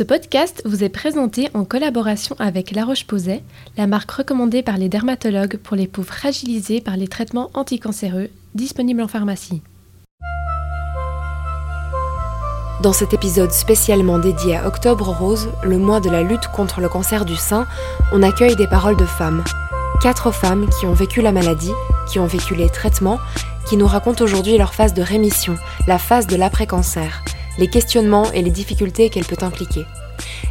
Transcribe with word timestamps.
Ce 0.00 0.04
podcast 0.04 0.62
vous 0.64 0.82
est 0.82 0.88
présenté 0.88 1.50
en 1.52 1.66
collaboration 1.66 2.34
avec 2.38 2.70
La 2.70 2.86
Roche-Posay, 2.86 3.42
la 3.76 3.86
marque 3.86 4.10
recommandée 4.10 4.62
par 4.62 4.78
les 4.78 4.88
dermatologues 4.88 5.58
pour 5.58 5.76
les 5.76 5.86
peaux 5.86 6.02
fragilisées 6.02 6.80
par 6.80 6.96
les 6.96 7.06
traitements 7.06 7.50
anticancéreux, 7.52 8.30
disponible 8.54 9.02
en 9.02 9.08
pharmacie. 9.08 9.60
Dans 12.82 12.94
cet 12.94 13.12
épisode 13.12 13.50
spécialement 13.50 14.18
dédié 14.18 14.56
à 14.56 14.66
Octobre 14.66 15.10
Rose, 15.10 15.50
le 15.62 15.76
mois 15.76 16.00
de 16.00 16.08
la 16.08 16.22
lutte 16.22 16.48
contre 16.48 16.80
le 16.80 16.88
cancer 16.88 17.26
du 17.26 17.36
sein, 17.36 17.66
on 18.10 18.22
accueille 18.22 18.56
des 18.56 18.68
paroles 18.68 18.96
de 18.96 19.04
femmes. 19.04 19.44
Quatre 20.00 20.30
femmes 20.30 20.66
qui 20.78 20.86
ont 20.86 20.94
vécu 20.94 21.20
la 21.20 21.32
maladie, 21.32 21.74
qui 22.10 22.18
ont 22.18 22.26
vécu 22.26 22.54
les 22.54 22.70
traitements, 22.70 23.18
qui 23.68 23.76
nous 23.76 23.86
racontent 23.86 24.24
aujourd'hui 24.24 24.56
leur 24.56 24.72
phase 24.72 24.94
de 24.94 25.02
rémission, 25.02 25.56
la 25.86 25.98
phase 25.98 26.26
de 26.26 26.36
l'après-cancer, 26.36 27.22
les 27.58 27.68
questionnements 27.68 28.30
et 28.32 28.42
les 28.42 28.50
difficultés 28.50 29.10
qu'elle 29.10 29.24
peut 29.24 29.44
impliquer. 29.44 29.84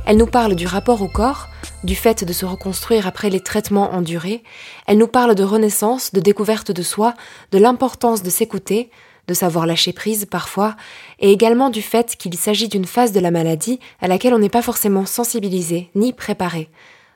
Elle 0.05 0.17
nous 0.17 0.27
parle 0.27 0.55
du 0.55 0.65
rapport 0.65 1.01
au 1.01 1.07
corps, 1.07 1.47
du 1.83 1.95
fait 1.95 2.23
de 2.23 2.33
se 2.33 2.45
reconstruire 2.45 3.07
après 3.07 3.29
les 3.29 3.39
traitements 3.39 3.93
endurés, 3.93 4.43
elle 4.87 4.97
nous 4.97 5.07
parle 5.07 5.35
de 5.35 5.43
renaissance, 5.43 6.13
de 6.13 6.19
découverte 6.19 6.71
de 6.71 6.81
soi, 6.81 7.13
de 7.51 7.57
l'importance 7.57 8.23
de 8.23 8.29
s'écouter, 8.29 8.89
de 9.27 9.33
savoir 9.33 9.65
lâcher 9.65 9.93
prise 9.93 10.25
parfois, 10.25 10.75
et 11.19 11.31
également 11.31 11.69
du 11.69 11.81
fait 11.81 12.15
qu'il 12.15 12.35
s'agit 12.35 12.67
d'une 12.67 12.85
phase 12.85 13.11
de 13.11 13.19
la 13.19 13.31
maladie 13.31 13.79
à 14.01 14.07
laquelle 14.07 14.33
on 14.33 14.39
n'est 14.39 14.49
pas 14.49 14.63
forcément 14.63 15.05
sensibilisé 15.05 15.89
ni 15.95 16.13
préparé, 16.13 16.69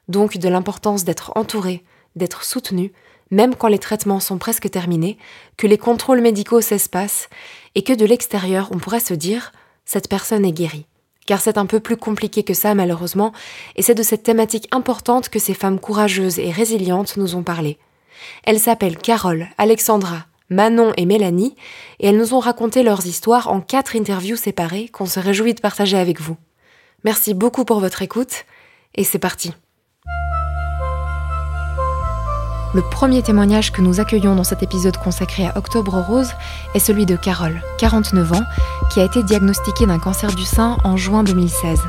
donc 0.08 0.38
de 0.38 0.50
l'importance 0.50 1.04
d'être 1.04 1.32
entouré, 1.36 1.84
d'être 2.16 2.44
soutenu, 2.44 2.94
même 3.32 3.56
quand 3.56 3.68
les 3.68 3.80
traitements 3.80 4.20
sont 4.20 4.38
presque 4.38 4.70
terminés, 4.70 5.18
que 5.58 5.66
les 5.66 5.80
contrôles 5.80 6.22
médicaux 6.22 6.62
s'espacent, 6.62 7.30
et 7.74 7.82
que 7.82 7.94
de 7.94 8.06
l'extérieur 8.06 8.70
on 8.72 8.78
pourrait 8.78 9.00
se 9.00 9.16
dire 9.16 9.52
cette 9.86 10.10
personne 10.10 10.46
est 10.46 10.52
guérie. 10.52 10.86
Car 11.26 11.42
c'est 11.42 11.58
un 11.58 11.66
peu 11.66 11.80
plus 11.80 11.98
compliqué 11.98 12.44
que 12.44 12.54
ça 12.54 12.76
malheureusement, 12.76 13.32
et 13.76 13.82
c'est 13.82 13.96
de 13.96 14.04
cette 14.04 14.24
thématique 14.24 14.68
importante 14.72 15.30
que 15.30 15.40
ces 15.40 15.54
femmes 15.54 15.80
courageuses 15.80 16.40
et 16.40 16.52
résilientes 16.52 17.18
nous 17.18 17.36
ont 17.36 17.44
parlé. 17.44 17.78
Elles 18.44 18.60
s'appellent 18.60 18.98
Carole, 18.98 19.48
Alexandra, 19.58 20.26
Manon 20.50 20.92
et 20.98 21.06
Mélanie, 21.06 21.56
et 22.00 22.08
elles 22.08 22.18
nous 22.18 22.34
ont 22.34 22.40
raconté 22.40 22.84
leurs 22.84 23.06
histoires 23.06 23.50
en 23.50 23.62
quatre 23.62 23.96
interviews 23.96 24.36
séparées 24.36 24.90
qu'on 24.90 25.06
se 25.06 25.20
réjouit 25.20 25.54
de 25.54 25.62
partager 25.62 25.98
avec 25.98 26.20
vous. 26.20 26.38
Merci 27.04 27.34
beaucoup 27.34 27.66
pour 27.66 27.80
votre 27.80 28.02
écoute, 28.02 28.46
et 28.96 29.04
c'est 29.04 29.20
parti. 29.20 29.54
Le 32.74 32.82
premier 32.82 33.22
témoignage 33.22 33.72
que 33.72 33.82
nous 33.82 34.00
accueillons 34.00 34.36
dans 34.36 34.44
cet 34.44 34.64
épisode 34.64 34.98
consacré 34.98 35.46
à 35.46 35.56
Octobre 35.56 36.04
Rose 36.08 36.32
est 36.74 36.80
celui 36.80 37.06
de 37.06 37.16
Carole, 37.16 37.62
49 37.78 38.34
ans, 38.34 38.44
qui 38.92 39.00
a 39.00 39.04
été 39.04 39.22
diagnostiquée 39.22 39.86
d'un 39.86 40.00
cancer 40.00 40.34
du 40.34 40.44
sein 40.44 40.78
en 40.84 40.98
juin 40.98 41.24
2016. 41.24 41.80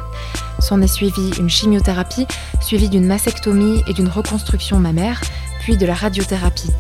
S'en 0.59 0.83
est 0.83 0.87
suivi 0.87 1.31
une 1.39 1.49
chimiothérapie, 1.49 2.27
suivie 2.61 2.91
d'une 2.91 3.07
mastectomie 3.07 3.83
et 3.87 3.95
d'une 3.95 4.09
reconstruction 4.09 4.79
mammaire, 4.79 5.23
puis 5.61 5.79
de 5.79 5.87
la 5.87 5.95
radiothérapie. 5.95 6.71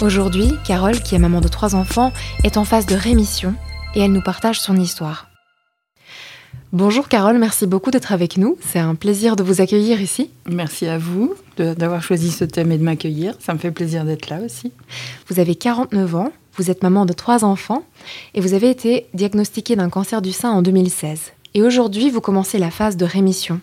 Aujourd'hui, 0.00 0.58
Carole, 0.64 1.00
qui 1.00 1.14
est 1.14 1.20
maman 1.20 1.40
de 1.40 1.48
trois 1.48 1.76
enfants, 1.76 2.12
est 2.42 2.56
en 2.56 2.64
phase 2.64 2.86
de 2.86 2.96
rémission 2.96 3.54
et 3.94 4.00
elle 4.00 4.12
nous 4.12 4.22
partage 4.22 4.60
son 4.60 4.74
histoire. 4.74 5.26
Bonjour 6.72 7.08
Carole, 7.08 7.36
merci 7.36 7.66
beaucoup 7.66 7.90
d'être 7.90 8.12
avec 8.12 8.38
nous. 8.38 8.56
C'est 8.60 8.78
un 8.78 8.94
plaisir 8.94 9.36
de 9.36 9.42
vous 9.42 9.60
accueillir 9.60 10.00
ici. 10.00 10.30
Merci 10.46 10.86
à 10.86 10.96
vous 10.96 11.34
d'avoir 11.58 12.02
choisi 12.02 12.30
ce 12.30 12.44
thème 12.44 12.72
et 12.72 12.78
de 12.78 12.82
m'accueillir. 12.82 13.34
Ça 13.40 13.52
me 13.52 13.58
fait 13.58 13.70
plaisir 13.70 14.04
d'être 14.04 14.30
là 14.30 14.40
aussi. 14.40 14.72
Vous 15.28 15.38
avez 15.38 15.54
49 15.54 16.14
ans, 16.14 16.32
vous 16.56 16.70
êtes 16.70 16.82
maman 16.82 17.04
de 17.04 17.12
trois 17.12 17.44
enfants 17.44 17.82
et 18.34 18.40
vous 18.40 18.54
avez 18.54 18.70
été 18.70 19.06
diagnostiquée 19.12 19.76
d'un 19.76 19.90
cancer 19.90 20.22
du 20.22 20.32
sein 20.32 20.50
en 20.50 20.62
2016. 20.62 21.32
Et 21.52 21.62
aujourd'hui, 21.62 22.08
vous 22.08 22.22
commencez 22.22 22.58
la 22.58 22.70
phase 22.70 22.96
de 22.96 23.04
rémission. 23.04 23.60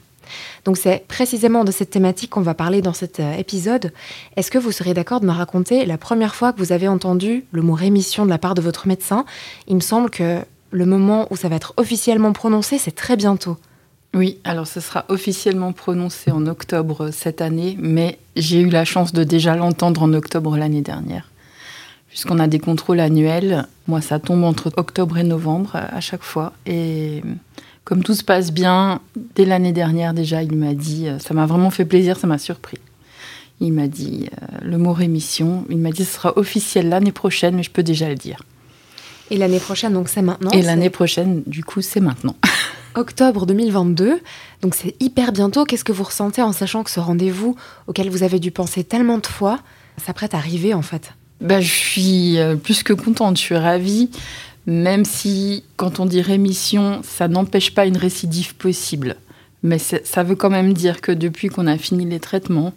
Donc 0.65 0.77
c'est 0.77 1.03
précisément 1.07 1.63
de 1.63 1.71
cette 1.71 1.89
thématique 1.89 2.29
qu'on 2.29 2.41
va 2.41 2.53
parler 2.53 2.83
dans 2.83 2.93
cet 2.93 3.19
euh, 3.19 3.33
épisode. 3.33 3.91
Est-ce 4.35 4.51
que 4.51 4.59
vous 4.59 4.71
serez 4.71 4.93
d'accord 4.93 5.21
de 5.21 5.25
me 5.25 5.31
raconter 5.31 5.87
la 5.87 5.97
première 5.97 6.35
fois 6.35 6.53
que 6.53 6.59
vous 6.59 6.71
avez 6.71 6.87
entendu 6.87 7.45
le 7.51 7.63
mot 7.63 7.73
rémission 7.73 8.25
de 8.25 8.29
la 8.29 8.37
part 8.37 8.53
de 8.53 8.61
votre 8.61 8.87
médecin? 8.87 9.25
Il 9.67 9.75
me 9.75 9.81
semble 9.81 10.11
que 10.11 10.41
le 10.71 10.85
moment 10.85 11.27
où 11.31 11.35
ça 11.35 11.49
va 11.49 11.55
être 11.55 11.73
officiellement 11.77 12.33
prononcé, 12.33 12.77
c'est 12.77 12.95
très 12.95 13.15
bientôt. 13.15 13.57
Oui, 14.15 14.39
alors 14.43 14.65
ce 14.65 14.79
sera 14.79 15.05
officiellement 15.09 15.71
prononcé 15.71 16.31
en 16.31 16.47
octobre 16.47 17.11
cette 17.11 17.41
année, 17.41 17.77
mais 17.79 18.17
j'ai 18.35 18.59
eu 18.59 18.69
la 18.69 18.83
chance 18.83 19.13
de 19.13 19.23
déjà 19.23 19.55
l'entendre 19.55 20.01
en 20.01 20.13
octobre 20.13 20.57
l'année 20.57 20.81
dernière. 20.81 21.29
Puisqu'on 22.07 22.39
a 22.39 22.47
des 22.47 22.57
contrôles 22.57 22.99
annuels, 22.99 23.67
moi 23.87 24.01
ça 24.01 24.17
tombe 24.17 24.43
entre 24.43 24.71
octobre 24.77 25.19
et 25.19 25.23
novembre 25.23 25.75
à 25.75 25.99
chaque 26.01 26.23
fois. 26.23 26.53
Et 26.65 27.21
comme 27.83 28.03
tout 28.03 28.15
se 28.15 28.23
passe 28.23 28.51
bien, 28.51 28.99
dès 29.35 29.45
l'année 29.45 29.73
dernière 29.73 30.15
déjà, 30.15 30.41
il 30.41 30.55
m'a 30.55 30.73
dit, 30.73 31.07
euh, 31.07 31.19
ça 31.19 31.35
m'a 31.35 31.45
vraiment 31.45 31.69
fait 31.69 31.85
plaisir, 31.85 32.17
ça 32.17 32.25
m'a 32.25 32.39
surpris. 32.39 32.79
Il 33.61 33.73
m'a 33.73 33.87
dit 33.87 34.27
euh, 34.31 34.57
le 34.63 34.77
mot 34.79 34.93
rémission, 34.93 35.65
il 35.69 35.77
m'a 35.77 35.91
dit 35.91 36.03
ce 36.03 36.13
sera 36.13 36.35
officiel 36.35 36.89
l'année 36.89 37.11
prochaine, 37.11 37.55
mais 37.55 37.63
je 37.63 37.71
peux 37.71 37.83
déjà 37.83 38.09
le 38.09 38.15
dire. 38.15 38.41
Et 39.31 39.37
l'année 39.37 39.59
prochaine, 39.59 39.93
donc 39.93 40.09
c'est 40.09 40.21
maintenant 40.21 40.51
Et 40.51 40.61
l'année 40.61 40.89
prochaine, 40.89 41.43
du 41.45 41.63
coup, 41.63 41.81
c'est 41.81 41.99
maintenant. 41.99 42.35
Octobre 42.95 43.45
2022, 43.45 44.19
donc 44.61 44.75
c'est 44.75 44.95
hyper 44.99 45.31
bientôt. 45.31 45.63
Qu'est-ce 45.63 45.83
que 45.83 45.91
vous 45.91 46.03
ressentez 46.03 46.41
en 46.41 46.51
sachant 46.51 46.83
que 46.83 46.89
ce 46.89 46.99
rendez-vous 46.99 47.55
auquel 47.87 48.09
vous 48.09 48.23
avez 48.23 48.39
dû 48.39 48.51
penser 48.51 48.83
tellement 48.83 49.19
de 49.19 49.27
fois 49.27 49.59
s'apprête 50.03 50.33
à 50.33 50.37
arriver 50.37 50.73
en 50.73 50.81
fait? 50.81 51.13
Bah, 51.39 51.61
Je 51.61 51.71
suis 51.71 52.39
euh, 52.39 52.55
plus 52.55 52.83
que 52.83 52.93
contente, 52.93 53.37
je 53.37 53.41
suis 53.41 53.55
ravie 53.55 54.09
même 54.69 55.03
si 55.03 55.63
quand 55.77 55.99
on 55.99 56.05
dit 56.05 56.21
rémission, 56.21 57.01
ça 57.03 57.27
n'empêche 57.27 57.73
pas 57.73 57.85
une 57.85 57.97
récidive 57.97 58.55
possible. 58.55 59.15
Mais 59.61 59.77
ça 59.77 60.23
veut 60.23 60.35
quand 60.35 60.49
même 60.49 60.73
dire 60.73 61.01
que 61.01 61.11
depuis 61.11 61.49
qu'on 61.49 61.67
a 61.67 61.77
fini 61.77 62.05
les 62.05 62.19
traitements, 62.19 62.73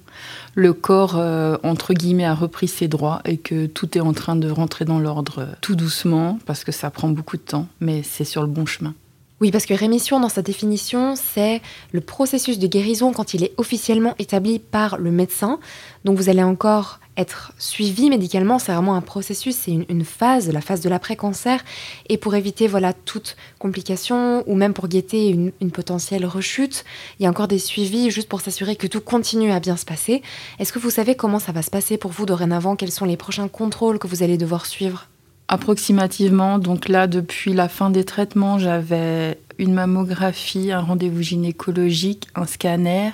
le 0.54 0.72
corps, 0.72 1.16
euh, 1.16 1.56
entre 1.62 1.94
guillemets, 1.94 2.24
a 2.24 2.34
repris 2.34 2.66
ses 2.66 2.88
droits 2.88 3.20
et 3.24 3.36
que 3.36 3.66
tout 3.66 3.96
est 3.96 4.00
en 4.00 4.12
train 4.12 4.34
de 4.34 4.50
rentrer 4.50 4.84
dans 4.84 4.98
l'ordre 4.98 5.38
euh, 5.38 5.46
tout 5.60 5.76
doucement, 5.76 6.38
parce 6.44 6.64
que 6.64 6.72
ça 6.72 6.90
prend 6.90 7.08
beaucoup 7.08 7.36
de 7.36 7.42
temps, 7.42 7.68
mais 7.80 8.02
c'est 8.02 8.24
sur 8.24 8.42
le 8.42 8.48
bon 8.48 8.66
chemin. 8.66 8.94
Oui, 9.40 9.50
parce 9.50 9.66
que 9.66 9.74
rémission, 9.74 10.20
dans 10.20 10.28
sa 10.28 10.42
définition, 10.42 11.14
c'est 11.16 11.62
le 11.90 12.00
processus 12.00 12.58
de 12.60 12.66
guérison 12.68 13.12
quand 13.12 13.34
il 13.34 13.42
est 13.42 13.52
officiellement 13.56 14.14
établi 14.20 14.60
par 14.60 14.98
le 14.98 15.10
médecin. 15.10 15.58
Donc 16.04 16.16
vous 16.16 16.28
allez 16.28 16.44
encore 16.44 17.00
être 17.16 17.52
suivi 17.58 18.08
médicalement, 18.08 18.58
c'est 18.58 18.72
vraiment 18.72 18.94
un 18.94 19.00
processus, 19.02 19.56
c'est 19.56 19.72
une, 19.72 20.04
phase, 20.04 20.50
la 20.50 20.60
phase 20.60 20.80
de 20.80 20.88
l'après-cancer. 20.88 21.62
Et 22.08 22.16
pour 22.16 22.34
éviter 22.34 22.66
voilà 22.66 22.92
toute 22.92 23.36
complication 23.58 24.42
ou 24.46 24.54
même 24.54 24.72
pour 24.72 24.88
guetter 24.88 25.28
une, 25.28 25.52
une, 25.60 25.70
potentielle 25.70 26.24
rechute, 26.24 26.84
il 27.18 27.24
y 27.24 27.26
a 27.26 27.30
encore 27.30 27.48
des 27.48 27.58
suivis 27.58 28.10
juste 28.10 28.28
pour 28.28 28.40
s'assurer 28.40 28.76
que 28.76 28.86
tout 28.86 29.00
continue 29.00 29.52
à 29.52 29.60
bien 29.60 29.76
se 29.76 29.84
passer. 29.84 30.22
Est-ce 30.58 30.72
que 30.72 30.78
vous 30.78 30.90
savez 30.90 31.14
comment 31.14 31.38
ça 31.38 31.52
va 31.52 31.62
se 31.62 31.70
passer 31.70 31.98
pour 31.98 32.12
vous 32.12 32.26
dorénavant? 32.26 32.76
Quels 32.76 32.92
sont 32.92 33.04
les 33.04 33.16
prochains 33.16 33.48
contrôles 33.48 33.98
que 33.98 34.06
vous 34.06 34.22
allez 34.22 34.38
devoir 34.38 34.66
suivre? 34.66 35.08
Approximativement, 35.48 36.58
donc 36.58 36.88
là, 36.88 37.06
depuis 37.06 37.52
la 37.52 37.68
fin 37.68 37.90
des 37.90 38.04
traitements, 38.04 38.58
j'avais 38.58 39.38
une 39.58 39.74
mammographie, 39.74 40.72
un 40.72 40.80
rendez-vous 40.80 41.20
gynécologique, 41.20 42.28
un 42.34 42.46
scanner, 42.46 43.10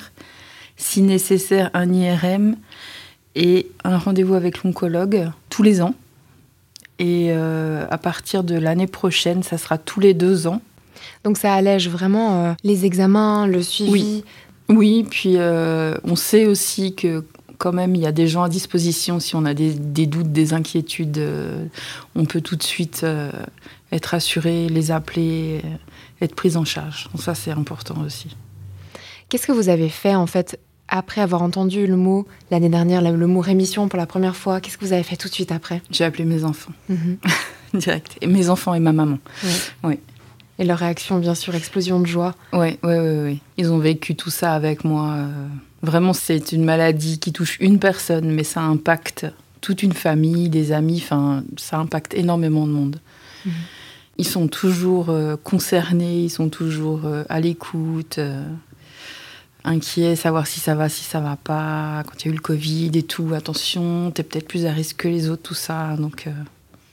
si 0.77 1.03
nécessaire, 1.03 1.71
un 1.75 1.93
IRM 1.93 2.57
et 3.39 3.71
un 3.85 3.97
rendez-vous 3.97 4.35
avec 4.35 4.65
l'oncologue 4.65 5.31
tous 5.49 5.63
les 5.63 5.81
ans. 5.81 5.95
Et 6.99 7.29
euh, 7.31 7.87
à 7.89 7.97
partir 7.97 8.43
de 8.43 8.57
l'année 8.57 8.89
prochaine, 8.89 9.45
ça 9.45 9.57
sera 9.57 9.79
tous 9.79 10.01
les 10.01 10.13
deux 10.13 10.49
ans. 10.49 10.61
Donc 11.23 11.39
ça 11.39 11.55
allège 11.55 11.89
vraiment 11.89 12.47
euh, 12.47 12.53
les 12.65 12.85
examens, 12.85 13.47
le 13.47 13.63
suivi. 13.63 13.93
Oui, 13.93 14.25
oui 14.69 15.07
puis 15.09 15.35
euh, 15.37 15.95
on 16.03 16.17
sait 16.17 16.47
aussi 16.47 16.97
que 16.97 17.25
quand 17.59 17.73
même, 17.73 17.95
il 17.95 18.03
y 18.03 18.07
a 18.07 18.13
des 18.13 18.27
gens 18.27 18.43
à 18.43 18.49
disposition 18.49 19.21
si 19.21 19.37
on 19.37 19.45
a 19.45 19.55
des, 19.55 19.73
des 19.73 20.07
doutes, 20.07 20.33
des 20.33 20.53
inquiétudes. 20.53 21.21
on 22.15 22.25
peut 22.25 22.41
tout 22.41 22.55
de 22.55 22.63
suite 22.63 23.05
être 23.91 24.15
assuré, 24.15 24.69
les 24.69 24.93
appeler, 24.93 25.63
être 26.21 26.37
pris 26.37 26.57
en 26.57 26.65
charge. 26.65 27.09
Donc 27.13 27.21
ça, 27.23 27.35
c'est 27.35 27.51
important 27.51 27.97
aussi. 28.07 28.37
Qu'est-ce 29.29 29.47
que 29.47 29.53
vous 29.53 29.69
avez 29.69 29.89
fait 29.89 30.15
en 30.15 30.29
fait 30.29 30.59
après 30.89 31.21
avoir 31.21 31.43
entendu 31.43 31.87
le 31.87 31.97
mot 31.97 32.27
l'année 32.51 32.69
dernière, 32.69 33.03
le 33.03 33.27
mot 33.27 33.41
rémission 33.41 33.89
pour 33.89 33.99
la 33.99 34.07
première 34.07 34.37
fois, 34.37 34.61
qu'est-ce 34.61 34.79
que 34.79 34.85
vous 34.85 34.93
avez 34.93 35.03
fait 35.03 35.17
tout 35.17 35.29
de 35.29 35.35
suite 35.35 35.53
après? 35.53 35.83
J'ai 35.91 36.05
appelé 36.05 36.25
mes 36.25 36.45
enfants. 36.45 36.73
Mhm. 36.89 37.19
Direct. 37.75 38.17
Et 38.23 38.27
mes 38.27 38.49
enfants 38.49 38.73
et 38.75 38.81
ma 38.81 38.93
maman. 38.93 39.19
Oui. 39.85 39.99
Et 40.59 40.65
leur 40.65 40.79
réaction, 40.79 41.19
bien 41.19 41.35
sûr, 41.35 41.55
explosion 41.55 42.01
de 42.01 42.07
joie. 42.07 42.35
Oui, 42.53 42.79
oui, 42.83 42.99
oui. 42.99 43.19
oui. 43.25 43.41
Ils 43.59 43.71
ont 43.71 43.79
vécu 43.79 44.17
tout 44.17 44.31
ça 44.31 44.55
avec 44.55 44.85
moi. 44.85 45.13
Euh, 45.13 45.47
vraiment, 45.83 46.15
c'est 46.15 46.53
une 46.53 46.65
maladie 46.65 47.19
qui 47.19 47.33
touche 47.33 47.59
une 47.61 47.79
personne, 47.79 48.31
mais 48.33 48.43
ça 48.43 48.63
impacte 48.63 49.27
toute 49.61 49.83
une 49.83 49.93
famille, 49.93 50.49
des 50.49 50.73
amis. 50.73 51.01
Enfin, 51.05 51.45
ça 51.59 51.77
impacte 51.77 52.15
énormément 52.15 52.67
de 52.67 52.73
monde. 52.73 53.01
Mhm. 53.45 53.53
Ils 54.17 54.27
sont 54.27 54.49
toujours 54.49 55.11
euh, 55.11 55.37
concernés, 55.37 56.23
ils 56.23 56.31
sont 56.31 56.49
toujours 56.49 57.03
euh, 57.05 57.23
à 57.29 57.39
l'écoute 57.39 58.19
inquiet, 59.65 60.17
savoir 60.17 60.47
si 60.47 60.61
ça 60.61 60.75
va, 60.75 60.89
si 60.89 61.05
ça 61.05 61.21
va 61.21 61.37
pas. 61.37 62.03
Quand 62.07 62.25
il 62.25 62.27
y 62.27 62.29
a 62.29 62.33
eu 62.33 62.37
le 62.37 62.41
Covid 62.43 62.91
et 62.95 63.03
tout, 63.03 63.33
attention, 63.35 64.11
t'es 64.11 64.23
peut-être 64.23 64.49
plus 64.49 64.67
à 64.67 64.73
risque 64.73 64.97
que 64.97 65.09
les 65.09 65.29
autres, 65.29 65.43
tout 65.43 65.55
ça. 65.55 65.97
Donc, 65.97 66.27
euh. 66.27 66.33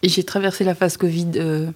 Et 0.04 0.10
j'ai 0.10 0.24
traversé 0.24 0.64
la 0.64 0.76
phase 0.76 0.98
Covid. 0.98 1.32
euh, 1.36 1.72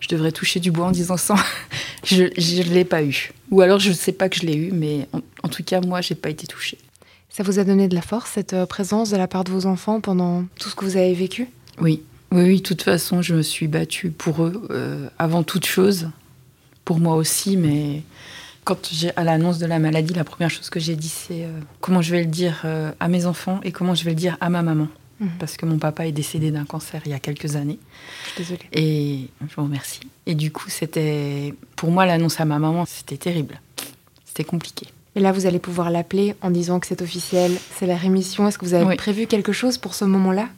je 0.00 0.08
devrais 0.08 0.32
toucher 0.32 0.60
du 0.60 0.70
bois 0.70 0.86
en 0.86 0.90
disant 0.90 1.16
ça. 1.16 1.36
je 2.04 2.22
ne 2.24 2.74
l'ai 2.74 2.84
pas 2.84 3.02
eu. 3.02 3.32
Ou 3.50 3.60
alors 3.60 3.78
je 3.78 3.88
ne 3.88 3.94
sais 3.94 4.12
pas 4.12 4.28
que 4.28 4.36
je 4.36 4.46
l'ai 4.46 4.56
eu, 4.56 4.70
mais 4.72 5.08
en, 5.12 5.20
en 5.42 5.48
tout 5.48 5.62
cas, 5.64 5.80
moi, 5.80 6.00
j'ai 6.00 6.14
pas 6.14 6.30
été 6.30 6.46
touchée. 6.46 6.78
Ça 7.36 7.42
vous 7.42 7.58
a 7.58 7.64
donné 7.64 7.88
de 7.88 7.96
la 7.96 8.00
force, 8.00 8.30
cette 8.30 8.52
euh, 8.52 8.64
présence 8.64 9.10
de 9.10 9.16
la 9.16 9.26
part 9.26 9.42
de 9.42 9.50
vos 9.50 9.66
enfants 9.66 10.00
pendant 10.00 10.44
tout 10.60 10.68
ce 10.68 10.76
que 10.76 10.84
vous 10.84 10.96
avez 10.96 11.14
vécu? 11.14 11.48
Oui, 11.80 12.00
oui, 12.30 12.42
oui. 12.44 12.56
De 12.58 12.62
toute 12.62 12.82
façon, 12.82 13.22
je 13.22 13.34
me 13.34 13.42
suis 13.42 13.66
battue 13.66 14.10
pour 14.10 14.44
eux 14.44 14.68
euh, 14.70 15.08
avant 15.18 15.42
toute 15.42 15.66
chose, 15.66 16.10
pour 16.84 17.00
moi 17.00 17.16
aussi. 17.16 17.56
Mais 17.56 18.04
quand 18.64 18.88
j'ai 18.90 19.14
à 19.16 19.24
l'annonce 19.24 19.58
de 19.58 19.66
la 19.66 19.78
maladie, 19.78 20.14
la 20.14 20.24
première 20.24 20.50
chose 20.50 20.70
que 20.70 20.80
j'ai 20.80 20.96
dit, 20.96 21.08
c'est 21.08 21.44
euh, 21.44 21.60
comment 21.80 22.00
je 22.02 22.10
vais 22.12 22.20
le 22.20 22.26
dire 22.30 22.62
euh, 22.64 22.92
à 23.00 23.08
mes 23.08 23.26
enfants 23.26 23.60
et 23.62 23.72
comment 23.72 23.94
je 23.94 24.04
vais 24.04 24.10
le 24.10 24.16
dire 24.16 24.36
à 24.40 24.48
ma 24.50 24.62
maman, 24.62 24.88
Mhm. 25.20 25.28
parce 25.38 25.56
que 25.56 25.64
mon 25.64 25.78
papa 25.78 26.06
est 26.08 26.12
décédé 26.12 26.50
d'un 26.50 26.64
cancer 26.64 27.00
il 27.06 27.12
y 27.12 27.14
a 27.14 27.20
quelques 27.20 27.54
années. 27.54 27.78
Je 28.24 28.30
suis 28.30 28.38
désolée. 28.38 28.68
Et 28.72 29.28
je 29.48 29.54
vous 29.54 29.62
remercie. 29.62 30.00
Et 30.26 30.34
du 30.34 30.50
coup, 30.50 30.68
c'était 30.68 31.54
pour 31.76 31.90
moi 31.92 32.04
l'annonce 32.04 32.40
à 32.40 32.44
ma 32.44 32.58
maman, 32.58 32.84
c'était 32.84 33.16
terrible. 33.16 33.60
C'était 34.24 34.42
compliqué. 34.44 34.86
Et 35.14 35.20
là, 35.20 35.30
vous 35.30 35.46
allez 35.46 35.60
pouvoir 35.60 35.90
l'appeler 35.90 36.34
en 36.42 36.50
disant 36.50 36.80
que 36.80 36.88
c'est 36.88 37.00
officiel, 37.00 37.52
c'est 37.78 37.86
la 37.86 37.96
rémission. 37.96 38.48
Est-ce 38.48 38.58
que 38.58 38.64
vous 38.64 38.74
avez 38.74 38.84
Oui. 38.86 38.96
prévu 38.96 39.28
quelque 39.28 39.52
chose 39.52 39.78
pour 39.78 39.94
ce 39.94 40.04
moment-là? 40.04 40.48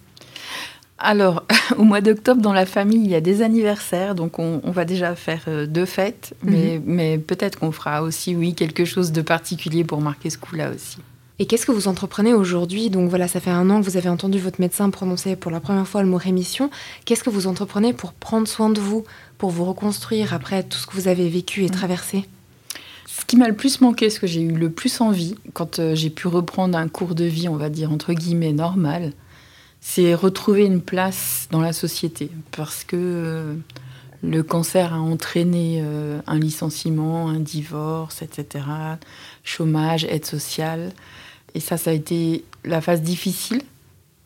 Alors, 0.99 1.45
au 1.77 1.85
mois 1.85 2.01
d'octobre, 2.01 2.41
dans 2.41 2.53
la 2.53 2.67
famille, 2.67 3.05
il 3.05 3.11
y 3.11 3.15
a 3.15 3.21
des 3.21 3.43
anniversaires, 3.43 4.15
donc 4.15 4.39
on, 4.39 4.61
on 4.65 4.71
va 4.71 4.85
déjà 4.85 5.15
faire 5.15 5.43
euh, 5.49 5.67
deux 5.67 5.85
fêtes, 5.85 6.35
mais, 6.43 6.81
mais 6.85 7.19
peut-être 7.19 7.59
qu'on 7.59 7.73
fera 7.73 8.03
aussi, 8.03 8.35
oui, 8.35 8.55
quelque 8.55 8.85
chose 8.85 9.13
de 9.13 9.23
particulier 9.23 9.85
pour 9.85 10.01
marquer 10.01 10.31
ce 10.31 10.39
coup-là 10.39 10.71
aussi. 10.71 10.99
Et 11.39 11.45
qu'est-ce 11.45 11.67
que 11.67 11.73
vous 11.73 11.87
entreprenez 11.87 12.33
aujourd'hui? 12.33 12.89
Donc 12.89 13.11
voilà, 13.11 13.29
ça 13.29 13.41
fait 13.41 13.51
un 13.51 13.69
an 13.69 13.81
que 13.81 13.85
vous 13.85 13.99
avez 13.99 14.09
entendu 14.09 14.39
votre 14.39 14.59
médecin 14.59 14.89
prononcer 14.89 15.37
pour 15.37 15.51
la 15.51 15.61
première 15.61 15.87
fois 15.87 16.03
le 16.03 16.09
mot 16.09 16.17
rémission. 16.17 16.71
Qu'est-ce 17.05 17.23
que 17.23 17.29
vous 17.29 17.47
entreprenez 17.47 17.93
pour 17.93 18.15
prendre 18.15 18.49
soin 18.49 18.71
de 18.71 18.81
vous, 18.81 19.05
pour 19.37 19.51
vous 19.51 19.67
reconstruire 19.67 20.33
après 20.33 20.63
tout 20.63 20.79
ce 20.79 20.87
que 20.87 20.95
vous 20.95 21.09
avez 21.09 21.29
vécu 21.29 21.65
et 21.65 21.69
traversé? 21.69 22.27
Ce 23.07 23.27
qui 23.27 23.37
m'a 23.37 23.49
le 23.49 23.55
plus 23.55 23.83
manqué, 23.83 24.09
ce 24.09 24.19
que 24.19 24.27
j'ai 24.27 24.41
eu 24.41 24.53
le 24.53 24.71
plus 24.71 25.01
envie, 25.03 25.35
quand 25.53 25.79
euh, 25.79 25.95
j'ai 25.95 26.11
pu 26.11 26.27
reprendre 26.27 26.79
un 26.79 26.89
cours 26.89 27.15
de 27.15 27.25
vie, 27.25 27.49
on 27.49 27.57
va 27.57 27.69
dire 27.69 27.93
entre 27.93 28.15
guillemets 28.15 28.53
normal, 28.53 29.13
c'est 29.81 30.15
retrouver 30.15 30.65
une 30.65 30.81
place 30.81 31.49
dans 31.51 31.61
la 31.61 31.73
société. 31.73 32.31
Parce 32.51 32.85
que 32.85 32.97
euh, 32.97 33.55
le 34.23 34.43
cancer 34.43 34.93
a 34.93 34.99
entraîné 34.99 35.81
euh, 35.83 36.21
un 36.27 36.39
licenciement, 36.39 37.29
un 37.29 37.41
divorce, 37.41 38.23
etc., 38.23 38.65
chômage, 39.45 40.05
aide 40.05 40.25
sociale. 40.25 40.93
Et 41.55 41.61
ça, 41.61 41.77
ça 41.77 41.91
a 41.91 41.95
été 41.95 42.45
la 42.65 42.81
phase 42.81 43.03
difficile 43.03 43.63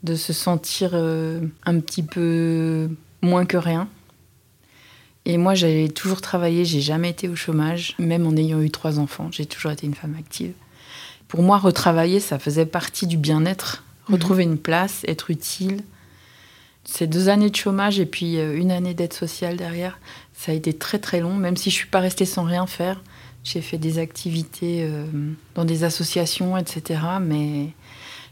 de 0.03 0.15
se 0.15 0.33
sentir 0.33 0.91
euh, 0.95 1.41
un 1.67 1.79
petit 1.81 2.03
peu 2.03 2.89
moins 3.23 3.45
que 3.45 3.57
rien. 3.57 3.89
Et 5.27 5.37
moi, 5.37 5.55
j'avais 5.55 5.89
toujours 5.89 6.23
travaillé, 6.23 6.65
j'ai 6.65 6.81
jamais 6.81 7.11
été 7.11 7.29
au 7.29 7.37
chômage, 7.37 7.95
même 7.99 8.27
en 8.27 8.35
ayant 8.37 8.63
eu 8.63 8.71
trois 8.71 8.99
enfants. 8.99 9.29
J'ai 9.31 9.45
toujours 9.45 9.71
été 9.71 9.87
une 9.87 9.95
femme 9.95 10.17
active. 10.19 10.55
Pour 11.29 11.43
moi, 11.43 11.59
retravailler, 11.59 12.19
ça 12.21 12.39
faisait 12.39 12.67
partie 12.67 13.07
du 13.07 13.19
bien-être, 13.19 13.85
retrouver 14.11 14.45
une 14.45 14.59
place, 14.59 15.03
être 15.07 15.31
utile. 15.31 15.83
Ces 16.85 17.07
deux 17.07 17.29
années 17.29 17.51
de 17.51 17.57
chômage 17.57 18.01
et 18.01 18.07
puis 18.07 18.39
euh, 18.39 18.57
une 18.57 18.71
année 18.71 18.95
d'aide 18.95 19.13
sociale 19.13 19.57
derrière, 19.57 19.99
ça 20.33 20.53
a 20.53 20.55
été 20.55 20.73
très 20.73 20.99
très 20.99 21.21
long, 21.21 21.35
même 21.35 21.57
si 21.57 21.71
je 21.71 21.75
suis 21.75 21.87
pas 21.87 22.01
restée 22.01 22.25
sans 22.25 22.45
rien 22.45 22.67
faire. 22.67 23.03
J'ai 23.45 23.61
fait 23.61 23.79
des 23.79 23.99
activités 23.99 24.85
euh, 24.85 25.07
dans 25.55 25.65
des 25.65 25.85
associations, 25.85 26.57
etc. 26.57 27.01
Mais 27.21 27.69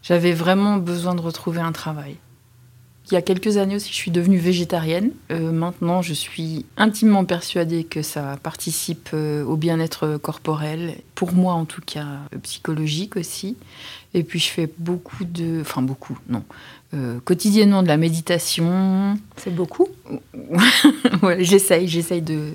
j'avais 0.02 0.32
vraiment 0.32 0.76
besoin 0.76 1.14
de 1.14 1.20
retrouver 1.20 1.60
un 1.60 1.72
travail. 1.72 2.16
Il 3.10 3.14
y 3.14 3.16
a 3.16 3.22
quelques 3.22 3.56
années 3.56 3.76
aussi, 3.76 3.88
je 3.88 3.94
suis 3.94 4.10
devenue 4.10 4.36
végétarienne. 4.36 5.12
Euh, 5.30 5.50
maintenant, 5.50 6.02
je 6.02 6.12
suis 6.12 6.66
intimement 6.76 7.24
persuadée 7.24 7.84
que 7.84 8.02
ça 8.02 8.38
participe 8.42 9.14
au 9.14 9.56
bien-être 9.56 10.18
corporel, 10.18 10.96
pour 11.14 11.32
moi 11.32 11.54
en 11.54 11.64
tout 11.64 11.80
cas, 11.80 12.06
psychologique 12.42 13.16
aussi. 13.16 13.56
Et 14.14 14.22
puis, 14.22 14.38
je 14.38 14.48
fais 14.48 14.70
beaucoup 14.78 15.24
de... 15.24 15.60
Enfin, 15.60 15.82
beaucoup, 15.82 16.18
non. 16.28 16.42
Euh, 16.94 17.18
quotidiennement 17.24 17.82
de 17.82 17.88
la 17.88 17.96
méditation. 17.96 19.18
C'est 19.36 19.54
beaucoup? 19.54 19.88
Ouais, 21.22 21.42
j'essaye, 21.44 21.88
j'essaye 21.88 22.22
de... 22.22 22.52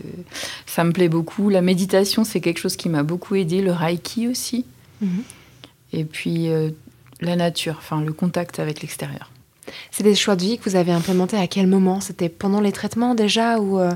Ça 0.65 0.83
me 0.83 0.91
plaît 0.91 1.09
beaucoup. 1.09 1.49
La 1.49 1.61
méditation, 1.61 2.23
c'est 2.23 2.39
quelque 2.39 2.59
chose 2.59 2.75
qui 2.75 2.87
m'a 2.87 3.03
beaucoup 3.03 3.35
aidé. 3.35 3.61
Le 3.61 3.71
reiki 3.71 4.27
aussi. 4.27 4.65
Mhm. 5.01 5.23
Et 5.91 6.05
puis, 6.05 6.49
euh, 6.49 6.69
la 7.19 7.35
nature, 7.35 7.75
enfin, 7.77 8.01
le 8.01 8.13
contact 8.13 8.59
avec 8.59 8.81
l'extérieur. 8.81 9.31
C'est 9.91 10.03
des 10.03 10.15
choix 10.15 10.35
de 10.35 10.43
vie 10.43 10.57
que 10.57 10.69
vous 10.69 10.75
avez 10.75 10.91
implémentés 10.91 11.37
à 11.37 11.47
quel 11.47 11.67
moment? 11.67 11.99
C'était 11.99 12.29
pendant 12.29 12.61
les 12.61 12.71
traitements 12.71 13.15
déjà 13.15 13.59
ou 13.59 13.79
euh, 13.79 13.91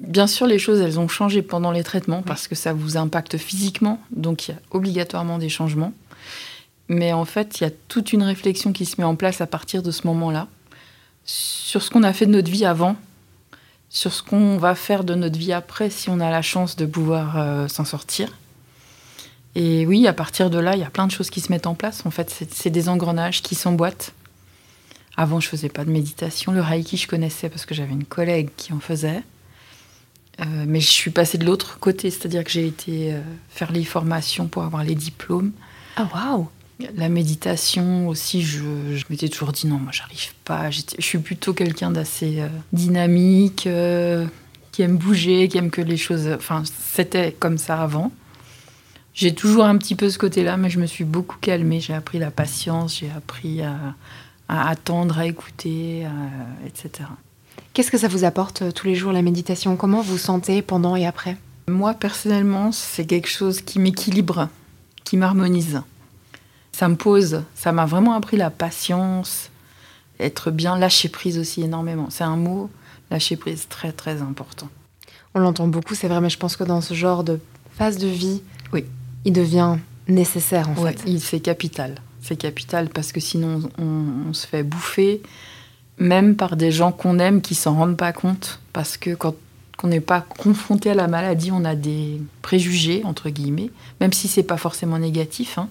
Bien 0.00 0.28
sûr, 0.28 0.46
les 0.46 0.58
choses, 0.58 0.80
elles 0.80 1.00
ont 1.00 1.08
changé 1.08 1.42
pendant 1.42 1.72
les 1.72 1.82
traitements 1.82 2.22
parce 2.22 2.46
que 2.46 2.54
ça 2.54 2.72
vous 2.72 2.96
impacte 2.96 3.36
physiquement, 3.36 4.00
donc 4.12 4.46
il 4.46 4.52
y 4.52 4.54
a 4.54 4.58
obligatoirement 4.70 5.38
des 5.38 5.48
changements. 5.48 5.92
Mais 6.88 7.12
en 7.12 7.24
fait, 7.24 7.60
il 7.60 7.64
y 7.64 7.66
a 7.66 7.70
toute 7.88 8.12
une 8.12 8.22
réflexion 8.22 8.72
qui 8.72 8.86
se 8.86 8.98
met 8.98 9.04
en 9.04 9.14
place 9.14 9.40
à 9.40 9.46
partir 9.46 9.82
de 9.82 9.90
ce 9.90 10.06
moment-là 10.06 10.48
sur 11.24 11.82
ce 11.82 11.90
qu'on 11.90 12.02
a 12.02 12.14
fait 12.14 12.24
de 12.24 12.30
notre 12.30 12.50
vie 12.50 12.64
avant, 12.64 12.96
sur 13.90 14.12
ce 14.12 14.22
qu'on 14.22 14.56
va 14.56 14.74
faire 14.74 15.04
de 15.04 15.14
notre 15.14 15.38
vie 15.38 15.52
après 15.52 15.90
si 15.90 16.08
on 16.08 16.20
a 16.20 16.30
la 16.30 16.40
chance 16.40 16.76
de 16.76 16.86
pouvoir 16.86 17.36
euh, 17.36 17.68
s'en 17.68 17.84
sortir. 17.84 18.34
Et 19.54 19.86
oui, 19.86 20.06
à 20.06 20.14
partir 20.14 20.50
de 20.50 20.58
là, 20.58 20.74
il 20.74 20.80
y 20.80 20.84
a 20.84 20.90
plein 20.90 21.06
de 21.06 21.12
choses 21.12 21.30
qui 21.30 21.40
se 21.40 21.52
mettent 21.52 21.66
en 21.66 21.74
place. 21.74 22.06
En 22.06 22.10
fait, 22.10 22.46
c'est 22.50 22.70
des 22.70 22.88
engrenages 22.88 23.42
qui 23.42 23.54
s'emboîtent. 23.54 24.12
Avant, 25.16 25.40
je 25.40 25.48
faisais 25.48 25.68
pas 25.68 25.84
de 25.84 25.90
méditation. 25.90 26.52
Le 26.52 26.60
Reiki, 26.60 26.96
je 26.96 27.08
connaissais 27.08 27.48
parce 27.48 27.66
que 27.66 27.74
j'avais 27.74 27.92
une 27.92 28.04
collègue 28.04 28.50
qui 28.56 28.72
en 28.72 28.80
faisait. 28.80 29.22
Euh, 30.40 30.64
mais 30.66 30.80
je 30.80 30.88
suis 30.88 31.10
passée 31.10 31.36
de 31.38 31.44
l'autre 31.44 31.78
côté, 31.80 32.10
c'est-à-dire 32.10 32.44
que 32.44 32.50
j'ai 32.50 32.66
été 32.66 33.12
euh, 33.12 33.20
faire 33.48 33.72
les 33.72 33.84
formations 33.84 34.46
pour 34.46 34.62
avoir 34.62 34.84
les 34.84 34.94
diplômes. 34.94 35.52
Ah 35.96 36.08
waouh 36.14 36.48
La 36.94 37.08
méditation 37.08 38.06
aussi, 38.06 38.42
je, 38.42 38.60
je 38.94 39.04
m'étais 39.10 39.28
toujours 39.28 39.50
dit 39.52 39.66
non, 39.66 39.78
moi 39.78 39.90
j'arrive 39.92 40.32
pas. 40.44 40.70
Je 40.70 40.82
suis 41.00 41.18
plutôt 41.18 41.52
quelqu'un 41.52 41.90
d'assez 41.90 42.40
euh, 42.40 42.48
dynamique, 42.72 43.66
euh, 43.66 44.26
qui 44.70 44.82
aime 44.82 44.96
bouger, 44.96 45.48
qui 45.48 45.58
aime 45.58 45.70
que 45.70 45.80
les 45.80 45.96
choses. 45.96 46.28
Enfin, 46.36 46.62
c'était 46.92 47.32
comme 47.32 47.58
ça 47.58 47.82
avant. 47.82 48.12
J'ai 49.12 49.34
toujours 49.34 49.64
un 49.64 49.76
petit 49.76 49.96
peu 49.96 50.08
ce 50.08 50.18
côté-là, 50.18 50.56
mais 50.56 50.70
je 50.70 50.78
me 50.78 50.86
suis 50.86 51.02
beaucoup 51.04 51.36
calmée. 51.40 51.80
J'ai 51.80 51.94
appris 51.94 52.20
la 52.20 52.30
patience, 52.30 52.98
j'ai 53.00 53.10
appris 53.10 53.60
à, 53.62 53.74
à 54.48 54.68
attendre, 54.70 55.18
à 55.18 55.26
écouter, 55.26 56.04
à- 56.06 56.66
etc. 56.66 57.08
Qu'est-ce 57.74 57.90
que 57.90 57.98
ça 57.98 58.06
vous 58.06 58.22
apporte 58.22 58.62
euh, 58.62 58.70
tous 58.70 58.86
les 58.86 58.94
jours 58.94 59.10
la 59.10 59.22
méditation? 59.22 59.76
Comment 59.76 60.00
vous 60.02 60.18
sentez 60.18 60.62
pendant 60.62 60.94
et 60.94 61.06
après? 61.06 61.36
Moi, 61.66 61.94
personnellement, 61.94 62.70
c'est 62.70 63.04
quelque 63.04 63.28
chose 63.28 63.60
qui 63.62 63.80
m'équilibre, 63.80 64.48
qui 65.02 65.16
m'harmonise. 65.16 65.82
Ça 66.78 66.88
me 66.88 66.94
pose, 66.94 67.42
ça 67.56 67.72
m'a 67.72 67.86
vraiment 67.86 68.12
appris 68.14 68.36
la 68.36 68.50
patience, 68.50 69.50
être 70.20 70.52
bien, 70.52 70.78
lâcher 70.78 71.08
prise 71.08 71.36
aussi 71.36 71.62
énormément. 71.62 72.06
C'est 72.08 72.22
un 72.22 72.36
mot, 72.36 72.70
lâcher 73.10 73.34
prise, 73.36 73.66
très 73.68 73.90
très 73.90 74.22
important. 74.22 74.68
On 75.34 75.40
l'entend 75.40 75.66
beaucoup, 75.66 75.96
c'est 75.96 76.06
vrai, 76.06 76.20
mais 76.20 76.30
je 76.30 76.38
pense 76.38 76.54
que 76.56 76.62
dans 76.62 76.80
ce 76.80 76.94
genre 76.94 77.24
de 77.24 77.40
phase 77.76 77.98
de 77.98 78.06
vie, 78.06 78.42
Oui. 78.72 78.84
il 79.24 79.32
devient 79.32 79.74
nécessaire 80.06 80.70
en 80.70 80.74
Ouais, 80.80 80.92
fait. 80.96 81.18
c'est 81.18 81.40
capital. 81.40 81.96
C'est 82.22 82.36
capital 82.36 82.90
parce 82.90 83.10
que 83.10 83.18
sinon 83.18 83.60
on, 83.78 84.28
on 84.28 84.32
se 84.32 84.46
fait 84.46 84.62
bouffer, 84.62 85.20
même 85.98 86.36
par 86.36 86.54
des 86.54 86.70
gens 86.70 86.92
qu'on 86.92 87.18
aime 87.18 87.40
qui 87.42 87.56
s'en 87.56 87.74
rendent 87.74 87.96
pas 87.96 88.12
compte. 88.12 88.60
Parce 88.72 88.96
que 88.96 89.16
quand 89.16 89.34
on 89.82 89.88
n'est 89.88 89.98
pas 90.00 90.20
confronté 90.20 90.90
à 90.90 90.94
la 90.94 91.08
maladie, 91.08 91.50
on 91.50 91.64
a 91.64 91.74
des 91.74 92.20
préjugés, 92.40 93.02
entre 93.04 93.30
guillemets, 93.30 93.70
même 94.00 94.12
si 94.12 94.28
c'est 94.28 94.44
pas 94.44 94.56
forcément 94.58 95.00
négatif. 95.00 95.58
hein. 95.58 95.68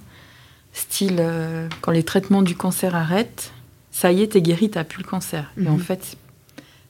Style, 0.78 1.18
euh, 1.20 1.68
quand 1.82 1.92
les 1.92 2.04
traitements 2.04 2.44
du 2.44 2.56
cancer 2.56 2.96
arrêtent, 2.96 3.52
ça 3.92 4.12
y 4.12 4.22
est, 4.22 4.28
t'es 4.34 4.42
guéri, 4.42 4.70
t'as 4.70 4.84
plus 4.84 5.02
le 5.04 5.08
cancer. 5.10 5.52
Et 5.60 5.68
en 5.68 5.74
Mhm. 5.74 5.80
fait, 5.80 6.18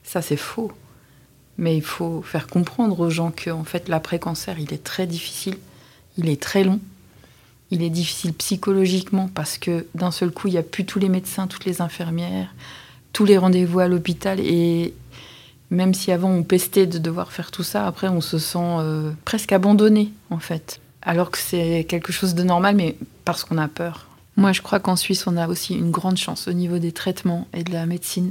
ça 0.04 0.20
c'est 0.22 0.36
faux. 0.36 0.70
Mais 1.56 1.76
il 1.76 1.82
faut 1.82 2.22
faire 2.22 2.46
comprendre 2.46 3.00
aux 3.00 3.10
gens 3.10 3.30
que 3.32 3.50
en 3.50 3.64
fait, 3.64 3.88
l'après-cancer, 3.88 4.58
il 4.60 4.72
est 4.72 4.84
très 4.84 5.06
difficile, 5.06 5.56
il 6.18 6.28
est 6.28 6.40
très 6.40 6.64
long. 6.64 6.80
Il 7.70 7.82
est 7.82 7.90
difficile 7.90 8.32
psychologiquement 8.34 9.28
parce 9.34 9.58
que 9.58 9.86
d'un 9.94 10.10
seul 10.10 10.30
coup, 10.30 10.48
il 10.48 10.52
n'y 10.52 10.58
a 10.58 10.62
plus 10.62 10.84
tous 10.86 10.98
les 10.98 11.08
médecins, 11.08 11.46
toutes 11.46 11.64
les 11.64 11.82
infirmières, 11.82 12.54
tous 13.12 13.24
les 13.24 13.36
rendez-vous 13.38 13.80
à 13.80 13.88
l'hôpital. 13.88 14.38
Et 14.40 14.94
même 15.70 15.92
si 15.94 16.12
avant 16.12 16.30
on 16.30 16.42
pestait 16.44 16.86
de 16.86 16.98
devoir 16.98 17.32
faire 17.32 17.50
tout 17.50 17.62
ça, 17.64 17.86
après 17.86 18.08
on 18.08 18.20
se 18.20 18.38
sent 18.38 18.58
euh, 18.62 19.10
presque 19.24 19.52
abandonné 19.52 20.12
en 20.30 20.38
fait. 20.38 20.80
Alors 21.02 21.30
que 21.30 21.38
c'est 21.38 21.86
quelque 21.88 22.12
chose 22.12 22.34
de 22.34 22.42
normal, 22.42 22.76
mais 22.76 22.96
parce 23.24 23.44
qu'on 23.44 23.58
a 23.58 23.68
peur. 23.68 24.06
Moi, 24.36 24.52
je 24.52 24.62
crois 24.62 24.80
qu'en 24.80 24.96
Suisse, 24.96 25.26
on 25.26 25.36
a 25.36 25.48
aussi 25.48 25.74
une 25.74 25.90
grande 25.90 26.16
chance 26.16 26.48
au 26.48 26.52
niveau 26.52 26.78
des 26.78 26.92
traitements 26.92 27.48
et 27.52 27.64
de 27.64 27.72
la 27.72 27.86
médecine. 27.86 28.30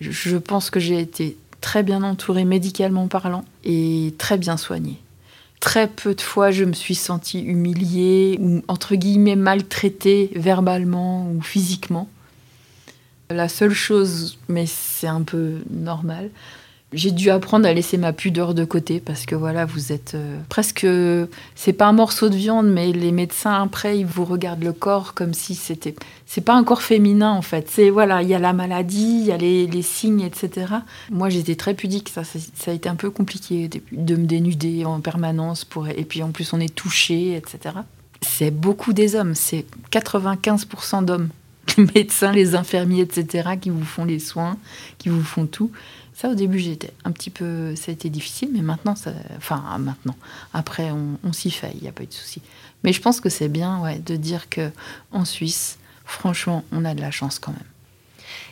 Je- 0.00 0.36
pense 0.36 0.70
que 0.70 0.80
j'ai 0.80 0.98
été 1.00 1.36
très 1.60 1.82
bien 1.82 2.02
entourée 2.02 2.44
médicalement 2.44 3.08
parlant 3.08 3.44
et 3.64 4.14
très 4.18 4.38
bien 4.38 4.56
soignée. 4.56 4.98
Très 5.60 5.88
peu 5.88 6.14
de 6.14 6.20
fois, 6.20 6.50
je 6.50 6.64
me 6.64 6.74
suis 6.74 6.94
sentie 6.94 7.40
humiliée 7.40 8.36
ou, 8.40 8.62
entre 8.68 8.94
guillemets, 8.94 9.36
maltraitée 9.36 10.30
verbalement 10.36 11.28
ou 11.30 11.40
physiquement. 11.42 12.08
La 13.30 13.48
seule 13.48 13.72
chose, 13.74 14.38
mais 14.48 14.66
c'est 14.66 15.08
un 15.08 15.22
peu 15.22 15.54
normal, 15.70 16.30
j'ai 16.96 17.10
dû 17.10 17.30
apprendre 17.30 17.68
à 17.68 17.74
laisser 17.74 17.98
ma 17.98 18.12
pudeur 18.12 18.54
de 18.54 18.64
côté 18.64 19.00
parce 19.00 19.26
que 19.26 19.34
voilà, 19.34 19.66
vous 19.66 19.92
êtes 19.92 20.14
euh, 20.14 20.38
presque. 20.48 20.86
C'est 21.54 21.72
pas 21.74 21.86
un 21.86 21.92
morceau 21.92 22.30
de 22.30 22.34
viande, 22.34 22.68
mais 22.68 22.90
les 22.92 23.12
médecins 23.12 23.62
après 23.62 23.98
ils 23.98 24.06
vous 24.06 24.24
regardent 24.24 24.64
le 24.64 24.72
corps 24.72 25.12
comme 25.14 25.34
si 25.34 25.54
c'était. 25.54 25.94
C'est 26.24 26.40
pas 26.40 26.54
un 26.54 26.64
corps 26.64 26.82
féminin 26.82 27.30
en 27.32 27.42
fait. 27.42 27.68
C'est 27.70 27.90
voilà, 27.90 28.22
il 28.22 28.28
y 28.28 28.34
a 28.34 28.38
la 28.38 28.54
maladie, 28.54 29.20
il 29.20 29.26
y 29.26 29.32
a 29.32 29.36
les, 29.36 29.82
signes, 29.82 30.22
etc. 30.22 30.66
Moi 31.10 31.28
j'étais 31.28 31.54
très 31.54 31.74
pudique, 31.74 32.08
ça, 32.08 32.22
ça, 32.24 32.70
a 32.70 32.74
été 32.74 32.88
un 32.88 32.96
peu 32.96 33.10
compliqué 33.10 33.68
de 33.92 34.16
me 34.16 34.24
dénuder 34.24 34.84
en 34.86 35.00
permanence 35.00 35.64
pour 35.64 35.88
et 35.88 36.04
puis 36.04 36.22
en 36.22 36.30
plus 36.30 36.52
on 36.54 36.60
est 36.60 36.74
touché, 36.74 37.36
etc. 37.36 37.76
C'est 38.22 38.50
beaucoup 38.50 38.94
des 38.94 39.14
hommes, 39.14 39.34
c'est 39.34 39.66
95% 39.92 41.04
d'hommes 41.04 41.28
les 41.76 41.86
médecins, 41.94 42.32
les 42.32 42.54
infirmiers, 42.54 43.02
etc., 43.02 43.50
qui 43.60 43.70
vous 43.70 43.84
font 43.84 44.04
les 44.04 44.18
soins, 44.18 44.56
qui 44.98 45.08
vous 45.08 45.22
font 45.22 45.46
tout. 45.46 45.70
Ça, 46.16 46.30
au 46.30 46.34
début, 46.34 46.58
j'étais 46.58 46.94
un 47.04 47.12
petit 47.12 47.28
peu. 47.28 47.76
Ça 47.76 47.90
a 47.90 47.92
été 47.92 48.08
difficile, 48.08 48.48
mais 48.50 48.62
maintenant, 48.62 48.96
ça, 48.96 49.12
enfin, 49.36 49.62
maintenant. 49.78 50.16
Après, 50.54 50.90
on, 50.90 51.32
s'y 51.34 51.50
fait, 51.50 51.72
il 51.74 51.82
n'y 51.82 51.88
a 51.88 51.92
pas 51.92 52.04
eu 52.04 52.06
de 52.06 52.14
souci. 52.14 52.40
Mais 52.84 52.94
je 52.94 53.02
pense 53.02 53.20
que 53.20 53.28
c'est 53.28 53.48
bien 53.48 53.80
ouais, 53.82 53.98
de 53.98 54.16
dire 54.16 54.48
que 54.48 54.70
en 55.12 55.26
Suisse, 55.26 55.76
franchement, 56.06 56.64
on 56.72 56.86
a 56.86 56.94
de 56.94 57.02
la 57.02 57.10
chance 57.10 57.38
quand 57.38 57.52
même. 57.52 57.60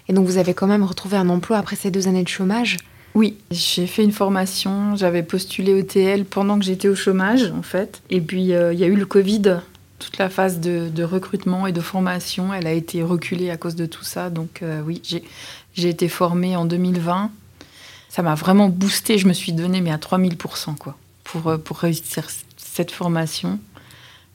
Et 0.09 0.12
donc, 0.12 0.26
vous 0.26 0.37
avez 0.37 0.52
quand 0.52 0.66
même 0.66 0.85
retrouvé 0.85 1.16
un 1.16 1.30
emploi 1.30 1.56
après 1.56 1.75
ces 1.75 1.90
deux 1.90 2.06
années 2.06 2.23
de 2.23 2.28
chômage? 2.28 2.76
Oui, 3.14 3.38
j'ai 3.50 3.87
fait 3.87 4.04
une 4.04 4.12
formation, 4.12 4.94
j'avais 4.94 5.23
postulé 5.23 5.73
au 5.73 5.83
TL 5.83 6.26
pendant 6.26 6.59
que 6.59 6.66
j'étais 6.66 6.88
au 6.88 6.94
chômage, 6.94 7.50
en 7.50 7.62
fait. 7.62 8.02
Et 8.11 8.21
puis, 8.21 8.52
euh, 8.52 8.75
il 8.75 8.78
y 8.78 8.85
a 8.85 8.88
eu 8.88 8.97
le 8.97 9.06
Covid. 9.06 9.61
Toute 10.00 10.18
la 10.18 10.28
phase 10.28 10.61
de, 10.61 11.02
recrutement 11.02 11.66
et 11.66 11.73
de 11.73 11.80
formation, 11.80 12.52
elle 12.52 12.66
a 12.66 12.73
été 12.73 13.02
reculée 13.02 13.49
à 13.49 13.56
cause 13.56 13.75
de 13.75 13.87
tout 13.87 14.04
ça. 14.04 14.28
Donc, 14.28 14.61
euh, 14.61 14.83
oui, 14.85 15.00
j'ai 15.73 15.88
été 15.88 16.09
formée 16.09 16.56
en 16.56 16.66
2020 16.66 17.30
ça 18.14 18.23
m'a 18.23 18.37
vraiment 18.37 18.68
boosté. 18.68 19.18
Je 19.18 19.26
me 19.26 19.33
suis 19.33 19.52
donné 19.52 19.80
mais 19.80 19.90
à 19.90 19.97
3000% 19.97 20.76
quoi, 20.76 20.97
pour, 21.25 21.49
euh, 21.49 21.59
pour 21.59 21.78
réussir 21.78 22.28
cette 22.56 22.92
formation. 22.92 23.59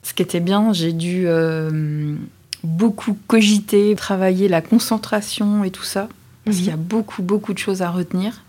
Ce 0.03 0.13
qui 0.13 0.21
était 0.21 0.41
bien, 0.41 0.73
j'ai 0.73 0.91
dû 0.91 1.23
euh, 1.27 2.15
beaucoup 2.61 3.17
cogiter, 3.27 3.95
travailler 3.95 4.49
la 4.49 4.61
concentration 4.61 5.63
et 5.63 5.71
tout 5.71 5.83
ça. 5.83 6.09
Parce 6.43 6.57
qu'il 6.57 6.65
y 6.65 6.71
a 6.71 6.75
mhm. 6.75 6.83
beaucoup, 6.83 7.21
beaucoup 7.21 7.53
de 7.53 7.57
choses 7.57 7.81
à 7.81 7.89
retenir. 7.89 8.43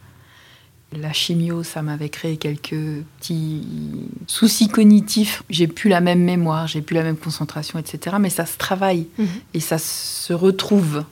La 0.98 1.12
chimio, 1.12 1.62
ça 1.62 1.82
m'avait 1.82 2.08
créé 2.08 2.36
quelques 2.36 3.04
petits 3.20 3.62
soucis 4.26 4.66
cognitifs. 4.66 5.44
J'ai 5.48 5.68
plus 5.68 5.88
la 5.88 6.00
même 6.00 6.24
mémoire, 6.24 6.66
j'ai 6.66 6.82
plus 6.82 6.94
la 6.94 7.04
même 7.04 7.16
concentration, 7.16 7.78
etc. 7.78 8.16
Mais 8.18 8.30
ça 8.30 8.46
se 8.46 8.58
travaille 8.58 9.06
mhm. 9.16 9.28
et 9.54 9.60
ça 9.60 9.78
se 9.78 10.32
retrouve. 10.32 11.04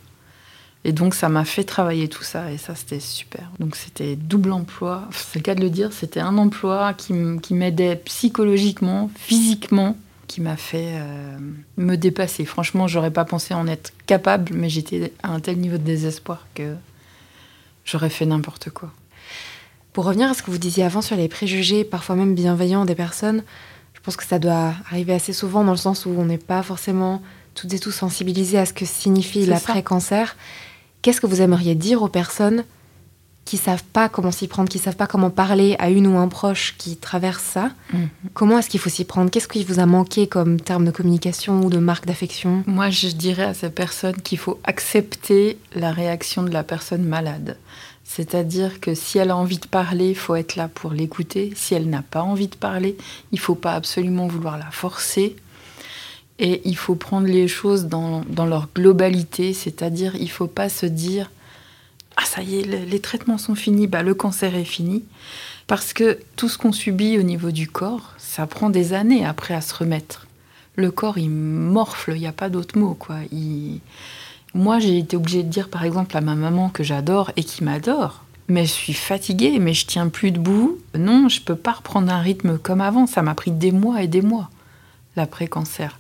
Et 0.89 0.93
donc, 0.93 1.15
ça 1.15 1.29
m'a 1.29 1.45
fait 1.45 1.65
travailler 1.65 2.09
tout 2.09 2.23
ça, 2.23 2.51
et 2.51 2.57
ça, 2.57 2.75
c'était 2.75 2.99
super. 2.99 3.51
Donc, 3.61 3.77
c'était 3.77 4.17
double 4.17 4.53
emploi. 4.53 5.07
C'est 5.13 5.39
le 5.39 5.43
cas 5.43 5.55
de 5.55 5.61
le 5.61 5.69
dire, 5.69 5.93
c'était 5.93 6.21
un 6.21 6.39
emploi 6.39 6.95
qui 6.95 7.13
m'aidait 7.53 7.97
psychologiquement, 8.07 9.11
physiquement, 9.15 9.99
qui 10.29 10.41
m'a 10.41 10.57
fait 10.57 10.93
euh, 10.95 11.37
me 11.77 11.97
dépasser. 11.97 12.47
Franchement, 12.47 12.89
j'aurais 12.89 13.11
pas 13.11 13.27
pensé 13.27 13.53
en 13.53 13.67
être 13.67 13.93
capable, 14.07 14.55
mais 14.55 14.71
j'étais 14.71 15.13
à 15.23 15.29
un 15.33 15.41
tel 15.41 15.59
niveau 15.59 15.77
de 15.77 15.83
désespoir 15.83 16.47
que 16.55 16.75
j'aurais 17.85 18.09
fait 18.09 18.25
n'importe 18.25 18.71
quoi. 18.71 18.91
Pour 19.93 20.07
revenir 20.07 20.31
à 20.31 20.33
ce 20.33 20.43
que 20.43 20.51
vous 20.51 20.57
disiez 20.57 20.85
avant 20.85 21.03
sur 21.03 21.17
les 21.17 21.29
préjugés, 21.29 21.85
parfois 21.85 22.17
même 22.17 22.35
bienveillants 22.35 22.87
des 22.87 22.95
personnes, 22.95 23.43
je 23.93 24.01
pense 24.01 24.17
que 24.17 24.25
ça 24.25 24.39
doit 24.39 24.73
arriver 24.91 25.13
assez 25.13 25.35
souvent 25.35 25.65
dans 25.65 25.73
le 25.73 25.77
sens 25.77 26.07
où 26.07 26.15
on 26.17 26.25
n'est 26.25 26.39
pas 26.39 26.63
forcément 26.63 27.21
toutes 27.55 27.75
et 27.75 27.79
tous 27.79 27.93
sensibilisés 27.93 28.57
à 28.57 28.65
ce 28.65 28.73
que 28.73 28.87
signifie 28.87 29.45
l'après-cancer. 29.45 30.35
Qu'est-ce 31.03 31.21
que 31.21 31.27
vous 31.27 31.41
aimeriez 31.41 31.75
dire 31.75 32.03
aux 32.03 32.09
personnes 32.09 32.65
qui 33.45 33.57
savent 33.57 33.85
pas 33.85 34.11
comment 34.11 34.31
s'y 34.31 34.47
prendre, 34.47 34.69
qui 34.69 34.79
savent 34.79 34.97
pas 34.97 35.07
comment 35.07 35.31
parler 35.31 35.75
à 35.79 35.89
une 35.89 36.07
ou 36.07 36.19
un 36.19 36.29
proche 36.29 36.75
qui 36.77 36.97
traverse 36.97 37.43
ça? 37.43 37.71
Mhm. 37.95 38.09
Comment 38.35 38.59
est-ce 38.59 38.69
qu'il 38.69 38.81
faut 38.81 38.91
s'y 38.91 39.05
prendre? 39.05 39.31
Qu'est-ce 39.31 39.49
qui 39.49 39.65
vous 39.65 39.81
a 39.81 39.87
manqué 39.87 40.27
comme 40.27 40.61
terme 40.61 40.85
de 40.85 40.91
communication 40.91 41.63
ou 41.63 41.71
de 41.71 41.79
marque 41.79 42.05
d'affection? 42.05 42.63
Moi, 42.67 42.91
je 42.91 43.09
dirais 43.09 43.45
à 43.45 43.55
ces 43.55 43.71
personnes 43.71 44.21
qu'il 44.21 44.37
faut 44.37 44.61
accepter 44.65 45.57
la 45.75 45.93
réaction 45.93 46.43
de 46.43 46.51
la 46.51 46.63
personne 46.63 47.05
malade. 47.05 47.57
C'est-à-dire 48.05 48.81
que 48.81 48.95
si 48.95 49.19
elle 49.19 49.31
a 49.31 49.37
envie 49.37 49.59
de 49.59 49.67
parler, 49.67 50.11
il 50.11 50.17
faut 50.17 50.35
être 50.35 50.57
là 50.57 50.69
pour 50.69 50.93
l'écouter. 50.93 51.53
Si 51.55 51.75
elle 51.75 51.89
n'a 51.89 52.03
pas 52.03 52.23
envie 52.23 52.49
de 52.49 52.57
parler, 52.57 52.97
il 53.33 53.39
faut 53.39 53.55
pas 53.55 53.75
absolument 53.75 54.27
vouloir 54.27 54.59
la 54.59 54.71
forcer. 54.71 55.37
Et 56.39 56.61
il 56.65 56.77
faut 56.77 56.95
prendre 56.95 57.27
les 57.27 57.49
choses 57.49 57.87
dans, 57.87 58.23
leur 58.47 58.69
globalité, 58.75 59.53
c'est-à-dire 59.53 60.15
il 60.17 60.25
ne 60.25 60.29
faut 60.29 60.47
pas 60.47 60.69
se 60.69 60.87
dire 60.87 61.31
Ah, 62.17 62.25
ça 62.25 62.43
y 62.43 62.61
est, 62.61 62.65
les 62.65 63.01
traitements 63.01 63.39
sont 63.39 63.55
finis, 63.55 63.87
bah, 63.87 64.03
le 64.03 64.15
cancer 64.15 64.55
est 64.55 64.65
fini. 64.65 65.05
Parce 65.67 65.93
que 65.93 66.19
tout 66.37 66.49
ce 66.49 66.57
qu'on 66.57 66.73
subit 66.73 67.19
au 67.19 67.23
niveau 67.23 67.51
du 67.51 67.69
corps, 67.69 68.15
ça 68.17 68.47
prend 68.47 68.71
des 68.71 68.95
années 68.95 69.27
après 69.27 69.55
à 69.55 69.61
se 69.61 69.75
remettre. 69.75 70.27
Le 70.77 70.91
corps, 70.91 71.19
il 71.19 71.29
morfle, 71.29 72.13
il 72.15 72.21
n'y 72.21 72.27
a 72.27 72.33
pas 72.33 72.49
d'autre 72.49 72.79
mot. 72.79 72.95
Quoi. 72.95 73.17
Moi, 74.55 74.79
j'ai 74.79 74.97
été 74.97 75.17
obligée 75.17 75.43
de 75.43 75.49
dire, 75.49 75.69
par 75.69 75.85
exemple, 75.85 76.17
à 76.17 76.21
ma 76.21 76.37
maman 76.37 76.71
que 76.71 76.83
j'adore 76.83 77.33
et 77.37 77.45
qui 77.45 77.65
m'adore, 77.65 78.25
mais 78.49 78.65
je 78.65 78.73
suis 78.73 78.95
fatiguée, 78.95 79.59
mais 79.59 79.75
je 79.75 79.87
tiens 79.87 80.09
plus 80.09 80.31
debout. 80.31 80.79
Non, 80.97 81.29
je 81.29 81.43
peux 81.43 81.57
pas 81.57 81.73
reprendre 81.73 82.11
un 82.11 82.21
rythme 82.21 82.57
comme 82.57 82.81
avant. 82.81 83.07
Ça 83.07 83.21
m'a 83.21 83.35
pris 83.35 83.51
des 83.51 83.73
mois 83.73 84.03
et 84.03 84.09
des 84.09 84.23
mois, 84.23 84.49
l'après-cancer. 85.17 85.99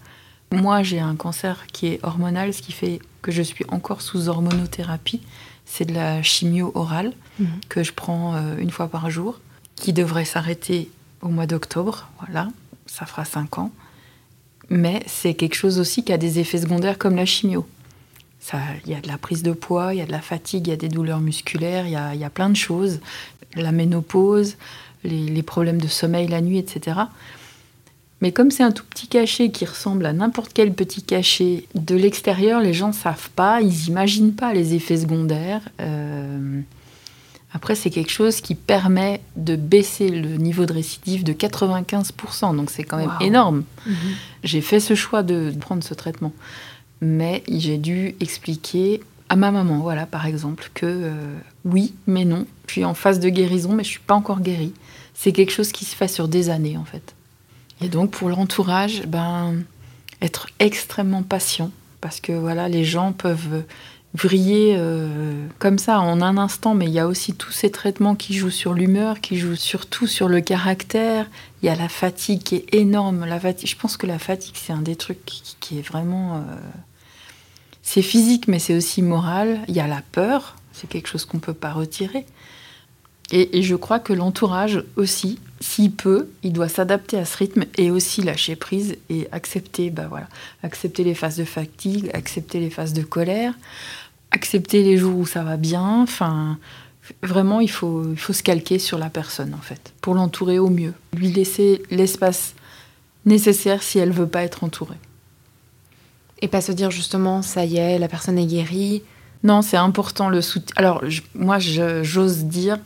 Moi, 0.53 0.83
j'ai 0.83 1.01
un 1.01 1.15
cancer 1.15 1.67
qui 1.73 1.89
est 1.89 2.01
hormonal, 2.03 2.55
ce 2.55 2.63
qui 2.63 2.73
fait 2.73 3.01
que 3.23 3.31
je 3.33 3.43
suis 3.43 3.65
encore 3.69 4.01
sous 4.01 4.29
hormonothérapie. 4.29 5.21
C'est 5.67 5.85
de 5.85 5.95
la 5.95 6.23
chimio 6.23 6.73
orale 6.75 7.13
mhm. 7.39 7.49
que 7.69 7.83
je 7.83 7.93
prends 7.93 8.35
euh, 8.35 8.57
une 8.59 8.71
fois 8.71 8.89
par 8.89 9.11
jour, 9.11 9.41
qui 9.77 9.93
devrait 9.93 10.25
s'arrêter 10.25 10.91
au 11.21 11.29
mois 11.29 11.47
d'octobre. 11.47 12.09
Voilà, 12.21 12.49
ça 12.87 13.05
fera 13.05 13.25
cinq 13.25 13.59
ans. 13.59 13.71
Mais 14.71 15.03
c'est 15.07 15.35
quelque 15.35 15.55
chose 15.55 15.79
aussi 15.79 16.05
qui 16.05 16.13
a 16.13 16.19
des 16.19 16.39
effets 16.39 16.59
secondaires 16.59 16.99
comme 16.99 17.17
la 17.17 17.27
chimio. 17.27 17.67
Il 18.87 18.93
y 18.93 18.95
a 18.95 19.01
de 19.01 19.09
la 19.09 19.19
prise 19.19 19.43
de 19.43 19.53
poids, 19.53 19.93
il 19.93 19.99
y 19.99 20.01
a 20.01 20.07
de 20.07 20.13
la 20.13 20.23
fatigue, 20.23 20.69
il 20.69 20.71
y 20.71 20.73
a 20.73 20.77
des 20.77 20.89
douleurs 20.89 21.21
musculaires, 21.21 21.87
il 21.87 21.93
y 21.93 21.97
a, 21.97 22.15
y 22.15 22.25
a 22.25 22.31
plein 22.31 22.49
de 22.49 22.57
choses. 22.57 23.01
La 23.57 23.73
ménopause, 23.73 24.57
les, 25.05 25.27
les 25.27 25.43
problèmes 25.43 25.81
de 25.81 25.89
sommeil 25.89 26.29
la 26.29 26.41
nuit, 26.41 26.59
etc. 26.59 27.01
Mais 28.21 28.33
comme 28.33 28.51
c'est 28.51 28.65
un 28.65 28.73
tout 28.73 28.85
petit 28.85 29.07
cachet 29.07 29.51
qui 29.51 29.65
ressemble 29.65 30.05
à 30.05 30.13
n'importe 30.13 30.53
quel 30.53 30.73
petit 30.73 31.03
cachet 31.03 31.65
de 31.75 31.95
l'extérieur, 31.95 32.61
les 32.61 32.75
gens 32.75 32.89
ne 32.89 32.93
savent 32.93 33.31
pas, 33.31 33.61
ils 33.61 33.87
n'imaginent 33.87 34.35
pas 34.35 34.53
les 34.53 34.75
effets 34.75 34.97
secondaires. 34.97 35.63
Euh, 35.81 36.61
après, 37.53 37.75
c'est 37.75 37.91
quelque 37.91 38.11
chose 38.11 38.41
qui 38.41 38.55
permet 38.55 39.21
de 39.37 39.57
baisser 39.57 40.11
le 40.11 40.37
niveau 40.37 40.67
de 40.67 40.73
récidive 40.73 41.25
de 41.25 41.33
95%, 41.33 42.57
donc 42.57 42.71
c'est 42.71 42.85
quand 42.85 42.99
même 42.99 43.15
énorme. 43.21 43.65
Mhm. 43.87 43.95
J'ai 44.45 44.61
fait 44.61 44.81
ce 44.81 44.95
choix 44.95 45.23
de 45.23 45.53
prendre 45.59 45.83
ce 45.83 45.95
traitement, 45.95 46.33
mais 47.01 47.43
j'ai 47.49 47.79
dû 47.79 48.17
expliquer 48.21 49.01
à 49.31 49.37
ma 49.37 49.51
maman, 49.51 49.79
voilà, 49.79 50.07
par 50.07 50.27
exemple, 50.27 50.71
que 50.75 50.87
euh, 50.87 51.35
oui, 51.65 51.95
mais 52.07 52.25
non, 52.25 52.47
je 52.67 52.73
suis 52.73 52.85
en 52.85 52.95
phase 52.95 53.21
de 53.21 53.29
guérison, 53.29 53.71
mais 53.71 53.85
je 53.85 53.89
ne 53.89 53.93
suis 53.93 54.01
pas 54.01 54.15
encore 54.15 54.41
guérie. 54.41 54.73
C'est 55.15 55.33
quelque 55.33 55.53
chose 55.53 55.73
qui 55.73 55.85
se 55.85 55.95
fait 55.95 56.09
sur 56.09 56.29
des 56.29 56.51
années, 56.51 56.77
en 56.77 56.85
fait. 56.85 57.15
Et 57.81 57.89
donc 57.89 58.11
pour 58.11 58.29
l'entourage, 58.29 59.03
ben, 59.07 59.63
être 60.21 60.49
extrêmement 60.59 61.23
patient, 61.23 61.71
parce 62.01 62.21
que 62.21 62.33
voilà, 62.33 62.69
les 62.69 62.85
gens 62.85 63.13
peuvent 63.13 63.65
vriller 64.15 64.75
euh, 64.77 65.47
comme 65.59 65.79
ça 65.79 66.01
en 66.01 66.21
un 66.23 66.39
instant, 66.39 66.75
mais 66.75 66.87
il 66.87 66.93
y 66.93 66.99
a 66.99 67.07
aussi 67.07 67.35
tous 67.35 67.53
ces 67.53 67.71
traitements 67.71 68.15
qui 68.15 68.35
jouent 68.35 68.51
sur 68.51 68.73
l'humeur, 68.73 69.21
qui 69.21 69.37
jouent 69.37 69.57
surtout 69.57 70.07
sur 70.07 70.29
le 70.29 70.41
caractère. 70.41 71.27
Il 71.63 71.67
y 71.67 71.69
a 71.69 71.77
la 71.77 71.89
fatigue 71.89 72.43
qui 72.43 72.57
est 72.57 72.75
énorme. 72.75 73.25
La 73.27 73.39
fatigue, 73.39 73.69
je 73.69 73.77
pense 73.77 73.97
que 73.97 74.07
la 74.07 74.19
fatigue, 74.19 74.55
c'est 74.57 74.73
un 74.73 74.83
des 74.83 74.97
trucs 74.97 75.25
qui, 75.25 75.79
est 75.79 75.83
vraiment... 75.83 76.37
Euh, 76.37 76.41
c'est 77.83 78.03
physique, 78.03 78.49
mais 78.49 78.59
c'est 78.59 78.75
aussi 78.75 79.03
moral. 79.03 79.61
Il 79.69 79.75
y 79.75 79.81
a 79.81 79.87
la 79.87 80.03
peur, 80.13 80.57
c'est 80.73 80.89
quelque 80.89 81.09
chose 81.09 81.25
qu'on 81.25 81.39
ne 81.39 81.43
peut 81.43 81.55
pas 81.55 81.73
retirer. 81.73 82.27
Et, 83.31 83.63
je 83.63 83.75
crois 83.75 83.99
que 83.99 84.15
l'entourage 84.15 84.83
aussi, 84.97 85.39
s'il 85.61 85.93
peut, 85.93 86.29
il 86.43 86.53
doit 86.53 86.69
s'adapter 86.69 87.19
à 87.19 87.25
ce 87.25 87.37
rythme 87.37 87.65
et 87.77 87.91
aussi 87.91 88.23
lâcher 88.23 88.57
prise 88.57 88.97
et 89.11 89.29
accepter, 89.33 89.91
bah 89.91 90.07
voilà, 90.09 90.29
accepter 90.63 91.05
les 91.05 91.15
phases 91.15 91.37
de 91.37 91.45
fatigue, 91.45 92.11
accepter 92.15 92.61
les 92.61 92.71
phases 92.71 92.93
de 92.93 93.03
colère, 93.03 93.55
accepter 94.31 94.83
les 94.83 94.97
jours 94.97 95.19
où 95.19 95.27
ça 95.27 95.43
va 95.43 95.57
bien. 95.57 96.03
Enfin, 96.03 96.59
vraiment, 97.23 97.61
il 97.61 97.71
faut, 97.71 98.11
il 98.13 98.19
faut 98.19 98.33
se 98.33 98.43
calquer 98.43 98.79
sur 98.79 98.99
la 98.99 99.11
personne 99.11 99.55
en 99.55 99.63
fait, 99.63 99.93
pour 100.01 100.15
l'entourer 100.15 100.59
au 100.59 100.71
mieux, 100.71 100.95
lui 101.15 101.33
laisser 101.33 101.83
l'espace 101.91 102.55
nécessaire 103.25 103.83
si 103.83 103.99
elle 103.99 104.13
veut 104.13 104.29
pas 104.29 104.45
être 104.45 104.65
entourée. 104.65 104.97
Et 106.41 106.49
pas 106.49 106.61
se 106.61 106.73
dire 106.73 106.91
justement, 106.91 107.43
ça 107.43 107.65
y 107.65 107.79
est, 107.79 107.99
la 107.99 108.09
personne 108.09 108.39
est 108.39 108.47
guérie. 108.47 109.03
Non, 109.43 109.63
c'est 109.63 109.77
important 109.77 110.29
le 110.29 110.41
soutien. 110.41 110.73
Alors, 110.77 111.03
moi, 111.35 111.59
j'ose 111.59 112.45
dire 112.45 112.79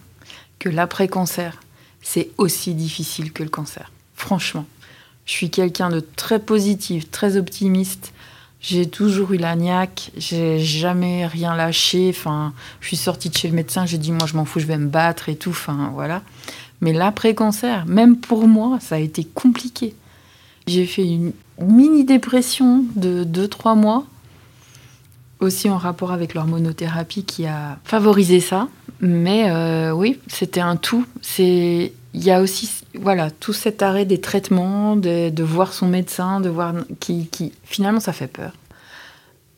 que 0.59 0.69
l'après-cancer, 0.69 1.61
c'est 2.03 2.31
aussi 2.37 2.75
difficile 2.75 3.33
que 3.33 3.43
le 3.43 3.49
cancer. 3.49 3.91
Franchement, 4.15 4.67
je 5.25 5.33
suis 5.33 5.51
quelqu'un 5.51 5.89
de 5.89 6.01
très 6.01 6.39
positif, 6.39 7.11
très 7.11 7.37
optimiste. 7.37 8.13
J'ai 8.61 8.87
toujours 8.87 9.33
eu 9.33 9.39
la 9.39 9.57
niaque, 9.57 10.13
j'ai 10.17 10.61
jamais 10.61 11.27
rien 11.27 11.57
lâché. 11.57 12.11
Enfin, 12.11 12.53
je 12.81 12.89
suis 12.89 12.97
sortie 12.97 13.29
de 13.29 13.37
chez 13.37 13.49
le 13.49 13.55
médecin, 13.55 13.87
j'ai 13.87 13.99
dit 13.99 14.13
moi 14.13 14.27
je 14.27 14.37
m'en 14.37 14.45
fous, 14.45 14.61
je 14.61 14.67
vais 14.67 14.79
me 14.79 14.89
battre 14.89 15.29
et 15.29 15.37
tout. 15.37 15.51
Enfin, 15.51 15.91
voilà. 15.95 16.23
Mais 16.81 16.93
l'après-cancer, 16.93 17.87
même 17.87 18.17
pour 18.17 18.47
moi, 18.47 18.79
ça 18.81 18.97
a 18.97 18.99
été 18.99 19.25
compliqué. 19.25 19.95
J'ai 20.67 20.87
fait 20.87 21.05
une 21.05 21.33
mini 21.61 22.05
dépression 22.05 22.85
de 22.95 23.25
2-3 23.25 23.77
mois, 23.77 24.05
aussi 25.41 25.69
en 25.69 25.77
rapport 25.77 26.13
avec 26.13 26.35
l'hormonothérapie 26.35 27.25
qui 27.25 27.47
a 27.47 27.79
favorisé 27.85 28.41
ça. 28.41 28.69
Mais 29.03 29.51
euh, 29.51 29.91
oui, 29.91 30.21
c'était 30.29 30.61
un 30.61 30.77
tout. 30.77 31.05
Il 31.39 31.91
y 32.15 32.31
a 32.31 32.41
aussi 32.41 32.71
voilà 32.95 33.33
tout 33.33 33.53
cet 33.53 33.83
arrêt 33.83 34.05
des 34.05 34.21
traitements, 34.21 34.97
de, 34.97 35.43
voir 35.43 35.73
son 35.73 35.89
médecin, 35.89 36.41
de 36.41 36.49
voir 36.49 36.73
qui, 37.01 37.29
finalement 37.65 38.01
ça 38.01 38.13
fait 38.13 38.29
peur. 38.29 38.53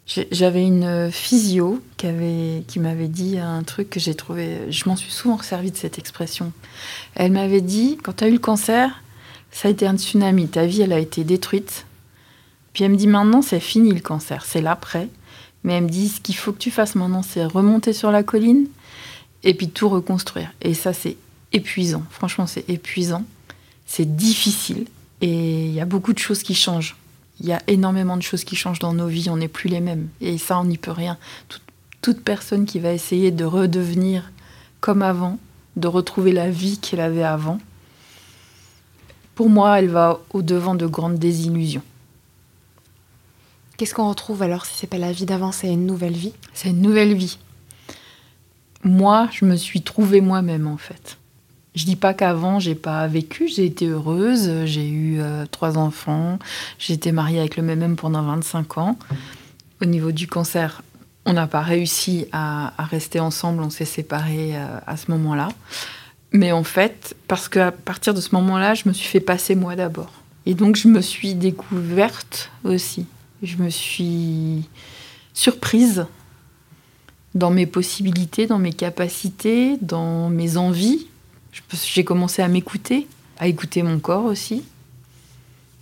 J'avais 0.06 0.66
une 0.66 1.10
physio 1.10 1.82
qui, 1.96 2.64
qui 2.66 2.78
m'avait 2.78 3.08
dit 3.08 3.38
un 3.38 3.62
truc 3.62 3.90
que 3.90 4.00
j'ai 4.00 4.14
trouvé. 4.14 4.70
Je 4.70 4.88
m'en 4.88 4.96
suis 4.96 5.10
souvent 5.10 5.38
servi 5.38 5.70
de 5.70 5.76
cette 5.76 5.98
expression. 5.98 6.52
Elle 7.14 7.32
m'avait 7.32 7.62
dit 7.62 7.98
quand 8.02 8.16
tu 8.16 8.24
as 8.24 8.28
eu 8.28 8.32
le 8.32 8.38
cancer, 8.38 9.02
ça 9.50 9.68
a 9.68 9.70
été 9.70 9.86
un 9.86 9.96
tsunami. 9.98 10.48
Ta 10.48 10.64
vie, 10.64 10.82
elle 10.82 10.92
a 10.92 10.98
été 10.98 11.22
détruite. 11.22 11.84
Puis 12.72 12.84
elle 12.84 12.92
me 12.92 12.96
dit 12.96 13.06
maintenant, 13.06 13.42
c'est 13.42 13.60
fini 13.60 13.92
le 13.92 14.00
cancer, 14.00 14.44
c'est 14.46 14.62
l'après. 14.62 15.08
Mais 15.64 15.74
elle 15.74 15.84
me 15.84 15.88
dit 15.88 16.08
ce 16.08 16.20
qu'il 16.20 16.36
faut 16.36 16.52
que 16.52 16.58
tu 16.58 16.70
fasses 16.70 16.94
maintenant, 16.94 17.22
c'est 17.22 17.44
remonter 17.44 17.92
sur 17.92 18.10
la 18.10 18.22
colline 18.22 18.68
et 19.44 19.54
puis 19.54 19.68
tout 19.68 19.88
reconstruire. 19.88 20.52
Et 20.62 20.74
ça, 20.74 20.92
c'est 20.92 21.16
épuisant. 21.52 22.02
Franchement, 22.10 22.46
c'est 22.46 22.68
épuisant. 22.68 23.24
C'est 23.86 24.16
difficile. 24.16 24.86
Et 25.20 25.66
il 25.66 25.72
y 25.72 25.80
a 25.80 25.84
beaucoup 25.84 26.12
de 26.12 26.18
choses 26.18 26.42
qui 26.42 26.54
changent. 26.54 26.96
Il 27.40 27.46
y 27.46 27.52
a 27.52 27.62
énormément 27.66 28.16
de 28.16 28.22
choses 28.22 28.44
qui 28.44 28.56
changent 28.56 28.78
dans 28.78 28.94
nos 28.94 29.06
vies. 29.06 29.28
On 29.30 29.36
n'est 29.36 29.48
plus 29.48 29.68
les 29.68 29.80
mêmes. 29.80 30.08
Et 30.20 30.38
ça, 30.38 30.58
on 30.58 30.64
n'y 30.64 30.78
peut 30.78 30.90
rien. 30.90 31.18
toute 32.00 32.20
personne 32.20 32.66
qui 32.66 32.80
va 32.80 32.92
essayer 32.92 33.30
de 33.30 33.44
redevenir 33.44 34.30
comme 34.80 35.02
avant, 35.02 35.38
de 35.76 35.88
retrouver 35.88 36.32
la 36.32 36.50
vie 36.50 36.78
qu'elle 36.78 37.00
avait 37.00 37.22
avant, 37.22 37.58
pour 39.34 39.48
moi, 39.48 39.78
elle 39.78 39.88
va 39.88 40.20
au-devant 40.30 40.74
de 40.74 40.86
grandes 40.86 41.18
désillusions. 41.18 41.82
Qu'est-ce 43.76 43.94
qu'on 43.94 44.08
retrouve 44.08 44.42
alors 44.42 44.66
si 44.66 44.74
c'est 44.76 44.86
pas 44.86 44.98
la 44.98 45.10
vie 45.10 45.26
d'avant, 45.26 45.50
c'est 45.50 45.72
une 45.72 45.86
nouvelle 45.86 46.12
vie? 46.12 46.32
C'est 46.52 46.70
une 46.70 46.80
nouvelle 46.80 47.14
vie. 47.14 47.38
Moi, 48.84 49.28
je 49.32 49.46
me 49.46 49.56
suis 49.56 49.80
trouvée 49.80 50.20
moi-même 50.20 50.66
en 50.66 50.76
fait. 50.76 51.18
Je 51.74 51.86
dis 51.86 51.96
pas 51.96 52.14
qu'avant 52.14 52.60
j'ai 52.60 52.74
pas 52.74 53.06
vécu, 53.08 53.48
j'ai 53.48 53.64
été 53.64 53.88
heureuse, 53.88 54.64
j'ai 54.64 54.88
eu 54.88 55.20
euh, 55.20 55.44
trois 55.50 55.76
enfants, 55.76 56.38
j'ai 56.78 56.94
été 56.94 57.10
mariée 57.10 57.40
avec 57.40 57.56
le 57.56 57.62
même 57.62 57.82
homme 57.82 57.96
pendant 57.96 58.22
25 58.22 58.78
ans. 58.78 58.98
Au 59.82 59.86
niveau 59.86 60.12
du 60.12 60.28
cancer, 60.28 60.82
on 61.24 61.32
n'a 61.32 61.46
pas 61.46 61.62
réussi 61.62 62.26
à, 62.32 62.72
rester 62.78 63.18
ensemble, 63.18 63.62
on 63.62 63.70
s'est 63.70 63.86
séparés 63.86 64.52
euh, 64.54 64.78
à 64.86 64.96
ce 64.96 65.10
moment-là. 65.10 65.48
Mais 66.30 66.52
en 66.52 66.64
fait, 66.64 67.16
parce 67.26 67.48
qu'à 67.48 67.72
partir 67.72 68.12
de 68.12 68.20
ce 68.20 68.34
moment-là, 68.34 68.74
je 68.74 68.82
me 68.86 68.92
suis 68.92 69.08
fait 69.08 69.20
passer 69.20 69.54
moi 69.54 69.76
d'abord. 69.76 70.12
Et 70.46 70.54
donc 70.54 70.76
je 70.76 70.88
me 70.88 71.00
suis 71.00 71.34
découverte 71.34 72.50
aussi. 72.64 73.06
Je 73.42 73.56
me 73.56 73.70
suis 73.70 74.68
surprise 75.32 76.06
dans 77.34 77.50
mes 77.50 77.66
possibilités, 77.66 78.46
dans 78.46 78.58
mes 78.58 78.72
capacités, 78.72 79.76
dans 79.80 80.30
mes 80.30 80.56
envies 80.56 81.08
j'ai 81.72 82.04
commencé 82.04 82.42
à 82.42 82.48
m'écouter, 82.48 83.06
à 83.38 83.48
écouter 83.48 83.82
mon 83.82 83.98
corps 83.98 84.24
aussi, 84.24 84.64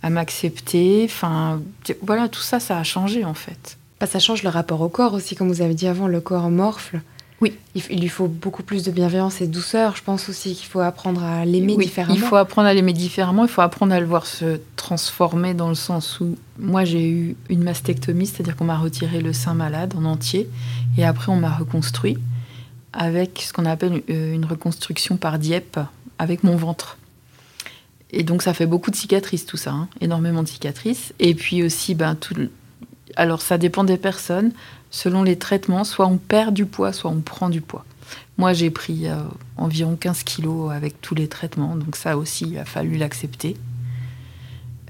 à 0.01 0.09
m'accepter. 0.09 1.03
Enfin, 1.05 1.61
voilà, 2.01 2.29
tout 2.29 2.41
ça, 2.41 2.59
ça 2.59 2.77
a 2.77 2.83
changé 2.83 3.25
en 3.25 3.33
fait. 3.33 3.77
Bah, 3.99 4.07
ça 4.07 4.19
change 4.19 4.43
le 4.43 4.49
rapport 4.49 4.81
au 4.81 4.89
corps 4.89 5.13
aussi, 5.13 5.35
comme 5.35 5.47
vous 5.47 5.61
avez 5.61 5.73
dit 5.73 5.87
avant, 5.87 6.07
le 6.07 6.21
corps 6.21 6.49
morfle. 6.49 7.01
Oui. 7.43 7.57
Il, 7.75 7.99
lui 7.99 8.07
faut 8.07 8.29
beaucoup 8.29 8.63
plus 8.63 8.83
de 8.83 8.91
bienveillance 8.91 9.41
et 9.41 9.47
de 9.47 9.51
douceur. 9.51 9.97
Je 9.97 10.01
pense 10.01 10.29
aussi 10.29 10.55
qu'il 10.55 10.65
faut 10.65 10.79
apprendre 10.79 11.21
à 11.21 11.43
l'aimer 11.43 11.75
différemment. 11.75 12.15
Il 12.15 12.21
faut 12.21 12.37
apprendre 12.37 12.69
à 12.69 12.73
l'aimer 12.73 12.93
différemment. 12.93 13.43
Il 13.43 13.49
faut 13.49 13.59
apprendre 13.59 13.93
à 13.93 13.99
le 13.99 14.05
voir 14.05 14.25
se 14.25 14.61
transformer 14.77 15.53
dans 15.53 15.67
le 15.67 15.75
sens 15.75 16.21
où 16.21 16.37
moi 16.57 16.85
j'ai 16.85 17.05
eu 17.05 17.35
une 17.49 17.61
mastectomie, 17.61 18.27
c'est-à-dire 18.27 18.55
qu'on 18.55 18.63
m'a 18.63 18.77
retiré 18.77 19.19
le 19.19 19.33
sein 19.33 19.55
malade 19.55 19.93
en 19.97 20.05
entier 20.05 20.47
et 20.97 21.03
après 21.03 21.33
on 21.33 21.35
m'a 21.35 21.51
reconstruit 21.51 22.17
avec 22.93 23.43
ce 23.45 23.51
qu'on 23.51 23.65
appelle 23.65 24.03
euh, 24.09 24.33
une 24.33 24.45
reconstruction 24.45 25.17
par 25.17 25.37
Dieppe 25.37 25.79
avec 26.19 26.45
mon 26.45 26.55
ventre. 26.55 26.97
Et 28.11 28.23
donc 28.23 28.41
ça 28.41 28.53
fait 28.53 28.67
beaucoup 28.67 28.89
de 28.89 28.95
cicatrices 28.95 29.45
tout 29.45 29.57
ça, 29.57 29.71
hein. 29.71 29.89
énormément 29.99 30.43
de 30.43 30.47
cicatrices. 30.47 31.13
Et 31.19 31.33
puis 31.33 31.61
aussi, 31.61 31.93
ben, 31.93 32.15
tout... 32.15 32.35
alors 33.15 33.41
ça 33.41 33.57
dépend 33.57 33.83
des 33.83 33.97
personnes. 33.97 34.51
Selon 34.91 35.23
les 35.23 35.37
traitements, 35.37 35.83
soit 35.83 36.05
on 36.05 36.17
perd 36.17 36.53
du 36.53 36.65
poids, 36.65 36.93
soit 36.93 37.09
on 37.09 37.21
prend 37.21 37.49
du 37.49 37.61
poids. 37.61 37.85
Moi 38.37 38.53
j'ai 38.53 38.69
pris 38.69 39.07
euh, 39.07 39.15
environ 39.57 39.95
15 39.95 40.23
kilos 40.23 40.71
avec 40.71 41.01
tous 41.01 41.15
les 41.15 41.27
traitements, 41.27 41.75
donc 41.75 41.95
ça 41.95 42.17
aussi 42.17 42.45
il 42.51 42.57
a 42.57 42.65
fallu 42.65 42.97
l'accepter. 42.97 43.55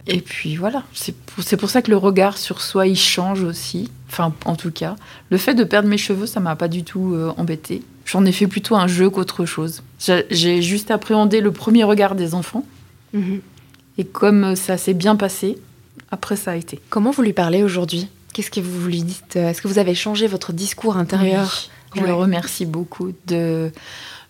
Et 0.05 0.19
puis 0.19 0.57
voilà, 0.57 0.83
c'est 0.93 1.15
pour, 1.15 1.43
pour, 1.57 1.69
ça 1.69 1.81
que 1.81 1.89
le 1.89 1.95
regard 1.95 2.37
sur 2.37 2.61
soi 2.61 2.87
il 2.87 2.97
change 2.97 3.43
aussi. 3.43 3.89
Enfin, 4.09 4.33
en 4.45 4.55
tout 4.55 4.71
cas, 4.71 4.95
le 5.29 5.37
fait 5.37 5.53
de 5.55 5.63
perdre 5.63 5.87
mes 5.87 5.97
cheveux, 5.97 6.25
ça 6.25 6.41
m'a 6.41 6.55
pas 6.55 6.67
du 6.67 6.83
tout 6.83 7.13
euh, 7.13 7.33
embêté. 7.37 7.81
J'en 8.05 8.25
ai 8.25 8.33
fait 8.33 8.47
plutôt 8.47 8.75
un 8.75 8.87
jeu 8.87 9.09
qu'autre 9.09 9.45
chose. 9.45 9.81
J'ai 10.29 10.61
juste 10.61 10.91
appréhendé 10.91 11.39
le 11.39 11.51
premier 11.51 11.85
regard 11.85 12.15
des 12.15 12.33
enfants. 12.33 12.65
Mhm. 13.13 13.41
Et 13.97 14.05
comme 14.05 14.55
ça 14.55 14.77
s'est 14.77 14.93
bien 14.93 15.15
passé, 15.15 15.57
après 16.11 16.35
ça 16.35 16.51
a 16.51 16.55
été. 16.55 16.79
Comment 16.89 17.11
vous 17.11 17.21
lui 17.21 17.33
parlez 17.33 17.63
aujourd'hui? 17.63 18.09
Qu'est-ce 18.33 18.51
que 18.51 18.59
vous 18.59 18.87
lui 18.87 19.03
dites 19.03 19.35
Est-ce 19.35 19.61
que 19.61 19.67
vous 19.67 19.79
avez 19.79 19.95
changé 19.95 20.27
votre 20.27 20.53
discours 20.53 20.97
intérieur 20.97 21.69
Je 21.95 22.01
le 22.01 22.13
remercie 22.13 22.65
beaucoup. 22.65 23.13
De... 23.27 23.71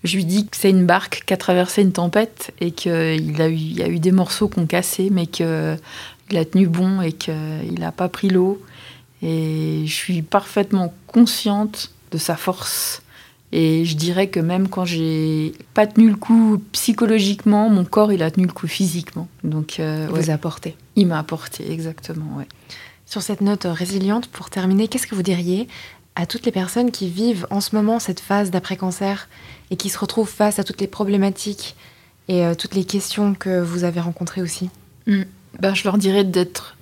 Je 0.04 0.16
lui 0.16 0.26
dis 0.26 0.46
que 0.46 0.58
c'est 0.58 0.70
une 0.70 0.86
barque 0.86 1.24
qui 1.26 1.34
a 1.34 1.38
traversé 1.38 1.82
une 1.82 1.94
tempête 1.94 2.54
et 2.60 2.72
qu'il 2.72 3.42
a 3.42 3.48
eu, 3.48 3.56
y 3.56 3.82
a 3.82 3.88
eu 3.88 4.00
des 4.00 4.12
morceaux 4.12 4.50
qu'on 4.50 4.66
cassé, 4.66 5.10
mais 5.10 5.26
qu'il 5.26 5.48
a 5.48 6.46
tenu 6.46 6.68
bon 6.68 7.02
et 7.02 7.14
qu'il 7.14 7.80
n'a 7.80 7.92
pas 7.92 8.10
pris 8.10 8.30
l'eau. 8.30 8.62
Et 9.22 9.84
je 9.86 9.94
suis 9.94 10.22
parfaitement 10.22 10.94
consciente 11.08 11.92
de 12.12 12.18
sa 12.18 12.36
force 12.36 13.04
et 13.56 13.86
je 13.86 13.96
dirais 13.96 14.28
que 14.28 14.40
même 14.40 14.68
quand 14.68 14.84
j'ai 14.84 15.54
pas 15.76 15.86
tenu 15.86 16.10
le 16.10 16.16
coup 16.16 16.60
psychologiquement, 16.72 17.70
mon 17.70 17.86
corps 17.86 18.12
il 18.12 18.24
a 18.24 18.32
tenu 18.32 18.48
le 18.48 18.52
coup 18.52 18.68
physiquement. 18.68 19.28
Donc 19.44 19.80
euh, 19.80 20.08
vous 20.10 20.32
a 20.32 20.34
apporté. 20.34 20.76
Il 20.96 21.06
m'a 21.06 21.20
apporté 21.20 21.72
exactement, 21.72 22.38
ouais. 22.38 22.48
Sur 23.14 23.22
cette 23.22 23.42
note 23.42 23.68
résiliente, 23.70 24.26
pour 24.26 24.50
terminer, 24.50 24.88
qu'est-ce 24.88 25.06
que 25.06 25.14
vous 25.14 25.22
diriez 25.22 25.68
à 26.16 26.26
toutes 26.26 26.48
les 26.48 26.52
personnes 26.52 26.90
qui 26.90 27.08
vivent 27.08 27.46
en 27.52 27.62
ce 27.62 27.76
moment 27.76 28.00
cette 28.00 28.20
phase 28.20 28.50
d'après-cancer 28.50 29.30
et 29.70 29.78
qui 29.78 29.90
se 29.90 30.00
retrouvent 30.00 30.28
face 30.28 30.58
à 30.58 30.64
toutes 30.64 30.82
les 30.82 30.88
problématiques 30.88 31.76
et 32.28 32.44
euh, 32.44 32.56
toutes 32.56 32.74
les 32.74 32.86
questions 32.86 33.36
que 33.36 33.62
vous 33.62 33.84
avez 33.84 34.00
rencontrées 34.00 34.42
aussi? 34.42 34.72
Hmm. 35.06 35.26
ben, 35.60 35.76
Je 35.76 35.84
leur 35.84 36.00
dirais 36.00 36.24
d'être 36.24 36.76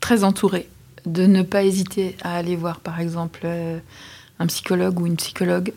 très 0.00 0.24
entouré, 0.24 0.68
de 1.06 1.24
ne 1.24 1.42
pas 1.42 1.62
hésiter 1.62 2.16
à 2.22 2.34
aller 2.34 2.56
voir 2.56 2.80
par 2.80 2.98
exemple 2.98 3.42
euh, 3.44 3.78
un 4.40 4.48
psychologue 4.48 4.98
ou 4.98 5.06
une 5.06 5.14
psychologue, 5.14 5.72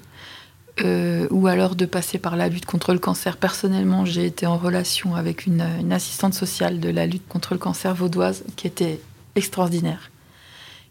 euh, 0.81 1.27
ou 1.29 1.45
alors 1.45 1.75
de 1.75 1.85
passer 1.85 2.17
par 2.17 2.35
la 2.35 2.49
lutte 2.49 2.65
contre 2.65 2.93
le 2.93 2.99
cancer. 2.99 3.37
Personnellement, 3.37 4.05
j'ai 4.05 4.25
été 4.25 4.47
en 4.47 4.57
relation 4.57 5.13
avec 5.13 5.45
une, 5.45 5.61
assistante 5.91 6.33
sociale 6.33 6.79
de 6.79 6.89
la 6.89 7.05
lutte 7.05 7.27
contre 7.27 7.53
le 7.53 7.59
cancer 7.59 7.93
vaudoise 7.93 8.43
qui 8.55 8.65
était 8.65 8.99
extraordinaire, 9.37 10.11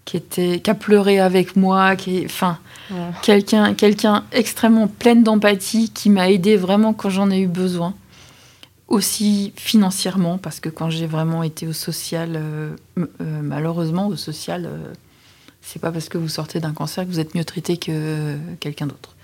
qui, 0.04 0.16
était, 0.16 0.60
qui 0.60 0.70
a 0.70 0.74
pleuré 0.74 1.20
avec 1.20 1.56
moi, 1.56 1.96
qui 1.96 2.24
enfin, 2.24 2.58
quelqu'un, 3.22 3.74
quelqu'un 3.74 4.24
extrêmement 4.32 4.88
pleine 4.88 5.22
d'empathie 5.22 5.90
qui 5.90 6.10
m'a 6.10 6.30
aidé 6.30 6.56
vraiment 6.56 6.92
quand 6.92 7.10
j'en 7.10 7.30
ai 7.30 7.40
eu 7.40 7.48
besoin. 7.48 7.94
Aussi 8.88 9.52
financièrement, 9.56 10.38
parce 10.38 10.60
que 10.60 10.68
quand 10.68 10.90
j'ai 10.90 11.08
vraiment 11.08 11.42
été 11.42 11.66
au 11.66 11.72
social, 11.72 12.34
euh, 12.36 12.76
euh, 12.98 13.04
malheureusement, 13.20 14.06
au 14.06 14.14
social, 14.14 14.70
c'est 15.60 15.80
pas 15.80 15.90
parce 15.90 16.08
que 16.08 16.18
vous 16.18 16.28
sortez 16.28 16.60
d'un 16.60 16.72
cancer 16.72 17.04
que 17.04 17.10
vous 17.10 17.18
êtes 17.18 17.34
mieux 17.34 17.44
traité 17.44 17.76
que 17.76 18.36
quelqu'un 18.60 18.86
d'autre. 18.86 19.16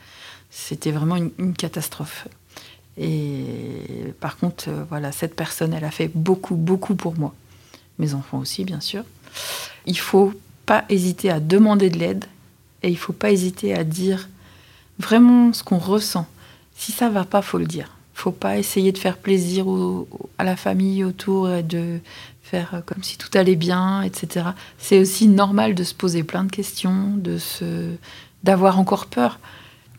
C'était 0.55 0.91
vraiment 0.91 1.17
une, 1.17 1.55
catastrophe. 1.55 2.29
Et 2.99 3.47
par 4.21 4.37
contre, 4.37 4.69
euh, 4.69 4.85
voilà, 4.89 5.11
cette 5.11 5.35
personne, 5.35 5.73
elle 5.73 5.85
a 5.85 5.91
fait 5.91 6.11
beaucoup, 6.15 6.57
beaucoup 6.57 6.95
pour 6.95 7.19
moi. 7.19 7.33
Mes 7.99 8.15
enfants 8.15 8.39
aussi, 8.39 8.65
bien 8.65 8.81
sûr. 8.81 9.05
Il 9.87 9.99
faut 9.99 10.33
pas 10.67 10.85
hésiter 10.89 11.31
à 11.31 11.41
demander 11.41 11.91
de 11.91 11.99
l'aide 11.99 12.25
et 12.83 12.89
il 12.89 12.99
faut 12.99 13.13
pas 13.13 13.31
hésiter 13.31 13.75
à 13.75 13.85
dire 13.85 14.29
vraiment 14.99 15.53
ce 15.53 15.63
qu'on 15.63 15.79
ressent. 15.79 16.27
Si 16.75 16.93
ça 16.93 17.09
va 17.09 17.25
pas, 17.25 17.43
faut 17.43 17.59
le 17.59 17.67
dire. 17.67 17.97
Faut 18.15 18.33
pas 18.33 18.59
essayer 18.59 18.93
de 18.93 18.99
faire 18.99 19.17
plaisir 19.17 19.67
à 20.39 20.45
la 20.45 20.57
famille 20.57 21.05
autour 21.05 21.51
et 21.51 21.63
de 21.63 21.99
faire 22.43 22.75
euh, 22.75 22.81
comme 22.85 23.03
si 23.03 23.17
tout 23.17 23.31
allait 23.35 23.57
bien, 23.57 24.03
etc. 24.03 24.51
C'est 24.79 25.01
aussi 25.01 25.29
normal 25.29 25.75
de 25.75 25.85
se 25.85 25.95
poser 25.95 26.23
plein 26.23 26.45
de 26.45 26.51
questions, 26.51 27.15
de 27.17 27.39
se, 27.39 27.95
d'avoir 28.45 28.79
encore 28.79 29.07
peur. 29.07 29.41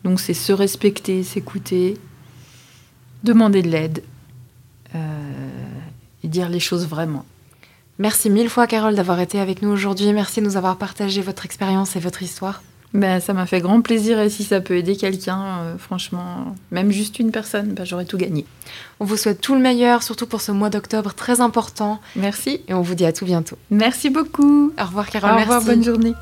Donc 0.04 0.20
c'est 0.20 0.34
se 0.34 0.52
respecter, 0.52 1.22
s'écouter, 1.22 1.98
demander 3.24 3.62
de 3.62 3.68
l'aide 3.68 4.04
euh, 4.94 5.30
et 6.22 6.28
dire 6.28 6.48
les 6.48 6.60
choses 6.60 6.86
vraiment. 6.86 7.24
Merci 7.98 8.28
mille 8.28 8.48
fois, 8.48 8.66
Carole, 8.66 8.94
d'avoir 8.94 9.20
été 9.20 9.38
avec 9.38 9.62
nous 9.62 9.70
aujourd'hui. 9.70 10.12
Merci 10.12 10.40
de 10.40 10.46
nous 10.46 10.56
avoir 10.56 10.76
partagé 10.76 11.22
votre 11.22 11.44
expérience 11.44 11.96
et 11.96 12.00
votre 12.00 12.22
histoire. 12.22 12.62
Ben, 12.92 13.20
ça 13.20 13.32
m'a 13.32 13.44
fait 13.44 13.60
grand 13.60 13.80
plaisir 13.80 14.20
et 14.20 14.30
si 14.30 14.44
ça 14.44 14.60
peut 14.60 14.76
aider 14.76 14.96
quelqu'un, 14.96 15.42
euh, 15.42 15.78
franchement, 15.78 16.54
même 16.70 16.92
juste 16.92 17.18
une 17.18 17.32
personne, 17.32 17.72
ben, 17.72 17.84
j'aurais 17.84 18.04
tout 18.04 18.16
gagné. 18.16 18.46
On 19.00 19.04
vous 19.04 19.16
souhaite 19.16 19.40
tout 19.40 19.54
le 19.54 19.60
meilleur, 19.60 20.04
surtout 20.04 20.26
pour 20.26 20.40
ce 20.40 20.52
mois 20.52 20.70
d'octobre 20.70 21.12
très 21.12 21.40
important. 21.40 22.00
Merci. 22.14 22.60
Et 22.68 22.74
on 22.74 22.82
vous 22.82 22.94
dit 22.94 23.04
à 23.04 23.12
tout 23.12 23.24
bientôt. 23.24 23.58
Merci 23.70 24.10
beaucoup. 24.10 24.72
Au 24.80 24.84
revoir, 24.84 25.10
Carole. 25.10 25.32
Au 25.32 25.40
revoir, 25.40 25.62
bonne 25.62 25.82
journée. 25.82 26.14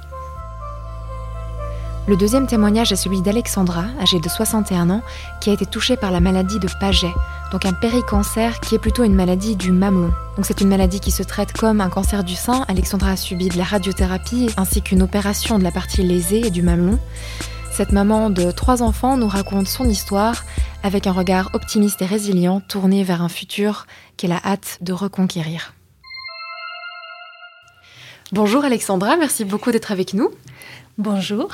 Le 2.08 2.16
deuxième 2.16 2.48
témoignage 2.48 2.90
est 2.90 2.96
celui 2.96 3.22
d'Alexandra, 3.22 3.84
âgée 4.00 4.18
de 4.18 4.28
61 4.28 4.90
ans, 4.90 5.02
qui 5.40 5.50
a 5.50 5.52
été 5.52 5.66
touchée 5.66 5.96
par 5.96 6.10
la 6.10 6.18
maladie 6.18 6.58
de 6.58 6.68
Paget, 6.80 7.14
donc 7.52 7.64
un 7.64 7.72
péricancer 7.72 8.50
qui 8.60 8.74
est 8.74 8.80
plutôt 8.80 9.04
une 9.04 9.14
maladie 9.14 9.54
du 9.54 9.70
mamelon. 9.70 10.12
C'est 10.42 10.60
une 10.60 10.68
maladie 10.68 10.98
qui 10.98 11.12
se 11.12 11.22
traite 11.22 11.52
comme 11.52 11.80
un 11.80 11.88
cancer 11.90 12.24
du 12.24 12.34
sein. 12.34 12.64
Alexandra 12.66 13.12
a 13.12 13.16
subi 13.16 13.48
de 13.50 13.56
la 13.56 13.62
radiothérapie 13.62 14.50
ainsi 14.56 14.82
qu'une 14.82 15.00
opération 15.00 15.60
de 15.60 15.64
la 15.64 15.70
partie 15.70 16.02
lésée 16.02 16.44
et 16.44 16.50
du 16.50 16.62
mamelon. 16.62 16.98
Cette 17.70 17.92
maman 17.92 18.30
de 18.30 18.50
trois 18.50 18.82
enfants 18.82 19.16
nous 19.16 19.28
raconte 19.28 19.68
son 19.68 19.88
histoire 19.88 20.44
avec 20.82 21.06
un 21.06 21.12
regard 21.12 21.50
optimiste 21.52 22.02
et 22.02 22.06
résilient 22.06 22.58
tourné 22.58 23.04
vers 23.04 23.22
un 23.22 23.28
futur 23.28 23.86
qu'elle 24.16 24.32
a 24.32 24.40
hâte 24.44 24.78
de 24.80 24.92
reconquérir. 24.92 25.72
Bonjour 28.32 28.64
Alexandra, 28.64 29.16
merci 29.18 29.44
beaucoup 29.44 29.70
d'être 29.72 29.92
avec 29.92 30.14
nous. 30.14 30.30
Bonjour. 30.98 31.48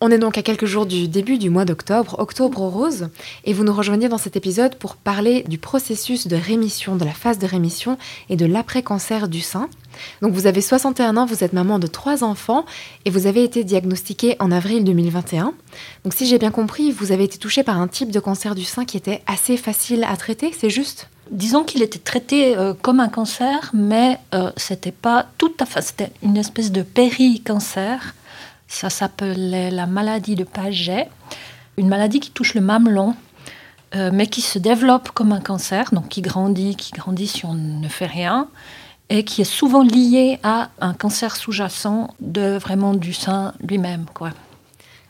On 0.00 0.10
est 0.10 0.18
donc 0.18 0.36
à 0.36 0.42
quelques 0.42 0.66
jours 0.66 0.86
du 0.86 1.06
début 1.06 1.38
du 1.38 1.50
mois 1.50 1.64
d'octobre, 1.64 2.16
Octobre 2.18 2.62
Rose, 2.62 3.10
et 3.44 3.52
vous 3.52 3.62
nous 3.62 3.72
rejoignez 3.72 4.08
dans 4.08 4.18
cet 4.18 4.34
épisode 4.34 4.74
pour 4.74 4.96
parler 4.96 5.44
du 5.46 5.56
processus 5.56 6.26
de 6.26 6.34
rémission, 6.34 6.96
de 6.96 7.04
la 7.04 7.12
phase 7.12 7.38
de 7.38 7.46
rémission 7.46 7.96
et 8.28 8.34
de 8.34 8.44
l'après-cancer 8.44 9.28
du 9.28 9.40
sein. 9.40 9.68
Donc 10.20 10.32
vous 10.32 10.48
avez 10.48 10.60
61 10.60 11.16
ans, 11.16 11.26
vous 11.26 11.44
êtes 11.44 11.52
maman 11.52 11.78
de 11.78 11.86
trois 11.86 12.24
enfants 12.24 12.66
et 13.04 13.10
vous 13.10 13.28
avez 13.28 13.44
été 13.44 13.62
diagnostiquée 13.62 14.34
en 14.40 14.50
avril 14.50 14.82
2021. 14.82 15.54
Donc 16.02 16.12
si 16.12 16.26
j'ai 16.26 16.38
bien 16.38 16.50
compris, 16.50 16.90
vous 16.90 17.12
avez 17.12 17.22
été 17.22 17.38
touchée 17.38 17.62
par 17.62 17.80
un 17.80 17.86
type 17.86 18.10
de 18.10 18.18
cancer 18.18 18.56
du 18.56 18.64
sein 18.64 18.84
qui 18.84 18.96
était 18.96 19.22
assez 19.28 19.56
facile 19.56 20.02
à 20.02 20.16
traiter, 20.16 20.52
c'est 20.58 20.70
juste? 20.70 21.08
Disons 21.30 21.62
qu'il 21.62 21.82
était 21.82 22.00
traité 22.00 22.56
euh, 22.56 22.74
comme 22.74 22.98
un 22.98 23.08
cancer, 23.08 23.70
mais 23.72 24.18
euh, 24.34 24.50
c'était 24.56 24.92
pas 24.92 25.26
tout 25.38 25.54
à 25.60 25.66
fait. 25.66 25.82
C'était 25.82 26.10
une 26.24 26.36
espèce 26.36 26.72
de 26.72 26.82
péri-cancer 26.82 28.14
ça 28.68 28.90
s'appelait 28.90 29.70
la 29.70 29.86
maladie 29.86 30.34
de 30.34 30.44
Paget, 30.44 31.08
une 31.76 31.88
maladie 31.88 32.20
qui 32.20 32.30
touche 32.30 32.54
le 32.54 32.60
mamelon, 32.60 33.14
euh, 33.94 34.10
mais 34.12 34.26
qui 34.26 34.42
se 34.42 34.58
développe 34.58 35.10
comme 35.10 35.32
un 35.32 35.40
cancer, 35.40 35.90
donc 35.92 36.08
qui 36.08 36.22
grandit, 36.22 36.76
qui 36.76 36.92
grandit 36.92 37.26
si 37.26 37.46
on 37.46 37.54
ne 37.54 37.88
fait 37.88 38.06
rien, 38.06 38.48
et 39.08 39.24
qui 39.24 39.42
est 39.42 39.44
souvent 39.44 39.82
lié 39.82 40.38
à 40.42 40.70
un 40.80 40.94
cancer 40.94 41.36
sous-jacent 41.36 42.14
de 42.20 42.58
vraiment 42.58 42.94
du 42.94 43.12
sein 43.12 43.54
lui-même, 43.60 44.06
quoi. 44.12 44.30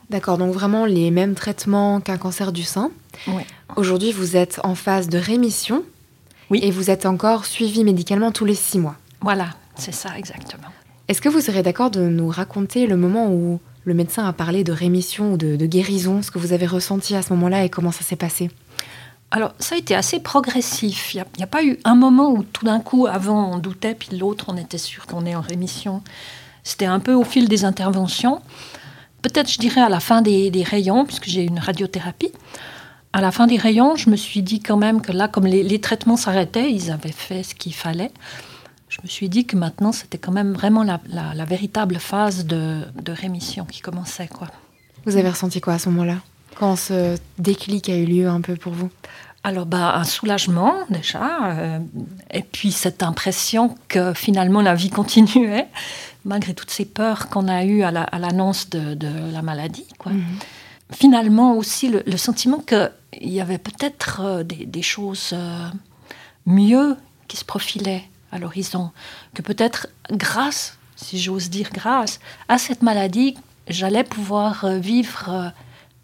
D'accord, 0.09 0.37
donc 0.37 0.53
vraiment 0.53 0.85
les 0.85 1.11
mêmes 1.11 1.35
traitements 1.35 1.99
qu'un 1.99 2.17
cancer 2.17 2.51
du 2.51 2.63
sein. 2.63 2.91
Oui. 3.27 3.43
Aujourd'hui, 3.75 4.13
vous 4.13 4.37
êtes 4.37 4.61
en 4.63 4.75
phase 4.75 5.09
de 5.09 5.17
rémission. 5.17 5.83
Oui. 6.49 6.59
Et 6.63 6.71
vous 6.71 6.89
êtes 6.89 7.05
encore 7.05 7.45
suivi 7.45 7.83
médicalement 7.83 8.31
tous 8.31 8.45
les 8.45 8.55
six 8.55 8.79
mois. 8.79 8.95
Voilà, 9.19 9.49
c'est 9.75 9.93
ça 9.93 10.17
exactement. 10.17 10.69
Est-ce 11.07 11.21
que 11.21 11.29
vous 11.29 11.39
serez 11.39 11.63
d'accord 11.63 11.89
de 11.89 12.01
nous 12.01 12.27
raconter 12.27 12.85
le 12.85 12.97
moment 12.97 13.31
où 13.31 13.61
le 13.85 13.93
médecin 13.93 14.27
a 14.27 14.33
parlé 14.33 14.65
de 14.65 14.73
rémission 14.73 15.33
ou 15.33 15.37
de, 15.37 15.65
guérison, 15.65 16.21
ce 16.21 16.31
que 16.31 16.37
vous 16.37 16.51
avez 16.51 16.67
ressenti 16.67 17.15
à 17.15 17.21
ce 17.21 17.31
moment-là 17.31 17.63
et 17.63 17.69
comment 17.69 17.93
ça 17.93 18.01
s'est 18.01 18.17
passé? 18.17 18.51
Alors, 19.31 19.53
ça 19.57 19.75
a 19.75 19.77
été 19.77 19.95
assez 19.95 20.19
progressif. 20.19 21.13
Il 21.13 21.23
n'y 21.37 21.43
a, 21.43 21.47
pas 21.47 21.63
eu 21.63 21.79
un 21.85 21.95
moment 21.95 22.31
où 22.31 22.43
tout 22.43 22.65
d'un 22.65 22.81
coup, 22.81 23.07
avant, 23.07 23.53
on 23.53 23.57
doutait, 23.57 23.95
puis 23.95 24.17
l'autre, 24.17 24.45
on 24.49 24.57
était 24.57 24.77
sûr 24.77 25.05
qu'on 25.05 25.25
est 25.25 25.35
en 25.35 25.41
rémission. 25.41 26.01
C'était 26.65 26.85
un 26.85 26.99
peu 26.99 27.13
au 27.13 27.23
fil 27.23 27.47
des 27.47 27.63
interventions. 27.63 28.41
Peut-être, 29.21 29.49
je 29.49 29.59
dirais, 29.59 29.81
à 29.81 29.89
la 29.89 30.01
fin 30.01 30.21
des, 30.21 30.51
rayons, 30.65 31.05
puisque 31.05 31.27
j'ai 31.27 31.43
une 31.43 31.59
radiothérapie. 31.59 32.33
À 33.13 33.21
la 33.21 33.31
fin 33.31 33.47
des 33.47 33.57
rayons, 33.57 33.95
je 33.95 34.09
me 34.09 34.17
suis 34.17 34.41
dit 34.41 34.59
quand 34.59 34.77
même 34.77 35.01
que 35.01 35.13
là, 35.13 35.29
comme 35.29 35.45
les 35.45 35.79
traitements 35.79 36.17
s'arrêtaient, 36.17 36.69
ils 36.69 36.91
avaient 36.91 37.13
fait 37.13 37.43
ce 37.43 37.55
qu'il 37.55 37.73
fallait 37.73 38.11
je 38.97 39.03
me 39.03 39.07
suis 39.07 39.29
dit 39.29 39.45
que 39.45 39.55
maintenant, 39.55 39.91
c'était 39.91 40.17
quand 40.17 40.31
même 40.31 40.53
vraiment 40.53 40.83
la, 40.83 41.45
véritable 41.45 41.99
phase 41.99 42.45
de, 42.45 42.83
rémission 43.07 43.65
qui 43.65 43.81
commençait. 43.81 44.27
Quoi. 44.27 44.47
Vous 45.05 45.17
avez 45.17 45.29
ressenti 45.29 45.61
quoi 45.61 45.73
à 45.73 45.79
ce 45.79 45.89
moment-là? 45.89 46.17
Quand 46.55 46.75
ce 46.75 47.15
déclic 47.37 47.89
a 47.89 47.95
eu 47.95 48.05
lieu 48.05 48.27
un 48.27 48.41
peu 48.41 48.55
pour 48.55 48.73
vous? 48.73 48.89
Alors, 49.43 49.67
bah, 49.67 49.95
un 49.95 50.03
soulagement 50.03 50.73
déjà, 50.89 51.51
euh, 51.51 51.79
et 52.31 52.41
puis 52.41 52.71
cette 52.71 53.03
impression 53.03 53.75
que 53.87 54.13
finalement 54.13 54.61
la 54.61 54.73
vie 54.73 54.89
continuait, 55.01 55.67
malgré 56.25 56.53
toutes 56.53 56.71
ces 56.71 56.85
peurs 56.85 57.29
qu'on 57.29 57.47
a 57.47 57.63
eues 57.63 57.83
à 57.83 57.91
l'annonce 57.91 58.69
de, 58.69 58.97
la 59.31 59.41
maladie. 59.43 59.85
Quoi. 59.99 60.11
Mhm. 60.11 60.23
Finalement 60.91 61.55
aussi 61.55 61.89
le, 61.89 62.17
sentiment 62.17 62.59
qu'il 62.59 62.89
y 63.21 63.39
avait 63.39 63.57
peut-être 63.57 64.21
euh, 64.23 64.43
des, 64.43 64.81
choses 64.81 65.31
euh, 65.33 65.67
mieux 66.45 66.97
qui 67.27 67.37
se 67.37 67.45
profilaient 67.45 68.03
à 68.31 68.39
l'horizon, 68.39 68.91
que 69.33 69.41
peut-être 69.41 69.87
grâce, 70.11 70.77
si 70.95 71.19
j'ose 71.19 71.49
dire 71.49 71.69
grâce, 71.71 72.19
à 72.47 72.57
cette 72.57 72.81
maladie, 72.81 73.35
j'allais 73.67 74.03
pouvoir 74.03 74.65
euh, 74.65 74.77
vivre 74.77 75.29
euh, 75.29 75.49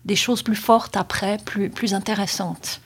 des 0.06 0.16
choses 0.16 0.42
plus 0.42 0.56
fortes 0.56 0.98
après, 0.98 1.38
plus, 1.46 1.70
plus 1.70 1.94
intéressantes. 1.94 2.82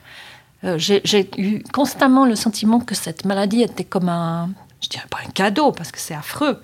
Euh, 0.64 0.76
j'ai 0.78 1.30
eu 1.36 1.62
constamment 1.72 2.26
le 2.26 2.34
sentiment 2.34 2.80
que 2.80 2.94
cette 2.94 3.24
maladie 3.24 3.62
était 3.62 3.84
comme 3.84 4.08
un, 4.08 4.50
je 4.80 4.88
dirais 4.88 5.06
pas 5.08 5.18
un 5.24 5.30
cadeau 5.30 5.70
parce 5.72 5.92
que 5.92 6.00
c'est 6.00 6.14
affreux, 6.14 6.60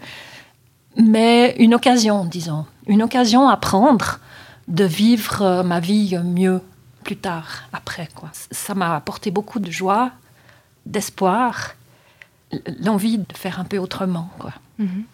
mais 0.96 1.54
une 1.58 1.74
occasion, 1.74 2.24
disons, 2.24 2.66
une 2.86 3.02
occasion 3.02 3.48
à 3.48 3.56
prendre 3.56 4.18
de 4.66 4.84
vivre 4.84 5.62
ma 5.62 5.78
vie 5.78 6.16
mieux 6.24 6.60
plus 7.04 7.16
tard, 7.16 7.64
après. 7.72 8.08
Quoi. 8.14 8.30
Ça 8.50 8.74
m'a 8.74 8.96
apporté 8.96 9.30
beaucoup 9.30 9.60
de 9.60 9.70
joie, 9.70 10.10
d'espoir 10.86 11.74
l'envie 12.80 13.18
de 13.18 13.24
faire 13.34 13.60
un 13.60 13.64
peu 13.64 13.78
autrement. 13.78 14.30
Quoi. 14.38 14.52
Mhm. 14.78 15.04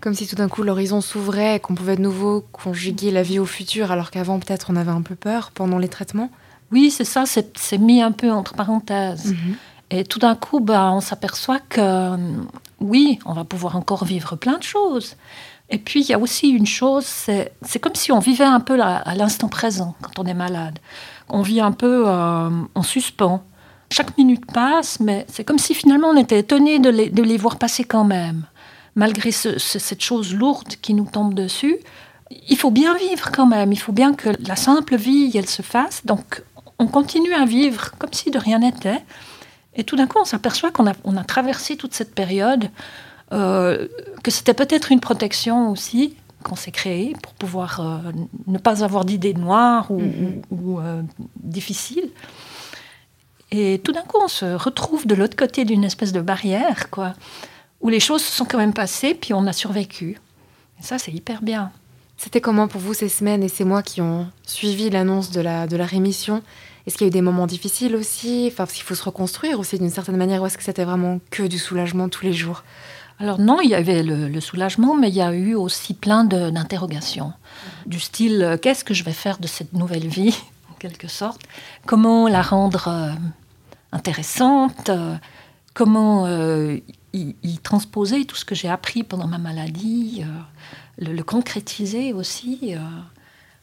Comme 0.00 0.14
si 0.14 0.26
tout 0.26 0.36
d'un 0.36 0.48
coup 0.48 0.62
l'horizon 0.62 1.00
s'ouvrait 1.00 1.56
et 1.56 1.60
qu'on 1.60 1.74
pouvait 1.74 1.96
de 1.96 2.02
nouveau 2.02 2.44
conjuguer 2.52 3.10
la 3.10 3.22
vie 3.22 3.38
au 3.38 3.44
futur, 3.44 3.92
alors 3.92 4.10
qu'avant 4.10 4.38
peut-être 4.38 4.68
on 4.70 4.76
avait 4.76 4.90
un 4.90 5.02
peu 5.02 5.14
peur 5.14 5.50
pendant 5.52 5.78
les 5.78 5.88
traitements. 5.88 6.30
Oui, 6.72 6.90
c'est 6.90 7.04
ça, 7.04 7.24
c'est 7.26 7.78
mis 7.78 8.02
un 8.02 8.12
peu 8.12 8.30
entre 8.30 8.54
parenthèses. 8.54 9.32
Mhm. 9.32 9.56
Et 9.90 10.04
tout 10.04 10.18
d'un 10.18 10.34
coup, 10.34 10.60
bah, 10.60 10.90
on 10.92 11.00
s'aperçoit 11.00 11.60
que 11.60 12.16
oui, 12.80 13.18
on 13.24 13.34
va 13.34 13.44
pouvoir 13.44 13.76
encore 13.76 14.04
vivre 14.04 14.34
plein 14.34 14.58
de 14.58 14.62
choses. 14.62 15.16
Et 15.68 15.78
puis 15.78 16.00
il 16.00 16.08
y 16.08 16.12
a 16.12 16.18
aussi 16.18 16.48
une 16.48 16.66
chose, 16.66 17.04
c'est 17.04 17.78
comme 17.80 17.94
si 17.94 18.12
on 18.12 18.20
vivait 18.20 18.44
un 18.44 18.60
peu 18.60 18.80
à 18.80 19.14
l'instant 19.16 19.48
présent 19.48 19.96
quand 20.00 20.18
on 20.18 20.26
est 20.26 20.34
malade. 20.34 20.78
On 21.28 21.42
vit 21.42 21.60
un 21.60 21.72
peu 21.72 22.04
euh, 22.06 22.50
en 22.74 22.82
suspens. 22.82 23.42
Chaque 23.90 24.16
minute 24.18 24.44
passe, 24.52 25.00
mais 25.00 25.26
c'est 25.28 25.44
comme 25.44 25.58
si 25.58 25.74
finalement 25.74 26.08
on 26.08 26.16
était 26.16 26.40
étonné 26.40 26.78
de 26.78 26.90
les, 26.90 27.36
voir 27.36 27.56
passer 27.56 27.84
quand 27.84 28.04
même. 28.04 28.46
Malgré 28.94 29.30
cette 29.30 30.02
chose 30.02 30.34
lourde 30.34 30.74
qui 30.82 30.94
nous 30.94 31.06
tombe 31.06 31.34
dessus, 31.34 31.76
il 32.48 32.56
faut 32.56 32.70
bien 32.70 32.96
vivre 32.96 33.30
quand 33.30 33.46
même, 33.46 33.72
il 33.72 33.78
faut 33.78 33.92
bien 33.92 34.14
que 34.14 34.30
la 34.46 34.56
simple 34.56 34.96
vie, 34.96 35.30
elle 35.34 35.48
se 35.48 35.62
fasse. 35.62 36.04
Donc 36.04 36.42
on 36.78 36.86
continue 36.86 37.32
à 37.34 37.44
vivre 37.44 37.92
comme 37.98 38.12
si 38.12 38.30
de 38.30 38.38
rien 38.38 38.58
n'était. 38.58 39.02
Et 39.76 39.84
tout 39.84 39.96
d'un 39.96 40.06
coup, 40.06 40.18
on 40.20 40.24
s'aperçoit 40.24 40.70
qu'on 40.70 40.86
a, 40.88 40.94
on 41.04 41.16
a 41.16 41.24
traversé 41.24 41.76
toute 41.76 41.94
cette 41.94 42.14
période, 42.14 42.70
euh, 43.32 43.86
que 44.22 44.30
c'était 44.30 44.54
peut-être 44.54 44.90
une 44.90 45.00
protection 45.00 45.70
aussi 45.70 46.16
qu'on 46.42 46.56
s'est 46.56 46.70
créée 46.70 47.14
pour 47.22 47.32
pouvoir 47.34 47.80
euh, 47.80 48.12
ne 48.46 48.58
pas 48.58 48.84
avoir 48.84 49.04
d'idées 49.04 49.34
noires 49.34 49.90
ou, 49.90 50.00
mm-hmm. 50.00 50.80
euh, 50.80 51.02
difficiles. 51.36 52.10
Et 53.50 53.80
tout 53.84 53.92
d'un 53.92 54.02
coup, 54.02 54.18
on 54.22 54.28
se 54.28 54.44
retrouve 54.44 55.06
de 55.06 55.14
l'autre 55.14 55.36
côté 55.36 55.64
d'une 55.64 55.84
espèce 55.84 56.12
de 56.12 56.20
barrière, 56.20 56.90
quoi, 56.90 57.14
où 57.80 57.88
les 57.88 58.00
choses 58.00 58.22
se 58.22 58.32
sont 58.32 58.44
quand 58.44 58.58
même 58.58 58.74
passées, 58.74 59.14
puis 59.14 59.34
on 59.34 59.46
a 59.46 59.52
survécu. 59.52 60.20
Et 60.80 60.82
ça, 60.82 60.98
c'est 60.98 61.12
hyper 61.12 61.42
bien. 61.42 61.70
C'était 62.16 62.40
comment 62.40 62.66
pour 62.66 62.80
vous 62.80 62.94
ces 62.94 63.08
semaines 63.08 63.42
et 63.42 63.48
ces 63.48 63.64
mois 63.64 63.82
qui 63.82 64.00
ont 64.00 64.28
suivi 64.46 64.90
l'annonce 64.90 65.30
de 65.30 65.40
la, 65.40 65.66
de 65.66 65.76
la 65.76 65.86
rémission? 65.86 66.42
Est-ce 66.86 66.96
qu'il 66.96 67.06
y 67.06 67.08
a 67.08 67.10
eu 67.10 67.10
des 67.10 67.22
moments 67.22 67.46
difficiles 67.46 67.94
aussi? 67.96 68.46
Enfin, 68.46 68.64
parce 68.64 68.72
qu'il 68.72 68.84
faut 68.84 68.94
se 68.94 69.02
reconstruire 69.02 69.58
aussi 69.60 69.78
d'une 69.78 69.90
certaine 69.90 70.16
manière, 70.16 70.42
ou 70.42 70.46
est-ce 70.46 70.56
que 70.56 70.64
c'était 70.64 70.84
vraiment 70.84 71.20
que 71.30 71.42
du 71.42 71.58
soulagement 71.58 72.08
tous 72.08 72.24
les 72.24 72.32
jours? 72.32 72.62
Alors 73.18 73.40
non, 73.40 73.60
il 73.60 73.70
y 73.70 73.74
avait 73.74 74.02
le, 74.02 74.40
soulagement, 74.40 74.94
mais 74.94 75.08
il 75.08 75.14
y 75.14 75.22
a 75.22 75.32
eu 75.32 75.54
aussi 75.54 75.94
plein 75.94 76.24
d'interrogations. 76.24 77.32
Du 77.86 77.98
style, 77.98 78.42
euh, 78.42 78.56
qu'est-ce 78.58 78.84
que 78.84 78.92
je 78.92 79.04
vais 79.04 79.12
faire 79.12 79.38
de 79.38 79.46
cette 79.46 79.72
nouvelle 79.72 80.06
vie? 80.06 80.36
Quelque 80.88 81.08
sorte. 81.08 81.42
Comment 81.86 82.28
la 82.28 82.42
rendre 82.42 82.88
euh, 82.88 83.12
intéressante 83.92 84.88
euh, 84.88 85.16
Comment 85.74 86.26
euh, 86.26 86.78
y, 87.12 87.58
transposer 87.58 88.24
tout 88.24 88.36
ce 88.36 88.44
que 88.44 88.54
j'ai 88.54 88.68
appris 88.68 89.02
pendant 89.02 89.26
ma 89.26 89.38
maladie 89.38 90.24
le, 90.98 91.22
concrétiser 91.22 92.12
aussi 92.12 92.74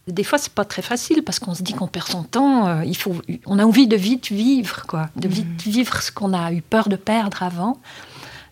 des 0.07 0.23
fois, 0.23 0.37
c'est 0.37 0.53
pas 0.53 0.65
très 0.65 0.81
facile 0.81 1.23
parce 1.23 1.39
qu'on 1.39 1.55
se 1.55 1.63
dit 1.63 1.73
qu'on 1.73 1.87
perd 1.87 2.07
son 2.07 2.23
temps. 2.23 2.81
il 2.81 2.97
faut, 2.97 3.15
on 3.45 3.57
a 3.57 3.65
envie 3.65 3.87
de 3.87 3.95
vite 3.95 4.31
vivre, 4.31 4.85
quoi, 4.85 5.09
de 5.15 5.27
vite 5.27 5.65
mhm. 5.65 5.71
vivre 5.71 6.01
ce 6.01 6.11
qu'on 6.11 6.33
a 6.33 6.51
eu 6.51 6.61
peur 6.61 6.89
de 6.89 6.97
perdre 6.97 7.41
avant. 7.41 7.79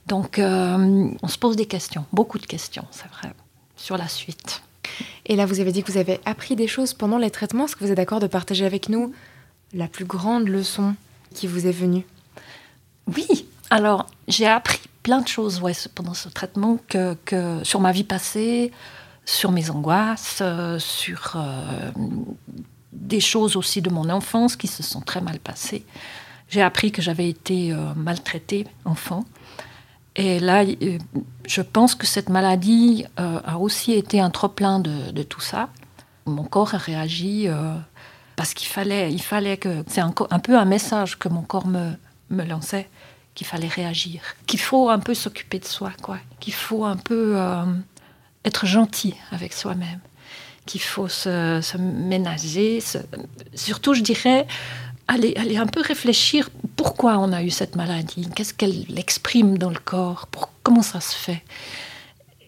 Donc, 0.08 0.40
on 0.40 1.28
se 1.28 1.38
pose 1.38 1.56
des 1.56 1.66
questions, 1.66 2.06
beaucoup 2.14 2.40
de 2.40 2.46
questions, 2.46 2.86
c'est 2.92 3.10
vrai, 3.10 3.34
sur 3.76 3.98
la 3.98 4.08
suite. 4.08 4.64
Et 5.26 5.36
là, 5.36 5.46
vous 5.46 5.60
avez 5.60 5.72
dit 5.72 5.84
que 5.84 5.92
vous 5.92 5.98
avez 5.98 6.20
appris 6.26 6.56
des 6.56 6.68
choses 6.68 6.94
pendant 6.94 7.18
les 7.18 7.32
traitements. 7.32 7.66
Est-ce 7.66 7.76
que 7.76 7.84
vous 7.84 7.92
êtes 7.92 7.98
d'accord 7.98 8.20
de 8.20 8.28
partager 8.28 8.66
avec 8.66 8.90
nous 8.90 9.14
la 9.74 9.88
plus 9.88 10.06
grande 10.06 10.48
leçon 10.48 10.96
qui 11.34 11.48
vous 11.48 11.68
est 11.68 11.72
venue? 11.72 12.06
Oui, 13.16 13.46
alors 13.70 14.08
j'ai 14.28 14.48
appris 14.48 14.80
plein 15.04 15.22
de 15.22 15.28
choses 15.28 15.62
ouais, 15.62 15.74
pendant 15.96 16.14
ce 16.14 16.30
traitement 16.30 16.78
que, 16.88 17.16
sur 17.64 17.80
ma 17.80 17.92
vie 17.92 18.04
passée, 18.04 18.72
sur 19.26 19.52
mes 19.52 19.70
angoisses, 19.70 20.40
euh, 20.42 20.80
sur 20.80 21.34
euh, 21.36 21.92
des 22.92 23.20
choses 23.20 23.56
aussi 23.56 23.82
de 23.82 23.90
mon 23.90 24.10
enfance 24.10 24.56
qui 24.56 24.68
se 24.68 24.84
sont 24.84 25.02
très 25.02 25.22
mal 25.22 25.40
passées. 25.40 25.86
J'ai 26.50 26.62
appris 26.62 26.92
que 26.92 27.02
j'avais 27.02 27.30
été 27.30 27.72
euh, 27.72 27.94
maltraitée 27.96 28.68
enfant. 28.84 29.26
Et 30.16 30.40
là, 30.40 30.64
euh, 30.64 30.98
je 31.48 31.62
pense 31.62 31.96
que 31.96 32.06
cette 32.06 32.30
maladie 32.30 33.06
euh, 33.20 33.40
a 33.46 33.58
aussi 33.58 33.94
été 33.94 34.20
un 34.20 34.30
trop-plein 34.30 34.80
de, 34.80 35.24
tout 35.24 35.42
ça. 35.42 35.70
Mon 36.26 36.44
corps 36.44 36.76
a 36.76 36.78
réagi 36.78 37.48
euh, 37.48 37.76
parce 38.36 38.54
qu'il 38.54 38.68
fallait, 38.68 39.12
il 39.12 39.22
fallait 39.22 39.58
que. 39.58 39.84
C'est 39.88 40.02
un, 40.02 40.12
peu 40.12 40.58
un 40.58 40.66
message 40.66 41.18
que 41.18 41.30
mon 41.30 41.42
corps 41.42 41.68
me, 41.68 41.96
lançait, 42.30 42.90
qu'il 43.36 43.48
fallait 43.48 43.68
réagir, 43.68 44.22
qu'il 44.48 44.60
faut 44.60 44.90
un 44.90 45.00
peu 45.00 45.14
s'occuper 45.14 45.60
de 45.60 45.66
soi, 45.66 45.92
quoi, 46.02 46.18
qu'il 46.40 46.54
faut 46.54 46.86
un 46.86 46.98
peu 46.98 47.38
être 48.46 48.66
gentil 48.66 49.16
avec 49.32 49.54
soi-même, 49.54 50.00
qu'il 50.66 50.82
faut 50.82 51.08
se, 51.08 51.78
ménager, 51.78 52.82
surtout, 53.54 53.94
je 53.94 54.02
dirais, 54.02 54.48
aller, 55.12 55.34
aller 55.36 55.58
un 55.58 55.68
peu 55.68 55.82
réfléchir 55.82 56.50
pourquoi 56.76 57.18
on 57.18 57.34
a 57.34 57.44
eu 57.44 57.50
cette 57.50 57.76
maladie, 57.76 58.28
qu'est-ce 58.34 58.54
qu'elle 58.54 58.98
exprime 58.98 59.58
dans 59.58 59.70
le 59.70 59.80
corps, 59.80 60.28
pour, 60.28 60.50
comment 60.64 60.82
ça 60.82 61.02
se 61.02 61.16
fait. 61.16 61.44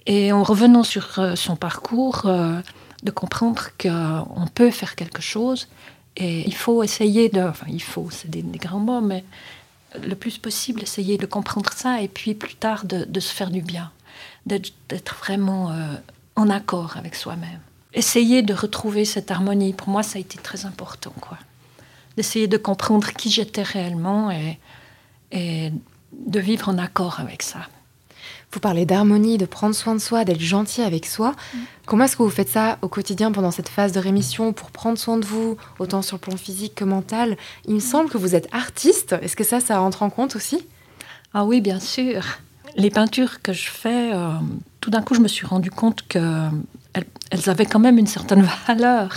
Et 0.05 0.31
en 0.31 0.43
revenant 0.43 0.83
sur 0.83 1.19
euh, 1.19 1.35
son 1.35 1.55
parcours, 1.55 2.23
euh, 2.25 2.59
de 3.03 3.11
comprendre 3.11 3.63
qu'on 3.81 4.47
peut 4.53 4.71
faire 4.71 4.95
quelque 4.95 5.21
chose 5.21 5.67
et 6.15 6.47
il 6.47 6.55
faut 6.55 6.83
essayer 6.83 7.27
de. 7.27 7.41
Enfin, 7.41 7.65
il 7.69 7.83
faut, 7.83 8.07
c'est 8.09 8.29
des, 8.29 8.43
grands 8.57 8.79
mots, 8.79 9.01
mais 9.01 9.25
le 10.01 10.15
plus 10.15 10.37
possible, 10.37 10.81
essayer 10.81 11.17
de 11.17 11.25
comprendre 11.25 11.71
ça 11.73 12.01
et 12.01 12.07
puis 12.07 12.33
plus 12.33 12.55
tard 12.55 12.85
de, 12.85 13.19
se 13.19 13.33
faire 13.33 13.49
du 13.49 13.61
bien, 13.61 13.91
d'être 14.45 15.15
vraiment 15.19 15.71
euh, 15.71 15.95
en 16.37 16.49
accord 16.49 16.95
avec 16.95 17.15
soi-même. 17.15 17.59
Essayer 17.93 18.41
de 18.41 18.53
retrouver 18.53 19.03
cette 19.03 19.31
harmonie, 19.31 19.73
pour 19.73 19.89
moi, 19.89 20.01
ça 20.01 20.17
a 20.17 20.21
été 20.21 20.37
très 20.37 20.65
important, 20.65 21.13
quoi 21.19 21.37
d'essayer 22.17 22.47
de 22.47 22.57
comprendre 22.57 23.11
qui 23.13 23.29
j'étais 23.29 23.63
réellement 23.63 24.31
et, 24.31 24.59
et, 25.31 25.71
de 26.11 26.39
vivre 26.39 26.69
en 26.69 26.77
accord 26.77 27.19
avec 27.19 27.41
ça. 27.41 27.59
Vous 28.51 28.59
parlez 28.59 28.85
d'harmonie, 28.85 29.39
de 29.39 29.45
prendre 29.45 29.73
soin 29.73 29.95
de 29.95 29.99
soi, 29.99 30.25
d'être 30.25 30.39
gentil 30.39 30.83
avec 30.83 31.07
soi. 31.07 31.31
Mmh. 31.31 31.57
Comment 31.87 32.03
est-ce 32.03 32.15
que 32.15 32.21
vous 32.21 32.29
faites 32.29 32.49
ça 32.49 32.77
au 32.83 32.87
quotidien 32.87 33.31
pendant 33.31 33.49
cette 33.49 33.67
phase 33.67 33.93
de 33.93 33.99
rémission 33.99 34.53
pour 34.53 34.69
prendre 34.69 34.97
soin 34.97 35.17
de 35.17 35.25
vous, 35.25 35.57
autant 35.79 36.03
sur 36.03 36.17
le 36.17 36.21
plan 36.21 36.37
physique 36.37 36.75
que 36.75 36.83
mental? 36.83 37.35
Il 37.67 37.73
me 37.73 37.79
semble 37.79 38.11
que 38.11 38.17
vous 38.19 38.35
êtes 38.35 38.47
artiste. 38.53 39.15
Est-ce 39.23 39.35
que 39.35 39.43
ça, 39.43 39.59
ça 39.59 39.79
rentre 39.79 40.03
en 40.03 40.11
compte 40.11 40.35
aussi? 40.35 40.67
Ah 41.33 41.45
oui, 41.45 41.61
bien 41.61 41.79
sûr. 41.79 42.23
Les 42.75 42.91
peintures 42.91 43.41
que 43.41 43.53
je 43.53 43.69
fais, 43.69 44.13
euh, 44.13 44.33
tout 44.81 44.91
d'un 44.91 45.01
coup, 45.01 45.15
je 45.15 45.19
me 45.19 45.27
suis 45.27 45.47
rendu 45.47 45.71
compte 45.71 46.07
qu'elles 46.07 46.51
elles 47.31 47.49
avaient 47.49 47.65
quand 47.65 47.79
même 47.79 47.97
une 47.97 48.07
certaine 48.07 48.47
valeur 48.67 49.15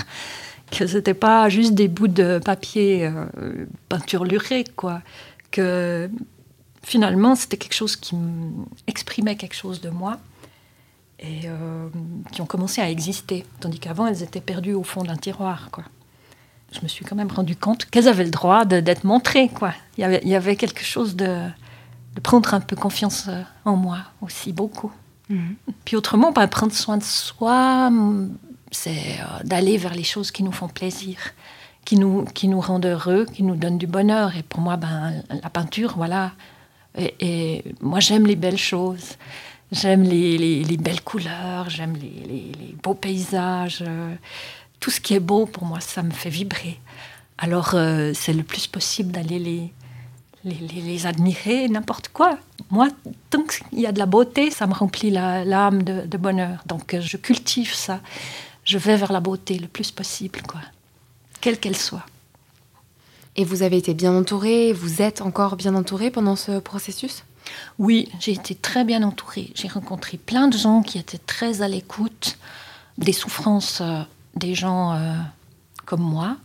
que 0.79 0.87
c'était 0.87 1.15
pas 1.15 1.49
juste 1.49 1.75
des 1.75 1.89
bouts 1.89 2.09
de 2.09 2.39
papier 2.39 3.07
euh, 3.07 3.67
quoi. 4.77 5.01
Que 5.51 6.11
finalement, 6.83 7.35
c'était 7.35 7.57
quelque 7.57 7.75
chose 7.75 7.97
qui 7.97 8.17
exprimait 8.87 9.37
quelque 9.37 9.55
chose 9.55 9.81
de 9.81 9.91
moi 9.91 10.19
et 11.19 11.43
euh, 11.47 11.89
qui 12.33 12.43
ont 12.43 12.47
commencé 12.47 12.81
à 12.81 12.91
exister, 12.91 13.47
tandis 13.61 13.79
qu'avant, 13.79 14.07
elles 14.07 14.23
étaient 14.23 14.41
perdues 14.41 14.75
au 14.75 14.83
fond 14.83 15.03
d'un 15.03 15.17
tiroir, 15.17 15.71
quoi. 15.71 15.85
Je 16.73 16.81
me 16.83 16.89
suis 16.89 17.05
quand 17.05 17.17
même 17.17 17.31
rendu 17.31 17.57
compte 17.57 17.87
qu'elles 17.87 18.09
avaient 18.09 18.25
le 18.25 18.31
droit 18.31 18.65
d'être 18.65 19.05
montrées, 19.05 19.49
quoi. 19.49 19.73
Il 19.97 20.03
y, 20.03 20.05
avait, 20.05 20.21
il 20.23 20.29
y 20.29 20.35
avait 20.35 20.57
quelque 20.57 20.85
chose 20.85 21.17
de, 21.17 21.49
de 22.15 22.21
prendre 22.21 22.53
un 22.53 22.61
peu 22.61 22.77
confiance 22.77 23.27
euh, 23.29 23.43
en 23.65 23.77
moi 23.77 23.99
aussi, 24.21 24.53
beaucoup. 24.53 24.93
Mmh. 25.31 25.53
Puis 25.85 25.97
autrement, 25.97 26.33
pas 26.33 26.47
prendre 26.49 26.73
soin 26.73 26.99
de 26.99 27.03
soi, 27.03 27.91
c'est 28.77 28.91
euh, 28.91 29.43
d'aller 29.45 29.79
vers 29.79 29.95
les 29.95 30.05
choses 30.05 30.31
qui 30.31 30.43
nous 30.43 30.53
font 30.53 30.69
plaisir, 30.69 31.17
qui 31.85 31.97
nous, 31.97 32.25
qui 32.25 32.47
nous 32.49 32.61
rendent 32.61 32.87
heureux, 32.87 33.27
qui 33.33 33.43
nous 33.43 33.57
donnent 33.57 33.79
du 33.79 33.87
bonheur. 33.87 34.37
Et 34.37 34.43
pour 34.43 34.61
moi, 34.61 34.77
ben, 34.77 35.23
la 35.43 35.51
peinture, 35.51 35.95
voilà. 35.97 36.33
Et, 36.99 37.65
moi, 37.81 38.01
j'aime 38.01 38.27
les 38.27 38.37
belles 38.37 38.59
choses. 38.59 39.17
J'aime 39.73 40.03
les, 40.03 40.39
les, 40.39 40.63
les, 40.63 40.77
belles 40.77 41.03
couleurs, 41.03 41.69
j'aime 41.69 41.95
les, 41.95 42.29
les, 42.29 42.77
beaux 42.83 42.95
paysages. 42.95 43.83
Tout 44.79 44.91
ce 44.91 45.01
qui 45.01 45.15
est 45.15 45.21
beau, 45.21 45.45
pour 45.47 45.65
moi, 45.65 45.81
ça 45.81 46.03
me 46.03 46.13
fait 46.13 46.31
vibrer. 46.31 46.79
Alors, 47.39 47.71
euh, 47.75 48.13
c'est 48.15 48.33
le 48.33 48.45
plus 48.45 48.69
possible 48.69 49.11
d'aller 49.11 49.41
les, 49.41 49.73
les, 50.45 51.07
admirer, 51.07 51.69
n'importe 51.69 52.09
quoi. 52.09 52.39
Moi, 52.71 52.89
tant 53.31 53.43
qu'il 53.43 53.81
y 53.81 53.87
a 53.87 53.93
de 53.93 53.99
la 53.99 54.07
beauté, 54.07 54.51
ça 54.51 54.67
me 54.69 54.75
remplit 54.75 55.11
l'âme 55.11 55.83
de, 55.83 56.07
de, 56.07 56.17
bonheur. 56.17 56.63
Donc, 56.67 56.97
je 56.99 57.17
cultive 57.17 57.75
ça 57.75 58.01
je 58.67 58.79
vais 58.79 58.97
vers 58.97 59.13
la 59.13 59.21
beauté 59.21 59.59
le 59.59 59.69
plus 59.69 59.91
possible, 59.91 60.43
quoi, 60.43 60.61
quelle 61.41 61.59
qu'elle 61.59 61.77
soit. 61.77 62.05
Et 63.37 63.45
vous 63.45 63.63
avez 63.63 63.77
été 63.77 63.95
bien 63.95 64.15
entourée, 64.15 64.73
vous 64.73 65.01
êtes 65.01 65.23
encore 65.23 65.57
bien 65.57 65.75
entourée 65.75 66.11
pendant 66.11 66.37
ce 66.37 66.59
processus? 66.59 67.25
Oui, 67.79 68.09
j'ai 68.19 68.33
été 68.33 68.55
très 68.55 68.85
bien 68.85 69.03
entourée. 69.03 69.53
J'ai 69.55 69.69
rencontré 69.69 70.17
plein 70.17 70.49
de 70.49 70.59
gens 70.59 70.83
qui 70.83 70.99
étaient 70.99 71.19
très 71.19 71.63
à 71.63 71.69
l'écoute 71.69 72.39
des 72.99 73.13
souffrances 73.13 73.81
euh, 73.83 74.03
des 74.35 74.55
gens 74.55 74.95
euh, 74.95 75.15
comme 75.85 76.03
moi. 76.03 76.37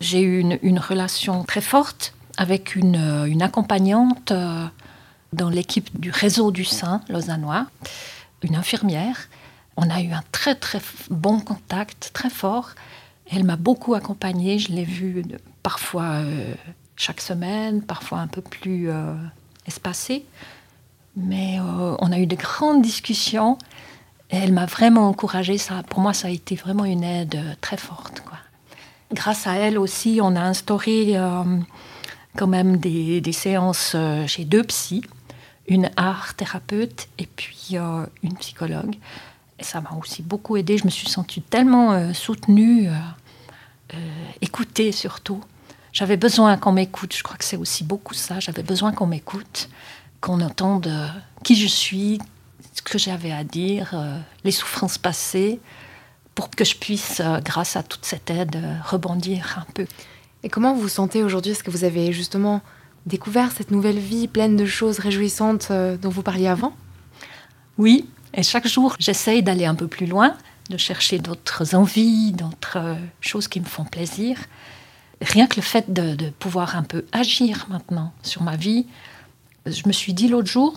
J'ai 0.00 0.20
eu 0.20 0.40
une, 0.40 0.58
une, 0.62 0.78
relation 0.78 1.44
très 1.44 1.60
forte 1.60 2.14
avec 2.36 2.76
une, 2.76 2.96
euh, 2.96 3.24
une 3.24 3.42
accompagnante 3.42 4.32
dans 5.32 5.48
l'équipe 5.48 5.98
du 5.98 6.10
réseau 6.10 6.50
du 6.50 6.64
sein 6.64 7.00
lausannois, 7.08 7.66
une 8.42 8.56
infirmière 8.56 9.28
on 9.76 9.90
a 9.90 10.00
eu 10.00 10.12
un 10.12 10.22
très 10.32 10.54
très 10.54 10.80
bon 11.10 11.40
contact, 11.40 12.10
très 12.12 12.30
fort. 12.30 12.70
Elle 13.30 13.44
m'a 13.44 13.56
beaucoup 13.56 13.94
accompagnée, 13.94 14.58
je 14.58 14.72
l'ai 14.72 14.84
vue 14.84 15.24
parfois 15.62 16.20
euh, 16.22 16.54
chaque 16.96 17.20
semaine, 17.20 17.82
parfois 17.82 18.18
un 18.18 18.26
peu 18.26 18.42
plus 18.42 18.90
euh, 18.90 19.14
espacée. 19.66 20.24
Mais 21.16 21.58
euh, 21.60 21.96
on 22.00 22.12
a 22.12 22.18
eu 22.18 22.26
de 22.26 22.36
grandes 22.36 22.82
discussions 22.82 23.58
elle 24.30 24.52
m'a 24.52 24.66
vraiment 24.66 25.08
encouragée. 25.08 25.58
Ça, 25.58 25.82
pour 25.88 26.00
moi, 26.00 26.12
ça 26.12 26.26
a 26.26 26.30
été 26.30 26.56
vraiment 26.56 26.84
une 26.86 27.04
aide 27.04 27.40
très 27.60 27.76
forte. 27.76 28.22
Grâce 29.12 29.46
à 29.46 29.54
elle 29.54 29.78
aussi, 29.78 30.18
on 30.20 30.34
a 30.34 30.40
instauré 30.40 31.16
euh, 31.16 31.44
quand 32.36 32.48
même 32.48 32.78
des, 32.78 33.20
des 33.20 33.32
séances 33.32 33.94
chez 34.26 34.44
deux 34.44 34.64
psys, 34.64 35.04
une 35.68 35.88
art 35.96 36.34
thérapeute 36.34 37.06
et 37.18 37.26
puis 37.26 37.76
une 38.24 38.34
psychologue. 38.38 38.96
Ça 39.64 39.80
m'a 39.80 39.92
aussi 39.98 40.20
beaucoup 40.20 40.58
aidé. 40.58 40.76
Je 40.76 40.84
me 40.84 40.90
suis 40.90 41.08
sentie 41.08 41.40
tellement 41.40 41.92
euh, 41.92 42.12
soutenue, 42.12 42.88
euh, 42.88 42.92
euh, 43.94 43.96
écoutée 44.42 44.92
surtout. 44.92 45.40
J'avais 45.90 46.18
besoin 46.18 46.58
qu'on 46.58 46.72
m'écoute. 46.72 47.16
Je 47.16 47.22
crois 47.22 47.38
que 47.38 47.44
c'est 47.44 47.56
aussi 47.56 47.82
beaucoup 47.82 48.12
ça. 48.12 48.40
J'avais 48.40 48.62
besoin 48.62 48.92
qu'on 48.92 49.06
m'écoute, 49.06 49.70
qu'on 50.20 50.42
entende 50.42 50.90
qui 51.44 51.56
je 51.56 51.66
suis, 51.66 52.18
ce 52.74 52.82
que 52.82 52.98
j'avais 52.98 53.32
à 53.32 53.42
dire, 53.42 53.94
les 54.42 54.50
souffrances 54.50 54.98
passées, 54.98 55.60
pour 56.34 56.50
que 56.50 56.64
je 56.64 56.76
puisse, 56.76 57.22
grâce 57.44 57.76
à 57.76 57.84
toute 57.84 58.04
cette 58.04 58.28
aide, 58.28 58.60
rebondir 58.84 59.64
un 59.64 59.72
peu. 59.72 59.86
Et 60.42 60.48
comment 60.48 60.74
vous 60.74 60.80
vous 60.80 60.88
sentez 60.88 61.22
aujourd'hui? 61.22 61.52
Est-ce 61.52 61.62
que 61.62 61.70
vous 61.70 61.84
avez 61.84 62.12
justement 62.12 62.60
découvert 63.06 63.52
cette 63.52 63.70
nouvelle 63.70 64.00
vie 64.00 64.26
pleine 64.26 64.56
de 64.56 64.66
choses 64.66 64.98
réjouissantes 64.98 65.70
dont 65.70 66.10
vous 66.10 66.22
parliez 66.22 66.48
avant? 66.48 66.74
Oui, 67.78 68.08
et 68.36 68.42
chaque 68.42 68.66
jour, 68.66 68.96
j'essaye 68.98 69.42
d'aller 69.42 69.64
un 69.64 69.74
peu 69.74 69.86
plus 69.86 70.06
loin, 70.06 70.36
de 70.70 70.76
chercher 70.76 71.18
d'autres 71.18 71.74
envies, 71.74 72.32
d'autres 72.32 72.78
euh, 72.78 72.94
choses 73.20 73.48
qui 73.48 73.60
me 73.60 73.64
font 73.64 73.84
plaisir. 73.84 74.38
Rien 75.20 75.46
que 75.46 75.56
le 75.56 75.62
fait 75.62 75.92
de, 75.92 76.30
pouvoir 76.30 76.76
un 76.76 76.82
peu 76.82 77.04
agir 77.12 77.66
maintenant 77.70 78.12
sur 78.22 78.42
ma 78.42 78.56
vie, 78.56 78.86
je 79.66 79.82
me 79.86 79.92
suis 79.92 80.12
dit 80.12 80.28
l'autre 80.28 80.48
jour, 80.48 80.76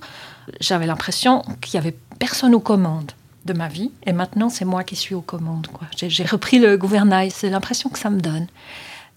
j'avais 0.62 0.86
l'impression 0.86 1.44
qu'il 1.62 1.80
n'y 1.80 1.86
avait 1.86 1.98
personne 2.20 2.54
aux 2.54 2.60
commandes 2.60 3.12
de 3.46 3.54
ma 3.54 3.68
vie, 3.68 3.92
et 4.06 4.14
maintenant 4.14 4.50
c'est 4.50 4.66
moi 4.66 4.84
qui 4.84 4.96
suis 4.96 5.16
aux 5.16 5.22
commandes. 5.22 5.68
J'ai 5.96 6.24
repris 6.26 6.60
le 6.60 6.78
gouvernail, 6.78 7.32
c'est 7.32 7.50
l'impression 7.50 7.90
que 7.90 8.00
ça 8.00 8.10
me 8.10 8.22
donne. 8.22 8.48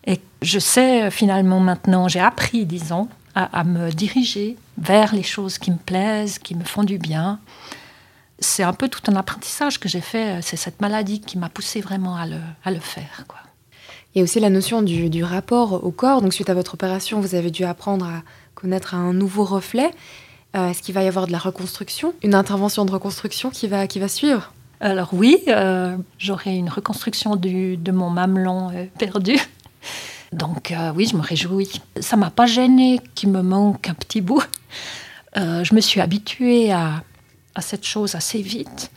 Et 0.07 0.21
je 0.41 0.59
sais 0.59 1.11
finalement 1.11 1.61
maintenant, 1.61 2.09
j'ai 2.09 2.21
appris, 2.21 2.65
disons, 2.65 3.09
à 3.35 3.63
me 3.65 3.91
diriger 3.91 4.57
vers 4.79 5.15
les 5.15 5.23
choses 5.23 5.59
qui 5.59 5.71
me 5.71 5.77
plaisent, 5.77 6.39
qui 6.39 6.55
me 6.55 6.65
font 6.65 6.83
du 6.83 6.99
bien 6.99 7.39
c'est 8.41 8.63
un 8.63 8.73
peu 8.73 8.89
tout 8.89 9.03
un 9.09 9.17
apprentissage 9.17 9.79
que 9.79 9.89
j'ai 9.89 10.01
fait. 10.01 10.41
C'est 10.43 10.57
cette 10.57 10.81
maladie 10.81 11.21
qui 11.21 11.39
m'a 11.39 11.49
poussé 11.49 11.81
vraiment 11.81 12.17
à 12.17 12.27
le, 12.27 12.39
à 12.65 12.71
le 12.71 12.81
faire. 12.81 13.25
Quoi. 13.29 13.39
Il 14.15 14.19
y 14.19 14.21
a 14.23 14.25
aussi 14.25 14.41
la 14.41 14.51
notion 14.51 14.83
du, 14.83 15.11
du, 15.11 15.23
rapport 15.23 15.85
au 15.85 15.91
corps. 15.91 16.23
Donc, 16.23 16.33
suite 16.33 16.51
à 16.51 16.55
votre 16.55 16.75
opération, 16.75 17.21
vous 17.21 17.35
avez 17.35 17.51
dû 17.51 17.65
apprendre 17.65 18.07
à 18.07 18.23
connaître 18.55 18.95
un 18.95 19.13
nouveau 19.13 19.45
reflet. 19.45 19.91
Est-ce 20.53 20.83
qu'il 20.83 20.95
va 20.95 21.05
y 21.05 21.07
avoir 21.07 21.29
de 21.29 21.33
la 21.33 21.39
reconstruction, 21.39 22.13
une 22.25 22.35
intervention 22.35 22.85
de 22.85 22.91
reconstruction 22.91 23.51
qui 23.51 23.69
va, 23.69 23.87
qui 23.87 24.01
va 24.01 24.09
suivre? 24.09 24.53
Alors 24.81 25.11
oui, 25.13 25.45
j'aurai 26.19 26.57
une 26.57 26.69
reconstruction 26.69 27.37
de 27.37 27.93
mon 27.93 28.11
mamelon 28.11 28.73
perdu. 28.99 29.37
Donc 30.33 30.75
oui, 30.97 31.07
je 31.07 31.17
me 31.17 31.23
réjouis. 31.23 31.81
Ça 32.01 32.17
m'a 32.17 32.31
pas 32.31 32.47
gêné 32.47 33.01
qu'il 33.15 33.31
me 33.31 33.43
manque 33.43 33.89
un 33.89 33.95
petit 33.95 34.21
bout. 34.21 34.43
je 35.37 35.73
me 35.73 35.81
suis 35.81 36.01
habituée 36.01 36.73
à, 36.73 37.05
à 37.55 37.61
cette 37.61 37.85
chose 37.85 38.15
assez 38.15 38.43
vite 38.43 38.91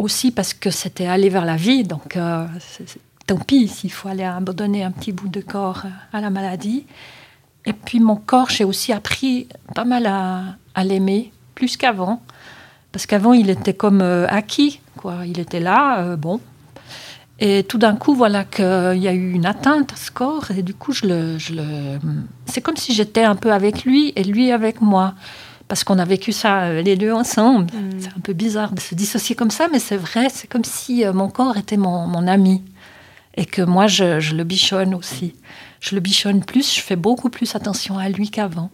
aussi 0.00 0.30
parce 0.30 0.54
que 0.54 0.70
c'était 0.70 1.06
aller 1.06 1.28
vers 1.28 1.44
la 1.44 1.56
vie, 1.56 1.84
donc 1.84 2.16
euh, 2.16 2.46
tant 3.26 3.36
pis 3.36 3.68
s'il 3.68 3.92
faut 3.92 4.08
aller 4.08 4.24
abandonner 4.24 4.82
un 4.82 4.90
petit 4.90 5.12
bout 5.12 5.28
de 5.28 5.40
corps 5.40 5.84
à 6.12 6.20
la 6.20 6.30
maladie. 6.30 6.86
Et 7.66 7.74
puis 7.74 8.00
mon 8.00 8.16
corps, 8.16 8.48
j'ai 8.48 8.64
aussi 8.64 8.92
appris 8.92 9.48
pas 9.74 9.84
mal 9.84 10.06
à, 10.06 10.84
l'aimer, 10.84 11.32
plus 11.54 11.76
qu'avant. 11.76 12.22
Parce 12.92 13.06
qu'avant, 13.06 13.34
il 13.34 13.50
était 13.50 13.74
comme 13.74 14.00
euh, 14.00 14.26
acquis, 14.28 14.80
quoi. 14.96 15.18
Il 15.26 15.38
était 15.38 15.60
là, 15.60 16.00
euh, 16.00 16.16
bon. 16.16 16.40
Et 17.38 17.64
tout 17.64 17.78
d'un 17.78 17.96
coup, 17.96 18.14
voilà 18.14 18.44
qu'il 18.44 18.98
y 18.98 19.08
a 19.08 19.12
eu 19.12 19.32
une 19.32 19.46
atteinte 19.46 19.92
à 19.92 19.96
ce 19.96 20.10
corps. 20.10 20.50
Et 20.56 20.62
du 20.62 20.74
coup, 20.74 20.92
je 20.92 21.06
le, 21.06 21.38
je 21.38 21.54
le... 21.54 21.98
c'est 22.46 22.62
comme 22.62 22.76
si 22.76 22.94
j'étais 22.94 23.22
un 23.22 23.36
peu 23.36 23.52
avec 23.52 23.84
lui 23.84 24.12
et 24.16 24.24
lui 24.24 24.50
avec 24.50 24.80
moi 24.80 25.14
parce 25.70 25.84
qu'on 25.84 26.00
a 26.00 26.04
vécu 26.04 26.32
ça 26.32 26.64
euh, 26.64 26.82
les 26.82 26.96
deux 26.96 27.12
ensemble. 27.12 27.72
Mm. 27.72 28.00
C'est 28.00 28.08
un 28.08 28.20
peu 28.20 28.32
bizarre 28.32 28.72
de 28.72 28.80
se 28.80 28.96
dissocier 28.96 29.36
comme 29.36 29.52
ça, 29.52 29.68
mais 29.70 29.78
c'est 29.78 29.96
vrai, 29.96 30.26
c'est 30.28 30.48
comme 30.48 30.64
si 30.64 31.04
euh, 31.04 31.12
mon 31.12 31.30
corps 31.30 31.56
était 31.56 31.76
mon, 31.76 32.26
ami 32.26 32.64
et 33.36 33.46
que 33.46 33.62
moi, 33.62 33.86
je, 33.86 34.34
le 34.34 34.42
bichonne 34.42 34.96
aussi. 34.96 35.32
Je 35.78 35.94
le 35.94 36.00
bichonne 36.00 36.44
plus, 36.44 36.74
je 36.74 36.80
fais 36.80 36.96
beaucoup 36.96 37.30
plus 37.30 37.54
attention 37.54 37.98
à 37.98 38.08
lui 38.08 38.30
qu'avant. 38.30 38.70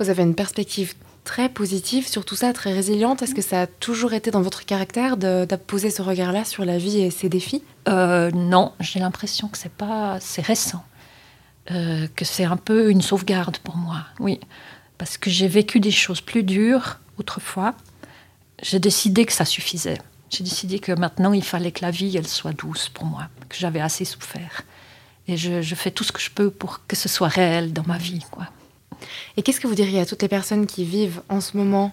Vous 0.00 0.08
avez 0.08 0.22
une 0.22 0.34
perspective 0.34 0.94
très 1.24 1.50
positive 1.50 2.08
sur 2.08 2.24
tout 2.24 2.34
ça, 2.34 2.54
très 2.54 2.72
résiliente. 2.72 3.20
Est-ce 3.20 3.34
que 3.34 3.42
ça 3.42 3.60
a 3.60 3.66
toujours 3.66 4.14
été 4.14 4.30
dans 4.30 4.40
votre 4.40 4.64
caractère 4.64 5.18
de, 5.18 5.44
poser 5.66 5.90
ce 5.90 6.00
regard-là 6.00 6.46
sur 6.46 6.64
la 6.64 6.78
vie 6.78 7.02
et 7.02 7.10
ses 7.10 7.28
défis? 7.28 7.62
Euh, 7.88 8.30
Non, 8.30 8.72
j'ai 8.80 9.00
l'impression 9.00 9.48
que 9.48 9.58
c'est 9.58 9.70
pas, 9.70 10.16
c'est 10.18 10.42
récent, 10.42 10.82
que 11.66 12.24
c'est 12.24 12.44
un 12.44 12.56
peu 12.56 12.90
une 12.90 13.02
sauvegarde 13.02 13.58
pour 13.58 13.76
moi. 13.76 13.98
Oui, 14.18 14.40
parce 14.98 15.18
que 15.18 15.30
j'ai 15.30 15.48
vécu 15.48 15.80
des 15.80 15.90
choses 15.90 16.20
plus 16.20 16.42
dures 16.42 16.98
autrefois. 17.18 17.74
J'ai 18.62 18.78
décidé 18.78 19.24
que 19.24 19.32
ça 19.32 19.44
suffisait. 19.44 19.98
J'ai 20.30 20.44
décidé 20.44 20.78
que 20.78 20.92
maintenant, 20.92 21.32
il 21.32 21.44
fallait 21.44 21.72
que 21.72 21.82
la 21.82 21.90
vie, 21.90 22.16
elle 22.16 22.26
soit 22.26 22.52
douce 22.52 22.88
pour 22.88 23.04
moi, 23.04 23.28
que 23.48 23.56
j'avais 23.56 23.80
assez 23.80 24.04
souffert. 24.04 24.62
Et 25.28 25.36
je, 25.36 25.74
fais 25.74 25.90
tout 25.90 26.04
ce 26.04 26.12
que 26.12 26.20
je 26.20 26.30
peux 26.30 26.50
pour 26.50 26.86
que 26.86 26.96
ce 26.96 27.08
soit 27.08 27.28
réel 27.28 27.72
dans 27.72 27.84
ma 27.86 27.98
vie. 27.98 28.24
Quoi. 28.30 28.46
Et 29.36 29.42
qu'est-ce 29.42 29.60
que 29.60 29.66
vous 29.66 29.74
diriez 29.74 30.00
à 30.00 30.06
toutes 30.06 30.22
les 30.22 30.28
personnes 30.28 30.66
qui 30.66 30.84
vivent 30.84 31.22
en 31.28 31.40
ce 31.40 31.56
moment 31.56 31.92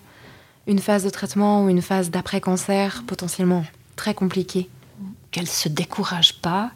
une 0.68 0.80
phase 0.80 1.04
de 1.04 1.10
traitement 1.10 1.66
ou 1.66 1.70
une 1.70 1.82
phase 1.82 2.12
d'après-cancer 2.12 3.04
potentiellement 3.06 3.66
très 3.96 4.14
compliquée? 4.14 4.70
Qu'elles 5.32 5.44
ne 5.44 5.50
se 5.50 5.70
découragent 5.70 6.42
pas, 6.42 6.72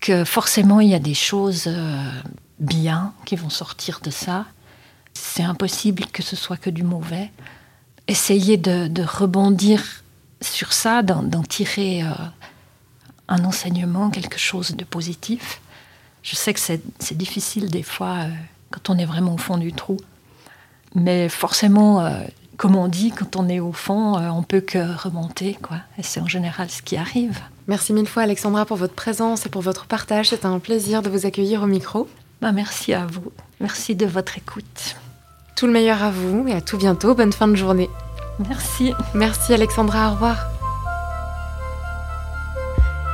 que 0.00 0.24
forcément 0.24 0.80
il 0.80 0.88
y 0.88 0.94
a 0.94 0.98
des 0.98 1.14
choses 1.14 1.64
euh, 1.66 2.10
bien 2.58 3.12
qui 3.24 3.36
vont 3.36 3.50
sortir 3.50 4.00
de 4.02 4.10
ça, 4.10 4.46
c'est 5.18 5.42
impossible 5.42 6.04
que 6.06 6.22
ce 6.22 6.36
soit 6.36 6.56
que 6.56 6.70
du 6.70 6.82
mauvais. 6.82 7.30
Essayer 8.06 8.56
de, 8.56 9.02
rebondir 9.02 10.02
sur 10.40 10.72
ça, 10.72 11.02
d'en 11.02 11.42
tirer 11.42 12.02
euh, 12.02 12.10
un 13.28 13.44
enseignement, 13.44 14.10
quelque 14.10 14.38
chose 14.38 14.76
de 14.76 14.84
positif. 14.84 15.60
Je 16.22 16.36
sais 16.36 16.54
que 16.54 16.60
c'est 16.60 17.16
difficile 17.16 17.70
des 17.70 17.82
fois 17.82 18.16
euh, 18.18 18.28
quand 18.70 18.90
on 18.90 18.98
est 18.98 19.04
vraiment 19.04 19.34
au 19.34 19.38
fond 19.38 19.58
du 19.58 19.72
trou. 19.72 19.98
Mais 20.94 21.28
forcément, 21.28 22.00
euh, 22.00 22.20
comme 22.56 22.76
on 22.76 22.88
dit, 22.88 23.10
quand 23.10 23.36
on 23.36 23.48
est 23.48 23.60
au 23.60 23.72
fond, 23.72 24.14
on 24.16 24.42
peut 24.42 24.60
que 24.60 24.78
remonter. 24.78 25.58
Quoi. 25.60 25.78
Et 25.98 26.02
c'est 26.02 26.20
en 26.20 26.28
général 26.28 26.70
ce 26.70 26.80
qui 26.80 26.96
arrive. 26.96 27.38
Merci 27.66 27.92
mille 27.92 28.08
fois 28.08 28.22
Alexandra 28.22 28.64
pour 28.64 28.78
votre 28.78 28.94
présence 28.94 29.44
et 29.44 29.50
pour 29.50 29.62
votre 29.62 29.86
partage. 29.86 30.30
C'était 30.30 30.46
un 30.46 30.58
plaisir 30.58 31.02
de 31.02 31.10
vous 31.10 31.26
accueillir 31.26 31.62
au 31.62 31.66
micro. 31.66 32.08
Bah, 32.40 32.52
merci 32.52 32.94
à 32.94 33.04
vous. 33.04 33.32
Merci 33.60 33.94
de 33.94 34.06
votre 34.06 34.38
écoute. 34.38 34.96
Tout 35.58 35.66
le 35.66 35.72
meilleur 35.72 36.04
à 36.04 36.12
vous 36.12 36.46
et 36.46 36.52
à 36.52 36.60
tout 36.60 36.76
bientôt. 36.76 37.16
Bonne 37.16 37.32
fin 37.32 37.48
de 37.48 37.56
journée. 37.56 37.90
Merci. 38.48 38.92
Merci 39.12 39.52
Alexandra, 39.52 40.08
au 40.08 40.12
revoir. 40.12 40.46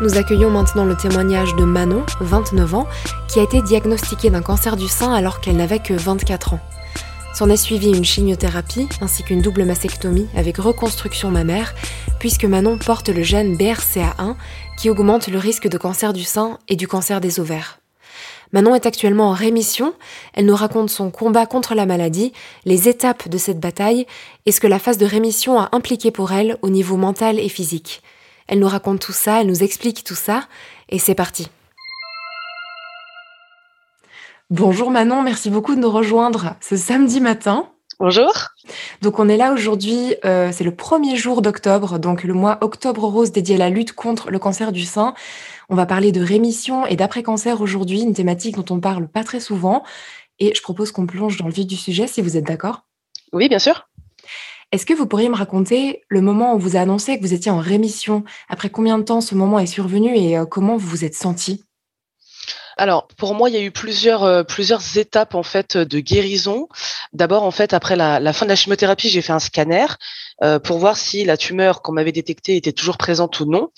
Nous 0.03 0.19
accueillons 0.19 0.51
maintenant 0.51 0.85
le 0.85 0.95
témoignage 0.95 1.57
de 1.57 1.65
Manon, 1.65 2.05
29 2.21 2.75
ans, 2.75 2.87
qui 3.29 3.41
a 3.41 3.45
été 3.45 3.63
diagnostiquée 3.63 4.29
d'un 4.29 4.43
cancer 4.43 4.77
du 4.77 4.89
sein 4.89 5.15
alors 5.15 5.41
qu'elle 5.41 5.57
n'avait 5.57 5.79
que 5.79 5.95
24 5.95 6.53
ans. 6.53 6.61
S'en 7.33 7.49
est 7.49 7.57
suivi 7.57 7.89
une 7.89 8.05
chimiothérapie 8.05 8.91
ainsi 9.01 9.23
qu'une 9.23 9.41
double 9.41 9.65
mastectomie 9.65 10.29
avec 10.37 10.59
reconstruction 10.59 11.31
mammaire, 11.31 11.75
puisque 12.19 12.45
Manon 12.45 12.77
porte 12.77 13.09
le 13.09 13.23
gène 13.23 13.57
BRCA1 13.57 14.35
qui 14.77 14.91
augmente 14.91 15.29
le 15.29 15.39
risque 15.39 15.69
de 15.69 15.79
cancer 15.79 16.13
du 16.13 16.25
sein 16.25 16.59
et 16.69 16.77
du 16.77 16.89
cancer 16.89 17.23
des 17.23 17.41
ovaires. 17.41 17.79
Manon 18.55 18.77
est 18.77 18.87
actuellement 18.87 19.31
en 19.31 19.33
rémission. 19.33 19.95
Elle 20.33 20.47
nous 20.47 20.55
raconte 20.55 20.89
son 20.89 21.11
combat 21.11 21.45
contre 21.45 21.75
la 21.75 21.87
maladie, 21.87 22.33
les 22.65 22.89
étapes 22.89 23.29
de 23.29 23.37
cette 23.37 23.59
bataille 23.59 24.07
et 24.47 24.53
ce 24.53 24.61
que 24.61 24.69
la 24.69 24.79
phase 24.79 24.97
de 24.97 25.05
rémission 25.05 25.59
a 25.59 25.71
impliqué 25.73 26.13
pour 26.13 26.31
elle 26.31 26.57
au 26.63 26.71
niveau 26.71 26.97
mental 26.97 27.41
et 27.41 27.49
physique. 27.49 28.01
Elle 28.47 28.61
nous 28.61 28.69
raconte 28.69 29.01
tout 29.01 29.13
ça, 29.13 29.41
elle 29.41 29.49
nous 29.49 29.65
explique 29.65 30.05
tout 30.05 30.15
ça, 30.15 30.45
et 30.89 31.01
c'est 31.01 31.17
parti. 31.17 31.49
Bonjour 34.51 34.93
Manon, 34.93 35.23
merci 35.23 35.51
beaucoup 35.51 35.75
de 35.75 35.81
nous 35.81 35.91
rejoindre 35.91 36.55
ce 36.61 36.77
samedi 36.77 37.21
matin. 37.21 37.69
Bonjour. 37.99 38.33
Donc 39.03 39.19
on 39.19 39.29
est 39.29 39.37
là 39.37 39.53
aujourd'hui, 39.53 40.15
euh, 40.25 40.51
c'est 40.53 40.65
le 40.65 40.75
premier 40.75 41.17
jour 41.17 41.43
d'octobre, 41.43 41.99
donc 41.99 42.23
le 42.23 42.35
mois 42.35 42.59
Octobre 42.61 43.05
Rose 43.05 43.33
dédié 43.33 43.55
à 43.55 43.59
la 43.59 43.71
lutte 43.71 43.95
contre 43.95 44.31
le 44.31 44.39
cancer 44.39 44.73
du 44.73 44.85
sein. 44.85 45.15
On 45.69 45.75
va 45.75 45.87
parler 45.87 46.13
de 46.13 46.21
rémission 46.21 46.87
et 46.87 46.97
d'après-cancer 46.97 47.61
aujourd'hui, 47.61 48.03
une 48.03 48.15
thématique 48.15 48.57
dont 48.57 48.75
on 48.75 48.81
parle 48.81 49.09
pas 49.09 49.25
très 49.25 49.41
souvent. 49.41 49.83
Et 50.39 50.53
je 50.55 50.63
propose 50.63 50.93
qu'on 50.93 51.07
plonge 51.07 51.37
dans 51.37 51.47
le 51.47 51.53
vif 51.53 51.67
du 51.67 51.77
sujet, 51.77 52.07
si 52.07 52.21
vous 52.21 52.37
êtes 52.37 52.47
d'accord. 52.47 52.85
Oui, 53.33 53.49
bien 53.49 53.59
sûr. 53.59 53.89
Est-ce 54.73 54.87
que 54.87 54.95
vous 54.95 55.07
pourriez 55.07 55.29
me 55.29 55.37
raconter 55.37 56.03
le 56.09 56.21
moment 56.21 56.55
où 56.55 56.59
vous 56.59 56.77
a 56.77 56.81
annoncé 56.81 57.17
que 57.17 57.23
vous 57.23 57.35
étiez 57.35 57.51
en 57.51 57.59
rémission? 57.59 58.25
Après 58.49 58.71
combien 58.71 58.99
de 58.99 59.05
temps 59.05 59.21
ce 59.21 59.35
moment 59.35 59.59
est 59.59 59.67
survenu 59.67 60.17
et 60.17 60.37
euh, 60.37 60.47
comment 60.47 60.77
vous 60.77 60.89
vous 60.89 61.05
êtes 61.05 61.15
senti 61.15 61.65
alors, 62.77 63.07
pour 63.17 63.35
moi, 63.35 63.49
il 63.51 63.55
y 63.55 63.59
a 63.59 63.63
eu 63.63 63.71
plusieurs, 63.71 64.25
euh, 64.25 64.43
plusieurs 64.43 64.99
étapes 64.99 65.35
en 65.35 65.43
fait 65.43 65.77
de 65.77 66.01
guérison. 66.01 66.69
D'abord, 67.13 67.45
en 67.45 67.51
fait, 67.51 67.73
après 67.73 67.97
la, 67.97 68.33
fin 68.33 68.47
de 68.47 68.51
la 68.51 68.57
chimiothérapie, 68.57 69.09
j'ai 69.09 69.23
fait 69.23 69.33
un 69.33 69.39
scanner 69.39 69.87
euh, 70.43 70.59
pour 70.59 70.79
voir 70.79 70.97
si 70.97 71.25
la 71.25 71.37
tumeur 71.37 71.83
qu'on 71.83 71.93
m'avait 71.93 72.13
détectée 72.13 72.57
était 72.57 72.73
toujours 72.73 72.99
présente 72.99 73.39
ou 73.41 73.47
non. 73.47 73.71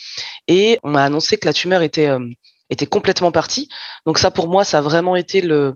Et 0.49 0.79
on 0.83 0.91
m'a 0.91 1.05
annoncé 1.05 1.37
que 1.37 1.47
la 1.47 1.53
tumeur 1.53 1.83
était, 1.83 2.09
euh, 2.09 2.27
était 2.71 2.87
complètement 2.87 3.33
partie. 3.33 3.69
Donc 4.07 4.19
ça, 4.19 4.31
pour 4.31 4.49
moi, 4.49 4.65
ça 4.65 4.79
a 4.79 4.83
vraiment 4.83 5.17
été 5.17 5.43
le, 5.43 5.75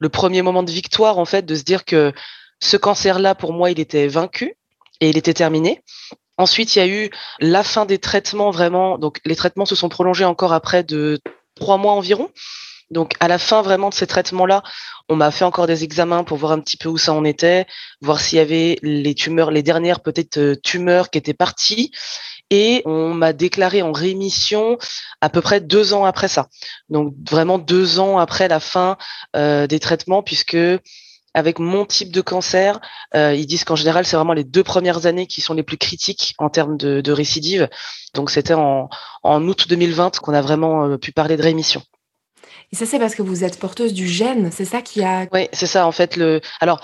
le 0.00 0.08
premier 0.08 0.42
moment 0.42 0.62
de 0.62 0.70
victoire, 0.70 1.18
en 1.18 1.24
fait, 1.24 1.42
de 1.46 1.54
se 1.54 1.62
dire 1.62 1.84
que 1.84 2.12
ce 2.60 2.76
cancer-là, 2.76 3.34
pour 3.34 3.52
moi, 3.52 3.70
il 3.70 3.78
était 3.78 4.08
vaincu 4.08 4.56
et 5.00 5.10
il 5.10 5.16
était 5.16 5.34
terminé. 5.34 5.82
Ensuite, 6.38 6.74
il 6.74 6.78
y 6.80 6.82
a 6.82 6.86
eu 6.86 7.10
la 7.40 7.62
fin 7.62 7.86
des 7.86 7.98
traitements 7.98 8.50
vraiment. 8.50 8.98
Donc, 8.98 9.20
les 9.24 9.36
traitements 9.36 9.64
se 9.64 9.74
sont 9.74 9.88
prolongés 9.88 10.24
encore 10.24 10.52
après 10.52 10.82
de 10.82 11.20
trois 11.56 11.76
mois 11.78 11.92
environ. 11.92 12.30
Donc 12.90 13.14
à 13.18 13.26
la 13.26 13.38
fin 13.38 13.62
vraiment 13.62 13.88
de 13.88 13.94
ces 13.94 14.06
traitements-là, 14.06 14.62
on 15.08 15.16
m'a 15.16 15.30
fait 15.30 15.44
encore 15.44 15.66
des 15.66 15.82
examens 15.82 16.22
pour 16.22 16.38
voir 16.38 16.52
un 16.52 16.60
petit 16.60 16.76
peu 16.76 16.88
où 16.88 16.98
ça 16.98 17.12
en 17.12 17.24
était, 17.24 17.66
voir 18.00 18.20
s'il 18.20 18.38
y 18.38 18.40
avait 18.40 18.78
les 18.82 19.14
tumeurs, 19.14 19.50
les 19.50 19.62
dernières 19.62 20.00
peut-être 20.00 20.38
euh, 20.38 20.54
tumeurs 20.54 21.10
qui 21.10 21.18
étaient 21.18 21.34
parties. 21.34 21.90
Et 22.50 22.82
on 22.84 23.12
m'a 23.12 23.32
déclaré 23.32 23.82
en 23.82 23.90
rémission 23.90 24.78
à 25.20 25.28
peu 25.30 25.40
près 25.40 25.60
deux 25.60 25.94
ans 25.94 26.04
après 26.04 26.28
ça. 26.28 26.46
Donc 26.88 27.12
vraiment 27.28 27.58
deux 27.58 27.98
ans 27.98 28.18
après 28.18 28.46
la 28.46 28.60
fin 28.60 28.96
euh, 29.34 29.66
des 29.66 29.80
traitements, 29.80 30.22
puisque 30.22 30.56
avec 31.36 31.60
mon 31.60 31.84
type 31.84 32.10
de 32.10 32.20
cancer, 32.20 32.80
euh, 33.14 33.34
ils 33.34 33.46
disent 33.46 33.64
qu'en 33.64 33.76
général, 33.76 34.04
c'est 34.04 34.16
vraiment 34.16 34.32
les 34.32 34.44
deux 34.44 34.64
premières 34.64 35.06
années 35.06 35.26
qui 35.26 35.40
sont 35.40 35.54
les 35.54 35.62
plus 35.62 35.76
critiques 35.76 36.34
en 36.38 36.48
termes 36.48 36.76
de, 36.76 37.00
de 37.00 37.12
récidive. 37.12 37.68
Donc 38.14 38.30
c'était 38.30 38.54
en, 38.54 38.88
en 39.22 39.46
août 39.46 39.66
2020 39.68 40.18
qu'on 40.18 40.34
a 40.34 40.42
vraiment 40.42 40.98
pu 40.98 41.12
parler 41.12 41.36
de 41.36 41.42
rémission. 41.42 41.82
Et 42.72 42.76
ça, 42.76 42.86
c'est 42.86 42.98
parce 42.98 43.14
que 43.14 43.22
vous 43.22 43.44
êtes 43.44 43.58
porteuse 43.58 43.92
du 43.92 44.08
gène, 44.08 44.50
c'est 44.50 44.64
ça 44.64 44.82
qui 44.82 45.04
a. 45.04 45.26
Oui, 45.32 45.48
c'est 45.52 45.66
ça, 45.66 45.86
en 45.86 45.92
fait. 45.92 46.16
Le... 46.16 46.40
Alors, 46.60 46.80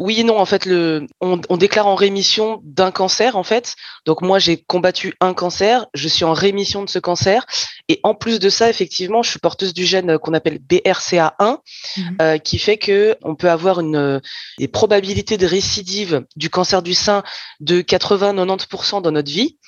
oui 0.00 0.20
et 0.20 0.24
non, 0.24 0.38
en 0.38 0.46
fait, 0.46 0.64
le... 0.64 1.06
On, 1.20 1.36
déclare 1.58 1.86
en 1.86 1.94
rémission 1.94 2.62
d'un 2.64 2.90
cancer, 2.90 3.36
en 3.36 3.42
fait. 3.42 3.76
Donc, 4.06 4.22
moi, 4.22 4.38
j'ai 4.38 4.56
combattu 4.56 5.14
un 5.20 5.34
cancer, 5.34 5.86
je 5.92 6.08
suis 6.08 6.24
en 6.24 6.32
rémission 6.32 6.82
de 6.82 6.88
ce 6.88 6.98
cancer. 6.98 7.44
Et 7.88 8.00
en 8.02 8.14
plus 8.14 8.40
de 8.40 8.48
ça, 8.48 8.70
effectivement, 8.70 9.22
je 9.22 9.30
suis 9.30 9.38
porteuse 9.38 9.74
du 9.74 9.84
gène 9.84 10.18
qu'on 10.18 10.32
appelle 10.32 10.58
BRCA1, 10.58 11.58
mhm. 11.96 12.16
euh, 12.22 12.38
qui 12.38 12.58
fait 12.58 12.78
que 12.78 13.16
on 13.22 13.34
peut 13.34 13.50
avoir 13.50 13.80
une, 13.80 14.22
des 14.58 14.68
probabilités 14.68 15.36
de 15.36 15.46
récidive 15.46 16.24
du 16.34 16.48
cancer 16.48 16.82
du 16.82 16.94
sein 16.94 17.22
de 17.60 17.82
80-90% 17.82 19.02
dans 19.02 19.12
notre 19.12 19.30
vie. 19.30 19.58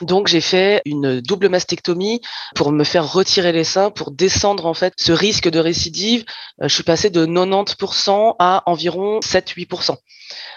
Donc 0.00 0.28
j'ai 0.28 0.40
fait 0.40 0.82
une 0.84 1.20
double 1.20 1.48
mastectomie 1.48 2.20
pour 2.54 2.72
me 2.72 2.84
faire 2.84 3.12
retirer 3.12 3.52
les 3.52 3.64
seins, 3.64 3.90
pour 3.90 4.10
descendre 4.10 4.66
en 4.66 4.74
fait 4.74 4.94
ce 4.96 5.12
risque 5.12 5.48
de 5.48 5.58
récidive. 5.58 6.24
Euh, 6.62 6.68
je 6.68 6.74
suis 6.74 6.82
passée 6.82 7.10
de 7.10 7.26
90% 7.26 8.36
à 8.38 8.62
environ 8.66 9.20
7-8%. 9.20 9.96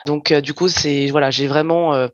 Donc 0.06 0.32
euh, 0.32 0.42
du 0.42 0.54
coup 0.54 0.70
c'est 0.70 1.08
voilà, 1.08 1.32
j'ai 1.32 1.48
vraiment 1.48 1.94
euh, 1.94 2.08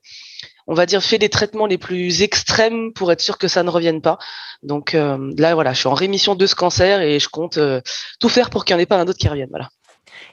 on 0.67 0.73
va 0.73 0.85
dire 0.85 1.03
fait 1.03 1.17
les 1.17 1.29
traitements 1.29 1.65
les 1.65 1.77
plus 1.77 2.21
extrêmes 2.21 2.93
pour 2.93 3.11
être 3.11 3.21
sûr 3.21 3.37
que 3.37 3.47
ça 3.47 3.63
ne 3.63 3.69
revienne 3.69 4.01
pas. 4.01 4.17
Donc 4.61 4.93
là 4.93 5.55
voilà, 5.55 5.73
je 5.73 5.79
suis 5.79 5.87
en 5.87 5.93
rémission 5.93 6.35
de 6.35 6.45
ce 6.45 6.53
cancer 6.53 7.01
et 7.01 7.19
je 7.19 7.29
compte 7.29 7.57
tout 8.19 8.29
faire 8.29 8.49
pour 8.49 8.65
qu'il 8.65 8.75
n'y 8.75 8.81
en 8.81 8.83
ait 8.83 8.85
pas 8.85 8.99
un 8.99 9.07
autre 9.07 9.17
qui 9.17 9.27
revienne. 9.27 9.49
Voilà. 9.49 9.69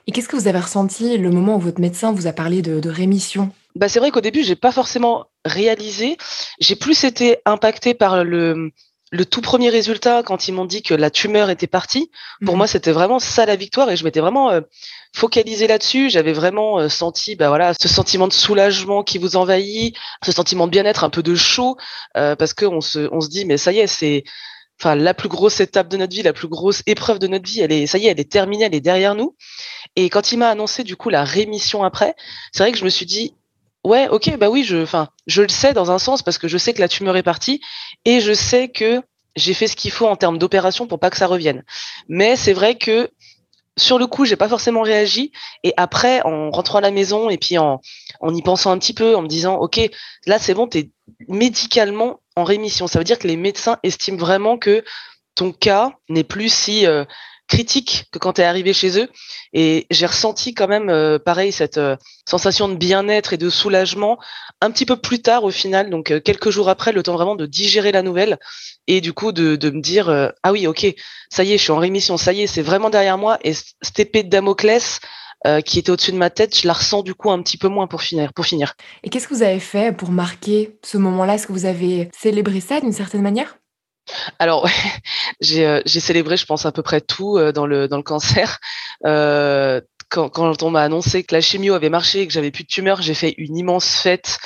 Et 0.07 0.12
qu'est-ce 0.12 0.28
que 0.28 0.36
vous 0.36 0.49
avez 0.49 0.61
ressenti 0.61 1.18
le 1.18 1.30
moment 1.30 1.57
où 1.57 1.61
votre 1.61 1.80
médecin 1.80 2.12
vous 2.12 2.26
a 2.26 2.32
parlé 2.32 2.62
de, 2.62 2.88
rémission? 2.88 3.51
Bah, 3.77 3.89
c'est 3.89 4.01
vrai 4.01 4.11
qu'au 4.11 4.20
début, 4.20 4.43
j'ai 4.43 4.57
pas 4.57 4.72
forcément 4.72 5.27
réalisé. 5.45 6.16
J'ai 6.61 6.77
plus 6.77 7.05
été 7.05 7.39
impactée 7.45 7.95
par 7.95 8.24
le, 8.24 8.72
le 9.12 9.24
tout 9.24 9.41
premier 9.41 9.68
résultat 9.68 10.22
quand 10.22 10.49
ils 10.49 10.53
m'ont 10.53 10.64
dit 10.64 10.83
que 10.83 10.95
la 10.95 11.11
tumeur 11.11 11.51
était 11.51 11.66
partie. 11.66 12.11
Pour 12.45 12.55
mhm. 12.55 12.59
moi, 12.59 12.66
c'était 12.66 12.93
vraiment 12.93 13.18
ça 13.18 13.47
la 13.47 13.57
victoire 13.57 13.91
et 13.91 13.97
je 13.97 14.05
m'étais 14.05 14.20
vraiment 14.20 14.51
euh, 14.51 14.61
focalisée 15.14 15.66
là-dessus. 15.66 16.11
J'avais 16.11 16.33
vraiment 16.33 16.81
euh, 16.81 16.89
senti, 16.89 17.37
bah 17.37 17.49
voilà, 17.49 17.72
ce 17.81 17.89
sentiment 17.89 18.29
de 18.29 18.33
soulagement 18.33 19.03
qui 19.03 19.18
vous 19.18 19.37
envahit, 19.37 19.95
ce 20.24 20.33
sentiment 20.33 20.66
de 20.66 20.72
bien-être, 20.72 21.05
un 21.05 21.11
peu 21.11 21.22
de 21.22 21.35
chaud, 21.35 21.77
euh, 22.16 22.35
parce 22.35 22.55
qu'on 22.55 22.81
se, 22.81 23.09
on 23.12 23.20
se 23.20 23.29
dit, 23.29 23.45
mais 23.45 23.59
ça 23.59 23.72
y 23.72 23.79
est, 23.79 23.87
c'est 23.87 24.24
enfin 24.81 24.95
la 24.95 25.14
plus 25.14 25.29
grosse 25.29 25.61
étape 25.61 25.89
de 25.89 25.97
notre 25.97 26.14
vie, 26.14 26.22
la 26.22 26.35
plus 26.35 26.49
grosse 26.49 26.83
épreuve 26.87 27.18
de 27.18 27.27
notre 27.29 27.49
vie, 27.49 27.61
elle 27.61 27.72
est 27.72 27.87
ça 27.87 27.97
y 27.97 28.07
est, 28.07 28.11
elle 28.11 28.20
est 28.20 28.31
terminée, 28.31 28.64
elle 28.64 28.74
est 28.74 28.81
derrière 28.81 29.14
nous. 29.14 29.35
Et 29.97 30.11
quand 30.11 30.33
il 30.33 30.39
m'a 30.39 30.51
annoncé 30.51 30.85
du 30.85 30.97
coup 30.97 31.09
la 31.09 31.24
rémission 31.24 31.83
après, 31.83 32.14
c'est 32.53 32.62
vrai 32.62 32.72
que 32.72 32.79
je 32.79 32.85
me 32.85 32.91
suis 32.91 33.07
dit 33.07 33.35
ouais, 33.87 34.09
ok, 34.09 34.37
bah 34.37 34.51
oui, 34.51 34.64
je, 34.64 34.82
enfin, 34.82 35.09
je 35.26 35.43
le 35.43 35.49
sais 35.49 35.72
dans 35.72 35.91
un 35.91 35.99
sens 35.99 36.22
parce 36.22 36.39
que 36.39 36.49
je 36.49 36.59
sais 36.59 36.74
que 36.74 36.80
la 36.80 36.89
tumeur 36.89 37.16
est 37.16 37.22
partie 37.22 37.61
et 38.05 38.20
je 38.20 38.32
sais 38.32 38.68
que 38.68 39.01
j'ai 39.37 39.55
fait 39.55 39.68
ce 39.68 39.76
qu'il 39.76 39.93
faut 39.93 40.07
en 40.07 40.16
termes 40.16 40.39
d'opération 40.39 40.87
pour 40.87 40.99
pas 40.99 41.11
que 41.11 41.16
ça 41.16 41.26
revienne. 41.26 41.62
Mais 42.09 42.37
c'est 42.37 42.53
vrai 42.53 42.76
que 42.76 43.11
sur 43.78 43.99
le 43.99 44.07
coup, 44.07 44.24
j'ai 44.24 44.37
pas 44.37 44.49
forcément 44.49 44.82
réagi. 44.82 45.32
Et 45.62 45.74
après, 45.76 46.22
en 46.22 46.51
rentrant 46.51 46.78
à 46.78 46.80
la 46.80 46.91
maison 46.91 47.28
et 47.28 47.37
puis 47.37 47.59
en, 47.59 47.80
en 48.20 48.34
y 48.34 48.43
pensant 48.43 48.70
un 48.70 48.78
petit 48.78 48.95
peu, 48.95 49.14
en 49.14 49.22
me 49.22 49.28
disant, 49.28 49.57
OK, 49.57 49.78
là, 50.26 50.39
c'est 50.39 50.55
bon, 50.55 50.66
tu 50.66 50.78
es 50.78 50.91
médicalement 51.28 52.20
en 52.34 52.45
rémission. 52.45 52.87
Ça 52.87 52.99
veut 52.99 53.05
dire 53.05 53.18
que 53.18 53.28
les 53.28 53.37
médecins 53.37 53.78
estiment 53.82 54.16
vraiment 54.16 54.57
que 54.57 54.82
ton 55.34 55.53
cas 55.53 55.93
n'est 56.09 56.24
plus 56.24 56.53
si 56.53 56.87
euh, 56.87 57.05
critique 57.49 58.07
que 58.12 58.18
quand 58.18 58.34
tu 58.34 58.40
es 58.40 58.44
arrivé 58.44 58.72
chez 58.72 58.99
eux. 58.99 59.09
Et 59.53 59.86
j'ai 59.90 60.07
ressenti 60.07 60.55
quand 60.55 60.68
même, 60.68 60.90
euh, 60.90 61.18
pareil, 61.18 61.53
cette 61.53 61.78
euh, 61.78 61.97
sensation 62.28 62.68
de 62.68 62.74
bien-être 62.74 63.32
et 63.32 63.36
de 63.36 63.51
soulagement 63.51 64.18
un 64.61 64.70
petit 64.70 64.86
peu 64.86 64.97
plus 64.97 65.22
tard 65.22 65.44
au 65.44 65.51
final, 65.51 65.90
donc 65.90 66.22
quelques 66.22 66.51
jours 66.51 66.68
après, 66.68 66.92
le 66.92 67.03
temps 67.03 67.12
vraiment 67.12 67.36
de 67.36 67.47
digérer 67.47 67.92
la 67.92 68.03
nouvelle 68.03 68.38
et 68.86 69.01
du 69.01 69.12
coup 69.12 69.32
de, 69.32 69.55
de 69.55 69.70
me 69.70 69.80
dire, 69.80 70.09
ah 70.42 70.53
oui, 70.53 70.66
ok, 70.66 70.86
ça 71.30 71.44
y 71.44 71.53
est, 71.53 71.59
je 71.59 71.62
suis 71.62 71.72
en 71.72 71.78
rémission, 71.78 72.16
ça 72.16 72.32
y 72.32 72.42
est, 72.42 72.47
c'est 72.47 72.62
vraiment 72.62 72.88
derrière 72.88 73.18
moi. 73.18 73.38
Et 73.44 73.53
cette 73.53 74.01
épée 74.01 74.22
de 74.22 74.30
Damoclès, 74.30 75.01
qui 75.66 75.78
était 75.78 75.90
au-dessus 75.90 76.12
de 76.12 76.16
ma 76.16 76.30
tête, 76.30 76.59
je 76.59 76.66
la 76.66 76.72
ressens 76.72 77.03
du 77.03 77.14
coup 77.14 77.30
un 77.30 77.42
petit 77.42 77.59
peu 77.59 77.68
moins 77.68 77.86
pour 77.86 78.03
finir. 78.03 78.32
Pour 78.32 78.47
finir. 78.47 78.74
Et 79.05 79.11
qu'est-ce 79.11 79.28
que 79.28 79.34
vous 79.34 79.42
avez 79.42 79.61
fait 79.61 79.94
pour 79.94 80.11
marquer 80.11 80.78
ce 80.82 80.97
moment-là? 80.97 81.34
Est-ce 81.34 81.47
que 81.47 81.53
vous 81.53 81.66
avez 81.66 82.09
célébré 82.18 82.61
ça 82.61 82.80
d'une 82.80 82.92
certaine 82.92 83.22
manière? 83.22 83.59
Alors, 84.38 84.66
euh, 85.57 85.82
j'ai 85.84 86.00
célébré, 86.00 86.36
je 86.36 86.46
pense, 86.46 86.66
à 86.66 86.72
peu 86.72 86.82
près 86.82 87.00
tout 87.00 87.38
euh, 87.38 87.52
dans, 87.52 87.66
le, 87.66 87.88
dans 87.88 87.96
le 87.96 88.02
cancer. 88.02 88.59
Euh, 89.04 89.82
quand, 90.09 90.30
quand, 90.30 90.62
on 90.62 90.70
m'a 90.70 90.80
annoncé 90.80 91.22
que 91.22 91.34
la 91.34 91.42
chimio 91.42 91.74
avait 91.74 91.90
marché 91.90 92.22
et 92.22 92.26
que 92.26 92.32
j'avais 92.32 92.50
plus 92.50 92.64
de 92.64 92.68
tumeur, 92.68 93.02
j'ai 93.02 93.12
fait 93.12 93.34
une 93.36 93.59
immense 93.59 94.00
fête 94.00 94.38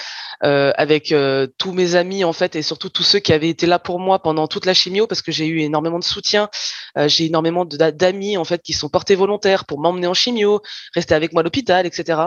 euh, 0.42 0.72
avec 0.76 1.12
euh, 1.12 1.46
tous 1.58 1.72
mes 1.72 1.96
amis 1.96 2.24
en 2.24 2.32
fait 2.32 2.56
et 2.56 2.62
surtout 2.62 2.88
tous 2.88 3.02
ceux 3.02 3.18
qui 3.18 3.32
avaient 3.34 3.50
été 3.50 3.66
là 3.66 3.78
pour 3.78 4.00
moi 4.00 4.20
pendant 4.22 4.48
toute 4.48 4.64
la 4.64 4.72
chimio 4.72 5.06
parce 5.06 5.20
que 5.20 5.30
j'ai 5.30 5.46
eu 5.46 5.60
énormément 5.60 5.98
de 5.98 6.04
soutien. 6.04 6.48
Euh, 6.96 7.08
j'ai 7.08 7.26
énormément 7.26 7.64
d'amis 7.64 8.36
en 8.38 8.44
fait 8.44 8.62
qui 8.62 8.72
sont 8.72 8.88
portés 8.88 9.14
volontaires 9.14 9.66
pour 9.66 9.80
m'emmener 9.80 10.06
en 10.06 10.14
chimio, 10.14 10.62
rester 10.94 11.14
avec 11.14 11.32
moi 11.32 11.40
à 11.40 11.44
l'hôpital, 11.44 11.86
etc. 11.86 12.22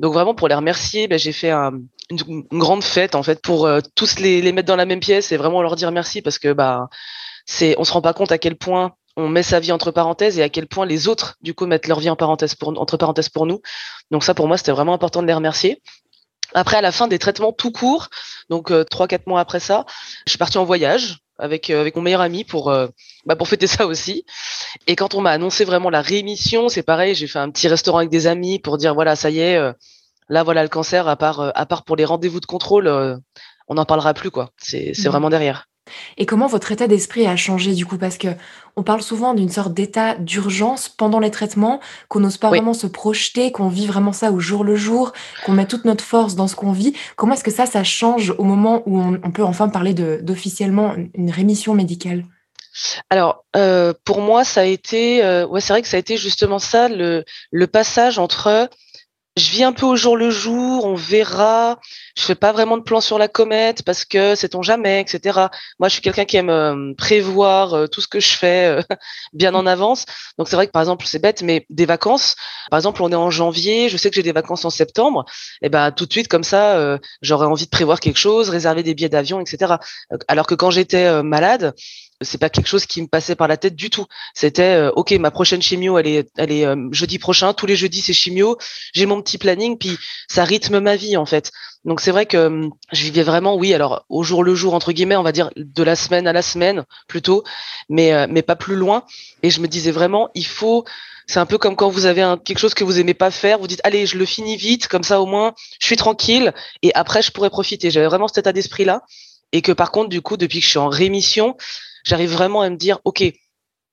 Donc 0.00 0.12
vraiment 0.12 0.34
pour 0.34 0.48
les 0.48 0.54
remercier, 0.54 1.06
ben, 1.06 1.18
j'ai 1.18 1.32
fait 1.32 1.50
un, 1.50 1.72
une, 2.10 2.42
grande 2.52 2.82
fête 2.82 3.14
en 3.14 3.22
fait 3.22 3.40
pour 3.40 3.68
tous 3.94 4.18
les, 4.18 4.42
les, 4.42 4.52
mettre 4.52 4.66
dans 4.66 4.76
la 4.76 4.86
même 4.86 5.00
pièce 5.00 5.30
et 5.30 5.36
vraiment 5.36 5.62
leur 5.62 5.76
dire 5.76 5.92
merci 5.92 6.22
parce 6.22 6.38
que 6.38 6.52
bah 6.52 6.88
c'est 7.46 7.74
on 7.78 7.84
se 7.84 7.92
rend 7.92 8.02
pas 8.02 8.12
compte 8.12 8.32
à 8.32 8.38
quel 8.38 8.56
point 8.56 8.92
on 9.16 9.28
met 9.28 9.42
sa 9.42 9.60
vie 9.60 9.72
entre 9.72 9.90
parenthèses 9.90 10.38
et 10.38 10.42
à 10.42 10.48
quel 10.48 10.66
point 10.66 10.86
les 10.86 11.08
autres 11.08 11.36
du 11.42 11.54
coup 11.54 11.66
mettent 11.66 11.86
leur 11.86 12.00
vie 12.00 12.10
en 12.10 12.16
parenthèse 12.16 12.54
pour, 12.54 12.68
entre 12.80 12.96
parenthèses 12.96 13.28
pour 13.28 13.46
nous. 13.46 13.60
Donc 14.10 14.24
ça 14.24 14.34
pour 14.34 14.48
moi 14.48 14.56
c'était 14.56 14.72
vraiment 14.72 14.94
important 14.94 15.22
de 15.22 15.26
les 15.26 15.34
remercier. 15.34 15.82
Après, 16.54 16.76
à 16.76 16.80
la 16.80 16.90
fin 16.90 17.06
des 17.06 17.18
traitements 17.18 17.52
tout 17.52 17.70
court, 17.70 18.08
donc 18.48 18.72
euh, 18.72 18.84
trois 18.84 19.06
quatre 19.06 19.26
mois 19.26 19.40
après 19.40 19.60
ça, 19.60 19.84
je 20.26 20.30
suis 20.30 20.38
partie 20.38 20.58
en 20.58 20.64
voyage 20.64 21.18
avec 21.40 21.70
euh, 21.70 21.80
avec 21.80 21.96
mon 21.96 22.02
meilleur 22.02 22.20
ami 22.20 22.44
pour 22.44 22.70
euh, 22.70 22.88
bah, 23.26 23.36
pour 23.36 23.48
fêter 23.48 23.66
ça 23.66 23.86
aussi. 23.86 24.24
Et 24.86 24.96
quand 24.96 25.14
on 25.14 25.20
m'a 25.20 25.30
annoncé 25.30 25.64
vraiment 25.64 25.90
la 25.90 26.02
rémission, 26.02 26.68
c'est 26.68 26.82
pareil, 26.82 27.14
j'ai 27.14 27.26
fait 27.26 27.38
un 27.38 27.50
petit 27.50 27.68
restaurant 27.68 27.98
avec 27.98 28.10
des 28.10 28.26
amis 28.26 28.58
pour 28.58 28.78
dire 28.78 28.94
voilà 28.94 29.16
ça 29.16 29.30
y 29.30 29.40
est, 29.40 29.58
là 30.28 30.42
voilà 30.42 30.62
le 30.62 30.68
cancer 30.68 31.08
à 31.08 31.16
part 31.16 31.52
à 31.54 31.66
part 31.66 31.84
pour 31.84 31.96
les 31.96 32.04
rendez-vous 32.04 32.40
de 32.40 32.46
contrôle, 32.46 32.88
on 33.68 33.74
n'en 33.74 33.84
parlera 33.84 34.14
plus 34.14 34.30
quoi. 34.30 34.50
C'est 34.58 34.92
c'est 34.94 35.08
mmh. 35.08 35.10
vraiment 35.10 35.30
derrière. 35.30 35.69
Et 36.18 36.26
comment 36.26 36.46
votre 36.46 36.72
état 36.72 36.86
d'esprit 36.86 37.26
a 37.26 37.36
changé 37.36 37.74
du 37.74 37.86
coup? 37.86 37.98
Parce 37.98 38.18
que 38.18 38.28
on 38.76 38.82
parle 38.82 39.02
souvent 39.02 39.34
d'une 39.34 39.48
sorte 39.48 39.74
d'état 39.74 40.14
d'urgence 40.14 40.88
pendant 40.88 41.18
les 41.18 41.30
traitements, 41.30 41.80
qu'on 42.08 42.20
n'ose 42.20 42.38
pas 42.38 42.48
vraiment 42.48 42.74
se 42.74 42.86
projeter, 42.86 43.52
qu'on 43.52 43.68
vit 43.68 43.86
vraiment 43.86 44.12
ça 44.12 44.30
au 44.32 44.40
jour 44.40 44.64
le 44.64 44.76
jour, 44.76 45.12
qu'on 45.44 45.52
met 45.52 45.66
toute 45.66 45.84
notre 45.84 46.04
force 46.04 46.34
dans 46.34 46.48
ce 46.48 46.56
qu'on 46.56 46.72
vit. 46.72 46.94
Comment 47.16 47.34
est-ce 47.34 47.44
que 47.44 47.50
ça, 47.50 47.66
ça 47.66 47.84
change 47.84 48.34
au 48.38 48.44
moment 48.44 48.82
où 48.86 49.00
on, 49.00 49.30
peut 49.32 49.44
enfin 49.44 49.68
parler 49.68 49.92
d'officiellement 49.92 50.94
une 51.14 51.30
rémission 51.30 51.74
médicale? 51.74 52.24
Alors, 53.10 53.44
euh, 53.56 53.92
pour 54.04 54.20
moi, 54.20 54.44
ça 54.44 54.60
a 54.60 54.64
été, 54.64 55.24
euh, 55.24 55.46
ouais, 55.46 55.60
c'est 55.60 55.72
vrai 55.72 55.82
que 55.82 55.88
ça 55.88 55.96
a 55.96 56.00
été 56.00 56.16
justement 56.16 56.58
ça, 56.58 56.88
le, 56.88 57.24
le 57.50 57.66
passage 57.66 58.18
entre 58.18 58.68
je 59.36 59.50
vis 59.50 59.62
un 59.62 59.72
peu 59.72 59.86
au 59.86 59.96
jour 59.96 60.16
le 60.16 60.30
jour, 60.30 60.84
on 60.84 60.94
verra. 60.94 61.78
Je 62.16 62.22
fais 62.22 62.34
pas 62.34 62.52
vraiment 62.52 62.76
de 62.76 62.82
plan 62.82 63.00
sur 63.00 63.16
la 63.16 63.28
comète 63.28 63.82
parce 63.84 64.04
que 64.04 64.34
c'est 64.34 64.54
on 64.56 64.62
jamais, 64.62 65.00
etc. 65.00 65.46
Moi, 65.78 65.88
je 65.88 65.92
suis 65.94 66.02
quelqu'un 66.02 66.24
qui 66.24 66.36
aime 66.36 66.50
euh, 66.50 66.92
prévoir 66.94 67.74
euh, 67.74 67.86
tout 67.86 68.00
ce 68.00 68.08
que 68.08 68.18
je 68.18 68.36
fais 68.36 68.66
euh, 68.66 68.82
bien 69.32 69.54
en 69.54 69.66
avance. 69.66 70.04
Donc 70.36 70.48
c'est 70.48 70.56
vrai 70.56 70.66
que 70.66 70.72
par 70.72 70.82
exemple, 70.82 71.06
c'est 71.06 71.20
bête, 71.20 71.42
mais 71.42 71.64
des 71.70 71.86
vacances. 71.86 72.34
Par 72.70 72.78
exemple, 72.78 73.02
on 73.02 73.12
est 73.12 73.16
en 73.16 73.30
janvier, 73.30 73.88
je 73.88 73.96
sais 73.96 74.10
que 74.10 74.16
j'ai 74.16 74.22
des 74.24 74.32
vacances 74.32 74.64
en 74.64 74.70
septembre. 74.70 75.24
Et 75.62 75.68
ben 75.68 75.92
tout 75.92 76.06
de 76.06 76.12
suite 76.12 76.28
comme 76.28 76.44
ça, 76.44 76.98
j'aurais 77.22 77.46
envie 77.46 77.64
de 77.64 77.70
prévoir 77.70 78.00
quelque 78.00 78.18
chose, 78.18 78.50
réserver 78.50 78.82
des 78.82 78.94
billets 78.94 79.08
d'avion, 79.08 79.40
etc. 79.40 79.74
Alors 80.28 80.46
que 80.46 80.54
quand 80.54 80.70
j'étais 80.70 81.22
malade, 81.22 81.74
c'est 82.20 82.38
pas 82.38 82.50
quelque 82.50 82.66
chose 82.66 82.86
qui 82.86 83.00
me 83.02 83.06
passait 83.06 83.34
par 83.34 83.48
la 83.48 83.56
tête 83.56 83.74
du 83.74 83.90
tout. 83.90 84.06
C'était 84.34 84.74
euh, 84.74 84.90
ok, 84.92 85.12
ma 85.12 85.30
prochaine 85.30 85.62
chimio, 85.62 85.98
elle 85.98 86.06
est, 86.06 86.30
elle 86.36 86.52
est 86.52 86.66
euh, 86.66 86.88
jeudi 86.92 87.18
prochain. 87.18 87.54
Tous 87.54 87.66
les 87.66 87.76
jeudis, 87.76 88.02
c'est 88.02 88.12
chimio. 88.12 88.58
J'ai 88.92 89.06
mon 89.06 89.22
petit 89.22 89.38
planning, 89.38 89.78
puis 89.78 89.96
ça 90.28 90.44
rythme 90.44 90.80
ma 90.80 90.96
vie 90.96 91.16
en 91.16 91.26
fait. 91.26 91.50
Donc 91.84 92.00
c'est 92.00 92.10
vrai 92.10 92.26
que 92.26 92.36
hum, 92.36 92.72
je 92.92 93.04
vivais 93.04 93.22
vraiment, 93.22 93.56
oui, 93.56 93.72
alors 93.72 94.04
au 94.08 94.22
jour 94.22 94.44
le 94.44 94.54
jour 94.54 94.74
entre 94.74 94.92
guillemets, 94.92 95.16
on 95.16 95.22
va 95.22 95.32
dire 95.32 95.50
de 95.56 95.82
la 95.82 95.96
semaine 95.96 96.26
à 96.26 96.32
la 96.32 96.42
semaine 96.42 96.84
plutôt, 97.08 97.42
mais 97.88 98.12
euh, 98.12 98.26
mais 98.28 98.42
pas 98.42 98.56
plus 98.56 98.76
loin. 98.76 99.04
Et 99.42 99.50
je 99.50 99.60
me 99.60 99.68
disais 99.68 99.90
vraiment, 99.90 100.28
il 100.34 100.46
faut. 100.46 100.84
C'est 101.26 101.38
un 101.38 101.46
peu 101.46 101.58
comme 101.58 101.76
quand 101.76 101.90
vous 101.90 102.06
avez 102.06 102.22
un, 102.22 102.36
quelque 102.36 102.58
chose 102.58 102.74
que 102.74 102.82
vous 102.82 102.98
aimez 102.98 103.14
pas 103.14 103.30
faire, 103.30 103.60
vous 103.60 103.68
dites 103.68 103.80
allez, 103.84 104.04
je 104.04 104.18
le 104.18 104.24
finis 104.24 104.56
vite, 104.56 104.88
comme 104.88 105.04
ça 105.04 105.20
au 105.20 105.26
moins, 105.26 105.54
je 105.80 105.86
suis 105.86 105.96
tranquille 105.96 106.52
et 106.82 106.92
après 106.94 107.22
je 107.22 107.30
pourrais 107.30 107.50
profiter. 107.50 107.90
J'avais 107.90 108.06
vraiment 108.06 108.26
cet 108.26 108.38
état 108.38 108.52
d'esprit 108.52 108.84
là 108.84 109.02
et 109.52 109.62
que 109.62 109.72
par 109.72 109.90
contre 109.90 110.08
du 110.08 110.22
coup 110.22 110.36
depuis 110.36 110.58
que 110.58 110.64
je 110.64 110.70
suis 110.70 110.78
en 110.78 110.88
rémission 110.88 111.56
j'arrive 112.04 112.30
vraiment 112.30 112.62
à 112.62 112.70
me 112.70 112.76
dire, 112.76 112.98
OK, 113.04 113.22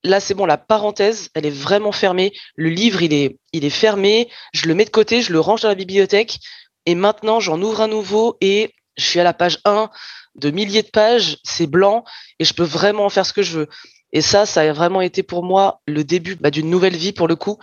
là 0.04 0.20
c'est 0.20 0.34
bon, 0.34 0.46
la 0.46 0.58
parenthèse, 0.58 1.30
elle 1.34 1.46
est 1.46 1.50
vraiment 1.50 1.92
fermée. 1.92 2.32
Le 2.56 2.70
livre, 2.70 3.02
il 3.02 3.12
est, 3.12 3.38
il 3.52 3.64
est 3.64 3.70
fermé. 3.70 4.28
Je 4.52 4.66
le 4.66 4.74
mets 4.74 4.84
de 4.84 4.90
côté, 4.90 5.22
je 5.22 5.32
le 5.32 5.40
range 5.40 5.62
dans 5.62 5.68
la 5.68 5.74
bibliothèque. 5.74 6.38
Et 6.86 6.94
maintenant, 6.94 7.40
j'en 7.40 7.60
ouvre 7.60 7.82
un 7.82 7.88
nouveau 7.88 8.36
et 8.40 8.74
je 8.96 9.04
suis 9.04 9.20
à 9.20 9.24
la 9.24 9.34
page 9.34 9.60
1 9.64 9.90
de 10.36 10.50
milliers 10.50 10.82
de 10.82 10.90
pages. 10.90 11.38
C'est 11.44 11.66
blanc 11.66 12.04
et 12.38 12.44
je 12.44 12.54
peux 12.54 12.64
vraiment 12.64 13.08
faire 13.08 13.26
ce 13.26 13.32
que 13.32 13.42
je 13.42 13.58
veux. 13.58 13.68
Et 14.12 14.22
ça, 14.22 14.46
ça 14.46 14.62
a 14.62 14.72
vraiment 14.72 15.02
été 15.02 15.22
pour 15.22 15.42
moi 15.42 15.80
le 15.86 16.02
début 16.02 16.36
bah, 16.36 16.50
d'une 16.50 16.70
nouvelle 16.70 16.96
vie 16.96 17.12
pour 17.12 17.28
le 17.28 17.36
coup. 17.36 17.58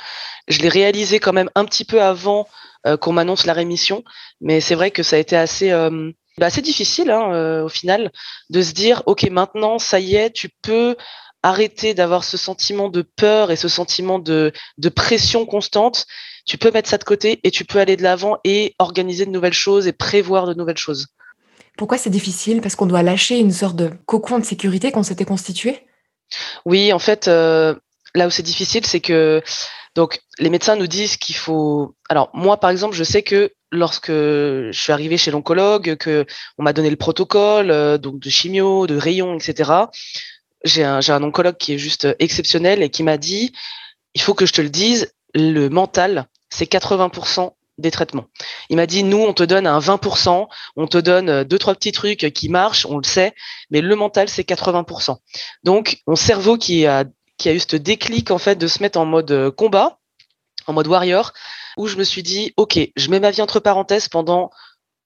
Je 0.48 0.60
l'ai 0.60 0.70
réalisé 0.70 1.20
quand 1.20 1.34
même 1.34 1.50
un 1.56 1.66
petit 1.66 1.86
peu 1.86 2.02
avant 2.02 2.48
euh, 2.86 2.98
qu'on 2.98 3.14
m'annonce 3.14 3.46
la 3.48 3.54
rémission, 3.54 4.04
mais 4.41 4.62
c'est 4.62 4.76
vrai 4.76 4.91
que 4.91 5.02
ça 5.02 5.16
a 5.16 5.20
été 5.20 5.36
assez, 5.36 5.72
euh, 5.72 6.12
bah, 6.38 6.50
c'est 6.50 6.62
difficile 6.62 7.12
hein, 7.12 7.34
euh, 7.34 7.64
au 7.64 7.70
final 7.70 8.12
de 8.50 8.62
se 8.62 8.74
dire 8.74 9.04
ok 9.06 9.24
maintenant 9.30 9.80
ça 9.80 10.00
y 10.00 10.16
est 10.16 10.32
tu 10.32 10.50
peux 10.62 10.96
arrêter 11.46 11.94
d'avoir 11.94 12.24
ce 12.24 12.38
sentiment 12.38 12.90
de 12.90 13.04
peur 13.04 13.52
et 13.52 13.56
ce 13.56 13.68
sentiment 13.68 14.18
de, 14.18 14.52
de 14.80 14.90
pression 14.90 15.46
constante. 15.46 16.08
Tu 16.48 16.58
peux 16.58 16.72
mettre 16.72 16.90
ça 16.90 16.98
de 16.98 17.04
côté 17.04 17.40
et 17.44 17.52
tu 17.52 17.66
peux 17.66 17.78
aller 17.78 17.96
de 17.96 18.02
l'avant 18.02 18.40
et 18.44 18.74
organiser 18.80 19.28
de 19.28 19.30
nouvelles 19.30 19.54
choses 19.54 19.86
et 19.86 19.94
prévoir 19.94 20.48
de 20.48 20.56
nouvelles 20.56 20.78
choses. 20.78 21.08
Pourquoi 21.78 22.00
c'est 22.00 22.10
difficile? 22.10 22.62
Parce 22.62 22.76
qu'on 22.76 22.88
doit 22.88 23.04
lâcher 23.04 23.38
une 23.38 23.52
sorte 23.52 23.76
de 23.76 23.92
cocon 24.08 24.40
de 24.40 24.44
sécurité 24.44 24.92
qu'on 24.92 25.04
s'était 25.04 25.24
constitué? 25.24 25.86
Oui 26.66 26.92
en 26.92 27.00
fait 27.00 27.28
euh, 27.28 27.76
là 28.16 28.26
où 28.26 28.32
c'est 28.32 28.42
difficile 28.42 28.84
c'est 28.84 29.00
que 29.00 29.44
donc 29.94 30.22
les 30.40 30.50
médecins 30.50 30.76
nous 30.76 30.88
disent 30.88 31.18
qu'il 31.18 31.36
faut 31.36 31.94
alors 32.10 32.32
moi 32.34 32.58
par 32.58 32.72
exemple 32.72 32.96
je 32.96 33.04
sais 33.04 33.22
que 33.22 33.52
lorsque 33.76 34.11
je 34.11 34.71
suis 34.73 34.91
arrivée 34.91 35.17
chez 35.17 35.32
l'oncologue, 35.32 35.95
que 35.95 36.26
on 36.57 36.63
m'a 36.63 36.73
donné 36.73 36.89
le 36.89 36.95
protocole, 36.95 37.71
euh, 37.71 37.97
donc 37.97 38.19
de 38.19 38.30
chimio, 38.30 38.88
de 38.88 38.97
rayons, 38.97 39.36
etc. 39.36 39.71
J'ai 40.63 40.84
un, 40.84 41.23
oncologue 41.23 41.57
qui 41.57 41.73
est 41.73 41.78
juste 41.78 42.07
exceptionnel 42.19 42.82
et 42.82 42.89
qui 42.89 43.03
m'a 43.03 43.17
dit, 43.17 43.53
il 44.15 44.21
faut 44.21 44.34
que 44.34 44.45
je 44.45 44.53
te 44.53 44.61
le 44.61 44.69
dise, 44.69 45.13
le 45.36 45.67
mental, 45.69 46.26
c'est 46.49 46.69
80% 46.69 47.51
des 47.78 47.91
traitements. 47.91 48.26
Il 48.69 48.78
m'a 48.78 48.88
dit, 48.88 49.03
nous, 49.03 49.19
on 49.19 49.34
te 49.34 49.43
donne 49.43 49.67
un 49.67 49.80
20%, 49.80 50.47
on 50.76 50.88
te 50.88 50.97
donne 50.97 51.43
deux, 51.43 51.59
trois 51.59 51.76
petits 51.76 51.91
trucs 51.91 52.32
qui 52.34 52.49
marchent, 52.49 52.86
on 52.86 52.97
le 52.97 53.03
sait, 53.03 53.34
mais 53.69 53.82
le 53.82 53.95
mental, 53.95 54.30
c'est 54.30 54.47
80%. 54.47 55.17
Donc, 55.63 55.99
mon 56.07 56.15
cerveau 56.15 56.57
qui 56.57 56.88
a, 56.88 57.03
qui 57.38 57.49
a 57.49 57.53
eu 57.53 57.59
ce 57.59 57.76
déclic, 57.76 58.32
en 58.32 58.38
fait, 58.38 58.55
de 58.55 58.67
se 58.67 58.82
mettre 58.82 58.99
en 58.99 59.05
mode 59.05 59.32
euh, 59.32 59.51
combat, 59.51 59.99
en 60.68 60.74
mode 60.74 60.88
warrior, 60.88 61.34
où 61.78 61.88
je 61.88 61.97
me 61.97 62.03
suis 62.03 62.24
dit, 62.24 62.53
OK, 62.57 62.80
je 62.95 63.09
mets 63.09 63.20
ma 63.20 63.32
vie 63.32 63.41
entre 63.41 63.59
parenthèses 63.59 64.07
pendant 64.07 64.51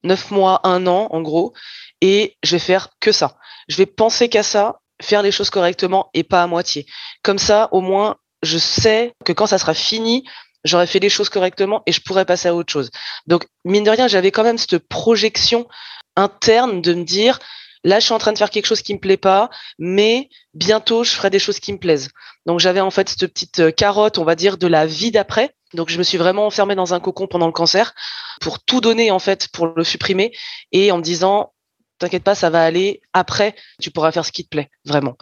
neuf 0.03 0.31
mois, 0.31 0.61
un 0.63 0.87
an, 0.87 1.07
en 1.11 1.21
gros, 1.21 1.53
et 2.01 2.37
je 2.43 2.51
vais 2.51 2.59
faire 2.59 2.89
que 2.99 3.11
ça. 3.11 3.37
Je 3.67 3.77
vais 3.77 3.85
penser 3.85 4.29
qu'à 4.29 4.43
ça, 4.43 4.79
faire 5.01 5.21
les 5.21 5.31
choses 5.31 5.49
correctement 5.49 6.09
et 6.13 6.23
pas 6.23 6.43
à 6.43 6.47
moitié. 6.47 6.85
Comme 7.23 7.39
ça, 7.39 7.69
au 7.71 7.81
moins, 7.81 8.17
je 8.43 8.57
sais 8.57 9.13
que 9.25 9.33
quand 9.33 9.47
ça 9.47 9.57
sera 9.57 9.73
fini, 9.73 10.23
j'aurais 10.63 10.87
fait 10.87 10.99
les 10.99 11.09
choses 11.09 11.29
correctement 11.29 11.83
et 11.85 11.91
je 11.91 12.01
pourrais 12.01 12.25
passer 12.25 12.47
à 12.47 12.55
autre 12.55 12.71
chose. 12.71 12.91
Donc, 13.27 13.47
mine 13.65 13.83
de 13.83 13.89
rien, 13.89 14.07
j'avais 14.07 14.31
quand 14.31 14.43
même 14.43 14.57
cette 14.57 14.77
projection 14.77 15.67
interne 16.15 16.81
de 16.81 16.93
me 16.93 17.03
dire, 17.03 17.39
là, 17.83 17.99
je 17.99 18.05
suis 18.05 18.13
en 18.13 18.17
train 18.17 18.33
de 18.33 18.37
faire 18.37 18.49
quelque 18.49 18.65
chose 18.65 18.81
qui 18.81 18.93
me 18.93 18.99
plaît 18.99 19.17
pas, 19.17 19.49
mais 19.77 20.29
bientôt, 20.53 21.03
je 21.03 21.11
ferai 21.11 21.29
des 21.29 21.39
choses 21.39 21.59
qui 21.59 21.73
me 21.73 21.77
plaisent. 21.77 22.09
Donc, 22.45 22.59
j'avais 22.59 22.81
en 22.81 22.91
fait 22.91 23.09
cette 23.09 23.27
petite 23.27 23.59
euh, 23.59 23.71
carotte, 23.71 24.17
on 24.17 24.23
va 24.23 24.35
dire, 24.35 24.57
de 24.57 24.67
la 24.67 24.85
vie 24.85 25.11
d'après. 25.11 25.55
Donc, 25.73 25.89
je 25.89 25.97
me 25.97 26.03
suis 26.03 26.17
vraiment 26.17 26.45
enfermée 26.45 26.75
dans 26.75 26.93
un 26.93 26.99
cocon 26.99 27.27
pendant 27.27 27.45
le 27.45 27.51
cancer 27.51 27.93
pour 28.41 28.59
tout 28.59 28.81
donner, 28.81 29.11
en 29.11 29.19
fait, 29.19 29.47
pour 29.49 29.67
le 29.67 29.83
supprimer 29.83 30.31
et 30.71 30.91
en 30.91 30.97
me 30.97 31.03
disant, 31.03 31.53
t'inquiète 31.99 32.23
pas, 32.23 32.35
ça 32.35 32.49
va 32.49 32.63
aller. 32.63 33.01
Après, 33.13 33.55
tu 33.81 33.91
pourras 33.91 34.11
faire 34.11 34.25
ce 34.25 34.31
qui 34.31 34.43
te 34.43 34.49
plaît, 34.49 34.69
vraiment. 34.85 35.15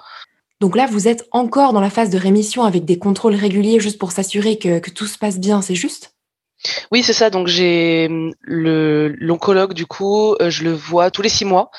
Donc 0.59 0.75
là, 0.75 0.87
vous 0.87 1.07
êtes 1.07 1.27
encore 1.31 1.73
dans 1.73 1.81
la 1.81 1.89
phase 1.89 2.09
de 2.09 2.17
rémission 2.17 2.63
avec 2.63 2.85
des 2.85 2.97
contrôles 2.97 3.35
réguliers 3.35 3.79
juste 3.79 3.99
pour 3.99 4.11
s'assurer 4.11 4.57
que, 4.57 4.79
que, 4.79 4.89
tout 4.89 5.05
se 5.05 5.17
passe 5.17 5.37
bien, 5.37 5.61
c'est 5.61 5.75
juste? 5.75 6.16
Oui, 6.91 7.03
c'est 7.03 7.13
ça. 7.13 7.29
Donc 7.29 7.47
j'ai 7.47 8.09
l'oncologue, 8.45 9.73
du 9.73 9.85
coup, 9.85 10.35
euh, 10.35 10.49
je 10.49 10.63
le 10.63 10.73
vois 10.73 11.11
tous 11.11 11.21
les 11.21 11.29
six 11.29 11.45
mois. 11.45 11.71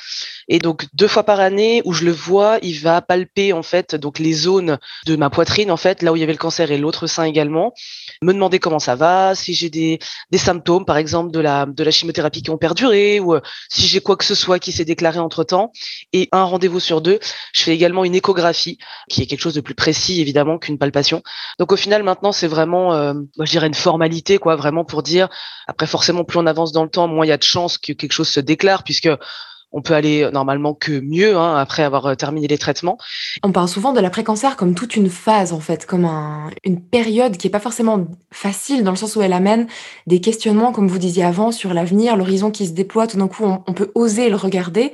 Et 0.48 0.58
donc 0.58 0.86
deux 0.94 1.08
fois 1.08 1.24
par 1.24 1.40
année 1.40 1.82
où 1.84 1.92
je 1.92 2.04
le 2.04 2.10
vois, 2.10 2.58
il 2.62 2.80
va 2.80 3.02
palper 3.02 3.52
en 3.52 3.62
fait 3.62 3.94
donc 3.94 4.18
les 4.18 4.32
zones 4.32 4.78
de 5.06 5.14
ma 5.16 5.28
poitrine 5.28 5.70
en 5.70 5.76
fait, 5.76 6.02
là 6.02 6.12
où 6.12 6.16
il 6.16 6.20
y 6.20 6.22
avait 6.22 6.32
le 6.32 6.38
cancer 6.38 6.70
et 6.70 6.78
l'autre 6.78 7.06
sein 7.06 7.24
également, 7.24 7.74
me 8.22 8.32
demander 8.32 8.58
comment 8.58 8.78
ça 8.78 8.94
va, 8.94 9.34
si 9.34 9.52
j'ai 9.52 9.68
des, 9.68 9.98
symptômes 10.36 10.86
par 10.86 10.96
exemple 10.96 11.32
de 11.32 11.40
la 11.40 11.66
de 11.66 11.84
la 11.84 11.90
chimiothérapie 11.90 12.42
qui 12.42 12.50
ont 12.50 12.56
perduré 12.56 13.20
ou 13.20 13.34
euh, 13.34 13.40
si 13.68 13.86
j'ai 13.86 14.00
quoi 14.00 14.16
que 14.16 14.24
ce 14.24 14.34
soit 14.34 14.58
qui 14.58 14.72
s'est 14.72 14.86
déclaré 14.86 15.18
entre-temps 15.18 15.72
et 16.12 16.28
un 16.32 16.44
rendez-vous 16.44 16.80
sur 16.80 17.02
deux, 17.02 17.18
je 17.52 17.62
fais 17.62 17.74
également 17.74 18.04
une 18.04 18.14
échographie 18.14 18.78
qui 19.10 19.22
est 19.22 19.26
quelque 19.26 19.40
chose 19.40 19.54
de 19.54 19.60
plus 19.60 19.74
précis 19.74 20.20
évidemment 20.20 20.58
qu'une 20.58 20.78
palpation. 20.78 21.22
Donc 21.58 21.72
au 21.72 21.76
final 21.76 22.02
maintenant 22.02 22.32
c'est 22.32 22.46
vraiment 22.46 22.94
euh, 22.94 23.12
je 23.38 23.50
dirais 23.50 23.66
une 23.66 23.74
formalité 23.74 24.38
quoi, 24.38 24.56
pour 24.84 25.02
dire 25.02 25.28
après 25.66 25.86
forcément 25.86 26.24
plus 26.24 26.38
on 26.38 26.46
avance 26.46 26.72
dans 26.72 26.84
le 26.84 26.90
temps, 26.90 27.08
moins 27.08 27.26
il 27.26 27.28
y 27.28 27.32
a 27.32 27.36
de 27.36 27.42
chances 27.42 27.78
que 27.78 27.92
quelque 27.92 28.12
chose 28.12 28.28
se 28.28 28.40
déclare 28.40 28.82
puisque 28.84 29.08
on 29.72 29.82
peut 29.82 29.94
aller 29.94 30.22
euh, 30.22 30.30
normalement 30.30 30.74
que 30.74 31.00
mieux 31.00 31.36
hein, 31.36 31.56
après 31.56 31.82
avoir 31.82 32.06
euh, 32.06 32.14
terminé 32.14 32.46
les 32.46 32.58
traitements. 32.58 32.98
On 33.42 33.52
parle 33.52 33.68
souvent 33.68 33.92
de 33.92 34.00
l'après-cancer 34.00 34.56
comme 34.56 34.74
toute 34.74 34.96
une 34.96 35.10
phase 35.10 35.52
en 35.52 35.60
fait, 35.60 35.86
comme 35.86 36.08
une 36.64 36.80
période 36.80 37.36
qui 37.36 37.46
est 37.46 37.50
pas 37.50 37.60
forcément 37.60 38.06
facile 38.32 38.84
dans 38.84 38.90
le 38.90 38.96
sens 38.96 39.16
où 39.16 39.22
elle 39.22 39.32
amène 39.32 39.66
des 40.06 40.20
questionnements, 40.20 40.72
comme 40.72 40.88
vous 40.88 40.98
disiez 40.98 41.24
avant, 41.24 41.52
sur 41.52 41.74
l'avenir, 41.74 42.16
l'horizon 42.16 42.50
qui 42.50 42.66
se 42.66 42.72
déploie. 42.72 43.06
Tout 43.06 43.18
d'un 43.18 43.28
coup, 43.28 43.44
on, 43.44 43.72
peut 43.72 43.90
oser 43.94 44.30
le 44.30 44.36
regarder. 44.36 44.92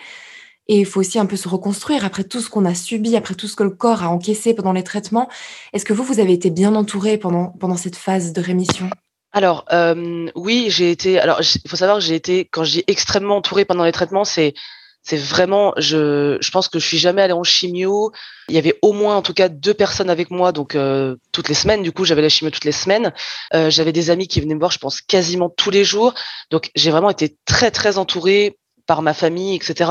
Et 0.67 0.79
il 0.81 0.87
faut 0.87 1.01
aussi 1.01 1.19
un 1.19 1.27
peu 1.27 1.37
se 1.37 1.47
reconstruire 1.47 2.07
après 2.07 2.25
tout 2.25 2.41
ce 2.41 2.49
qu'on 2.49 2.65
a 2.65 2.75
subi, 2.75 3.17
après 3.17 3.35
tout 3.35 3.47
ce 3.47 3.55
que 3.55 3.63
le 3.63 3.71
corps 3.71 4.03
a 4.03 4.09
encaissé 4.09 4.55
pendant 4.55 4.73
les 4.73 4.83
traitements. 4.83 5.29
Est-ce 5.75 5.85
que 5.85 5.93
vous, 5.93 6.03
vous 6.03 6.21
avez 6.21 6.33
été 6.33 6.49
bien 6.49 6.75
entouré 6.75 7.19
pendant, 7.19 7.49
pendant 7.61 7.77
cette 7.77 7.97
phase 7.97 8.33
de 8.33 8.41
rémission? 8.41 8.89
Alors 9.35 9.65
euh, 9.73 10.31
oui, 10.37 10.69
j'ai 10.71 10.93
été. 10.93 11.19
Alors 11.19 11.41
il 11.41 11.69
faut 11.69 11.77
savoir 11.77 11.99
que 11.99 12.05
j'ai 12.05 12.15
été 12.15 12.45
quand 12.45 12.63
j'ai 12.63 12.85
extrêmement 12.87 13.37
entourée 13.39 13.65
pendant 13.65 13.85
les 13.85 13.91
traitements, 13.91 14.25
c'est 14.25 14.55
c'est 15.03 15.17
vraiment. 15.17 15.75
Je 15.77 16.39
je 16.41 16.51
pense 16.53 16.69
que 16.69 16.79
je 16.79 16.87
suis 16.87 16.99
jamais 16.99 17.21
allée 17.21 17.33
en 17.33 17.43
chimio. 17.43 18.13
Il 18.49 18.55
y 18.55 18.59
avait 18.59 18.79
au 18.81 18.93
moins 18.93 19.17
en 19.17 19.23
tout 19.23 19.35
cas 19.35 19.49
deux 19.49 19.75
personnes 19.75 20.09
avec 20.09 20.31
moi, 20.31 20.53
donc 20.53 20.77
euh, 20.77 21.17
toutes 21.33 21.49
les 21.49 21.55
semaines. 21.55 21.83
Du 21.83 21.91
coup, 21.91 22.05
j'avais 22.05 22.23
la 22.23 22.29
chimio 22.29 22.53
toutes 22.53 22.65
les 22.65 22.71
semaines. 22.71 23.13
Euh, 23.55 23.71
j'avais 23.71 23.93
des 23.93 24.11
amis 24.11 24.29
qui 24.29 24.41
venaient 24.41 24.55
me 24.55 24.61
voir, 24.61 24.71
je 24.71 24.79
pense 24.79 25.01
quasiment 25.01 25.51
tous 25.51 25.71
les 25.71 25.85
jours. 25.85 26.15
Donc 26.53 26.71
j'ai 26.77 26.93
vraiment 26.93 27.11
été 27.11 27.37
très 27.45 27.73
très 27.73 27.99
entourée 27.99 28.57
par 28.87 29.03
ma 29.03 29.15
famille, 29.15 29.57
etc. 29.57 29.91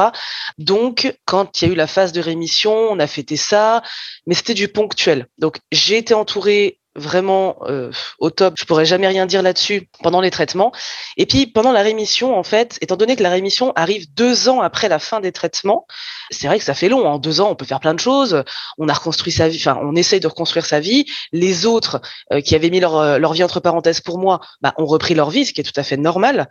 Donc, 0.57 1.17
quand 1.25 1.61
il 1.61 1.67
y 1.67 1.69
a 1.69 1.73
eu 1.73 1.75
la 1.75 1.87
phase 1.87 2.11
de 2.11 2.21
rémission, 2.21 2.73
on 2.73 2.99
a 2.99 3.07
fêté 3.07 3.35
ça, 3.37 3.81
mais 4.27 4.35
c'était 4.35 4.53
du 4.53 4.67
ponctuel. 4.67 5.27
Donc, 5.39 5.57
j'ai 5.71 5.97
été 5.97 6.13
entourée 6.13 6.79
vraiment 6.95 7.57
euh, 7.63 7.91
au 8.19 8.29
top. 8.29 8.55
Je 8.57 8.65
pourrais 8.65 8.85
jamais 8.85 9.07
rien 9.07 9.25
dire 9.25 9.41
là-dessus 9.41 9.89
pendant 10.01 10.21
les 10.21 10.31
traitements. 10.31 10.71
Et 11.17 11.25
puis 11.25 11.47
pendant 11.47 11.71
la 11.71 11.81
rémission, 11.81 12.37
en 12.37 12.43
fait, 12.43 12.77
étant 12.81 12.95
donné 12.95 13.15
que 13.15 13.23
la 13.23 13.29
rémission 13.29 13.73
arrive 13.75 14.13
deux 14.13 14.49
ans 14.49 14.61
après 14.61 14.89
la 14.89 14.99
fin 14.99 15.19
des 15.19 15.31
traitements, 15.31 15.87
c'est 16.31 16.47
vrai 16.47 16.59
que 16.59 16.65
ça 16.65 16.73
fait 16.73 16.89
long. 16.89 17.05
En 17.05 17.17
deux 17.17 17.41
ans, 17.41 17.49
on 17.49 17.55
peut 17.55 17.65
faire 17.65 17.79
plein 17.79 17.93
de 17.93 17.99
choses. 17.99 18.43
On 18.77 18.87
a 18.87 18.93
reconstruit 18.93 19.31
sa 19.31 19.47
vie. 19.47 19.57
Enfin, 19.57 19.79
on 19.81 19.95
essaye 19.95 20.19
de 20.19 20.27
reconstruire 20.27 20.65
sa 20.65 20.79
vie. 20.79 21.05
Les 21.31 21.65
autres 21.65 22.01
euh, 22.31 22.41
qui 22.41 22.55
avaient 22.55 22.69
mis 22.69 22.79
leur, 22.79 22.97
euh, 22.97 23.17
leur 23.17 23.33
vie 23.33 23.43
entre 23.43 23.59
parenthèses 23.59 24.01
pour 24.01 24.19
moi, 24.19 24.39
bah, 24.61 24.73
ont 24.77 24.85
repris 24.85 25.15
leur 25.15 25.29
vie, 25.29 25.45
ce 25.45 25.53
qui 25.53 25.61
est 25.61 25.63
tout 25.63 25.79
à 25.79 25.83
fait 25.83 25.97
normal. 25.97 26.49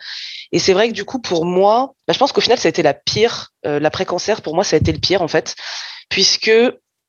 Et 0.50 0.58
c'est 0.58 0.72
vrai 0.72 0.88
que 0.88 0.94
du 0.94 1.04
coup, 1.04 1.20
pour 1.20 1.44
moi, 1.44 1.94
bah, 2.06 2.14
je 2.14 2.18
pense 2.18 2.32
qu'au 2.32 2.40
final, 2.40 2.58
ça 2.58 2.68
a 2.68 2.70
été 2.70 2.82
la 2.82 2.94
pire. 2.94 3.48
L'après-cancer, 3.64 4.42
pour 4.42 4.56
moi, 4.56 4.64
ça 4.64 4.74
a 4.74 4.80
été 4.80 4.90
le 4.90 4.98
pire 4.98 5.22
en 5.22 5.28
fait, 5.28 5.54
puisque 6.08 6.50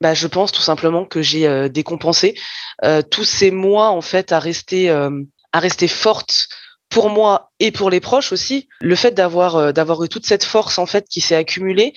bah, 0.04 0.14
je 0.14 0.28
pense 0.28 0.52
tout 0.52 0.62
simplement 0.62 1.06
que 1.06 1.22
j'ai 1.22 1.48
euh, 1.48 1.70
décompensé 1.70 2.36
euh, 2.84 3.02
tous 3.02 3.24
ces 3.24 3.52
mois 3.52 3.88
en 3.90 4.02
fait 4.02 4.34
à 4.34 4.40
rester 4.40 4.90
euh, 4.90 5.22
à 5.54 5.60
rester 5.60 5.88
forte 5.88 6.50
pour 6.90 7.10
moi 7.10 7.54
et 7.62 7.72
pour 7.72 7.90
les 7.90 8.02
proches 8.02 8.34
aussi. 8.34 8.68
Le 8.82 8.96
fait 8.96 9.12
d'avoir 9.12 9.72
d'avoir 9.72 10.04
eu 10.04 10.10
toute 10.10 10.26
cette 10.26 10.44
force 10.44 10.78
en 10.78 10.86
fait 10.86 11.08
qui 11.08 11.22
s'est 11.22 11.38
accumulée, 11.38 11.94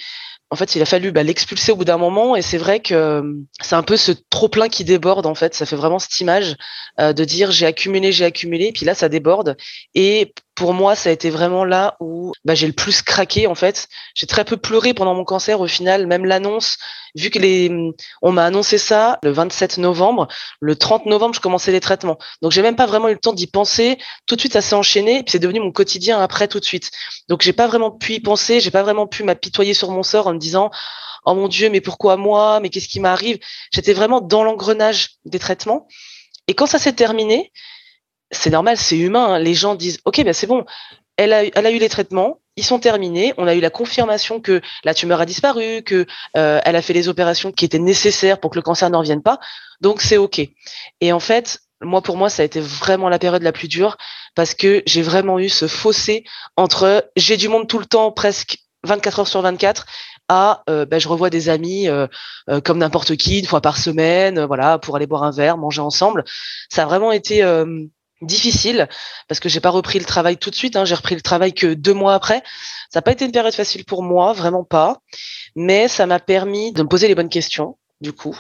en 0.51 0.57
fait, 0.57 0.77
il 0.77 0.83
a 0.83 0.87
fallu 0.87 1.11
bah, 1.11 1.25
l'expulser 1.25 1.73
au 1.73 1.77
bout 1.77 1.85
d'un 1.85 1.99
moment, 1.99 2.37
et 2.37 2.43
c'est 2.43 2.59
vrai 2.59 2.79
que 2.79 3.25
c'est 3.61 3.75
un 3.75 3.83
peu 3.83 3.97
ce 3.97 4.13
trop 4.31 4.49
plein 4.49 4.69
qui 4.69 4.85
déborde. 4.85 5.27
En 5.27 5.35
fait, 5.35 5.55
ça 5.55 5.67
fait 5.67 5.75
vraiment 5.75 5.99
cette 5.99 6.21
image 6.21 6.55
de 6.99 7.25
dire 7.25 7.51
j'ai 7.51 7.67
accumulé, 7.67 8.13
j'ai 8.13 8.25
accumulé, 8.25 8.71
puis 8.71 8.87
là 8.87 8.95
ça 8.95 9.09
déborde. 9.09 9.57
Et 9.97 10.33
pour 10.57 10.73
moi, 10.73 10.97
ça 10.97 11.11
a 11.11 11.13
été 11.13 11.29
vraiment 11.29 11.65
là 11.65 11.97
où 12.01 12.33
bah, 12.45 12.55
j'ai 12.55 12.67
le 12.67 12.73
plus 12.73 13.03
craqué. 13.03 13.47
En 13.47 13.55
fait, 13.55 13.89
j'ai 14.15 14.27
très 14.27 14.45
peu 14.45 14.57
pleuré 14.57 14.95
pendant 14.95 15.15
mon 15.15 15.25
cancer. 15.25 15.61
Au 15.61 15.67
final, 15.67 16.07
même 16.07 16.25
l'annonce, 16.25 16.79
vu 17.15 17.31
que 17.31 17.39
on 18.23 18.33
m'a 18.33 18.45
annoncé 18.45 18.79
ça 18.79 19.19
le 19.23 19.31
27 19.31 19.77
novembre, 19.79 20.29
le 20.61 20.75
30 20.75 21.07
novembre, 21.07 21.35
je 21.35 21.41
commençais 21.41 21.73
les 21.73 21.81
traitements. 21.81 22.19
Donc 22.41 22.53
j'ai 22.53 22.63
même 22.63 22.75
pas 22.75 22.87
vraiment 22.87 23.09
eu 23.09 23.13
le 23.13 23.19
temps 23.19 23.35
d'y 23.35 23.47
penser. 23.47 23.99
Tout 24.27 24.35
de 24.35 24.41
suite, 24.41 24.55
ça 24.55 24.63
s'est 24.63 24.75
enchaîné, 24.75 25.23
puis 25.23 25.33
c'est 25.33 25.39
devenu 25.39 25.61
mon 25.61 25.73
quotidien 25.73 26.19
après 26.21 26.49
tout 26.49 26.59
de 26.59 26.65
suite. 26.65 26.91
Donc 27.29 27.43
j'ai 27.43 27.53
pas 27.53 27.67
vraiment 27.67 27.91
pu 27.91 28.15
y 28.15 28.21
penser, 28.21 28.59
j'ai 28.61 28.71
pas 28.71 28.83
vraiment 28.83 29.07
pu 29.07 29.25
m'apitoyer 29.25 29.75
sur 29.75 29.91
mon 29.91 30.03
sort 30.03 30.27
en 30.27 30.33
me 30.33 30.39
disant 30.39 30.71
oh 31.27 31.35
mon 31.35 31.49
dieu, 31.49 31.69
mais 31.69 31.83
pourquoi 31.83 32.17
moi, 32.17 32.61
mais 32.61 32.71
qu'est-ce 32.71 32.89
qui 32.89 33.01
m'arrive? 33.01 33.39
J'étais 33.73 33.93
vraiment 33.93 34.23
dans 34.23 34.43
l'engrenage 34.43 35.17
des 35.27 35.39
traitements. 35.39 35.87
Et 36.49 36.55
quand 36.55 36.67
ça 36.67 36.79
s'est 36.79 36.95
terminé, 36.95 37.53
c'est 38.31 38.51
normal, 38.51 38.77
c'est 38.77 38.99
humain. 38.99 39.35
Hein. 39.35 39.39
Les 39.39 39.55
gens 39.55 39.75
disent 39.75 39.99
ok, 40.05 40.23
ben 40.25 40.33
c'est 40.33 40.47
bon, 40.47 40.65
elle 41.17 41.33
a, 41.33 41.45
elle 41.45 41.67
a 41.67 41.71
eu 41.71 41.79
les 41.79 41.89
traitements, 41.89 42.41
ils 42.57 42.65
sont 42.65 42.79
terminés. 42.79 43.35
On 43.39 43.47
a 43.47 43.55
eu 43.55 43.61
la 43.61 43.71
confirmation 43.71 44.41
que 44.41 44.61
la 44.85 44.95
tumeur 44.95 45.21
a 45.21 45.27
disparu, 45.27 45.83
que 45.83 46.07
euh, 46.37 46.61
elle 46.65 46.77
a 46.77 46.83
fait 46.83 46.93
les 46.93 47.09
opérations 47.09 47.53
qui 47.53 47.65
étaient 47.65 47.79
nécessaires 47.79 48.41
pour 48.41 48.51
que 48.51 48.57
le 48.57 48.63
cancer 48.63 48.91
n'en 48.91 49.01
revienne 49.01 49.23
pas. 49.23 49.39
Donc 49.81 50.03
c'est 50.03 50.17
ok. 50.17 50.41
Et 51.01 51.13
en 51.13 51.21
fait, 51.21 51.61
moi 51.81 52.03
pour 52.03 52.17
moi, 52.17 52.29
ça 52.29 52.43
a 52.43 52.45
été 52.45 52.61
vraiment 52.61 53.09
la 53.09 53.19
période 53.19 53.43
la 53.43 53.53
plus 53.53 53.69
dure 53.69 53.97
parce 54.35 54.55
que 54.55 54.83
j'ai 54.87 55.03
vraiment 55.03 55.39
eu 55.39 55.49
ce 55.49 55.67
fossé 55.67 56.25
entre 56.57 57.11
j'ai 57.17 57.37
du 57.37 57.49
monde 57.49 57.69
tout 57.69 57.79
le 57.79 57.87
temps, 57.87 58.13
presque 58.13 58.59
24 58.85 59.21
heures 59.21 59.29
sur 59.29 59.43
24 59.43 59.87
à 60.29 60.63
euh, 60.69 60.85
ben, 60.87 60.99
je 60.99 61.09
revois 61.09 61.31
des 61.31 61.49
amis 61.49 61.89
euh, 61.89 62.07
euh, 62.51 62.61
comme 62.61 62.79
n'importe 62.79 63.17
qui 63.17 63.39
une 63.39 63.47
fois 63.47 63.61
par 63.61 63.77
semaine 63.77 64.45
voilà 64.45 64.79
pour 64.79 64.97
aller 64.97 65.07
boire 65.07 65.23
un 65.23 65.31
verre 65.31 65.57
manger 65.57 65.81
ensemble 65.81 66.25
ça 66.69 66.83
a 66.83 66.87
vraiment 66.87 67.13
été 67.13 67.43
difficile 68.23 68.89
parce 69.29 69.41
que 69.41 69.49
j'ai 69.49 69.61
pas 69.61 69.71
repris 69.71 69.99
le 69.99 70.05
travail 70.05 70.37
tout 70.37 70.51
de 70.51 70.55
suite. 70.55 70.77
Hein. 70.77 70.85
J'ai 70.85 70.95
repris 70.95 71.15
le 71.15 71.21
travail 71.21 71.53
que 71.53 71.75
deux 71.75 71.95
mois 71.95 72.15
après. 72.15 72.43
Ça 72.91 72.99
n'a 72.99 73.03
pas 73.03 73.13
été 73.13 73.25
une 73.25 73.33
période 73.33 73.55
facile 73.55 73.85
pour 73.85 74.03
moi, 74.03 74.33
vraiment 74.33 74.65
pas. 74.65 75.01
Mais 75.55 75.89
ça 75.89 76.07
m'a 76.07 76.21
permis 76.21 76.73
de 76.73 76.83
me 76.83 76.89
poser 76.89 77.09
les 77.09 77.15
bonnes 77.15 77.29
questions 77.29 77.77
du 78.01 78.13
coup 78.13 78.39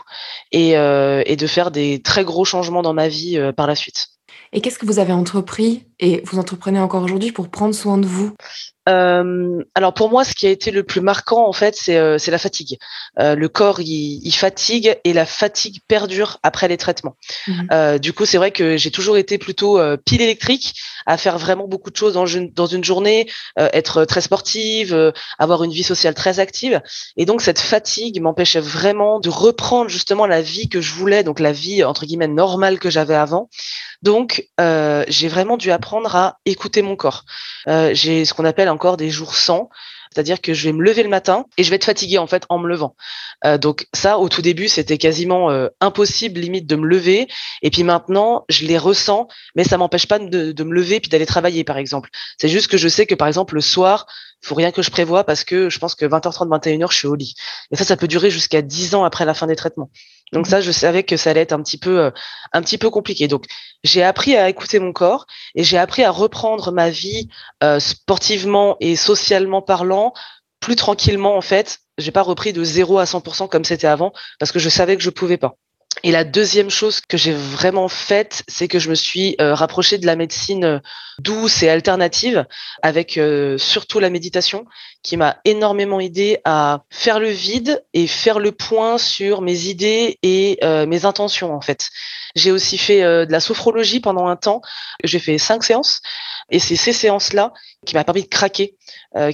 et, 0.52 0.76
euh, 0.76 1.22
de 1.24 1.46
faire 1.46 1.70
des 1.70 2.02
très 2.02 2.24
gros 2.24 2.44
changements 2.44 2.82
dans 2.82 2.94
ma 2.94 3.08
vie 3.08 3.38
euh, 3.38 3.52
par 3.52 3.66
la 3.66 3.74
suite. 3.74 4.08
Et 4.52 4.60
qu'est-ce 4.60 4.78
que 4.78 4.86
vous 4.86 4.98
avez 4.98 5.12
entrepris 5.12 5.86
et 5.98 6.22
vous 6.24 6.38
entreprenez 6.38 6.78
encore 6.78 7.02
aujourd'hui 7.02 7.32
pour 7.32 7.48
prendre 7.48 7.74
soin 7.74 7.98
de 7.98 8.06
vous? 8.06 8.32
Euh, 8.88 9.64
alors 9.74 9.94
pour 9.94 10.10
moi, 10.10 10.24
ce 10.24 10.34
qui 10.34 10.46
a 10.46 10.50
été 10.50 10.70
le 10.70 10.84
plus 10.84 11.00
marquant 11.00 11.46
en 11.48 11.52
fait, 11.52 11.76
c'est 11.76 11.96
euh, 11.96 12.18
la 12.28 12.38
fatigue. 12.38 12.78
Euh, 13.18 13.34
le 13.34 13.48
corps 13.48 13.80
il, 13.80 14.20
il, 14.24 14.32
fatigue 14.32 14.96
et 15.04 15.12
la 15.12 15.26
fatigue 15.26 15.80
perdure 15.88 16.38
après 16.42 16.68
les 16.68 16.76
traitements. 16.76 17.16
Mhm. 17.48 17.98
Du 17.98 18.12
coup, 18.12 18.26
c'est 18.26 18.38
vrai 18.38 18.50
que 18.50 18.76
j'ai 18.76 18.90
toujours 18.90 19.16
été 19.16 19.38
plutôt 19.38 19.80
pile 20.04 20.22
électrique, 20.22 20.74
à 21.06 21.16
faire 21.16 21.38
vraiment 21.38 21.66
beaucoup 21.66 21.90
de 21.90 21.96
choses 21.96 22.14
dans 22.14 22.26
une, 22.26 22.52
dans 22.52 22.66
une 22.66 22.84
journée, 22.84 23.28
être 23.56 24.04
très 24.04 24.20
sportive, 24.20 25.12
avoir 25.38 25.64
une 25.64 25.70
vie 25.70 25.82
sociale 25.82 26.14
très 26.14 26.40
active. 26.40 26.80
Et 27.16 27.24
donc 27.24 27.42
cette 27.42 27.58
fatigue 27.58 28.20
m'empêchait 28.20 28.60
vraiment 28.60 29.20
de 29.20 29.28
reprendre 29.28 29.88
justement 29.88 30.26
la 30.26 30.42
vie 30.42 30.68
que 30.68 30.80
je 30.80 30.92
voulais, 30.92 31.22
donc 31.22 31.40
la 31.40 31.52
vie 31.52 31.84
entre 31.84 32.06
guillemets 32.06 32.28
normale 32.28 32.78
que 32.78 32.90
j'avais 32.90 33.14
avant. 33.14 33.48
Donc 34.02 34.46
j'ai 34.58 35.28
vraiment 35.28 35.56
dû 35.56 35.70
apprendre 35.70 36.14
à 36.14 36.38
écouter 36.44 36.82
mon 36.82 36.96
corps. 36.96 37.24
j'ai 37.66 38.24
ce 38.24 38.34
qu'on 38.34 38.44
appelle 38.44 38.68
encore 38.76 38.98
des 38.98 39.10
jours 39.10 39.34
sans. 39.34 39.70
C'est-à-dire 40.12 40.40
que 40.40 40.54
je 40.54 40.68
vais 40.68 40.72
me 40.72 40.82
lever 40.82 41.02
le 41.02 41.08
matin 41.08 41.46
et 41.58 41.64
je 41.64 41.70
vais 41.70 41.76
être 41.76 41.84
fatiguée 41.84 42.18
en 42.18 42.26
fait 42.26 42.44
en 42.48 42.58
me 42.58 42.68
levant. 42.68 42.94
Euh, 43.44 43.58
donc 43.58 43.86
ça, 43.92 44.18
au 44.18 44.28
tout 44.28 44.42
début, 44.42 44.68
c'était 44.68 44.98
quasiment 44.98 45.50
euh, 45.50 45.68
impossible 45.80 46.38
limite 46.40 46.66
de 46.66 46.76
me 46.76 46.86
lever. 46.86 47.26
Et 47.62 47.70
puis 47.70 47.82
maintenant, 47.82 48.44
je 48.48 48.66
les 48.66 48.78
ressens, 48.78 49.28
mais 49.54 49.64
ça 49.64 49.78
m'empêche 49.78 50.06
pas 50.06 50.18
de, 50.18 50.62
me 50.62 50.74
lever 50.74 51.00
puis 51.00 51.08
d'aller 51.10 51.26
travailler, 51.26 51.64
par 51.64 51.76
exemple. 51.76 52.10
C'est 52.38 52.48
juste 52.48 52.68
que 52.68 52.76
je 52.76 52.88
sais 52.88 53.06
que 53.06 53.14
par 53.14 53.28
exemple 53.28 53.54
le 53.54 53.60
soir, 53.60 54.06
faut 54.42 54.54
rien 54.54 54.70
que 54.72 54.82
je 54.82 54.90
prévoie 54.90 55.24
parce 55.24 55.44
que 55.44 55.68
je 55.70 55.78
pense 55.78 55.94
que 55.94 56.04
20h30, 56.04 56.48
21h, 56.48 56.90
je 56.90 56.96
suis 56.96 57.08
au 57.08 57.14
lit. 57.14 57.34
Et 57.70 57.76
ça, 57.76 57.84
ça 57.84 57.96
peut 57.96 58.08
durer 58.08 58.30
jusqu'à 58.30 58.62
10 58.62 58.94
ans 58.94 59.04
après 59.04 59.24
la 59.24 59.34
fin 59.34 59.46
des 59.46 59.56
traitements. 59.56 59.90
Donc 60.32 60.46
mmh. 60.46 60.50
ça, 60.50 60.60
je 60.60 60.72
savais 60.72 61.02
que 61.02 61.16
ça 61.16 61.30
allait 61.30 61.40
être 61.40 61.52
un 61.52 61.62
petit 61.62 61.78
peu, 61.78 62.00
euh, 62.00 62.10
un 62.52 62.62
petit 62.62 62.78
peu 62.78 62.90
compliqué. 62.90 63.28
Donc 63.28 63.44
j'ai 63.84 64.02
appris 64.02 64.36
à 64.36 64.48
écouter 64.48 64.78
mon 64.78 64.92
corps 64.92 65.26
et 65.54 65.64
j'ai 65.64 65.78
appris 65.78 66.02
à 66.02 66.10
reprendre 66.10 66.72
ma 66.72 66.90
vie 66.90 67.28
euh, 67.62 67.78
sportivement 67.80 68.76
et 68.80 68.96
socialement 68.96 69.62
parlant 69.62 70.12
plus 70.60 70.76
tranquillement 70.76 71.36
en 71.36 71.42
fait. 71.42 71.78
J'ai 71.98 72.10
pas 72.10 72.22
repris 72.22 72.52
de 72.52 72.64
0 72.64 72.98
à 72.98 73.04
100% 73.04 73.48
comme 73.48 73.64
c'était 73.64 73.86
avant 73.86 74.12
parce 74.38 74.52
que 74.52 74.58
je 74.58 74.68
savais 74.68 74.96
que 74.96 75.02
je 75.02 75.10
pouvais 75.10 75.36
pas. 75.38 75.56
Et 76.02 76.12
la 76.12 76.24
deuxième 76.24 76.70
chose 76.70 77.00
que 77.00 77.16
j'ai 77.16 77.32
vraiment 77.32 77.88
faite, 77.88 78.42
c'est 78.48 78.68
que 78.68 78.78
je 78.78 78.90
me 78.90 78.94
suis 78.94 79.34
euh, 79.40 79.54
rapprochée 79.54 79.96
de 79.96 80.06
la 80.06 80.14
médecine 80.14 80.64
euh, 80.64 80.78
douce 81.18 81.62
et 81.62 81.70
alternative, 81.70 82.44
avec 82.82 83.16
euh, 83.16 83.56
surtout 83.56 83.98
la 83.98 84.10
méditation, 84.10 84.66
qui 85.02 85.16
m'a 85.16 85.38
énormément 85.44 85.98
aidé 85.98 86.38
à 86.44 86.84
faire 86.90 87.18
le 87.18 87.30
vide 87.30 87.82
et 87.94 88.06
faire 88.06 88.38
le 88.38 88.52
point 88.52 88.98
sur 88.98 89.40
mes 89.40 89.66
idées 89.66 90.18
et 90.22 90.58
mes 90.62 91.04
intentions 91.04 91.54
en 91.54 91.60
fait. 91.60 91.88
J'ai 92.34 92.50
aussi 92.50 92.76
fait 92.76 93.00
de 93.02 93.30
la 93.30 93.40
sophrologie 93.40 94.00
pendant 94.00 94.26
un 94.26 94.36
temps. 94.36 94.60
J'ai 95.04 95.20
fait 95.20 95.38
cinq 95.38 95.62
séances 95.62 96.00
et 96.50 96.58
c'est 96.58 96.76
ces 96.76 96.92
séances-là 96.92 97.52
qui 97.84 97.94
m'a 97.94 98.04
permis 98.04 98.22
de 98.22 98.28
craquer, 98.28 98.76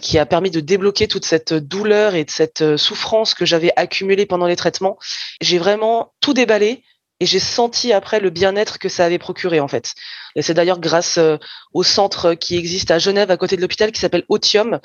qui 0.00 0.18
a 0.18 0.26
permis 0.26 0.50
de 0.50 0.60
débloquer 0.60 1.08
toute 1.08 1.24
cette 1.24 1.52
douleur 1.52 2.14
et 2.14 2.24
de 2.24 2.30
cette 2.30 2.76
souffrance 2.76 3.34
que 3.34 3.44
j'avais 3.44 3.72
accumulée 3.76 4.26
pendant 4.26 4.46
les 4.46 4.56
traitements. 4.56 4.98
J'ai 5.40 5.58
vraiment 5.58 6.12
tout 6.20 6.32
déballé 6.34 6.82
et 7.22 7.26
j'ai 7.26 7.38
senti 7.38 7.92
après 7.92 8.18
le 8.18 8.30
bien-être 8.30 8.80
que 8.80 8.88
ça 8.88 9.04
avait 9.04 9.20
procuré 9.20 9.60
en 9.60 9.68
fait. 9.68 9.94
Et 10.34 10.42
c'est 10.42 10.54
d'ailleurs 10.54 10.80
grâce 10.80 11.18
euh, 11.18 11.36
au 11.72 11.84
centre 11.84 12.34
qui 12.34 12.56
existe 12.56 12.90
à 12.90 12.98
Genève 12.98 13.30
à 13.30 13.36
côté 13.36 13.54
de 13.54 13.60
l'hôpital 13.60 13.92
qui 13.92 14.00
s'appelle 14.00 14.24
Otium 14.28 14.80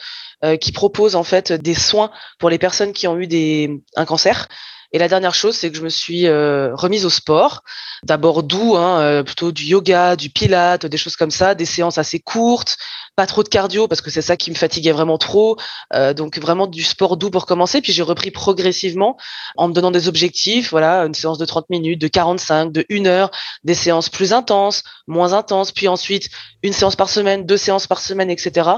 euh, 0.46 0.56
qui 0.56 0.72
propose 0.72 1.16
en 1.16 1.24
fait 1.24 1.52
des 1.52 1.74
soins 1.74 2.12
pour 2.38 2.52
les 2.52 2.60
personnes 2.60 2.94
qui 2.94 3.08
ont 3.08 3.18
eu 3.18 3.26
des 3.26 3.82
un 3.96 4.06
cancer. 4.06 4.48
Et 4.92 5.00
la 5.00 5.08
dernière 5.08 5.36
chose, 5.36 5.56
c'est 5.56 5.70
que 5.70 5.78
je 5.78 5.84
me 5.84 5.90
suis 5.90 6.28
euh, 6.28 6.76
remise 6.76 7.06
au 7.06 7.10
sport. 7.10 7.64
D'abord 8.04 8.44
doux, 8.44 8.76
hein, 8.76 9.24
plutôt 9.24 9.52
du 9.52 9.64
yoga, 9.64 10.16
du 10.16 10.30
pilate, 10.30 10.86
des 10.86 10.98
choses 10.98 11.16
comme 11.16 11.32
ça, 11.32 11.56
des 11.56 11.66
séances 11.66 11.98
assez 11.98 12.20
courtes, 12.20 12.78
pas 13.18 13.26
trop 13.26 13.42
de 13.42 13.50
cardio 13.50 13.88
parce 13.88 14.00
que 14.02 14.12
c'est 14.12 14.22
ça 14.22 14.38
qui 14.38 14.52
me 14.52 14.56
fatiguait 14.56 14.92
vraiment 14.92 15.18
trop. 15.18 15.58
Euh, 15.92 16.14
donc 16.14 16.38
vraiment 16.38 16.68
du 16.68 16.84
sport 16.84 17.18
doux 17.18 17.32
pour 17.32 17.48
commencer. 17.48 17.82
Puis 17.82 17.92
j'ai 17.92 18.04
repris 18.04 18.30
progressivement 18.30 19.18
en 19.58 19.68
me 19.68 19.74
donnant 19.74 19.90
des 19.90 20.08
objectifs. 20.08 20.70
Voilà, 20.70 21.00
une 21.04 21.16
séance 21.16 21.40
de 21.40 21.46
30 21.46 21.70
minutes, 21.72 22.00
de 22.00 22.08
45, 22.08 22.72
de 22.72 22.86
1 22.92 23.08
heure, 23.08 23.32
des 23.64 23.74
séances 23.74 24.10
plus 24.10 24.34
intenses, 24.34 24.84
moins 25.08 25.34
intenses. 25.34 25.72
Puis 25.72 25.88
ensuite 25.88 26.30
une 26.62 26.74
séance 26.74 26.96
par 26.96 27.10
semaine, 27.10 27.46
deux 27.46 27.58
séances 27.58 27.88
par 27.88 28.00
semaine, 28.00 28.30
etc. 28.30 28.70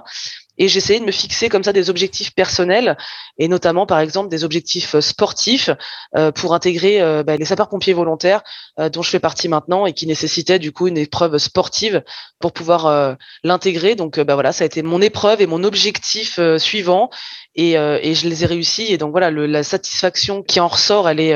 Et 0.60 0.68
j'essayais 0.68 1.00
de 1.00 1.06
me 1.06 1.12
fixer 1.12 1.48
comme 1.48 1.64
ça 1.64 1.72
des 1.72 1.90
objectifs 1.90 2.36
personnels 2.36 2.98
et 3.38 3.48
notamment 3.48 3.86
par 3.86 4.00
exemple 4.00 4.30
des 4.30 4.44
objectifs 4.44 4.96
euh, 4.96 5.02
sportifs 5.02 5.70
euh, 6.18 6.32
pour 6.34 6.54
intégrer 6.54 7.02
euh, 7.02 7.24
bah, 7.24 7.38
les 7.38 7.46
sapeurs-pompiers 7.46 7.94
volontaires 7.94 8.42
dont 8.94 9.02
je 9.02 9.10
fais 9.10 9.20
partie 9.20 9.50
maintenant 9.50 9.86
et 9.86 9.94
qui 9.94 10.08
nécessitaient 10.08 10.60
du 10.60 10.72
coup 10.72 10.88
une 10.88 10.98
épreuve 10.98 11.38
sportive 11.38 12.02
pour 12.40 12.54
pouvoir 12.54 13.18
l'intégrer. 13.44 13.96
Donc 13.96 14.20
bah, 14.20 14.36
voilà, 14.36 14.54
ça 14.54 14.64
a 14.64 14.68
été 14.68 14.82
mon 14.82 15.02
épreuve 15.02 15.42
et 15.42 15.48
mon 15.48 15.66
objectif 15.66 16.40
suivant 16.58 17.10
et, 17.56 17.74
et, 17.74 18.14
je 18.14 18.28
les 18.30 18.44
ai 18.44 18.48
réussis. 18.48 18.88
Et 18.90 18.98
donc 18.98 19.12
voilà, 19.12 19.32
le, 19.32 19.46
la 19.46 19.64
satisfaction 19.64 20.44
qui 20.44 20.60
en 20.60 20.68
ressort, 20.68 21.10
elle 21.10 21.20
est, 21.20 21.34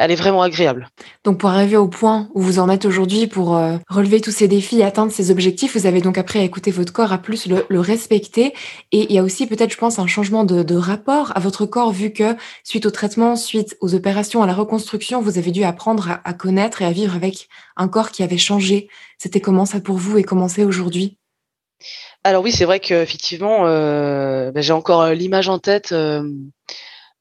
elle 0.00 0.10
est 0.10 0.16
vraiment 0.16 0.40
agréable. 0.40 0.88
Donc 1.24 1.38
pour 1.38 1.50
arriver 1.50 1.76
au 1.76 1.86
point 1.86 2.30
où 2.34 2.40
vous 2.40 2.58
en 2.58 2.70
êtes 2.70 2.86
aujourd'hui, 2.86 3.26
pour 3.26 3.54
euh, 3.54 3.76
relever 3.86 4.22
tous 4.22 4.30
ces 4.30 4.48
défis 4.48 4.82
atteindre 4.82 5.12
ces 5.12 5.30
objectifs, 5.30 5.76
vous 5.76 5.86
avez 5.86 6.00
donc 6.00 6.16
appris 6.16 6.38
à 6.38 6.42
écouter 6.42 6.70
votre 6.70 6.90
corps, 6.90 7.12
à 7.12 7.18
plus 7.18 7.46
le, 7.46 7.66
le 7.68 7.80
respecter. 7.80 8.54
Et 8.92 9.04
il 9.10 9.12
y 9.12 9.18
a 9.18 9.22
aussi 9.22 9.46
peut-être, 9.46 9.72
je 9.72 9.76
pense, 9.76 9.98
un 9.98 10.06
changement 10.06 10.44
de, 10.44 10.62
de, 10.62 10.74
rapport 10.74 11.36
à 11.36 11.40
votre 11.40 11.66
corps, 11.66 11.92
vu 11.92 12.14
que 12.14 12.34
suite 12.64 12.86
au 12.86 12.90
traitement, 12.90 13.36
suite 13.36 13.76
aux 13.82 13.94
opérations, 13.94 14.42
à 14.42 14.46
la 14.46 14.54
reconstruction, 14.54 15.20
vous 15.20 15.36
avez 15.36 15.50
dû 15.50 15.64
apprendre 15.64 16.10
à, 16.10 16.20
à 16.24 16.32
connaître 16.32 16.80
et 16.80 16.86
à 16.86 16.92
vivre 16.92 17.14
avec 17.14 17.50
un 17.76 17.86
corps 17.86 18.10
qui 18.10 18.22
avait 18.22 18.38
changé. 18.38 18.88
C'était 19.18 19.42
comment 19.42 19.66
ça 19.66 19.80
pour 19.80 19.98
vous 19.98 20.16
et 20.16 20.24
comment 20.24 20.48
c'est 20.48 20.64
aujourd'hui? 20.64 21.19
Alors 22.24 22.42
oui, 22.42 22.52
c'est 22.52 22.64
vrai 22.64 22.80
qu'effectivement, 22.80 23.66
euh, 23.66 24.50
ben, 24.52 24.62
j'ai 24.62 24.72
encore 24.72 25.02
euh, 25.02 25.14
l'image 25.14 25.48
en 25.48 25.58
tête 25.58 25.92
euh, 25.92 26.22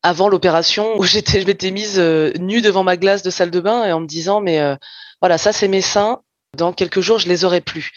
avant 0.04 0.28
l'opération 0.28 0.98
où 0.98 1.04
j'étais, 1.06 1.42
je 1.42 1.48
m'étais 1.48 1.72
mise 1.72 2.00
nue 2.00 2.62
devant 2.62 2.84
ma 2.84 2.98
glace 2.98 3.24
de 3.24 3.30
salle 3.30 3.52
de 3.52 3.60
bain 3.60 3.86
et 3.86 3.94
en 3.94 4.02
me 4.02 4.08
disant 4.08 4.42
mais 4.42 4.60
voilà 5.22 5.38
ça 5.38 5.52
c'est 5.52 5.68
mes 5.68 5.82
seins. 5.82 6.22
Dans 6.58 6.74
quelques 6.74 7.02
jours 7.02 7.20
je 7.20 7.28
les 7.28 7.46
aurai 7.46 7.62
plus. 7.62 7.92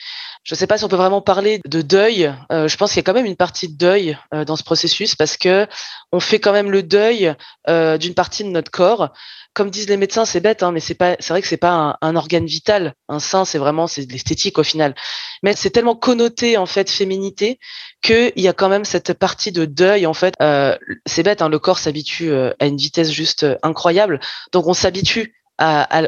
Je 0.44 0.54
ne 0.54 0.58
sais 0.58 0.66
pas 0.66 0.76
si 0.76 0.84
on 0.84 0.88
peut 0.88 0.96
vraiment 0.96 1.22
parler 1.22 1.60
de 1.64 1.80
deuil. 1.80 2.34
Je 2.50 2.76
pense 2.76 2.90
qu'il 2.90 2.98
y 2.98 3.00
a 3.00 3.02
quand 3.02 3.14
même 3.14 3.24
une 3.24 3.36
partie 3.36 3.68
de 3.68 3.78
deuil 3.78 4.18
dans 4.30 4.56
ce 4.56 4.62
processus 4.62 5.14
parce 5.14 5.38
que 5.38 5.66
on 6.10 6.20
fait 6.20 6.38
quand 6.38 6.52
même 6.52 6.70
le 6.70 6.82
deuil 6.82 7.34
d'une 7.66 8.14
partie 8.14 8.44
de 8.44 8.50
notre 8.50 8.70
corps 8.70 9.10
comme 9.54 9.70
disent 9.70 9.88
les 9.88 9.96
médecins, 9.96 10.24
c'est 10.24 10.40
bête, 10.40 10.62
hein, 10.62 10.72
mais 10.72 10.80
c'est 10.80 10.94
pas, 10.94 11.16
c'est 11.18 11.32
vrai 11.32 11.42
que 11.42 11.48
c'est 11.48 11.56
pas 11.56 11.98
un, 12.00 12.16
organe 12.16 12.46
vital. 12.46 12.94
Un 13.08 13.18
sein, 13.18 13.44
c'est 13.44 13.58
vraiment, 13.58 13.86
c'est 13.86 14.10
l'esthétique 14.10 14.58
au 14.58 14.62
final. 14.62 14.94
Mais 15.42 15.54
c'est 15.54 15.70
tellement 15.70 15.94
connoté 15.94 16.56
en 16.56 16.66
fait 16.66 16.90
féminité 16.90 17.58
qu'il 18.02 18.32
y 18.36 18.48
a 18.48 18.52
quand 18.52 18.68
même 18.68 18.84
cette 18.84 19.12
partie 19.12 19.52
de 19.52 19.64
deuil 19.64 20.06
en 20.06 20.14
fait. 20.14 20.34
Euh, 20.40 20.76
c'est 21.06 21.22
bête, 21.22 21.42
hein, 21.42 21.48
le 21.48 21.58
corps 21.58 21.78
s'habitue 21.78 22.30
euh, 22.30 22.52
à 22.60 22.66
une 22.66 22.76
vitesse 22.76 23.10
juste 23.10 23.42
euh, 23.42 23.56
incroyable, 23.62 24.20
donc 24.52 24.66
on 24.66 24.74
s'habitue 24.74 25.34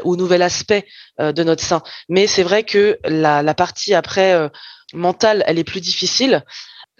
au 0.03 0.17
nouvel 0.17 0.41
aspect 0.41 0.85
de 1.17 1.43
notre 1.43 1.63
sein. 1.63 1.81
Mais 2.09 2.27
c'est 2.27 2.43
vrai 2.43 2.63
que 2.63 2.99
la 3.05 3.53
partie 3.53 3.93
après 3.93 4.49
mentale, 4.93 5.45
elle 5.47 5.57
est 5.57 5.63
plus 5.63 5.79
difficile 5.79 6.43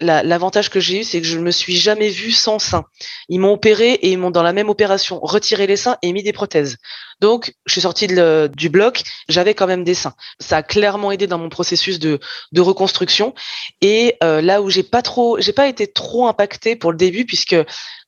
l'avantage 0.00 0.70
que 0.70 0.80
j'ai 0.80 1.00
eu, 1.00 1.04
c'est 1.04 1.20
que 1.20 1.26
je 1.26 1.38
ne 1.38 1.42
me 1.42 1.50
suis 1.50 1.76
jamais 1.76 2.10
vue 2.10 2.32
sans 2.32 2.58
sein. 2.58 2.84
Ils 3.28 3.40
m'ont 3.40 3.52
opéré 3.52 3.92
et 3.92 4.10
ils 4.10 4.18
m'ont 4.18 4.30
dans 4.30 4.42
la 4.42 4.52
même 4.52 4.68
opération 4.68 5.20
retiré 5.20 5.66
les 5.66 5.76
seins 5.76 5.96
et 6.02 6.12
mis 6.12 6.22
des 6.22 6.32
prothèses. 6.32 6.76
Donc, 7.20 7.54
je 7.64 7.72
suis 7.72 7.80
sortie 7.80 8.08
du 8.08 8.68
bloc, 8.68 9.02
j'avais 9.28 9.54
quand 9.54 9.66
même 9.66 9.84
des 9.84 9.94
seins. 9.94 10.14
Ça 10.38 10.58
a 10.58 10.62
clairement 10.62 11.12
aidé 11.12 11.26
dans 11.26 11.38
mon 11.38 11.48
processus 11.48 11.98
de, 11.98 12.20
reconstruction. 12.56 13.34
Et 13.80 14.16
euh, 14.22 14.40
là 14.40 14.60
où 14.60 14.70
j'ai 14.70 14.82
pas 14.82 15.02
trop, 15.02 15.38
j'ai 15.40 15.52
pas 15.52 15.68
été 15.68 15.86
trop 15.86 16.26
impactée 16.26 16.76
pour 16.76 16.90
le 16.90 16.98
début, 16.98 17.24
puisque 17.24 17.56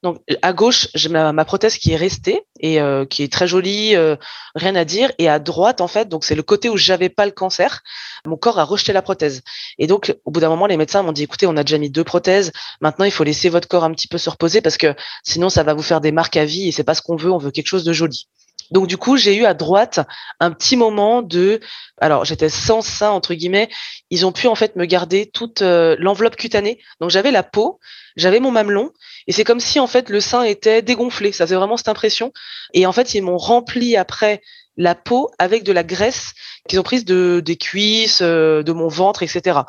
donc 0.03 0.21
à 0.43 0.53
gauche, 0.53 0.89
j'ai 0.95 1.09
ma, 1.09 1.33
ma, 1.33 1.45
prothèse 1.45 1.77
qui 1.77 1.93
est 1.93 1.97
restée 1.97 2.43
et 2.61 2.81
euh, 2.81 3.05
qui 3.05 3.23
est 3.23 3.33
très 3.33 3.49
jolie, 3.49 3.97
euh, 3.97 4.17
rien 4.55 4.75
à 4.77 4.85
dire. 4.85 5.11
Et 5.19 5.29
à 5.29 5.39
droite, 5.39 5.81
en 5.81 5.89
fait, 5.89 6.09
donc 6.09 6.25
c'est 6.25 6.35
le 6.35 6.43
côté 6.43 6.69
où 6.69 6.77
j'avais 6.77 7.09
pas 7.09 7.27
le 7.27 7.33
cancer. 7.33 7.83
Mon 8.27 8.37
corps 8.37 8.59
a 8.59 8.65
rejeté 8.65 8.93
la 8.93 9.03
prothèse. 9.03 9.43
Et 9.79 9.87
donc, 9.87 10.15
au 10.25 10.31
bout 10.31 10.41
d'un 10.41 10.49
moment, 10.49 10.67
les 10.67 10.77
médecins 10.77 11.03
m'ont 11.03 11.13
dit 11.13 11.25
écoutez, 11.25 11.47
on 11.47 11.57
a 11.57 11.65
déjà 11.65 11.79
mis 11.79 11.91
deux 11.91 12.05
prothèses. 12.05 12.53
Maintenant, 12.81 13.07
il 13.07 13.11
faut 13.11 13.25
laisser 13.25 13.49
votre 13.49 13.67
corps 13.69 13.85
un 13.85 13.93
petit 13.93 14.09
peu 14.09 14.19
se 14.19 14.31
reposer 14.31 14.61
parce 14.61 14.77
que 14.77 14.95
sinon, 15.25 15.49
ça 15.49 15.63
va 15.65 15.75
vous 15.75 15.83
faire 15.83 16.01
des 16.01 16.13
marques 16.13 16.37
à 16.37 16.45
vie 16.45 16.69
et 16.69 16.73
c'est 16.73 16.85
pas 16.85 16.95
ce 16.95 17.03
qu'on 17.03 17.17
veut. 17.17 17.33
On 17.33 17.39
veut 17.39 17.51
quelque 17.51 17.69
chose 17.69 17.85
de 17.85 17.93
joli. 17.93 18.29
Donc 18.71 18.87
du 18.87 18.97
coup, 18.97 19.17
j'ai 19.17 19.37
eu 19.37 19.45
à 19.45 19.55
droite 19.55 20.01
un 20.41 20.51
petit 20.51 20.77
moment 20.77 21.23
de, 21.23 21.61
alors 22.01 22.25
j'étais 22.25 22.49
sans 22.49 22.83
sein 22.83 23.11
entre 23.11 23.35
guillemets. 23.35 23.69
Ils 24.11 24.27
ont 24.27 24.33
pu 24.33 24.47
en 24.47 24.55
fait 24.55 24.77
me 24.77 24.85
garder 24.85 25.27
toute 25.27 25.63
euh, 25.63 25.97
l'enveloppe 25.99 26.37
cutanée. 26.37 26.81
Donc 27.01 27.11
j'avais 27.11 27.31
la 27.31 27.43
peau, 27.43 27.81
j'avais 28.17 28.41
mon 28.41 28.51
mamelon, 28.51 28.93
et 29.27 29.33
c'est 29.33 29.45
comme 29.45 29.61
si 29.61 29.81
en 29.81 29.87
fait 29.87 30.11
le 30.11 30.21
sein 30.21 30.43
était 30.43 30.83
dégonflé. 30.83 31.33
Ça 31.33 31.47
faisait 31.47 31.57
vraiment 31.57 31.77
cette 31.77 31.89
impression. 31.89 32.33
Et 32.75 32.87
en 32.87 32.93
fait, 32.93 33.15
ils 33.15 33.23
m'ont 33.23 33.39
rempli 33.39 33.97
après 33.97 34.43
la 34.79 34.95
peau 34.95 35.31
avec 35.39 35.65
de 35.65 35.73
la 35.73 35.83
graisse 35.83 36.33
qu'ils 36.69 36.79
ont 36.79 36.85
prise 36.85 37.05
de 37.05 37.43
des 37.45 37.57
cuisses, 37.57 38.21
euh, 38.23 38.63
de 38.63 38.73
mon 38.73 38.89
ventre, 38.89 39.23
etc. 39.23 39.61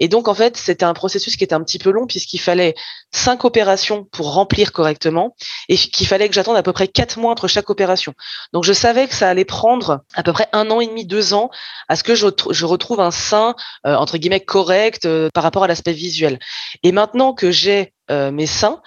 Et 0.00 0.08
donc 0.08 0.26
en 0.26 0.34
fait, 0.34 0.56
c'était 0.56 0.84
un 0.84 0.92
processus 0.92 1.36
qui 1.36 1.44
était 1.44 1.54
un 1.54 1.62
petit 1.62 1.78
peu 1.78 1.90
long 1.90 2.06
puisqu'il 2.06 2.38
fallait 2.38 2.74
cinq 3.12 3.44
opérations 3.44 4.04
pour 4.04 4.34
remplir 4.34 4.72
correctement 4.72 5.36
et 5.68 5.76
qu'il 5.76 6.06
fallait 6.06 6.28
que 6.28 6.34
j'attende 6.34 6.56
à 6.56 6.62
peu 6.62 6.72
près 6.72 6.88
quatre 6.88 7.18
mois 7.18 7.30
entre 7.30 7.46
chaque 7.46 7.70
opération. 7.70 8.12
Donc 8.52 8.64
je 8.64 8.72
savais 8.72 9.06
que 9.06 9.14
ça 9.14 9.30
allait 9.30 9.44
prendre 9.44 10.02
à 10.14 10.22
peu 10.24 10.32
près 10.32 10.48
un 10.52 10.68
an 10.70 10.80
et 10.80 10.86
demi, 10.88 11.06
deux 11.06 11.32
ans 11.32 11.50
à 11.88 11.94
ce 11.94 12.02
que 12.02 12.16
je, 12.16 12.26
retrouve 12.64 13.00
un 13.00 13.12
sein 13.12 13.54
euh, 13.86 13.94
entre 13.94 14.18
guillemets 14.18 14.40
correct 14.40 15.06
euh, 15.06 15.30
par 15.32 15.44
rapport 15.44 15.62
à 15.62 15.68
l'aspect 15.68 15.92
visuel. 15.92 16.40
Et 16.82 16.90
maintenant 16.90 17.32
que 17.32 17.50
j'ai 17.50 17.92
mes 18.08 18.46
seins, 18.46 18.82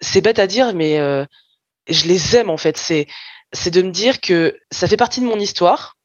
c'est 0.00 0.20
bête 0.20 0.38
à 0.38 0.46
dire, 0.46 0.72
mais 0.74 0.96
je 1.88 2.06
les 2.06 2.36
aime 2.36 2.50
en 2.50 2.56
fait. 2.56 2.76
C'est 2.76 3.08
c'est 3.52 3.70
de 3.70 3.82
me 3.82 3.90
dire 3.90 4.20
que 4.20 4.58
ça 4.70 4.88
fait 4.88 4.96
partie 4.96 5.20
de 5.20 5.26
mon 5.26 5.38
histoire. 5.38 5.96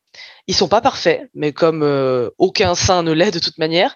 Ils 0.48 0.56
sont 0.56 0.68
pas 0.68 0.82
parfaits, 0.82 1.30
mais 1.34 1.54
comme 1.54 1.84
euh, 1.84 2.30
aucun 2.38 2.76
saint 2.76 3.04
ne 3.04 3.12
l'est 3.12 3.32
de 3.32 3.40
toute 3.40 3.58
manière, 3.58 3.96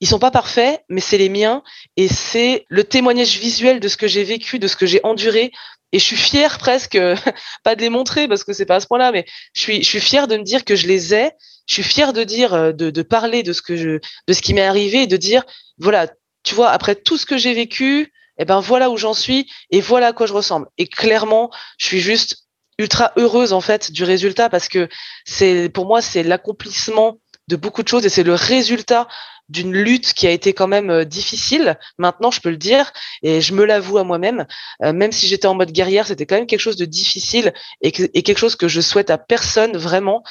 ils 0.00 0.06
sont 0.06 0.20
pas 0.20 0.30
parfaits, 0.30 0.84
mais 0.88 1.00
c'est 1.00 1.18
les 1.18 1.28
miens 1.28 1.62
et 1.96 2.06
c'est 2.08 2.64
le 2.68 2.84
témoignage 2.84 3.38
visuel 3.38 3.80
de 3.80 3.88
ce 3.88 3.96
que 3.96 4.06
j'ai 4.06 4.22
vécu, 4.22 4.58
de 4.58 4.68
ce 4.68 4.76
que 4.76 4.86
j'ai 4.86 5.00
enduré. 5.02 5.50
Et 5.90 5.98
je 5.98 6.04
suis 6.04 6.16
fière 6.16 6.58
presque, 6.58 6.98
pas 7.64 7.74
de 7.74 7.80
les 7.80 7.88
montrer 7.88 8.28
parce 8.28 8.44
que 8.44 8.52
c'est 8.52 8.66
pas 8.66 8.76
à 8.76 8.80
ce 8.80 8.86
point-là, 8.86 9.10
mais 9.10 9.26
je 9.54 9.60
suis, 9.60 9.82
je 9.82 9.88
suis 9.88 10.00
fière 10.00 10.28
de 10.28 10.36
me 10.36 10.44
dire 10.44 10.64
que 10.64 10.76
je 10.76 10.86
les 10.86 11.14
ai. 11.14 11.32
Je 11.66 11.74
suis 11.74 11.82
fière 11.82 12.12
de 12.12 12.24
dire, 12.24 12.54
euh, 12.54 12.72
de, 12.72 12.90
de 12.90 13.02
parler 13.02 13.42
de 13.42 13.52
ce 13.52 13.60
que 13.60 13.76
je, 13.76 13.98
de 14.26 14.32
ce 14.32 14.40
qui 14.40 14.54
m'est 14.54 14.62
arrivé 14.62 15.02
et 15.02 15.06
de 15.06 15.16
dire, 15.16 15.44
voilà, 15.78 16.08
tu 16.44 16.54
vois, 16.54 16.70
après 16.70 16.94
tout 16.94 17.18
ce 17.18 17.26
que 17.26 17.36
j'ai 17.36 17.54
vécu, 17.54 18.12
eh 18.38 18.44
ben 18.44 18.60
voilà 18.60 18.88
où 18.90 18.96
j'en 18.96 19.14
suis 19.14 19.50
et 19.70 19.80
voilà 19.80 20.08
à 20.08 20.12
quoi 20.12 20.26
je 20.26 20.32
ressemble. 20.32 20.68
Et 20.78 20.86
clairement, 20.86 21.50
je 21.76 21.86
suis 21.86 22.00
juste 22.00 22.47
ultra 22.78 23.12
heureuse 23.16 23.52
en 23.52 23.60
fait 23.60 23.90
du 23.92 24.04
résultat 24.04 24.48
parce 24.48 24.68
que 24.68 24.88
c'est 25.24 25.68
pour 25.68 25.86
moi 25.86 26.00
c'est 26.00 26.22
l'accomplissement 26.22 27.18
de 27.48 27.56
beaucoup 27.56 27.82
de 27.82 27.88
choses 27.88 28.06
et 28.06 28.08
c'est 28.08 28.22
le 28.22 28.34
résultat 28.34 29.08
d'une 29.48 29.72
lutte 29.72 30.12
qui 30.12 30.26
a 30.26 30.30
été 30.30 30.52
quand 30.52 30.68
même 30.68 30.90
euh, 30.90 31.04
difficile. 31.04 31.78
Maintenant, 31.96 32.30
je 32.30 32.40
peux 32.40 32.50
le 32.50 32.56
dire 32.56 32.92
et 33.22 33.40
je 33.40 33.54
me 33.54 33.64
l'avoue 33.64 33.98
à 33.98 34.04
moi-même. 34.04 34.46
Euh, 34.82 34.92
même 34.92 35.12
si 35.12 35.26
j'étais 35.26 35.46
en 35.46 35.54
mode 35.54 35.72
guerrière, 35.72 36.06
c'était 36.06 36.26
quand 36.26 36.36
même 36.36 36.46
quelque 36.46 36.60
chose 36.60 36.76
de 36.76 36.84
difficile 36.84 37.54
et, 37.80 37.88
et, 37.88 38.22
quelque 38.22 38.38
chose 38.38 38.56
que 38.56 38.68
je 38.68 38.80
souhaite 38.80 39.10
à 39.10 39.18
personne 39.18 39.76
vraiment. 39.76 40.22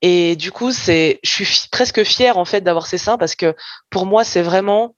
Et 0.00 0.36
du 0.36 0.50
coup, 0.50 0.72
c'est, 0.72 1.20
je 1.22 1.44
suis 1.44 1.68
presque 1.70 2.02
fière 2.04 2.38
en 2.38 2.44
fait 2.44 2.62
d'avoir 2.62 2.86
ces 2.86 2.98
seins 2.98 3.18
parce 3.18 3.34
que 3.34 3.54
pour 3.90 4.06
moi, 4.06 4.24
c'est 4.24 4.42
vraiment 4.42 4.96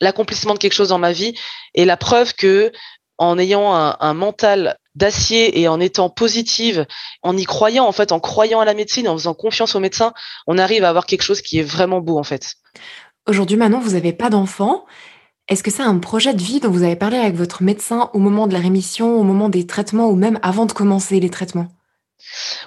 l'accomplissement 0.00 0.54
de 0.54 0.58
quelque 0.58 0.72
chose 0.72 0.88
dans 0.88 0.98
ma 0.98 1.12
vie 1.12 1.34
et 1.74 1.84
la 1.84 1.96
preuve 1.96 2.34
que 2.34 2.72
en 3.20 3.38
ayant 3.38 3.74
un, 3.74 4.14
mental 4.14 4.78
d'acier 4.94 5.60
et 5.60 5.68
en 5.68 5.78
étant 5.78 6.08
positive, 6.08 6.86
en 7.22 7.36
y 7.36 7.44
croyant 7.44 7.86
en 7.86 7.92
fait, 7.92 8.12
en 8.12 8.18
croyant 8.18 8.60
à 8.60 8.64
la 8.64 8.72
médecine, 8.72 9.06
en 9.08 9.16
faisant 9.16 9.34
confiance 9.34 9.74
aux 9.74 9.80
médecins, 9.80 10.14
on 10.46 10.56
arrive 10.56 10.84
à 10.84 10.88
avoir 10.88 11.04
quelque 11.04 11.22
chose 11.22 11.42
qui 11.42 11.58
est 11.58 11.62
vraiment 11.62 12.00
beau 12.00 12.18
en 12.18 12.22
fait. 12.24 12.54
Aujourd'hui, 13.28 13.58
Manon, 13.58 13.78
vous 13.78 13.92
n'avez 13.92 14.14
pas 14.14 14.30
d'enfant. 14.30 14.86
Est-ce 15.48 15.62
que 15.62 15.70
c'est 15.70 15.82
un 15.82 15.98
projet 15.98 16.32
de 16.32 16.42
vie 16.42 16.60
dont 16.60 16.70
vous 16.70 16.82
avez 16.82 16.96
parlé 16.96 17.18
avec 17.18 17.34
votre 17.34 17.62
médecin 17.62 18.08
au 18.14 18.18
moment 18.18 18.46
de 18.46 18.54
la 18.54 18.58
rémission, 18.58 19.20
au 19.20 19.22
moment 19.22 19.50
des 19.50 19.66
traitements 19.66 20.08
ou 20.08 20.16
même 20.16 20.38
avant 20.42 20.64
de 20.64 20.72
commencer 20.72 21.20
les 21.20 21.30
traitements? 21.30 21.68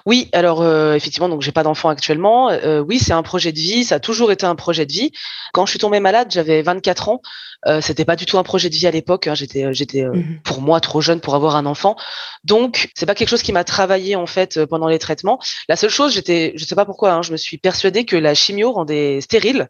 Oui, 0.05 0.29
alors 0.33 0.61
euh, 0.61 0.93
effectivement, 0.95 1.29
donc 1.29 1.41
j'ai 1.41 1.51
pas 1.51 1.63
d'enfant 1.63 1.89
actuellement. 1.89 2.49
Euh, 2.49 2.79
oui, 2.79 2.99
c'est 2.99 3.13
un 3.13 3.23
projet 3.23 3.51
de 3.51 3.59
vie, 3.59 3.83
ça 3.83 3.95
a 3.95 3.99
toujours 3.99 4.31
été 4.31 4.45
un 4.45 4.55
projet 4.55 4.85
de 4.85 4.91
vie. 4.91 5.11
Quand 5.53 5.65
je 5.65 5.71
suis 5.71 5.79
tombée 5.79 5.99
malade, 5.99 6.27
j'avais 6.31 6.61
24 6.61 7.09
ans. 7.09 7.21
Euh, 7.65 7.79
c'était 7.79 8.03
pas 8.03 8.17
du 8.17 8.25
tout 8.25 8.37
un 8.37 8.43
projet 8.43 8.69
de 8.69 8.75
vie 8.75 8.87
à 8.87 8.91
l'époque. 8.91 9.27
Hein. 9.27 9.35
J'étais, 9.35 9.73
j'étais 9.73 10.03
mmh 10.03 10.41
pour 10.43 10.61
moi 10.61 10.81
trop 10.81 10.99
jeune 10.99 11.21
pour 11.21 11.35
avoir 11.35 11.55
un 11.55 11.65
enfant. 11.65 11.95
Donc 12.43 12.89
c'est 12.95 13.05
pas 13.05 13.15
quelque 13.15 13.29
chose 13.29 13.43
qui 13.43 13.53
m'a 13.53 13.63
travaillé 13.63 14.15
en 14.15 14.27
fait 14.27 14.65
pendant 14.65 14.87
les 14.87 14.99
traitements. 14.99 15.39
La 15.69 15.75
seule 15.75 15.89
chose, 15.89 16.13
j'étais, 16.13 16.53
je 16.55 16.65
sais 16.65 16.75
pas 16.75 16.85
pourquoi, 16.85 17.13
hein, 17.13 17.21
je 17.21 17.31
me 17.31 17.37
suis 17.37 17.57
persuadée 17.57 18.05
que 18.05 18.17
la 18.17 18.33
chimio 18.33 18.73
rendait 18.73 19.21
stérile 19.21 19.69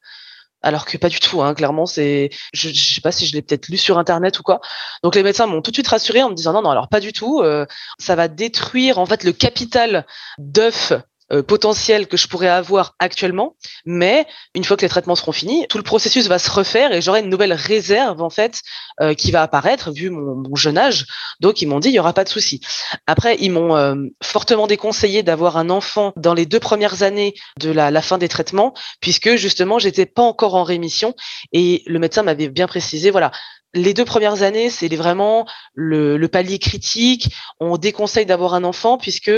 alors 0.64 0.86
que 0.86 0.98
pas 0.98 1.10
du 1.10 1.20
tout. 1.20 1.42
Hein, 1.42 1.54
clairement, 1.54 1.86
c'est, 1.86 2.30
je, 2.54 2.70
je 2.70 2.96
sais 2.96 3.02
pas 3.02 3.12
si 3.12 3.28
je 3.28 3.34
l'ai 3.34 3.42
peut-être 3.42 3.68
lu 3.68 3.78
sur 3.78 4.00
internet 4.00 4.40
ou 4.40 4.44
quoi. 4.44 4.62
Donc 5.04 5.16
les 5.16 5.24
médecins 5.24 5.46
m'ont 5.46 5.62
tout 5.62 5.72
de 5.72 5.76
suite 5.76 5.88
rassuré 5.88 6.24
en 6.24 6.30
me 6.30 6.36
disant 6.36 6.54
non, 6.54 6.62
non, 6.62 6.72
alors 6.72 6.88
pas 6.88 7.00
du 7.00 7.14
tout. 7.14 7.42
Euh, 7.42 7.66
ça 8.00 8.16
va 8.16 8.28
détruire 8.28 8.98
en 8.98 9.06
fait 9.06 9.24
le 9.24 9.34
capital 9.34 10.06
d'œufs 10.40 10.94
potentiel 11.42 12.08
que 12.08 12.18
je 12.18 12.28
pourrais 12.28 12.48
avoir 12.48 12.96
actuellement, 13.00 13.56
mais 13.86 14.26
une 14.56 14.64
fois 14.64 14.78
que 14.78 14.82
les 14.82 14.90
traitements 14.90 15.16
seront 15.16 15.32
finis, 15.32 15.66
tout 15.70 15.78
le 15.78 15.84
processus 15.84 16.28
va 16.28 16.40
se 16.40 16.52
refaire 16.52 16.92
et 16.92 17.02
j'aurai 17.02 17.22
une 17.22 17.30
nouvelle 17.30 17.54
réserve 17.54 18.22
en 18.22 18.30
fait 18.30 18.62
euh, 19.02 19.14
qui 19.14 19.32
va 19.32 19.42
apparaître 19.42 19.92
vu 19.92 20.10
mon, 20.10 20.56
jeune 20.56 20.78
âge. 20.78 21.06
Donc 21.40 21.62
ils 21.62 21.68
m'ont 21.68 21.80
dit 21.80 21.90
il 21.90 21.96
y 21.96 22.00
aura 22.00 22.14
pas 22.14 22.24
de 22.24 22.30
souci. 22.30 22.62
Après 23.08 23.38
ils 23.40 23.52
m'ont 23.52 23.76
euh, 23.76 23.96
fortement 24.22 24.68
déconseillé 24.68 25.24
d'avoir 25.24 25.58
un 25.58 25.70
enfant 25.70 26.14
dans 26.16 26.34
les 26.34 26.46
deux 26.46 26.60
premières 26.60 27.04
années 27.04 27.34
de 27.60 27.72
la, 27.72 27.92
la 27.92 28.02
fin 28.02 28.18
des 28.18 28.28
traitements 28.28 28.74
puisque 29.00 29.36
justement 29.36 29.80
j'étais 29.80 30.06
pas 30.06 30.22
encore 30.22 30.56
en 30.56 30.64
rémission 30.64 31.16
et 31.52 31.84
le 31.88 32.00
médecin 32.00 32.24
m'avait 32.24 32.50
bien 32.50 32.68
précisé 32.68 33.10
voilà 33.10 33.32
les 33.74 33.94
deux 33.94 34.06
premières 34.06 34.44
années, 34.44 34.70
c'est 34.70 34.94
vraiment 34.96 35.48
le, 35.74 36.18
le, 36.18 36.28
palier 36.28 36.60
critique. 36.60 37.36
On 37.60 37.78
déconseille 37.78 38.26
d'avoir 38.26 38.54
un 38.54 38.64
enfant 38.64 38.98
puisque 38.98 39.32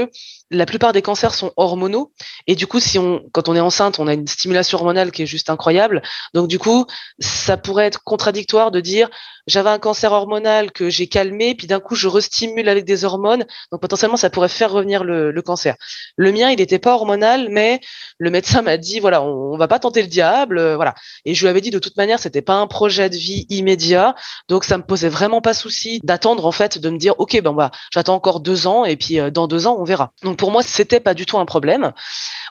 la 0.52 0.66
plupart 0.66 0.94
des 0.94 1.02
cancers 1.02 1.34
sont 1.34 1.52
hormonaux. 1.58 2.12
Et 2.48 2.56
du 2.56 2.68
coup 2.68 2.80
si 2.80 3.00
on 3.00 3.24
quand 3.32 3.50
on 3.50 3.56
est 3.56 3.60
enceinte 3.60 4.00
on 4.00 4.08
a 4.08 4.14
une 4.14 4.28
stimulation 4.28 4.78
hormonale 4.78 5.12
qui 5.12 5.24
est 5.24 5.26
juste 5.26 5.50
incroyable. 5.50 6.02
Donc 6.34 6.48
du 6.48 6.60
coup 6.60 6.86
ça 7.20 7.58
pourrait 7.58 7.86
être 7.86 8.04
contradictoire 8.04 8.72
de 8.72 8.80
dire 8.80 9.10
j'avais 9.48 9.70
un 9.70 9.80
cancer 9.80 10.12
hormonal 10.12 10.72
que 10.72 10.90
j'ai 10.90 11.08
calmé 11.08 11.56
puis 11.56 11.68
d'un 11.68 11.80
coup 11.80 11.96
je 11.96 12.08
restimule 12.08 12.70
avec 12.70 12.86
des 12.86 13.06
hormones. 13.06 13.46
Donc 13.72 13.82
potentiellement 13.82 14.18
ça 14.18 14.30
pourrait 14.30 14.50
faire 14.50 14.72
revenir 14.72 15.04
le, 15.04 15.34
cancer. 15.42 15.76
Le 16.16 16.32
mien 16.32 16.52
il 16.52 16.58
n'était 16.58 16.80
pas 16.80 16.94
hormonal 16.94 17.50
mais 17.50 17.80
le 18.20 18.30
médecin 18.30 18.62
m'a 18.62 18.78
dit 18.78 19.00
voilà 19.00 19.24
on, 19.24 19.54
on, 19.54 19.58
va 19.58 19.68
pas 19.68 19.80
tenter 19.80 20.02
le 20.02 20.08
diable 20.08 20.60
euh, 20.60 20.76
voilà. 20.76 20.94
Et 21.26 21.34
je 21.34 21.42
lui 21.42 21.50
avais 21.50 21.62
dit 21.62 21.72
de 21.72 21.80
toute 21.80 21.98
manière 21.98 22.20
c'était 22.20 22.44
pas 22.44 22.56
un 22.56 22.68
projet 22.68 23.10
de 23.10 23.16
vie 23.16 23.48
immédiat 23.50 24.16
donc 24.48 24.64
ça 24.64 24.78
me 24.78 24.84
posait 24.84 25.10
vraiment 25.10 25.42
pas 25.42 25.54
souci 25.54 26.00
d'attendre 26.04 26.46
en 26.46 26.52
fait 26.52 26.78
de 26.78 26.90
me 26.90 26.98
dire 26.98 27.14
ok 27.20 27.42
ben 27.42 27.54
bah 27.54 27.72
j'attends 27.92 28.16
encore 28.16 28.40
deux 28.40 28.68
ans 28.68 28.86
et 28.86 28.96
puis 28.96 29.20
euh, 29.20 29.30
dans 29.30 29.48
deux 29.48 29.68
ans 29.68 29.78
on 29.80 29.84
verra 29.84 30.12
donc 30.24 30.38
pour 30.38 30.52
moi, 30.52 30.64
c'était 30.64 31.00
pas 31.00 31.14
du 31.14 31.26
tout 31.26 31.38
un 31.38 31.46
problème. 31.46 31.94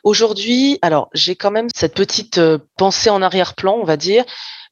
Aujourd'hui, 0.04 0.78
alors 0.82 1.08
j'ai 1.12 1.36
quand 1.36 1.50
même 1.50 1.68
cette 1.74 1.94
petite 1.94 2.38
euh, 2.38 2.58
pensée 2.76 3.10
en 3.10 3.22
arrière-plan, 3.22 3.76
on 3.80 3.84
va 3.84 3.96
dire. 3.96 4.24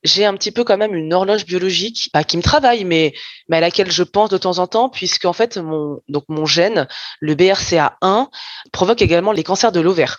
J'ai 0.04 0.24
un 0.24 0.34
petit 0.34 0.50
peu 0.50 0.64
quand 0.64 0.76
même 0.76 0.94
une 0.94 1.14
horloge 1.14 1.46
biologique, 1.46 2.10
pas 2.12 2.24
qui 2.24 2.36
me 2.36 2.42
travaille, 2.42 2.84
mais, 2.84 3.14
mais 3.48 3.58
à 3.58 3.60
laquelle 3.60 3.90
je 3.90 4.02
pense 4.02 4.30
de 4.30 4.38
temps 4.38 4.58
en 4.58 4.66
temps, 4.66 4.88
puisque 4.88 5.26
en 5.26 5.32
fait 5.32 5.58
mon 5.58 6.00
donc 6.08 6.24
mon 6.28 6.44
gène, 6.44 6.88
le 7.20 7.34
BRCA1, 7.34 8.28
provoque 8.72 9.00
également 9.00 9.30
les 9.30 9.44
cancers 9.44 9.70
de 9.70 9.80
l'ovaire. 9.80 10.18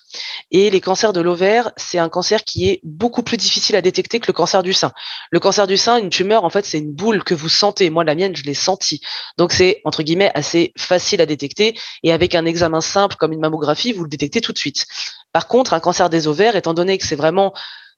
Et 0.52 0.70
les 0.70 0.80
cancers 0.80 1.12
de 1.12 1.20
l'ovaire, 1.20 1.72
c'est 1.76 1.98
un 1.98 2.08
cancer 2.10 2.44
qui 2.44 2.70
est 2.70 2.80
beaucoup 2.84 3.24
plus 3.24 3.38
difficile 3.38 3.76
à 3.76 3.82
détecter 3.82 4.20
que 4.20 4.28
le 4.28 4.34
cancer 4.34 4.64
du 4.64 4.72
sein. 4.72 4.94
Le 5.32 5.40
cancer 5.40 5.68
du 5.68 5.78
sein, 5.78 5.98
une 5.98 6.10
tumeur, 6.10 6.46
en 6.46 6.50
fait, 6.50 6.66
c'est 6.66 6.80
une 6.80 6.94
boule 6.94 7.24
que 7.24 7.34
vous 7.34 7.50
sentez. 7.50 7.90
Moi, 7.90 8.04
la 8.04 8.16
mienne, 8.16 8.36
je 8.36 8.44
l'ai 8.44 8.54
sentie. 8.54 9.02
Donc 9.38 9.52
c'est 9.52 9.82
entre 9.84 10.04
guillemets 10.04 10.32
assez 10.34 10.72
facile 10.78 11.22
à 11.22 11.26
détecter. 11.26 11.78
Et 12.04 12.14
avec 12.14 12.36
un 12.36 12.46
examen 12.46 12.82
simple 12.82 13.18
comme 13.18 13.34
une 13.34 13.42
mammographie, 13.42 13.92
vous 13.92 14.04
le 14.04 14.10
détectez 14.10 14.40
tout 14.40 14.54
de 14.54 14.58
suite. 14.58 14.86
Par 15.34 15.48
contre, 15.48 15.74
un 15.74 15.80
cancer 15.80 16.10
des 16.10 16.28
ovaires, 16.28 16.56
étant 16.56 16.74
donné 16.74 16.98
que 16.98 17.06
c'est 17.06 17.16
vraiment 17.16 17.54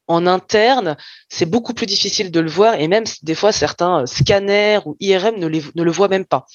en 0.08 0.28
interne, 0.28 0.98
c'est 1.30 1.46
beaucoup 1.46 1.74
plus 1.74 1.86
difficile 1.86 2.32
de 2.32 2.40
le 2.40 2.50
voir 2.50 2.76
et 2.76 2.88
même 2.88 3.06
des 3.24 3.36
fois 3.36 3.52
certains 3.52 4.02
euh, 4.02 4.06
scanners 4.06 4.80
ou 4.86 4.96
IRM 5.00 5.38
ne, 5.38 5.48
le 5.48 5.92
voient 5.92 6.08
même 6.08 6.26
pas. 6.26 6.46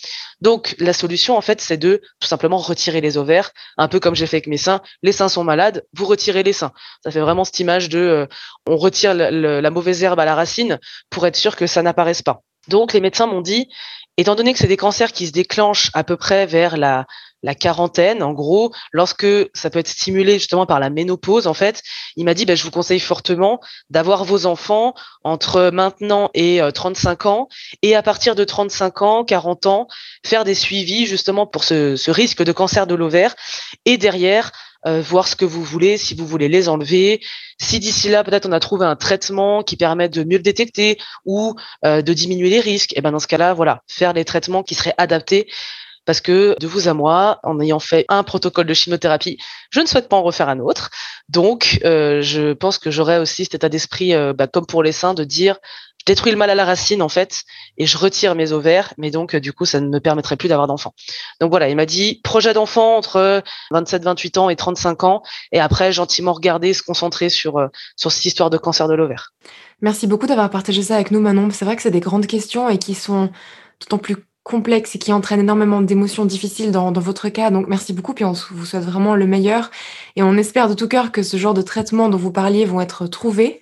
Donc 0.41 0.77
la 0.79 0.93
solution 0.93 1.37
en 1.37 1.41
fait 1.41 1.61
c'est 1.61 1.77
de 1.77 2.01
tout 2.21 2.29
simplement 2.29 2.59
retirer 2.59 3.01
les 3.01 3.17
ovaires, 3.19 3.51
un 3.77 3.89
peu 3.89 4.01
comme 4.01 4.15
j'ai 4.15 4.27
fait 4.27 4.37
avec 4.37 4.47
mes 4.47 4.57
seins. 4.57 4.81
Les 5.03 5.13
seins 5.13 5.29
sont 5.29 5.45
malades, 5.45 5.85
vous 5.95 6.07
retirez 6.07 6.43
les 6.43 6.53
seins. 6.53 6.73
Ça 7.05 7.11
fait 7.11 7.21
vraiment 7.21 7.45
cette 7.45 7.61
image 7.61 7.89
de 7.89 7.99
euh, 7.99 8.27
on 8.67 8.77
retire 8.77 9.15
la 9.15 9.71
mauvaise 9.71 10.03
herbe 10.03 10.21
à 10.21 10.25
la 10.25 10.35
racine 10.35 10.79
pour 11.11 11.27
être 11.27 11.37
sûr 11.37 11.57
que 11.57 11.67
ça 11.67 11.83
n'apparaisse 11.83 12.23
pas. 12.23 12.43
Donc 12.69 12.93
les 12.93 13.01
médecins 13.01 13.27
m'ont 13.27 13.41
dit, 13.41 13.69
étant 14.17 14.35
donné 14.35 14.53
que 14.53 14.59
c'est 14.59 14.67
des 14.67 14.77
cancers 14.77 15.13
qui 15.13 15.27
se 15.27 15.33
déclenchent 15.33 15.91
à 15.95 16.05
peu 16.05 16.17
près 16.17 16.47
vers 16.47 16.77
la 16.77 17.07
la 17.43 17.55
quarantaine, 17.55 18.23
en 18.23 18.33
gros, 18.33 18.73
lorsque 18.93 19.27
ça 19.55 19.71
peut 19.71 19.79
être 19.79 19.89
stimulé 19.89 20.35
justement 20.35 20.67
par 20.67 20.81
la 20.81 20.91
ménopause, 20.91 21.47
en 21.47 21.55
fait, 21.55 21.83
il 22.17 22.25
m'a 22.25 22.35
dit, 22.35 22.45
bah, 22.45 22.55
je 22.55 22.65
vous 22.65 22.71
conseille 22.71 23.01
fortement 23.01 23.61
d'avoir 23.89 24.25
vos 24.25 24.47
enfants 24.47 24.95
entre 25.25 25.71
maintenant 25.71 26.31
et 26.35 26.61
35 26.75 27.25
euh, 27.25 27.29
ans, 27.29 27.49
et 27.83 27.95
à 27.97 28.03
partir 28.03 28.35
de 28.35 28.45
35 28.45 29.03
ans, 29.03 29.25
40 29.25 29.67
ans, 29.67 29.89
faire 30.25 30.45
des 30.45 30.55
suivis 30.55 31.07
justement 31.07 31.47
pour 31.47 31.65
ce, 31.65 32.11
risque 32.11 32.43
de 32.43 32.53
cancer 32.53 32.87
de 32.87 32.95
l'ovaire, 32.95 33.35
et 33.85 33.97
derrière, 33.97 34.53
euh, 34.87 35.03
voir 35.03 35.29
ce 35.29 35.37
que 35.37 35.45
vous 35.45 35.63
voulez, 35.63 35.99
si 35.99 36.15
vous 36.15 36.27
voulez 36.27 36.49
les 36.49 36.69
enlever. 36.69 37.21
Si 37.61 37.81
d'ici 37.81 38.09
là, 38.09 38.25
peut-être 38.25 38.47
on 38.47 38.53
a 38.53 38.61
trouvé 38.61 38.87
un 38.87 38.97
traitement 38.97 39.63
qui 39.63 39.77
permet 39.77 40.09
de 40.09 40.25
mieux 40.25 40.39
le 40.39 40.43
détecter 40.43 40.97
ou 41.27 41.55
euh, 41.85 42.01
de 42.01 42.13
diminuer 42.15 42.49
les 42.49 42.61
risques, 42.61 42.97
et 42.97 43.03
ben 43.03 43.13
dans 43.13 43.19
ce 43.19 43.27
cas-là, 43.27 43.53
voilà, 43.53 43.83
faire 43.89 44.15
les 44.15 44.25
traitements 44.25 44.63
qui 44.63 44.75
seraient 44.75 44.95
adaptés 44.97 45.49
parce 46.05 46.21
que 46.21 46.57
de 46.59 46.67
vous 46.67 46.89
à 46.89 46.95
moi, 46.95 47.41
en 47.43 47.61
ayant 47.61 47.79
fait 47.79 48.05
un 48.09 48.23
protocole 48.23 48.67
de 48.67 48.75
chimiothérapie, 48.75 49.39
je 49.71 49.81
ne 49.81 49.87
souhaite 49.87 50.09
pas 50.09 50.17
en 50.17 50.23
refaire 50.23 50.49
un 50.49 50.59
autre. 50.59 50.91
Donc, 51.29 51.81
euh, 51.85 52.23
je 52.23 52.53
pense 52.53 52.79
que 52.79 52.91
j'aurais 52.91 53.19
aussi 53.19 53.45
cet 53.45 53.55
état 53.55 53.69
d'esprit, 53.69 54.15
euh, 54.15 54.33
bah, 54.33 54.47
comme 54.47 54.67
pour 54.67 54.83
les 54.83 54.93
seins, 54.93 55.15
de 55.15 55.25
dire 55.25 55.57
je 56.01 56.07
détruis 56.07 56.33
le 56.33 56.39
mal 56.39 56.49
à 56.49 56.55
la 56.55 56.65
racine 56.65 57.03
en 57.03 57.11
fait 57.11 57.43
et 57.77 57.85
je 57.85 57.99
retire 57.99 58.35
mes 58.35 58.53
ovaires, 58.53 58.95
mais 58.97 59.11
donc 59.11 59.37
du 59.37 59.53
coup 59.53 59.67
ça 59.67 59.81
ne 59.81 59.89
me 59.89 60.01
permettrait 60.01 60.37
plus 60.37 60.49
d'avoir 60.49 60.67
d'enfants. 60.67 60.95
Donc 61.41 61.51
voilà, 61.51 61.69
il 61.69 61.77
m'a 61.77 61.85
dit 61.85 62.21
projet 62.25 62.55
d'enfant 62.55 62.97
entre 62.97 63.43
27, 63.71 64.03
28 64.03 64.39
ans 64.39 64.49
et 64.49 64.57
35 64.57 65.05
ans, 65.05 65.23
et 65.53 65.61
après 65.61 65.93
gentiment 65.93 66.33
regarder, 66.33 66.73
se 66.73 66.83
concentrer 66.83 67.29
sur 67.29 67.59
euh, 67.59 67.69
sur 67.97 68.11
cette 68.13 68.25
histoire 68.25 68.49
de 68.49 68.57
cancer 68.57 68.89
de 68.89 68.95
l'ovaire. 68.95 69.35
Merci 69.83 70.07
beaucoup 70.07 70.27
d'avoir 70.27 70.49
partagé 70.49 70.83
ça 70.83 70.95
avec 70.95 71.11
nous, 71.11 71.21
Manon. 71.21 71.51
C'est 71.51 71.67
vrai 71.67 71.77
que 71.77 71.83
c'est 71.83 71.91
des 71.91 72.01
grandes 72.01 72.27
questions 72.27 72.69
et 72.71 72.79
qui 72.79 72.95
sont 72.95 73.31
d'autant 73.81 73.99
plus 73.99 74.17
complexes 74.43 74.97
et 74.97 74.99
qui 74.99 75.13
entraînent 75.13 75.41
énormément 75.41 75.83
d'émotions 75.83 76.25
difficiles 76.25 76.73
dans, 76.73 76.93
dans, 76.93 77.01
votre 77.01 77.29
cas. 77.29 77.51
Donc 77.51 77.67
merci 77.69 77.93
beaucoup, 77.93 78.15
puis 78.15 78.25
on 78.25 78.33
vous 78.33 78.65
souhaite 78.65 78.85
vraiment 78.85 79.15
le 79.15 79.27
meilleur. 79.27 79.71
Et 80.17 80.23
on 80.23 80.37
espère 80.37 80.69
de 80.69 80.75
tout 80.75 80.89
cœur 80.89 81.13
que 81.13 81.23
ce 81.23 81.37
genre 81.37 81.55
de 81.55 81.63
traitements 81.63 82.09
dont 82.09 82.19
vous 82.19 82.33
parliez 82.33 82.65
vont 82.65 82.81
être 82.81 83.07
trouvés 83.07 83.61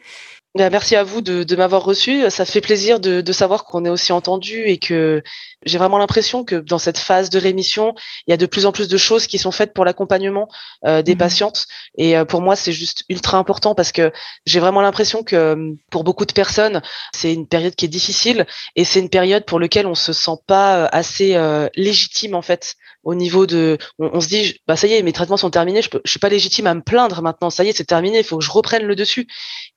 merci 0.59 0.97
à 0.97 1.05
vous 1.05 1.21
de, 1.21 1.45
de 1.45 1.57
m'avoir 1.57 1.85
reçu. 1.85 2.29
Ça 2.31 2.45
fait 2.45 2.61
plaisir 2.61 3.01
de, 3.01 3.21
de 3.21 3.33
savoir 3.33 3.65
qu'on 3.65 3.85
est 3.85 3.91
aussi 3.91 4.13
entendu 4.13 4.65
et 4.65 4.79
que 4.79 5.23
j'ai 5.65 5.79
vraiment 5.79 5.99
l'impression 5.99 6.45
que 6.45 6.57
dans 6.57 6.79
cette 6.79 6.99
phase 6.99 7.31
de 7.31 7.39
rémission, 7.39 7.95
il 8.27 8.31
y 8.31 8.35
a 8.35 8.37
de 8.37 8.47
plus 8.47 8.67
en 8.67 8.73
plus 8.73 8.89
de 8.89 8.97
choses 8.97 9.27
qui 9.27 9.39
sont 9.39 9.51
faites 9.51 9.73
pour 9.73 9.85
l'accompagnement 9.85 10.49
euh, 10.85 11.03
des 11.03 11.15
mmh 11.15 11.19
patientes. 11.19 11.67
Et 11.97 12.17
euh, 12.17 12.25
pour 12.25 12.41
moi, 12.41 12.55
c'est 12.57 12.73
juste 12.73 13.05
ultra 13.09 13.39
important 13.39 13.75
parce 13.75 13.93
que 13.93 14.13
j'ai 14.47 14.61
vraiment 14.61 14.81
l'impression 14.81 15.23
que 15.25 15.75
pour 15.91 16.05
beaucoup 16.05 16.27
de 16.27 16.33
personnes, 16.33 16.81
c'est 17.15 17.33
une 17.33 17.47
période 17.47 17.75
qui 17.75 17.85
est 17.87 17.89
difficile 17.89 18.47
et 18.77 18.85
c'est 18.85 19.01
une 19.01 19.11
période 19.11 19.45
pour 19.45 19.59
laquelle 19.59 19.87
on 19.87 19.95
se 19.95 20.13
sent 20.13 20.39
pas 20.47 20.85
euh, 20.85 20.89
assez 20.93 21.35
euh, 21.35 21.69
légitime 21.75 22.35
en 22.35 22.43
fait 22.43 22.77
au 23.09 23.15
niveau 23.15 23.47
de, 23.47 23.79
on, 23.99 24.21
se 24.21 24.29
dit, 24.29 24.61
bah 24.67 24.77
ça 24.77 24.87
y 24.87 24.93
est, 24.93 25.03
mes 25.03 25.15
traitements 25.15 25.39
sont 25.39 25.49
terminés, 25.49 25.81
je, 25.81 25.89
peux, 25.89 26.03
suis 26.05 26.19
pas 26.19 26.29
légitime 26.29 26.67
à 26.67 26.75
me 26.75 26.83
plaindre 26.83 27.23
maintenant, 27.23 27.49
ça 27.49 27.65
y 27.65 27.71
est, 27.71 27.73
c'est 27.73 27.85
terminé, 27.85 28.19
il 28.19 28.25
faut 28.25 28.37
que 28.37 28.45
je 28.45 28.51
reprenne 28.51 28.83
le 28.83 28.95
dessus. 28.95 29.27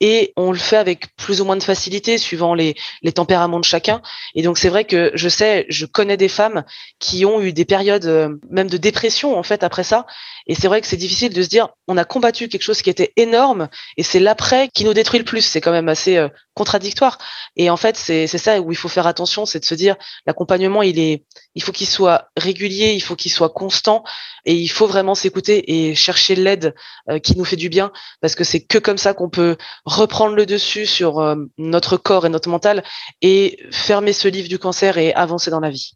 Et 0.01 0.33
on 0.35 0.51
le 0.51 0.57
fait 0.57 0.75
avec 0.75 1.15
plus 1.15 1.39
ou 1.39 1.45
moins 1.45 1.55
de 1.55 1.63
facilité 1.63 2.17
suivant 2.17 2.53
les, 2.55 2.75
les 3.03 3.13
tempéraments 3.13 3.61
de 3.61 3.63
chacun. 3.63 4.01
Et 4.35 4.41
donc 4.41 4.57
c'est 4.57 4.67
vrai 4.67 4.83
que 4.83 5.11
je 5.13 5.29
sais, 5.29 5.65
je 5.69 5.85
connais 5.85 6.17
des 6.17 6.27
femmes 6.27 6.65
qui 6.99 7.23
ont 7.23 7.39
eu 7.39 7.53
des 7.53 7.63
périodes 7.63 8.05
euh, 8.05 8.35
même 8.49 8.69
de 8.69 8.75
dépression 8.75 9.39
en 9.39 9.43
fait 9.43 9.63
après 9.63 9.85
ça. 9.85 10.07
Et 10.47 10.53
c'est 10.53 10.67
vrai 10.67 10.81
que 10.81 10.87
c'est 10.87 10.97
difficile 10.97 11.33
de 11.33 11.41
se 11.41 11.47
dire, 11.47 11.69
on 11.87 11.95
a 11.95 12.03
combattu 12.03 12.49
quelque 12.49 12.63
chose 12.63 12.81
qui 12.81 12.89
était 12.89 13.13
énorme 13.15 13.69
et 13.95 14.03
c'est 14.03 14.19
l'après 14.19 14.67
qui 14.73 14.83
nous 14.83 14.93
détruit 14.93 15.19
le 15.19 15.25
plus. 15.25 15.45
C'est 15.45 15.61
quand 15.61 15.71
même 15.71 15.87
assez 15.87 16.17
euh, 16.17 16.27
contradictoire. 16.53 17.17
Et 17.55 17.69
en 17.69 17.77
fait, 17.77 17.95
c'est 17.97 18.27
ça 18.27 18.59
où 18.61 18.71
il 18.71 18.75
faut 18.75 18.89
faire 18.89 19.07
attention, 19.07 19.45
c'est 19.45 19.59
de 19.59 19.65
se 19.65 19.75
dire, 19.75 19.95
l'accompagnement, 20.25 20.81
il 20.81 20.99
est, 20.99 21.25
il 21.55 21.63
faut 21.63 21.71
qu'il 21.71 21.87
soit 21.87 22.29
régulier, 22.37 22.93
il 22.93 23.01
faut 23.01 23.15
qu'il 23.15 23.31
soit 23.31 23.49
constant 23.49 24.03
et 24.45 24.55
il 24.55 24.67
faut 24.67 24.87
vraiment 24.87 25.15
s'écouter 25.15 25.89
et 25.89 25.95
chercher 25.95 26.35
l'aide 26.35 26.73
euh, 27.09 27.19
qui 27.19 27.37
nous 27.37 27.45
fait 27.45 27.55
du 27.55 27.69
bien 27.69 27.91
parce 28.21 28.35
que 28.35 28.43
c'est 28.43 28.61
que 28.61 28.77
comme 28.77 28.97
ça 28.97 29.13
qu'on 29.13 29.29
peut 29.29 29.57
reprendre 29.85 30.35
le 30.35 30.45
dessus 30.45 30.85
sur 30.85 31.19
euh, 31.19 31.35
notre 31.57 31.97
corps 31.97 32.25
et 32.25 32.29
notre 32.29 32.49
mental 32.49 32.83
et 33.21 33.59
fermer 33.71 34.13
ce 34.13 34.27
livre 34.27 34.49
du 34.49 34.59
cancer 34.59 34.97
et 34.97 35.13
avancer 35.13 35.51
dans 35.51 35.59
la 35.59 35.69
vie. 35.69 35.93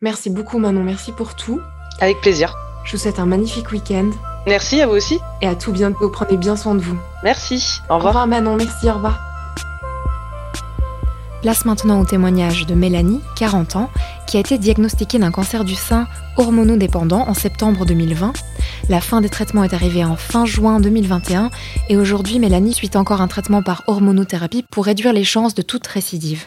Merci 0.00 0.30
beaucoup 0.30 0.58
Manon, 0.58 0.82
merci 0.82 1.12
pour 1.12 1.36
tout. 1.36 1.60
Avec 2.00 2.20
plaisir. 2.20 2.54
Je 2.84 2.92
vous 2.92 2.98
souhaite 2.98 3.18
un 3.18 3.26
magnifique 3.26 3.70
week-end. 3.72 4.10
Merci 4.46 4.80
à 4.82 4.86
vous 4.86 4.94
aussi. 4.94 5.18
Et 5.40 5.46
à 5.46 5.54
tout 5.54 5.72
bientôt, 5.72 6.10
prenez 6.10 6.36
bien 6.36 6.56
soin 6.56 6.74
de 6.74 6.80
vous. 6.80 6.98
Merci. 7.22 7.80
Au 7.88 7.94
revoir. 7.94 8.00
Au 8.00 8.08
revoir 8.08 8.26
Manon, 8.26 8.56
merci, 8.56 8.90
au 8.90 8.94
revoir. 8.94 9.33
Place 11.44 11.66
maintenant 11.66 12.00
au 12.00 12.06
témoignage 12.06 12.64
de 12.64 12.74
Mélanie, 12.74 13.20
40 13.36 13.76
ans, 13.76 13.90
qui 14.26 14.38
a 14.38 14.40
été 14.40 14.56
diagnostiquée 14.56 15.18
d'un 15.18 15.30
cancer 15.30 15.62
du 15.62 15.74
sein 15.74 16.06
hormonodépendant 16.38 17.28
en 17.28 17.34
septembre 17.34 17.84
2020. 17.84 18.32
La 18.88 19.02
fin 19.02 19.20
des 19.20 19.28
traitements 19.28 19.62
est 19.62 19.74
arrivée 19.74 20.06
en 20.06 20.16
fin 20.16 20.46
juin 20.46 20.80
2021 20.80 21.50
et 21.90 21.98
aujourd'hui 21.98 22.38
Mélanie 22.38 22.72
suit 22.72 22.92
encore 22.94 23.20
un 23.20 23.28
traitement 23.28 23.62
par 23.62 23.84
hormonothérapie 23.88 24.64
pour 24.70 24.86
réduire 24.86 25.12
les 25.12 25.22
chances 25.22 25.54
de 25.54 25.60
toute 25.60 25.86
récidive. 25.86 26.46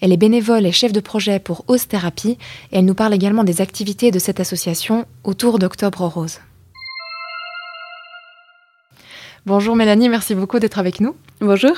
Elle 0.00 0.10
est 0.10 0.16
bénévole 0.16 0.64
et 0.64 0.72
chef 0.72 0.92
de 0.92 1.00
projet 1.00 1.38
pour 1.38 1.66
Ose 1.68 1.86
Thérapie 1.86 2.38
et 2.72 2.78
elle 2.78 2.86
nous 2.86 2.94
parle 2.94 3.12
également 3.12 3.44
des 3.44 3.60
activités 3.60 4.10
de 4.10 4.18
cette 4.18 4.40
association 4.40 5.04
autour 5.22 5.58
d'Octobre 5.58 6.06
Rose. 6.06 6.38
Bonjour 9.44 9.76
Mélanie, 9.76 10.08
merci 10.08 10.34
beaucoup 10.34 10.58
d'être 10.58 10.78
avec 10.78 11.00
nous. 11.00 11.14
Bonjour. 11.42 11.72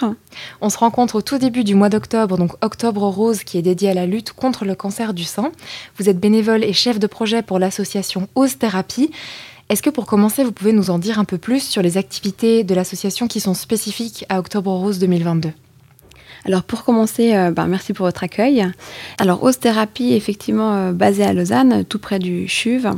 On 0.60 0.70
se 0.70 0.78
rencontre 0.78 1.14
au 1.14 1.22
tout 1.22 1.38
début 1.38 1.62
du 1.62 1.76
mois 1.76 1.88
d'octobre, 1.88 2.36
donc 2.36 2.52
Octobre 2.64 3.06
Rose, 3.06 3.44
qui 3.44 3.58
est 3.58 3.62
dédié 3.62 3.90
à 3.90 3.94
la 3.94 4.06
lutte 4.06 4.32
contre 4.32 4.64
le 4.64 4.74
cancer 4.74 5.14
du 5.14 5.22
sein. 5.22 5.52
Vous 5.98 6.08
êtes 6.08 6.18
bénévole 6.18 6.64
et 6.64 6.72
chef 6.72 6.98
de 6.98 7.06
projet 7.06 7.42
pour 7.42 7.60
l'association 7.60 8.26
Ose 8.34 8.58
Thérapie. 8.58 9.12
Est-ce 9.68 9.80
que 9.80 9.90
pour 9.90 10.06
commencer, 10.06 10.42
vous 10.42 10.50
pouvez 10.50 10.72
nous 10.72 10.90
en 10.90 10.98
dire 10.98 11.20
un 11.20 11.24
peu 11.24 11.38
plus 11.38 11.60
sur 11.60 11.80
les 11.80 11.96
activités 11.96 12.64
de 12.64 12.74
l'association 12.74 13.28
qui 13.28 13.38
sont 13.38 13.54
spécifiques 13.54 14.24
à 14.28 14.40
Octobre 14.40 14.72
Rose 14.72 14.98
2022 14.98 15.52
alors 16.44 16.64
pour 16.64 16.82
commencer, 16.84 17.34
euh, 17.34 17.52
ben, 17.52 17.66
merci 17.66 17.92
pour 17.92 18.06
votre 18.06 18.24
accueil. 18.24 18.66
Alors 19.18 19.42
Ose 19.44 19.58
Thérapie, 19.58 20.12
effectivement 20.12 20.74
euh, 20.74 20.92
basée 20.92 21.24
à 21.24 21.32
Lausanne, 21.32 21.84
tout 21.84 21.98
près 21.98 22.18
du 22.18 22.48
CHUV. 22.48 22.90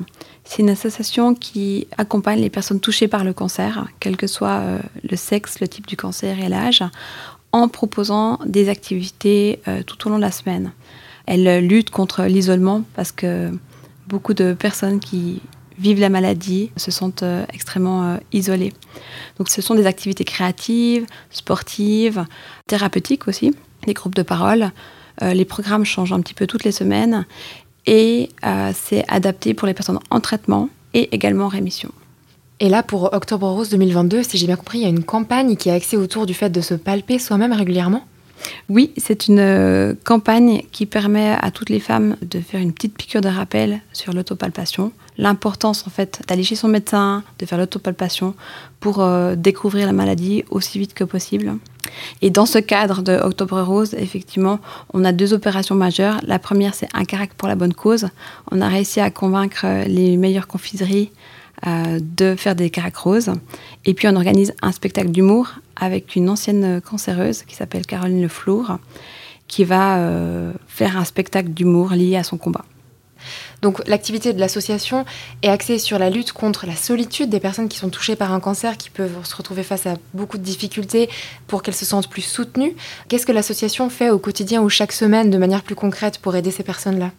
C'est 0.45 0.63
une 0.63 0.71
association 0.71 1.35
qui 1.35 1.87
accompagne 1.99 2.41
les 2.41 2.51
personnes 2.51 2.81
touchées 2.81 3.09
par 3.09 3.25
le 3.25 3.33
cancer, 3.33 3.87
quel 4.01 4.17
que 4.17 4.27
soit 4.27 4.61
euh, 4.61 4.79
le 5.09 5.17
sexe, 5.17 5.61
le 5.61 5.69
type 5.69 5.87
du 5.87 5.97
cancer 5.97 6.39
et 6.39 6.49
l'âge, 6.49 6.83
en 7.53 7.69
proposant 7.69 8.39
des 8.47 8.69
activités 8.69 9.61
tout 9.87 10.09
au 10.09 10.11
long 10.11 10.17
de 10.17 10.23
la 10.23 10.33
semaine. 10.33 10.73
Elle 11.27 11.65
lutte 11.65 11.91
contre 11.91 12.25
l'isolement 12.25 12.83
parce 12.97 13.13
que 13.13 13.53
beaucoup 14.09 14.35
de 14.35 14.55
personnes 14.55 14.99
qui 14.99 15.41
vivent 15.79 16.01
la 16.01 16.09
maladie 16.09 16.71
se 16.77 16.91
sentent 16.91 17.23
euh, 17.23 17.45
extrêmement 17.53 18.19
isolées. 18.33 18.73
Donc 19.39 19.49
ce 19.49 19.63
sont 19.63 19.75
des 19.75 19.87
activités 19.87 20.25
créatives, 20.25 21.07
sportives, 21.31 22.25
thérapeutiques 22.67 23.29
aussi, 23.29 23.55
des 23.87 23.95
groupes 23.95 24.15
de 24.15 24.23
parole. 24.23 24.71
les 25.21 25.45
programmes 25.45 25.85
changent 25.85 26.13
un 26.13 26.21
petit 26.21 26.35
peu 26.35 26.47
toutes 26.47 26.65
les 26.65 26.73
semaines 26.73 27.25
et 27.87 28.31
euh, 28.45 28.73
c'est 28.75 29.05
adapté 29.09 29.55
pour 29.55 29.67
les 29.67 29.75
personnes 29.75 29.99
en 30.11 30.21
traitement 30.21 30.69
et 30.95 31.15
également 31.15 31.47
en 31.47 31.49
rémission. 31.49 31.91
Et 32.61 32.69
là, 32.69 32.83
pour 32.83 33.13
Octobre 33.13 33.49
Rose 33.49 33.69
2022, 33.71 34.23
si 34.23 34.39
j'ai 34.39 34.47
bien 34.47 34.57
compris, 34.57 34.79
il 34.79 34.83
y 34.83 34.87
a 34.87 34.91
une 34.91 35.05
campagne 35.05 35.57
qui 35.57 35.69
est 35.69 35.73
axée 35.73 35.97
autour 35.97 36.25
du 36.25 36.35
fait 36.35 36.51
de 36.51 36.61
se 36.61 36.75
palper 36.75 37.19
soi-même 37.19 37.53
régulièrement? 37.53 38.05
Oui, 38.69 38.93
c'est 38.97 39.27
une 39.27 39.39
euh, 39.41 39.95
campagne 40.05 40.63
qui 40.71 40.87
permet 40.87 41.35
à 41.41 41.51
toutes 41.51 41.71
les 41.71 41.81
femmes 41.81 42.17
de 42.23 42.41
faire 42.41 42.61
une 42.61 42.73
petite 42.73 42.97
piqûre 42.97 43.21
de 43.21 43.29
rappel 43.29 43.81
sur 43.93 44.13
l'autopalpation, 44.13 44.93
l'importance 45.19 45.87
en 45.87 45.91
fait 45.91 46.23
d'aller 46.27 46.43
chez 46.43 46.57
son 46.57 46.69
médecin, 46.69 47.23
de 47.39 47.47
faire 47.47 47.59
l'autopalpation 47.59 48.35
pour 48.81 49.01
euh, 49.01 49.35
découvrir 49.37 49.87
la 49.87 49.93
maladie 49.93 50.45
aussi 50.51 50.79
vite 50.79 50.95
que 50.95 51.05
possible. 51.05 51.55
Et 52.23 52.31
dans 52.31 52.47
ce 52.47 52.59
cadre 52.59 53.03
de 53.03 53.13
Octobre 53.13 53.61
Rose, 53.61 53.95
effectivement, 53.95 54.59
on 54.93 55.05
a 55.05 55.13
deux 55.13 55.33
opérations 55.33 55.75
majeures. 55.75 56.19
La 56.27 56.39
première, 56.39 56.75
c'est 56.75 56.89
un 56.95 57.05
carac 57.05 57.35
pour 57.35 57.47
la 57.47 57.55
bonne 57.55 57.75
cause. 57.75 58.09
On 58.51 58.61
a 58.61 58.69
réussi 58.69 59.01
à 59.01 59.11
convaincre 59.11 59.67
les 59.87 60.17
meilleures 60.17 60.47
confiseries 60.47 61.11
euh, 61.67 62.01
de 62.01 62.35
faire 62.35 62.57
des 62.57 62.69
caracs 62.71 62.97
roses. 62.97 63.33
Et 63.85 63.95
puis 63.95 64.09
on 64.09 64.17
organise 64.17 64.53
un 64.61 64.73
spectacle 64.73 65.11
d'humour 65.11 65.53
avec 65.77 66.17
une 66.17 66.29
ancienne 66.29 66.81
cancéreuse 66.81 67.43
qui 67.43 67.55
s'appelle 67.55 67.87
Caroline 67.87 68.21
Le 68.21 68.29
Flour, 68.29 68.79
qui 69.49 69.65
va 69.65 69.99
euh, 69.99 70.53
faire 70.67 70.97
un 70.99 71.05
spectacle 71.05 71.51
d'humour 71.51 71.93
lié 71.93 72.17
à 72.17 72.25
son 72.25 72.37
combat. 72.37 72.65
Donc 73.65 73.81
l'activité 73.89 74.35
de 74.35 74.41
l'association 74.41 75.07
est 75.41 75.49
axée 75.49 75.79
sur 75.79 75.99
la 75.99 76.11
lutte 76.11 76.33
contre 76.33 76.67
la 76.67 76.77
solitude 76.77 77.31
des 77.31 77.41
personnes 77.41 77.71
qui 77.71 77.79
sont 77.79 77.89
touchées 77.89 78.15
par 78.15 78.31
un 78.31 78.39
cancer, 78.39 78.77
qui 78.77 78.91
peuvent 78.91 79.25
se 79.25 79.35
retrouver 79.35 79.63
face 79.63 79.87
à 79.87 79.95
beaucoup 80.13 80.37
de 80.37 80.43
difficultés 80.43 81.09
pour 81.47 81.63
qu'elles 81.63 81.75
se 81.75 81.87
sentent 81.87 82.11
plus 82.11 82.21
soutenues. 82.21 82.77
Qu'est-ce 83.09 83.25
que 83.25 83.33
l'association 83.33 83.89
fait 83.89 84.11
au 84.11 84.19
quotidien 84.19 84.61
ou 84.61 84.69
chaque 84.69 84.93
semaine 84.93 85.31
de 85.31 85.39
manière 85.39 85.63
plus 85.63 85.77
concrète 85.77 86.19
pour 86.19 86.37
aider 86.37 86.51
ces 86.51 86.63
personnes-là? 86.63 87.11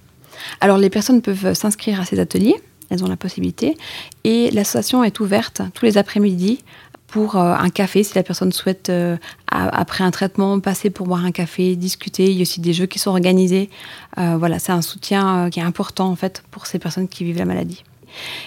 Alors 0.61 0.77
les 0.77 0.91
personnes 0.91 1.23
peuvent 1.23 1.55
s'inscrire 1.55 1.99
à 1.99 2.05
ces 2.05 2.19
ateliers, 2.19 2.61
elles 2.91 3.03
ont 3.03 3.09
la 3.09 3.17
possibilité, 3.17 3.75
et 4.23 4.51
l'association 4.51 5.03
est 5.03 5.19
ouverte 5.19 5.63
tous 5.73 5.85
les 5.85 5.97
après-midi 5.97 6.63
pour 7.07 7.35
euh, 7.35 7.53
un 7.53 7.69
café 7.69 8.03
si 8.03 8.15
la 8.15 8.23
personne 8.23 8.51
souhaite, 8.51 8.89
euh, 8.89 9.17
après 9.47 10.03
un 10.03 10.11
traitement, 10.11 10.59
passer 10.59 10.89
pour 10.89 11.07
boire 11.07 11.23
un 11.23 11.31
café, 11.31 11.75
discuter. 11.75 12.25
Il 12.25 12.37
y 12.37 12.39
a 12.39 12.41
aussi 12.41 12.61
des 12.61 12.73
jeux 12.73 12.85
qui 12.85 12.99
sont 12.99 13.11
organisés. 13.11 13.69
Euh, 14.17 14.37
voilà, 14.37 14.59
c'est 14.59 14.71
un 14.71 14.81
soutien 14.81 15.49
qui 15.49 15.59
est 15.59 15.63
important 15.63 16.09
en 16.09 16.15
fait 16.15 16.43
pour 16.51 16.65
ces 16.65 16.79
personnes 16.79 17.07
qui 17.07 17.23
vivent 17.23 17.37
la 17.37 17.45
maladie. 17.45 17.83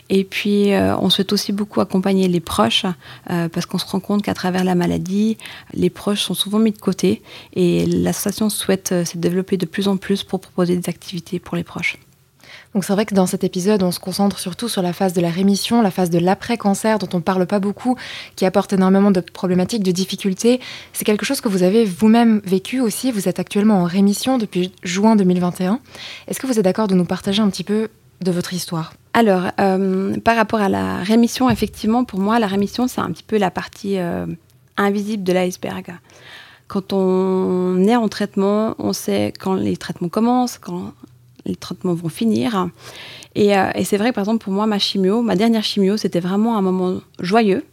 Et 0.08 0.24
puis, 0.24 0.70
on 0.72 1.10
souhaite 1.10 1.30
aussi 1.34 1.52
beaucoup 1.52 1.82
accompagner 1.82 2.26
les 2.26 2.40
proches, 2.40 2.86
parce 3.26 3.66
qu'on 3.66 3.76
se 3.76 3.84
rend 3.84 4.00
compte 4.00 4.22
qu'à 4.22 4.32
travers 4.32 4.64
la 4.64 4.74
maladie, 4.74 5.36
les 5.74 5.90
proches 5.90 6.22
sont 6.22 6.32
souvent 6.32 6.58
mis 6.58 6.72
de 6.72 6.78
côté. 6.78 7.20
Et 7.52 7.84
l'association 7.84 8.48
souhaite 8.48 9.04
se 9.04 9.18
développer 9.18 9.58
de 9.58 9.66
plus 9.66 9.86
en 9.86 9.98
plus 9.98 10.24
pour 10.24 10.40
proposer 10.40 10.74
des 10.74 10.88
activités 10.88 11.38
pour 11.38 11.54
les 11.54 11.64
proches. 11.64 11.98
Donc 12.74 12.84
c'est 12.84 12.92
vrai 12.92 13.06
que 13.06 13.14
dans 13.14 13.26
cet 13.26 13.44
épisode, 13.44 13.82
on 13.82 13.90
se 13.90 13.98
concentre 13.98 14.38
surtout 14.38 14.68
sur 14.68 14.82
la 14.82 14.92
phase 14.92 15.12
de 15.12 15.20
la 15.20 15.30
rémission, 15.30 15.80
la 15.82 15.90
phase 15.90 16.10
de 16.10 16.18
l'après-cancer 16.18 16.98
dont 16.98 17.08
on 17.14 17.18
ne 17.18 17.22
parle 17.22 17.46
pas 17.46 17.60
beaucoup, 17.60 17.96
qui 18.36 18.44
apporte 18.44 18.72
énormément 18.72 19.10
de 19.10 19.20
problématiques, 19.20 19.82
de 19.82 19.90
difficultés. 19.90 20.60
C'est 20.92 21.04
quelque 21.04 21.24
chose 21.24 21.40
que 21.40 21.48
vous 21.48 21.62
avez 21.62 21.84
vous-même 21.84 22.40
vécu 22.44 22.80
aussi. 22.80 23.10
Vous 23.10 23.28
êtes 23.28 23.38
actuellement 23.38 23.82
en 23.82 23.84
rémission 23.84 24.38
depuis 24.38 24.72
juin 24.82 25.16
2021. 25.16 25.80
Est-ce 26.26 26.40
que 26.40 26.46
vous 26.46 26.58
êtes 26.58 26.64
d'accord 26.64 26.88
de 26.88 26.94
nous 26.94 27.06
partager 27.06 27.42
un 27.42 27.48
petit 27.48 27.64
peu 27.64 27.88
de 28.20 28.30
votre 28.30 28.52
histoire? 28.52 28.92
Alors, 29.14 29.50
euh, 29.58 30.16
par 30.20 30.36
rapport 30.36 30.60
à 30.60 30.68
la 30.68 30.98
rémission, 30.98 31.50
effectivement, 31.50 32.04
pour 32.04 32.20
moi, 32.20 32.38
la 32.38 32.46
rémission, 32.46 32.86
c'est 32.86 33.00
un 33.00 33.10
petit 33.10 33.24
peu 33.24 33.38
la 33.38 33.50
partie 33.50 33.98
euh, 33.98 34.26
invisible 34.76 35.24
de 35.24 35.32
l'iceberg. 35.32 35.94
Quand 36.68 36.92
on 36.92 37.82
est 37.86 37.96
en 37.96 38.08
traitement, 38.08 38.74
on 38.78 38.92
sait 38.92 39.32
quand 39.40 39.54
les 39.54 39.76
traitements 39.76 40.10
commencent, 40.10 40.58
quand 40.58 40.92
les 41.46 41.56
traitements 41.56 41.94
vont 41.94 42.08
finir. 42.08 42.68
Et, 43.34 43.56
euh, 43.56 43.70
c'est 43.84 43.96
vrai, 43.96 44.12
par 44.12 44.22
exemple, 44.22 44.44
pour 44.44 44.52
moi, 44.52 44.66
ma 44.66 44.78
chimio, 44.78 45.22
ma 45.22 45.36
dernière 45.36 45.64
chimio, 45.64 45.96
c'était 45.96 46.20
vraiment 46.20 46.56
un 46.56 46.62
moment 46.62 47.00
joyeux, 47.20 47.64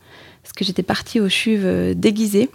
parce 0.43 0.53
que 0.53 0.63
j'étais 0.63 0.83
partie 0.83 1.19
au 1.19 1.29
CHUV 1.29 1.61
euh, 1.63 1.93
déguisée. 1.93 2.49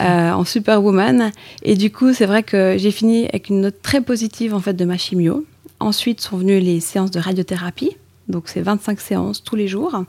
Euh, 0.00 0.30
en 0.30 0.44
superwoman. 0.44 1.32
Et 1.64 1.74
du 1.74 1.90
coup 1.90 2.12
c'est 2.12 2.26
vrai 2.26 2.44
que 2.44 2.76
j'ai 2.78 2.92
fini 2.92 3.24
avec 3.24 3.48
une 3.48 3.62
note 3.62 3.82
très 3.82 4.00
positive 4.00 4.54
en 4.54 4.60
fait 4.60 4.74
de 4.74 4.84
ma 4.84 4.96
chimio. 4.96 5.44
Ensuite 5.80 6.20
sont 6.20 6.36
venues 6.36 6.60
les 6.60 6.78
séances 6.78 7.10
de 7.10 7.18
radiothérapie. 7.18 7.96
Donc 8.28 8.44
c'est 8.46 8.60
25 8.60 9.00
séances 9.00 9.42
tous 9.42 9.56
les 9.56 9.66
jours 9.66 10.04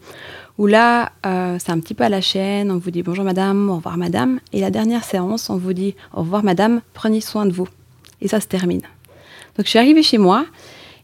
où 0.60 0.68
là 0.68 1.12
c'est 1.24 1.72
un 1.72 1.80
petit 1.80 1.96
peu 1.96 2.04
à 2.04 2.10
la 2.10 2.22
chaîne. 2.22 2.70
On 2.70 2.78
vous 2.78 2.92
dit 2.92 3.02
bonjour 3.02 3.24
madame 3.26 3.68
au 3.72 3.78
revoir 3.78 3.98
madame. 3.98 4.40
Et 4.54 4.62
la 4.62 4.70
dernière 4.70 5.04
séance 5.04 5.50
on 5.50 5.58
vous 5.58 5.74
dit 5.74 5.96
au 6.14 6.20
revoir 6.20 6.44
madame 6.44 6.82
prenez 6.94 7.22
soin 7.22 7.48
de 7.48 7.54
vous. 7.54 7.68
Et 8.22 8.28
ça 8.28 8.40
se 8.40 8.48
termine 8.48 8.82
donc 9.60 9.66
je 9.66 9.72
suis 9.72 9.80
arrivée 9.80 10.04
chez 10.04 10.18
moi 10.18 10.46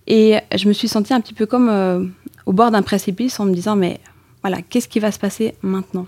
et 0.07 0.37
je 0.55 0.69
me 0.69 0.71
suis 0.71 0.87
sentie 0.87 1.13
un 1.13 1.19
petit 1.19 1.33
peu 1.33 1.45
comme 1.45 1.67
euh, 1.67 2.05
au 2.45 2.53
bord 2.53 2.71
d'un 2.71 2.83
précipice 2.83 3.37
en 3.41 3.43
me 3.43 3.53
disant 3.53 3.75
mais 3.75 3.99
voilà, 4.43 4.61
qu'est-ce 4.61 4.87
qui 4.87 5.01
va 5.01 5.11
se 5.11 5.19
passer 5.19 5.55
maintenant? 5.61 6.07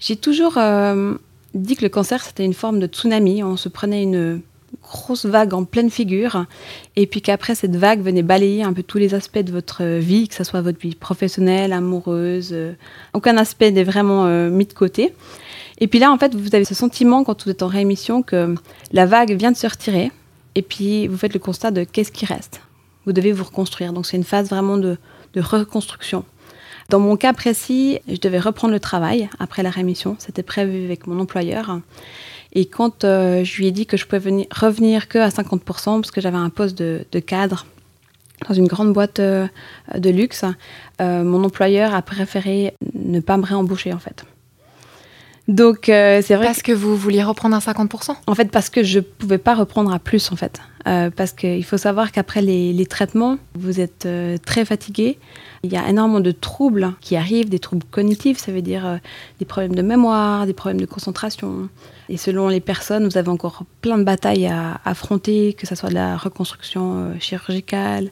J'ai 0.00 0.16
toujours 0.16 0.56
euh, 0.56 1.12
dit 1.52 1.76
que 1.76 1.82
le 1.82 1.90
cancer 1.90 2.22
c'était 2.22 2.46
une 2.46 2.54
forme 2.54 2.80
de 2.80 2.86
tsunami, 2.86 3.42
on 3.44 3.58
se 3.58 3.68
prenait 3.68 4.02
une 4.04 4.40
grosse 4.82 5.26
vague 5.26 5.52
en 5.52 5.64
pleine 5.64 5.90
figure 5.90 6.46
et 6.96 7.06
puis 7.06 7.20
qu'après 7.20 7.54
cette 7.54 7.76
vague 7.76 8.00
venait 8.00 8.22
balayer 8.22 8.62
un 8.62 8.72
peu 8.72 8.82
tous 8.82 8.96
les 8.96 9.12
aspects 9.12 9.40
de 9.40 9.52
votre 9.52 9.84
vie, 9.84 10.28
que 10.28 10.34
ce 10.34 10.44
soit 10.44 10.62
votre 10.62 10.80
vie 10.80 10.94
professionnelle, 10.94 11.74
amoureuse, 11.74 12.52
euh, 12.54 12.72
aucun 13.12 13.36
aspect 13.36 13.70
n'est 13.70 13.84
vraiment 13.84 14.24
mis 14.48 14.64
de 14.64 14.72
côté. 14.72 15.12
Et 15.78 15.88
puis 15.88 15.98
là, 15.98 16.10
en 16.10 16.16
fait, 16.16 16.34
vous 16.34 16.54
avez 16.54 16.64
ce 16.64 16.74
sentiment 16.74 17.22
quand 17.22 17.44
vous 17.44 17.50
êtes 17.50 17.62
en 17.62 17.66
réémission 17.66 18.22
que 18.22 18.54
la 18.92 19.04
vague 19.04 19.32
vient 19.32 19.52
de 19.52 19.58
se 19.58 19.66
retirer 19.66 20.10
et 20.56 20.62
puis 20.62 21.06
vous 21.06 21.16
faites 21.16 21.34
le 21.34 21.38
constat 21.38 21.70
de 21.70 21.84
qu'est-ce 21.84 22.10
qui 22.10 22.26
reste 22.26 22.60
vous 23.06 23.12
devez 23.12 23.32
vous 23.32 23.44
reconstruire. 23.44 23.92
Donc 23.92 24.04
c'est 24.04 24.16
une 24.16 24.24
phase 24.24 24.50
vraiment 24.50 24.76
de, 24.76 24.98
reconstruction. 25.36 26.24
Dans 26.88 26.98
mon 26.98 27.16
cas 27.16 27.34
précis, 27.34 27.98
je 28.08 28.16
devais 28.16 28.38
reprendre 28.38 28.72
le 28.72 28.80
travail 28.80 29.28
après 29.38 29.62
la 29.62 29.68
rémission. 29.68 30.16
C'était 30.18 30.42
prévu 30.42 30.84
avec 30.84 31.06
mon 31.06 31.20
employeur. 31.20 31.80
Et 32.54 32.64
quand 32.64 33.04
euh, 33.04 33.44
je 33.44 33.56
lui 33.58 33.66
ai 33.66 33.70
dit 33.70 33.84
que 33.84 33.98
je 33.98 34.06
pouvais 34.06 34.18
venir, 34.18 34.46
revenir 34.50 35.08
que 35.08 35.18
à 35.18 35.28
50%, 35.28 36.00
parce 36.00 36.10
que 36.10 36.22
j'avais 36.22 36.38
un 36.38 36.48
poste 36.48 36.78
de, 36.78 37.20
cadre 37.20 37.66
dans 38.48 38.54
une 38.54 38.66
grande 38.66 38.94
boîte 38.94 39.20
euh, 39.20 39.46
de 39.94 40.08
luxe, 40.08 40.44
euh, 41.02 41.22
mon 41.22 41.44
employeur 41.44 41.94
a 41.94 42.00
préféré 42.00 42.72
ne 42.94 43.20
pas 43.20 43.36
me 43.36 43.44
réembaucher 43.44 43.92
en 43.92 43.98
fait. 43.98 44.24
Donc 45.48 45.84
c'est 45.86 46.34
vrai. 46.34 46.46
Parce 46.46 46.62
que 46.62 46.72
vous 46.72 46.96
vouliez 46.96 47.22
reprendre 47.22 47.56
à 47.56 47.60
50% 47.60 48.16
En 48.26 48.34
fait, 48.34 48.50
parce 48.50 48.68
que 48.70 48.82
je 48.82 48.98
ne 48.98 49.04
pouvais 49.04 49.38
pas 49.38 49.54
reprendre 49.54 49.92
à 49.92 49.98
plus 49.98 50.32
en 50.32 50.36
fait. 50.36 50.60
Euh, 50.86 51.10
parce 51.10 51.32
qu'il 51.32 51.64
faut 51.64 51.78
savoir 51.78 52.12
qu'après 52.12 52.42
les, 52.42 52.86
traitements, 52.86 53.38
vous 53.54 53.80
êtes 53.80 54.06
euh, 54.06 54.36
très 54.44 54.64
fatigué. 54.64 55.18
Il 55.64 55.72
y 55.72 55.76
a 55.76 55.88
énormément 55.88 56.20
de 56.20 56.30
troubles 56.30 56.92
qui 57.00 57.16
arrivent, 57.16 57.48
des 57.48 57.58
troubles 57.58 57.84
cognitifs, 57.90 58.38
ça 58.38 58.52
veut 58.52 58.62
dire 58.62 58.86
euh, 58.86 58.96
des 59.40 59.44
problèmes 59.44 59.74
de 59.74 59.82
mémoire, 59.82 60.46
des 60.46 60.52
problèmes 60.52 60.80
de 60.80 60.86
concentration. 60.86 61.68
Et 62.08 62.16
selon 62.16 62.48
les 62.48 62.60
personnes, 62.60 63.08
vous 63.08 63.18
avez 63.18 63.30
encore 63.30 63.64
plein 63.80 63.98
de 63.98 64.04
batailles 64.04 64.46
à 64.46 64.80
affronter, 64.84 65.54
que 65.54 65.66
ce 65.66 65.74
soit 65.74 65.88
de 65.88 65.94
la 65.94 66.16
reconstruction 66.16 67.14
chirurgicale, 67.18 68.10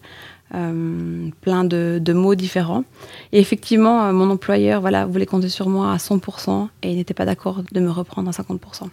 euh, 0.55 1.31
plein 1.41 1.65
de, 1.65 2.13
mots 2.13 2.35
différents. 2.35 2.85
Et 3.33 3.41
effectivement, 3.41 4.05
euh, 4.05 4.13
mon 4.13 4.31
employeur 4.31 4.81
voilà, 4.81 5.05
voulait 5.05 5.27
compter 5.27 5.49
sur 5.49 5.69
moi 5.69 5.93
à 5.93 5.97
100% 5.97 6.69
et 6.83 6.93
il 6.93 6.97
n'était 6.97 7.15
pas 7.15 7.25
d'accord 7.25 7.63
de 7.73 7.81
me 7.81 7.91
reprendre 7.91 8.29
à 8.29 8.33
50%. 8.33 8.89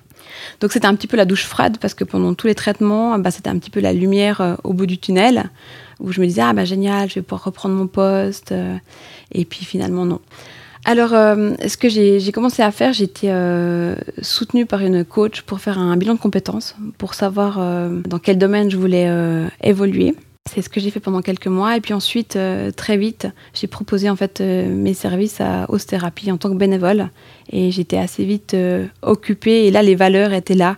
Donc 0.60 0.72
c'était 0.72 0.88
un 0.88 0.96
petit 0.96 1.08
peu 1.08 1.18
la 1.18 1.26
douche 1.26 1.46
froide 1.46 1.78
parce 1.80 1.94
que 1.94 2.04
pendant 2.04 2.34
tous 2.34 2.48
les 2.48 2.56
traitements, 2.56 3.18
bah, 3.20 3.30
c'était 3.30 3.50
un 3.50 3.60
petit 3.60 3.70
peu 3.70 3.80
la 3.80 3.94
lumière 3.94 4.42
euh, 4.42 4.56
au 4.64 4.74
bout 4.74 4.88
du 4.88 4.98
tunnel 4.98 5.52
où 6.00 6.12
je 6.12 6.20
me 6.20 6.26
disais, 6.26 6.42
ah 6.42 6.52
bah 6.54 6.66
génial, 6.66 7.10
je 7.10 7.16
vais 7.16 7.22
pouvoir 7.22 7.44
reprendre 7.44 7.76
mon 7.76 7.86
poste. 7.86 8.52
et 9.32 9.46
puis 9.46 9.64
finalement, 9.64 10.04
non. 10.04 10.20
Alors, 10.84 11.10
ce 11.10 11.78
que 11.78 11.90
j'ai 11.90 12.32
commencé 12.32 12.64
à 12.64 12.72
faire, 12.72 12.92
j'étais 12.92 13.28
été 13.28 14.24
soutenue 14.24 14.66
par 14.66 14.82
une 14.82 15.06
coach 15.06 15.44
pour 15.44 15.60
faire 15.60 15.78
un 15.78 15.96
bilan 15.98 16.16
de 16.16 16.20
compétences, 16.20 16.76
pour 16.98 17.14
savoir 17.14 17.60
dans 17.90 18.18
quel 18.18 18.40
domaine 18.40 18.72
je 18.72 18.78
voulais 18.78 19.08
évoluer. 19.62 20.16
C'est 20.54 20.62
ce 20.62 20.68
que 20.68 20.82
j'ai 20.82 20.90
fait 20.90 21.00
pendant 21.00 21.22
quelques 21.22 21.48
mois. 21.48 21.78
Et 21.78 21.82
puis 21.82 21.94
ensuite, 21.94 22.36
euh, 22.36 22.72
très 22.72 22.98
vite, 22.98 23.28
j'ai 23.54 23.68
proposé 23.68 24.10
en 24.10 24.18
fait 24.18 24.42
euh, 24.42 24.68
mes 24.68 24.94
services 24.94 25.40
à 25.40 25.66
Thérapie 25.88 26.30
en 26.30 26.38
tant 26.38 26.50
que 26.50 26.58
bénévole. 26.58 27.10
Et 27.52 27.72
j'étais 27.72 27.98
assez 27.98 28.26
vite 28.26 28.54
euh, 28.54 28.86
occupée. 29.02 29.68
Et 29.68 29.72
là, 29.72 29.82
les 29.82 29.96
valeurs 29.96 30.34
étaient 30.34 30.56
là. 30.56 30.76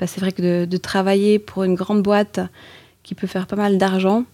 c'est 0.00 0.18
vrai 0.18 0.32
que 0.32 0.64
de, 0.64 0.76
travailler 0.76 1.38
pour 1.38 1.62
une 1.62 1.76
grande 1.76 2.02
boîte 2.02 2.40
qui 3.04 3.14
peut 3.14 3.28
faire 3.28 3.46
pas 3.46 3.54
mal 3.54 3.78
d'argent, 3.78 4.24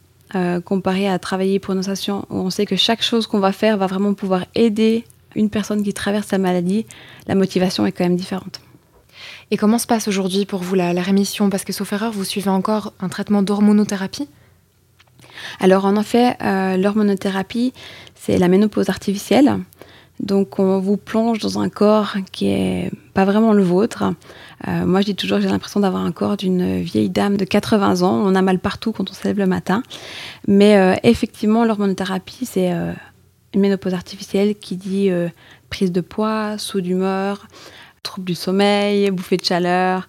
comparé 0.65 1.09
à 1.09 1.19
travailler 1.19 1.59
pour 1.59 1.73
une 1.73 1.81
association 1.81 2.27
où 2.31 2.37
on 2.37 2.51
sait 2.51 2.67
que 2.67 2.77
chaque 2.77 3.03
chose 3.03 3.27
qu'on 3.27 3.41
va 3.41 3.53
faire 3.53 3.77
va 3.79 3.87
vraiment 3.87 4.15
pouvoir 4.15 4.45
aider 4.55 5.05
une 5.37 5.49
personne 5.49 5.83
qui 5.83 5.93
traverse 5.95 6.31
la 6.33 6.39
maladie, 6.39 6.87
la 7.27 7.35
motivation 7.35 7.87
est 7.87 7.93
quand 7.93 8.05
même 8.05 8.17
différente. 8.17 8.61
Et 9.51 9.57
comment 9.57 9.79
se 9.79 9.87
passe 9.87 10.07
aujourd'hui 10.07 10.45
pour 10.47 10.61
vous 10.61 10.75
la 10.75 10.93
rémission? 11.03 11.49
Parce 11.51 11.65
que 11.65 11.73
sauf 11.73 11.93
erreur, 11.93 12.13
vous 12.13 12.25
suivez 12.25 12.51
encore 12.51 12.93
un 13.01 13.09
traitement 13.09 13.43
d'hormonothérapie? 13.43 14.29
Alors 15.61 15.85
en 15.85 15.97
effet, 15.97 16.37
euh, 16.43 16.77
l'hormonothérapie, 16.77 17.73
c'est 18.15 18.39
la 18.39 18.49
ménopause 18.49 18.89
artificielle. 18.89 19.59
Donc 20.21 20.59
on 20.59 20.81
vous 20.81 20.97
plonge 20.97 21.39
dans 21.39 21.61
un 21.61 21.69
corps 21.69 22.17
qui 22.33 22.49
est 22.49 22.91
pas 23.15 23.25
vraiment 23.25 23.53
le 23.53 23.63
vôtre. 23.63 24.15
Euh, 24.67 24.85
moi 24.85 25.01
je 25.01 25.07
dis 25.07 25.15
toujours 25.15 25.41
j'ai 25.41 25.49
l'impression 25.49 25.79
d'avoir 25.79 26.05
un 26.05 26.11
corps 26.11 26.37
d'une 26.37 26.81
vieille 26.81 27.09
dame 27.09 27.37
de 27.37 27.45
80 27.45 28.03
ans. 28.03 28.21
On 28.25 28.35
a 28.35 28.43
mal 28.43 28.59
partout 28.59 28.91
quand 28.91 29.09
on 29.11 29.15
se 29.15 29.23
lève 29.25 29.39
le 29.39 29.47
matin. 29.47 29.83
Mais 30.49 30.77
euh, 30.77 30.97
effectivement, 31.05 31.65
l'hormonothérapie, 31.65 32.47
c'est 32.47 32.71
une 32.71 33.61
ménopause 33.61 33.95
artificielle 33.95 34.57
qui 34.57 34.77
dit 34.77 35.11
prise 35.71 35.93
de 35.93 36.01
poids, 36.01 36.59
saut 36.59 36.81
d'humeur, 36.81 37.47
trouble 38.03 38.27
du 38.27 38.35
sommeil, 38.35 39.11
bouffée 39.13 39.37
de 39.37 39.45
chaleur, 39.45 40.09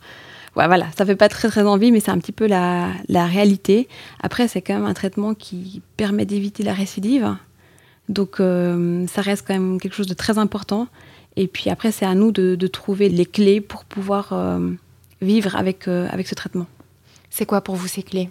voilà, 0.67 0.87
ça 0.97 1.05
fait 1.05 1.15
pas 1.15 1.29
très 1.29 1.47
très 1.47 1.63
envie, 1.63 1.91
mais 1.91 1.99
c'est 1.99 2.11
un 2.11 2.17
petit 2.17 2.31
peu 2.31 2.47
la, 2.47 2.93
réalité. 3.09 3.87
Après, 4.21 4.47
c'est 4.47 4.61
quand 4.61 4.73
même 4.73 4.85
un 4.85 4.93
traitement 4.93 5.33
qui 5.33 5.81
permet 5.97 6.25
d'éviter 6.25 6.63
la 6.63 6.73
récidive. 6.73 7.35
Donc, 8.09 8.39
euh, 8.39 9.05
ça 9.07 9.21
reste 9.21 9.45
quand 9.47 9.53
même 9.53 9.79
quelque 9.79 9.93
chose 9.93 10.07
de 10.07 10.13
très 10.13 10.37
important. 10.37 10.87
Et 11.35 11.47
puis 11.47 11.69
après, 11.69 11.91
c'est 11.91 12.05
à 12.05 12.15
nous 12.15 12.31
de, 12.31 12.67
trouver 12.67 13.09
les 13.09 13.25
clés 13.25 13.61
pour 13.61 13.85
pouvoir 13.85 14.33
euh, 14.33 14.71
vivre 15.21 15.55
avec, 15.55 15.87
euh, 15.87 16.07
avec 16.11 16.27
ce 16.27 16.35
traitement. 16.35 16.67
C'est 17.29 17.45
quoi 17.45 17.61
pour 17.61 17.75
vous 17.75 17.87
ces 17.87 18.03
clés? 18.03 18.29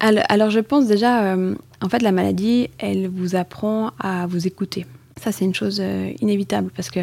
Alors, 0.00 0.50
je 0.50 0.58
pense 0.58 0.86
déjà, 0.88 1.36
en 1.80 1.88
fait, 1.88 2.02
la 2.02 2.10
maladie, 2.10 2.68
elle 2.78 3.06
vous 3.06 3.36
apprend 3.36 3.92
à 4.00 4.26
vous 4.26 4.48
écouter. 4.48 4.84
Ça, 5.22 5.30
c'est 5.30 5.44
une 5.44 5.54
chose 5.54 5.80
inévitable 6.20 6.72
parce 6.74 6.90
que, 6.90 6.98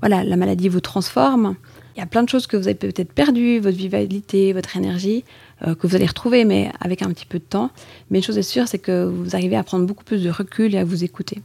voilà, 0.00 0.24
la 0.24 0.36
maladie 0.36 0.70
vous 0.70 0.80
transforme 0.80 1.56
il 1.98 2.00
y 2.00 2.04
a 2.04 2.06
plein 2.06 2.22
de 2.22 2.28
choses 2.28 2.46
que 2.46 2.56
vous 2.56 2.68
avez 2.68 2.76
peut-être 2.76 3.12
perdues, 3.12 3.58
votre 3.58 3.76
vivalité, 3.76 4.52
votre 4.52 4.76
énergie, 4.76 5.24
euh, 5.66 5.74
que 5.74 5.88
vous 5.88 5.96
allez 5.96 6.06
retrouver, 6.06 6.44
mais 6.44 6.70
avec 6.80 7.02
un 7.02 7.08
petit 7.08 7.26
peu 7.26 7.40
de 7.40 7.44
temps. 7.44 7.72
Mais 8.08 8.18
une 8.18 8.24
chose 8.24 8.38
est 8.38 8.42
sûre, 8.42 8.68
c'est 8.68 8.78
que 8.78 9.04
vous 9.04 9.34
arrivez 9.34 9.56
à 9.56 9.64
prendre 9.64 9.84
beaucoup 9.84 10.04
plus 10.04 10.22
de 10.22 10.30
recul 10.30 10.76
et 10.76 10.78
à 10.78 10.84
vous 10.84 11.02
écouter. 11.02 11.42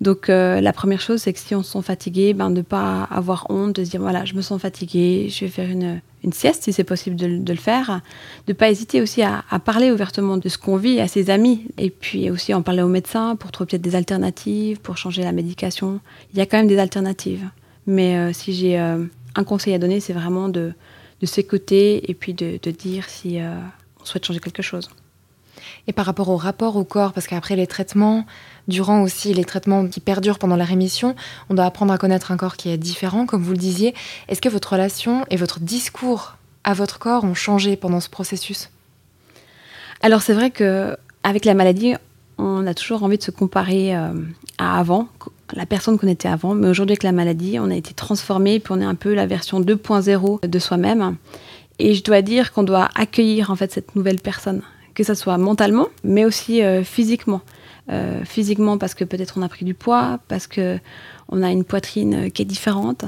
Donc 0.00 0.30
euh, 0.30 0.60
la 0.60 0.72
première 0.72 1.00
chose, 1.00 1.22
c'est 1.22 1.32
que 1.32 1.40
si 1.40 1.52
on 1.56 1.64
se 1.64 1.72
sent 1.72 1.82
fatigué, 1.82 2.32
ben, 2.32 2.50
de 2.50 2.58
ne 2.58 2.62
pas 2.62 3.08
avoir 3.10 3.46
honte, 3.50 3.74
de 3.74 3.84
se 3.84 3.90
dire, 3.90 4.00
voilà, 4.00 4.24
je 4.24 4.34
me 4.34 4.40
sens 4.40 4.62
fatigué, 4.62 5.26
je 5.30 5.44
vais 5.44 5.50
faire 5.50 5.68
une, 5.68 6.00
une 6.22 6.32
sieste 6.32 6.62
si 6.62 6.72
c'est 6.72 6.84
possible 6.84 7.16
de, 7.16 7.26
le 7.26 7.58
faire. 7.58 8.00
De 8.46 8.52
ne 8.52 8.56
pas 8.56 8.70
hésiter 8.70 9.02
aussi 9.02 9.22
à, 9.22 9.42
parler 9.64 9.90
ouvertement 9.90 10.36
de 10.36 10.48
ce 10.48 10.58
qu'on 10.58 10.76
vit 10.76 11.00
à 11.00 11.08
ses 11.08 11.28
amis. 11.30 11.66
Et 11.76 11.90
puis 11.90 12.30
aussi 12.30 12.54
en 12.54 12.62
parler 12.62 12.82
aux 12.82 12.88
médecins 12.88 13.34
pour 13.34 13.50
trouver 13.50 13.70
peut-être 13.70 13.82
des 13.82 13.96
alternatives, 13.96 14.78
pour 14.78 14.96
changer 14.96 15.24
la 15.24 15.32
médication. 15.32 15.98
Il 16.32 16.38
y 16.38 16.40
a 16.40 16.46
quand 16.46 16.58
même 16.58 16.68
des 16.68 16.78
alternatives. 16.78 17.48
Mais 17.88 18.16
euh, 18.16 18.32
si 18.32 18.52
j'ai 18.52 18.78
un 19.38 19.44
conseil 19.44 19.72
à 19.72 19.78
donner, 19.78 20.00
c'est 20.00 20.12
vraiment 20.12 20.48
de, 20.48 20.72
de 21.20 21.26
s'écouter 21.26 22.10
et 22.10 22.14
puis 22.14 22.34
de, 22.34 22.58
dire 22.70 23.08
si 23.08 23.40
euh, 23.40 23.54
on 24.00 24.04
souhaite 24.04 24.24
changer 24.24 24.40
quelque 24.40 24.62
chose. 24.62 24.90
Et 25.86 25.92
par 25.92 26.06
rapport 26.06 26.28
au 26.28 26.36
rapport 26.36 26.76
au 26.76 26.84
corps, 26.84 27.12
parce 27.12 27.26
qu'après 27.26 27.54
les 27.54 27.66
traitements, 27.66 28.26
durant 28.66 29.02
aussi 29.02 29.32
les 29.32 29.44
traitements 29.44 29.86
qui 29.86 30.00
perdurent 30.00 30.38
pendant 30.38 30.56
la 30.56 30.64
rémission, 30.64 31.14
on 31.50 31.54
doit 31.54 31.64
apprendre 31.64 31.92
à 31.92 31.98
connaître 31.98 32.32
un 32.32 32.36
corps 32.36 32.56
qui 32.56 32.68
est 32.68 32.76
différent, 32.76 33.26
comme 33.26 33.42
vous 33.42 33.52
le 33.52 33.58
disiez. 33.58 33.94
Est-ce 34.28 34.40
que 34.40 34.48
votre 34.48 34.72
relation 34.72 35.24
et 35.30 35.36
votre 35.36 35.60
discours 35.60 36.36
à 36.64 36.74
votre 36.74 36.98
corps 36.98 37.24
ont 37.24 37.34
changé 37.34 37.76
pendant 37.76 38.00
ce 38.00 38.08
processus? 38.08 38.70
Alors 40.02 40.22
c'est 40.22 40.34
vrai 40.34 40.50
que 40.50 40.96
avec 41.22 41.44
la 41.44 41.54
maladie, 41.54 41.94
on 42.38 42.66
a 42.66 42.74
toujours 42.74 43.04
envie 43.04 43.18
de 43.18 43.22
se 43.22 43.30
comparer 43.30 43.96
euh, 43.96 44.12
à 44.58 44.78
avant, 44.78 45.08
la 45.54 45.66
personne 45.66 45.98
qu'on 45.98 46.08
était 46.08 46.28
avant. 46.28 46.54
Mais 46.54 46.68
aujourd'hui, 46.68 46.92
avec 46.92 47.02
la 47.02 47.12
maladie, 47.12 47.58
on 47.58 47.70
a 47.70 47.74
été 47.74 47.94
transformé, 47.94 48.60
puis 48.60 48.72
on 48.76 48.80
est 48.80 48.84
un 48.84 48.94
peu 48.94 49.14
la 49.14 49.26
version 49.26 49.60
2.0 49.60 50.46
de 50.46 50.58
soi-même. 50.58 51.16
Et 51.78 51.94
je 51.94 52.02
dois 52.02 52.22
dire 52.22 52.52
qu'on 52.52 52.62
doit 52.62 52.88
accueillir 52.94 53.50
en 53.50 53.56
fait 53.56 53.72
cette 53.72 53.94
nouvelle 53.94 54.20
personne, 54.20 54.62
que 54.94 55.04
ce 55.04 55.14
soit 55.14 55.38
mentalement, 55.38 55.88
mais 56.02 56.24
aussi 56.24 56.62
euh, 56.62 56.82
physiquement. 56.82 57.40
Euh, 57.90 58.22
physiquement 58.24 58.76
parce 58.76 58.94
que 58.94 59.04
peut-être 59.04 59.38
on 59.38 59.42
a 59.42 59.48
pris 59.48 59.64
du 59.64 59.74
poids, 59.74 60.18
parce 60.28 60.46
que 60.46 60.78
on 61.30 61.42
a 61.42 61.50
une 61.50 61.64
poitrine 61.64 62.30
qui 62.30 62.42
est 62.42 62.46
différente, 62.46 63.04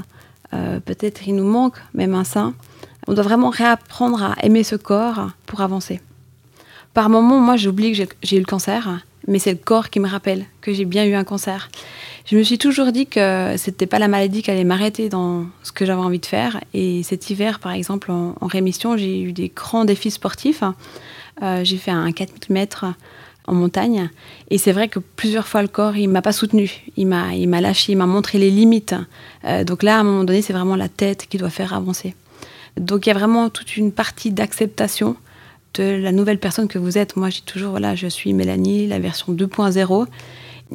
peut-être 0.85 1.27
il 1.27 1.35
nous 1.35 1.45
manque 1.45 1.77
même 1.93 2.13
un 2.13 2.23
sein. 2.23 2.53
On 3.07 3.13
doit 3.13 3.23
vraiment 3.23 3.49
réapprendre 3.49 4.23
à 4.23 4.35
aimer 4.43 4.63
ce 4.63 4.75
corps 4.75 5.29
pour 5.45 5.61
avancer. 5.61 6.01
Par 6.93 7.09
moments, 7.09 7.39
moi, 7.39 7.55
j'oublie 7.55 7.93
que 7.93 8.05
j'ai 8.21 8.37
eu 8.37 8.39
le 8.39 8.45
cancer, 8.45 9.01
mais 9.27 9.39
c'est 9.39 9.51
le 9.51 9.57
corps 9.57 9.89
qui 9.89 9.99
me 9.99 10.07
rappelle 10.07 10.45
que 10.61 10.73
j'ai 10.73 10.85
bien 10.85 11.05
eu 11.05 11.13
un 11.13 11.23
cancer. 11.23 11.69
Je 12.25 12.37
me 12.37 12.43
suis 12.43 12.57
toujours 12.57 12.91
dit 12.91 13.07
que 13.07 13.55
c'était 13.57 13.87
pas 13.87 13.99
la 13.99 14.07
maladie 14.07 14.41
qui 14.41 14.51
allait 14.51 14.63
m'arrêter 14.63 15.09
dans 15.09 15.45
ce 15.63 15.71
que 15.71 15.85
j'avais 15.85 16.01
envie 16.01 16.19
de 16.19 16.25
faire. 16.25 16.61
Et 16.73 17.03
cet 17.03 17.29
hiver, 17.29 17.59
par 17.59 17.71
exemple, 17.71 18.11
en, 18.11 18.35
rémission, 18.41 18.95
j'ai 18.97 19.21
eu 19.21 19.33
des 19.33 19.51
grands 19.53 19.85
défis 19.85 20.11
sportifs. 20.11 20.63
Euh, 21.41 21.63
j'ai 21.63 21.77
fait 21.77 21.91
un 21.91 22.11
4000 22.11 22.53
mètres 22.53 22.85
en 23.47 23.53
montagne. 23.53 24.09
Et 24.49 24.57
c'est 24.57 24.71
vrai 24.71 24.87
que 24.87 24.99
plusieurs 24.99 25.47
fois, 25.47 25.61
le 25.61 25.67
corps, 25.67 25.97
il 25.97 26.07
m'a 26.07 26.21
pas 26.21 26.31
soutenu. 26.31 26.71
Il 26.95 27.07
m'a, 27.07 27.61
lâché, 27.61 27.93
il 27.93 27.97
m'a 27.97 28.05
montré 28.05 28.37
les 28.37 28.51
limites. 28.51 28.95
Euh, 29.45 29.63
donc 29.63 29.83
là, 29.83 29.97
à 29.97 29.99
un 29.99 30.03
moment 30.03 30.23
donné, 30.23 30.41
c'est 30.41 30.53
vraiment 30.53 30.75
la 30.75 30.89
tête 30.89 31.27
qui 31.27 31.37
doit 31.37 31.49
faire 31.49 31.73
avancer. 31.73 32.15
Donc 32.77 33.05
il 33.05 33.09
y 33.09 33.11
a 33.11 33.15
vraiment 33.15 33.49
toute 33.49 33.75
une 33.75 33.91
partie 33.91 34.31
d'acceptation 34.31 35.15
de 35.75 35.83
la 35.83 36.11
nouvelle 36.11 36.39
personne 36.39 36.67
que 36.67 36.79
vous 36.79 36.97
êtes. 36.97 37.15
Moi, 37.15 37.29
j'ai 37.29 37.41
toujours, 37.41 37.71
voilà, 37.71 37.95
je 37.95 38.07
suis 38.07 38.33
Mélanie, 38.33 38.87
la 38.87 38.99
version 38.99 39.33
2.0. 39.33 40.07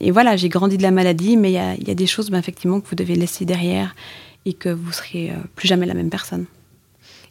Et 0.01 0.11
voilà, 0.11 0.37
j'ai 0.37 0.49
grandi 0.49 0.77
de 0.77 0.83
la 0.83 0.91
maladie, 0.91 1.37
mais 1.37 1.51
il 1.51 1.89
y 1.89 1.91
a, 1.91 1.95
des 1.95 2.07
choses, 2.07 2.31
ben, 2.31 2.39
effectivement, 2.39 2.81
que 2.81 2.89
vous 2.89 2.97
devez 2.97 3.15
laisser 3.15 3.45
derrière 3.45 3.95
et 4.45 4.53
que 4.53 4.69
vous 4.69 4.93
serez 4.93 5.31
euh, 5.31 5.35
plus 5.55 5.69
jamais 5.69 5.87
la 5.87 5.95
même 5.95 6.11
personne. 6.11 6.47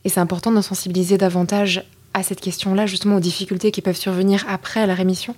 Et 0.03 0.09
c'est 0.09 0.19
important 0.19 0.51
de 0.51 0.61
sensibiliser 0.61 1.17
davantage 1.17 1.83
à 2.13 2.23
cette 2.23 2.41
question-là, 2.41 2.85
justement 2.85 3.17
aux 3.17 3.21
difficultés 3.21 3.71
qui 3.71 3.81
peuvent 3.81 3.97
survenir 3.97 4.45
après 4.47 4.87
la 4.87 4.93
rémission? 4.93 5.35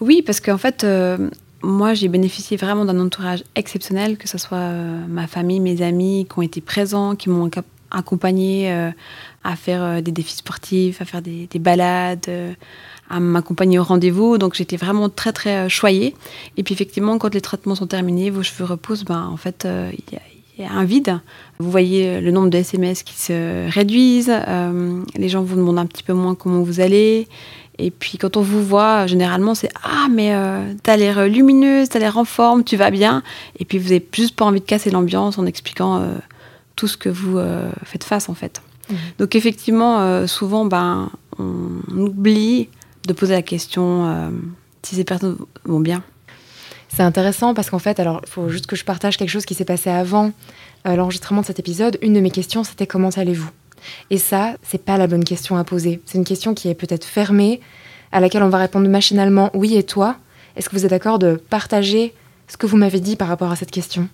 Oui, 0.00 0.22
parce 0.22 0.40
qu'en 0.40 0.56
fait, 0.56 0.82
euh, 0.82 1.30
moi, 1.62 1.94
j'ai 1.94 2.08
bénéficié 2.08 2.56
vraiment 2.56 2.84
d'un 2.84 2.98
entourage 2.98 3.44
exceptionnel, 3.54 4.16
que 4.16 4.28
ce 4.28 4.38
soit 4.38 4.58
euh, 4.58 5.06
ma 5.08 5.26
famille, 5.26 5.60
mes 5.60 5.82
amis 5.82 6.26
qui 6.30 6.38
ont 6.38 6.42
été 6.42 6.60
présents, 6.60 7.16
qui 7.16 7.28
m'ont 7.28 7.50
accompagné 7.90 8.92
à 9.46 9.56
faire 9.56 10.02
des 10.02 10.12
défis 10.12 10.36
sportifs, 10.36 11.00
à 11.00 11.04
faire 11.04 11.22
des, 11.22 11.46
des 11.46 11.58
balades 11.58 12.28
à 13.10 13.20
m'accompagner 13.20 13.78
au 13.78 13.84
rendez-vous. 13.84 14.38
Donc 14.38 14.54
j'étais 14.54 14.76
vraiment 14.76 15.08
très 15.08 15.32
très 15.32 15.66
euh, 15.66 15.68
choyée. 15.68 16.14
Et 16.56 16.62
puis 16.62 16.74
effectivement, 16.74 17.18
quand 17.18 17.34
les 17.34 17.40
traitements 17.40 17.74
sont 17.74 17.86
terminés, 17.86 18.30
vos 18.30 18.42
cheveux 18.42 18.64
repoussent, 18.64 19.04
ben, 19.04 19.28
en 19.32 19.36
fait, 19.36 19.64
euh, 19.64 19.90
il 19.92 20.14
y, 20.58 20.64
a 20.64 20.72
un 20.72 20.84
vide. 20.84 21.20
Vous 21.58 21.70
voyez 21.70 22.20
le 22.20 22.30
nombre 22.30 22.48
de 22.48 22.56
SMS 22.56 23.02
qui 23.02 23.14
se 23.14 23.70
réduisent. 23.70 24.32
Euh, 24.32 25.02
les 25.14 25.28
gens 25.28 25.42
vous 25.42 25.56
demandent 25.56 25.78
un 25.78 25.86
petit 25.86 26.02
peu 26.02 26.14
moins 26.14 26.34
comment 26.34 26.62
vous 26.62 26.80
allez. 26.80 27.28
Et 27.78 27.90
puis 27.90 28.16
quand 28.16 28.38
on 28.38 28.40
vous 28.40 28.64
voit, 28.64 29.06
généralement 29.06 29.54
c'est 29.54 29.68
ah 29.84 30.06
mais 30.10 30.34
t'as 30.82 30.96
l'air 30.96 31.28
lumineuse, 31.28 31.90
t'as 31.90 31.98
l'air 31.98 32.16
en 32.16 32.24
forme, 32.24 32.64
tu 32.64 32.78
vas 32.78 32.90
bien. 32.90 33.22
Et 33.58 33.66
puis 33.66 33.76
vous 33.76 33.90
n'avez 33.90 34.08
juste 34.14 34.34
pas 34.34 34.46
envie 34.46 34.60
de 34.60 34.64
casser 34.64 34.90
l'ambiance 34.90 35.36
en 35.36 35.44
expliquant 35.44 36.02
tout 36.74 36.88
ce 36.88 36.96
que 36.96 37.10
vous 37.10 37.38
faites 37.84 38.04
face 38.04 38.30
en 38.30 38.34
fait. 38.34 38.62
Mmh. 38.88 38.94
Donc 39.18 39.34
effectivement, 39.34 40.26
souvent 40.26 40.64
ben 40.64 41.10
on 41.38 41.80
oublie 41.96 42.68
de 43.06 43.12
poser 43.12 43.34
la 43.34 43.42
question 43.42 44.06
euh, 44.06 44.30
si 44.82 44.96
ces 44.96 45.04
personnes 45.04 45.36
vont 45.64 45.80
bien. 45.80 46.02
C'est 46.88 47.02
intéressant 47.02 47.54
parce 47.54 47.70
qu'en 47.70 47.78
fait, 47.78 48.00
alors 48.00 48.20
il 48.24 48.30
faut 48.30 48.48
juste 48.48 48.66
que 48.66 48.76
je 48.76 48.84
partage 48.84 49.16
quelque 49.16 49.30
chose 49.30 49.44
qui 49.44 49.54
s'est 49.54 49.64
passé 49.64 49.90
avant 49.90 50.32
euh, 50.86 50.96
l'enregistrement 50.96 51.42
de 51.42 51.46
cet 51.46 51.58
épisode. 51.58 51.98
Une 52.02 52.14
de 52.14 52.20
mes 52.20 52.30
questions, 52.30 52.64
c'était 52.64 52.86
comment 52.86 53.10
allez-vous? 53.10 53.50
Et 54.10 54.18
ça, 54.18 54.56
c'est 54.62 54.82
pas 54.82 54.96
la 54.96 55.06
bonne 55.06 55.24
question 55.24 55.56
à 55.56 55.64
poser. 55.64 56.00
C'est 56.06 56.18
une 56.18 56.24
question 56.24 56.54
qui 56.54 56.68
est 56.68 56.74
peut-être 56.74 57.04
fermée, 57.04 57.60
à 58.12 58.20
laquelle 58.20 58.42
on 58.42 58.48
va 58.48 58.58
répondre 58.58 58.88
machinalement 58.88 59.50
oui 59.54 59.76
et 59.76 59.82
toi. 59.82 60.16
Est-ce 60.56 60.68
que 60.68 60.76
vous 60.76 60.84
êtes 60.84 60.90
d'accord 60.90 61.18
de 61.18 61.34
partager 61.34 62.14
ce 62.48 62.56
que 62.56 62.66
vous 62.66 62.76
m'avez 62.76 63.00
dit 63.00 63.16
par 63.16 63.28
rapport 63.28 63.50
à 63.50 63.56
cette 63.56 63.70
question? 63.70 64.08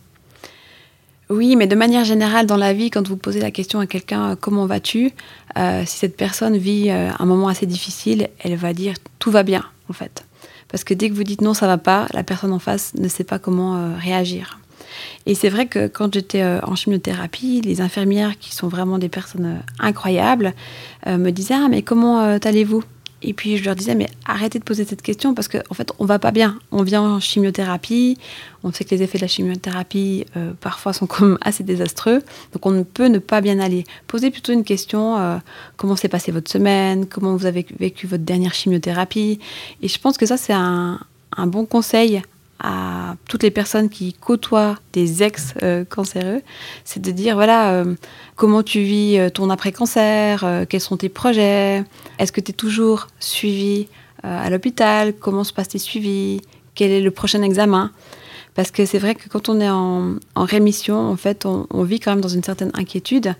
Oui, 1.32 1.56
mais 1.56 1.66
de 1.66 1.74
manière 1.74 2.04
générale, 2.04 2.46
dans 2.46 2.56
la 2.56 2.72
vie, 2.72 2.90
quand 2.90 3.06
vous 3.08 3.16
posez 3.16 3.40
la 3.40 3.50
question 3.50 3.80
à 3.80 3.86
quelqu'un 3.86 4.36
comment 4.36 4.66
vas-tu, 4.66 5.12
euh, 5.56 5.82
si 5.86 5.98
cette 5.98 6.16
personne 6.16 6.56
vit 6.56 6.90
euh, 6.90 7.10
un 7.18 7.24
moment 7.24 7.48
assez 7.48 7.66
difficile, 7.66 8.28
elle 8.40 8.56
va 8.56 8.72
dire 8.72 8.94
tout 9.18 9.30
va 9.30 9.42
bien, 9.42 9.64
en 9.88 9.92
fait. 9.92 10.24
Parce 10.68 10.84
que 10.84 10.94
dès 10.94 11.08
que 11.08 11.14
vous 11.14 11.24
dites 11.24 11.40
non, 11.40 11.54
ça 11.54 11.66
va 11.66 11.78
pas, 11.78 12.06
la 12.12 12.22
personne 12.22 12.52
en 12.52 12.58
face 12.58 12.94
ne 12.94 13.08
sait 13.08 13.24
pas 13.24 13.38
comment 13.38 13.76
euh, 13.76 13.96
réagir. 13.98 14.58
Et 15.26 15.34
c'est 15.34 15.48
vrai 15.48 15.66
que 15.66 15.86
quand 15.86 16.12
j'étais 16.12 16.44
en 16.44 16.74
chimiothérapie, 16.74 17.62
les 17.62 17.80
infirmières, 17.80 18.38
qui 18.38 18.54
sont 18.54 18.68
vraiment 18.68 18.98
des 18.98 19.08
personnes 19.08 19.62
incroyables, 19.78 20.52
me 21.06 21.30
disaient 21.30 21.54
Ah, 21.54 21.68
mais 21.70 21.80
comment 21.80 22.20
allez-vous 22.20 22.84
et 23.22 23.32
puis 23.32 23.56
je 23.56 23.64
leur 23.64 23.74
disais, 23.74 23.94
mais 23.94 24.08
arrêtez 24.24 24.58
de 24.58 24.64
poser 24.64 24.84
cette 24.84 25.02
question 25.02 25.34
parce 25.34 25.48
qu'en 25.48 25.60
en 25.70 25.74
fait, 25.74 25.92
on 25.98 26.04
va 26.04 26.18
pas 26.18 26.30
bien. 26.30 26.58
On 26.70 26.82
vient 26.82 27.02
en 27.02 27.20
chimiothérapie, 27.20 28.18
on 28.62 28.72
sait 28.72 28.84
que 28.84 28.94
les 28.94 29.02
effets 29.02 29.18
de 29.18 29.22
la 29.22 29.28
chimiothérapie 29.28 30.26
euh, 30.36 30.52
parfois 30.60 30.92
sont 30.92 31.06
comme 31.06 31.38
assez 31.42 31.64
désastreux, 31.64 32.22
donc 32.52 32.66
on 32.66 32.70
ne 32.70 32.82
peut 32.82 33.06
ne 33.06 33.18
pas 33.18 33.40
bien 33.40 33.58
aller. 33.60 33.84
Posez 34.06 34.30
plutôt 34.30 34.52
une 34.52 34.64
question 34.64 35.18
euh, 35.18 35.38
comment 35.76 35.96
s'est 35.96 36.08
passée 36.08 36.32
votre 36.32 36.50
semaine? 36.50 37.06
Comment 37.06 37.36
vous 37.36 37.46
avez 37.46 37.66
vécu 37.78 38.06
votre 38.06 38.24
dernière 38.24 38.54
chimiothérapie? 38.54 39.38
Et 39.82 39.88
je 39.88 39.98
pense 39.98 40.18
que 40.18 40.26
ça, 40.26 40.36
c'est 40.36 40.52
un, 40.52 41.00
un 41.36 41.46
bon 41.46 41.64
conseil 41.64 42.22
à 42.62 43.16
toutes 43.28 43.42
les 43.42 43.50
personnes 43.50 43.88
qui 43.88 44.12
côtoient 44.12 44.76
des 44.92 45.24
ex-cancéreux, 45.24 46.42
c'est 46.84 47.02
de 47.02 47.10
dire 47.10 47.34
voilà, 47.34 47.72
euh, 47.72 47.94
comment 48.36 48.62
tu 48.62 48.80
vis 48.82 49.18
euh, 49.18 49.30
ton 49.30 49.50
après-cancer, 49.50 50.44
euh, 50.44 50.64
quels 50.68 50.80
sont 50.80 50.96
tes 50.96 51.08
projets, 51.08 51.84
est-ce 52.20 52.30
que 52.30 52.40
tu 52.40 52.52
es 52.52 52.54
toujours 52.54 53.08
suivi 53.18 53.88
à 54.22 54.48
l'hôpital, 54.50 55.14
comment 55.14 55.42
se 55.42 55.52
passent 55.52 55.70
tes 55.70 55.80
suivis, 55.80 56.40
quel 56.76 56.92
est 56.92 57.00
le 57.00 57.10
prochain 57.10 57.42
examen? 57.42 57.90
Parce 58.54 58.70
que 58.70 58.86
c'est 58.86 58.98
vrai 58.98 59.16
que 59.16 59.28
quand 59.28 59.48
on 59.48 59.60
est 59.60 59.68
en, 59.68 60.18
rémission, 60.36 61.10
en 61.10 61.16
fait, 61.16 61.44
on, 61.44 61.82
vit 61.82 61.98
quand 61.98 62.12
même 62.12 62.20
dans 62.20 62.28
une 62.28 62.44
certaine 62.44 62.70
inquiétude. 62.74 63.34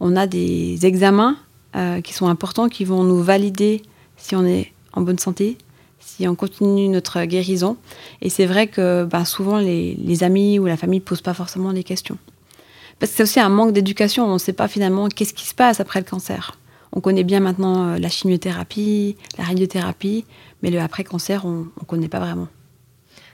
On 0.00 0.16
a 0.16 0.26
des 0.26 0.86
examens 0.86 1.36
qui 2.02 2.14
sont 2.14 2.28
importants, 2.28 2.70
qui 2.70 2.86
vont 2.86 3.04
nous 3.04 3.22
valider 3.22 3.82
si 4.16 4.34
on 4.34 4.46
est 4.46 4.72
en 4.94 5.02
bonne 5.02 5.18
santé, 5.18 5.58
si 6.04 6.28
on 6.28 6.34
continue 6.34 6.88
notre 6.88 7.24
guérison. 7.24 7.76
Et 8.20 8.28
c'est 8.28 8.46
vrai 8.46 8.66
que 8.66 9.04
bah, 9.04 9.24
souvent 9.24 9.58
les, 9.58 10.22
amis 10.22 10.58
ou 10.58 10.66
la 10.66 10.76
famille 10.76 11.00
ne 11.00 11.04
posent 11.04 11.22
pas 11.22 11.34
forcément 11.34 11.72
des 11.72 11.84
questions. 11.84 12.18
Parce 12.98 13.12
que 13.12 13.16
c'est 13.16 13.22
aussi 13.22 13.40
un 13.40 13.48
manque 13.48 13.72
d'éducation. 13.72 14.26
On 14.26 14.34
ne 14.34 14.38
sait 14.38 14.52
pas 14.52 14.68
finalement 14.68 15.08
qu'est-ce 15.08 15.34
qui 15.34 15.46
se 15.46 15.54
passe 15.54 15.80
après 15.80 16.00
le 16.00 16.06
cancer. 16.06 16.58
On 16.92 17.00
connaît 17.00 17.24
bien 17.24 17.40
maintenant 17.40 17.88
euh, 17.88 17.98
la 17.98 18.08
chimiothérapie, 18.08 19.16
la 19.38 19.44
radiothérapie, 19.44 20.26
mais 20.62 20.70
le 20.70 20.78
après-cancer, 20.78 21.46
on 21.46 21.66
ne 21.80 21.86
connaît 21.86 22.08
pas 22.08 22.20
vraiment. 22.20 22.48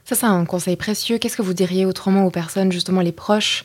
Ça, 0.04 0.14
c'est 0.14 0.26
un 0.26 0.44
conseil 0.44 0.76
précieux. 0.76 1.18
Qu'est-ce 1.18 1.36
que 1.36 1.42
vous 1.42 1.54
diriez 1.54 1.84
autrement 1.84 2.24
aux 2.24 2.30
personnes, 2.30 2.72
justement 2.72 3.00
les 3.00 3.12
proches 3.12 3.64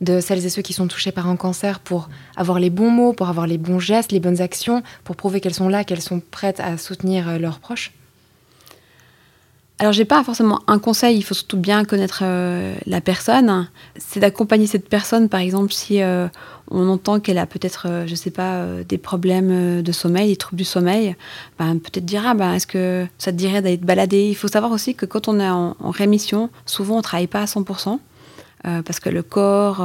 de 0.00 0.20
celles 0.20 0.44
et 0.44 0.48
ceux 0.48 0.62
qui 0.62 0.72
sont 0.72 0.88
touchés 0.88 1.12
par 1.12 1.28
un 1.28 1.36
cancer 1.36 1.80
pour 1.80 2.08
avoir 2.36 2.58
les 2.58 2.70
bons 2.70 2.90
mots, 2.90 3.12
pour 3.12 3.28
avoir 3.28 3.46
les 3.46 3.58
bons 3.58 3.78
gestes, 3.78 4.12
les 4.12 4.20
bonnes 4.20 4.40
actions, 4.40 4.82
pour 5.04 5.16
prouver 5.16 5.40
qu'elles 5.40 5.54
sont 5.54 5.68
là, 5.68 5.84
qu'elles 5.84 6.02
sont 6.02 6.20
prêtes 6.20 6.60
à 6.60 6.78
soutenir 6.78 7.28
euh, 7.28 7.38
leurs 7.38 7.58
proches? 7.58 7.92
Alors, 9.82 9.92
j'ai 9.92 10.04
pas 10.04 10.22
forcément 10.22 10.60
un 10.68 10.78
conseil, 10.78 11.16
il 11.16 11.22
faut 11.22 11.34
surtout 11.34 11.56
bien 11.56 11.84
connaître 11.84 12.20
euh, 12.22 12.72
la 12.86 13.00
personne. 13.00 13.68
C'est 13.96 14.20
d'accompagner 14.20 14.68
cette 14.68 14.88
personne, 14.88 15.28
par 15.28 15.40
exemple, 15.40 15.72
si 15.72 16.00
euh, 16.00 16.28
on 16.70 16.88
entend 16.88 17.18
qu'elle 17.18 17.38
a 17.38 17.46
peut-être, 17.46 17.88
euh, 17.88 18.06
je 18.06 18.14
sais 18.14 18.30
pas, 18.30 18.64
des 18.88 18.96
problèmes 18.96 19.82
de 19.82 19.90
sommeil, 19.90 20.28
des 20.28 20.36
troubles 20.36 20.58
du 20.58 20.64
sommeil, 20.64 21.16
ben, 21.58 21.80
peut-être 21.80 22.04
dire, 22.04 22.22
ah, 22.24 22.34
ben, 22.34 22.52
est-ce 22.52 22.68
que 22.68 23.04
ça 23.18 23.32
te 23.32 23.36
dirait 23.36 23.60
d'aller 23.60 23.76
te 23.76 23.84
balader? 23.84 24.28
Il 24.28 24.36
faut 24.36 24.46
savoir 24.46 24.70
aussi 24.70 24.94
que 24.94 25.04
quand 25.04 25.26
on 25.26 25.40
est 25.40 25.50
en, 25.50 25.74
rémission, 25.82 26.48
souvent 26.64 26.98
on 26.98 27.02
travaille 27.02 27.26
pas 27.26 27.40
à 27.40 27.46
100%. 27.46 27.98
parce 28.62 29.00
que 29.00 29.10
le 29.10 29.24
corps 29.24 29.84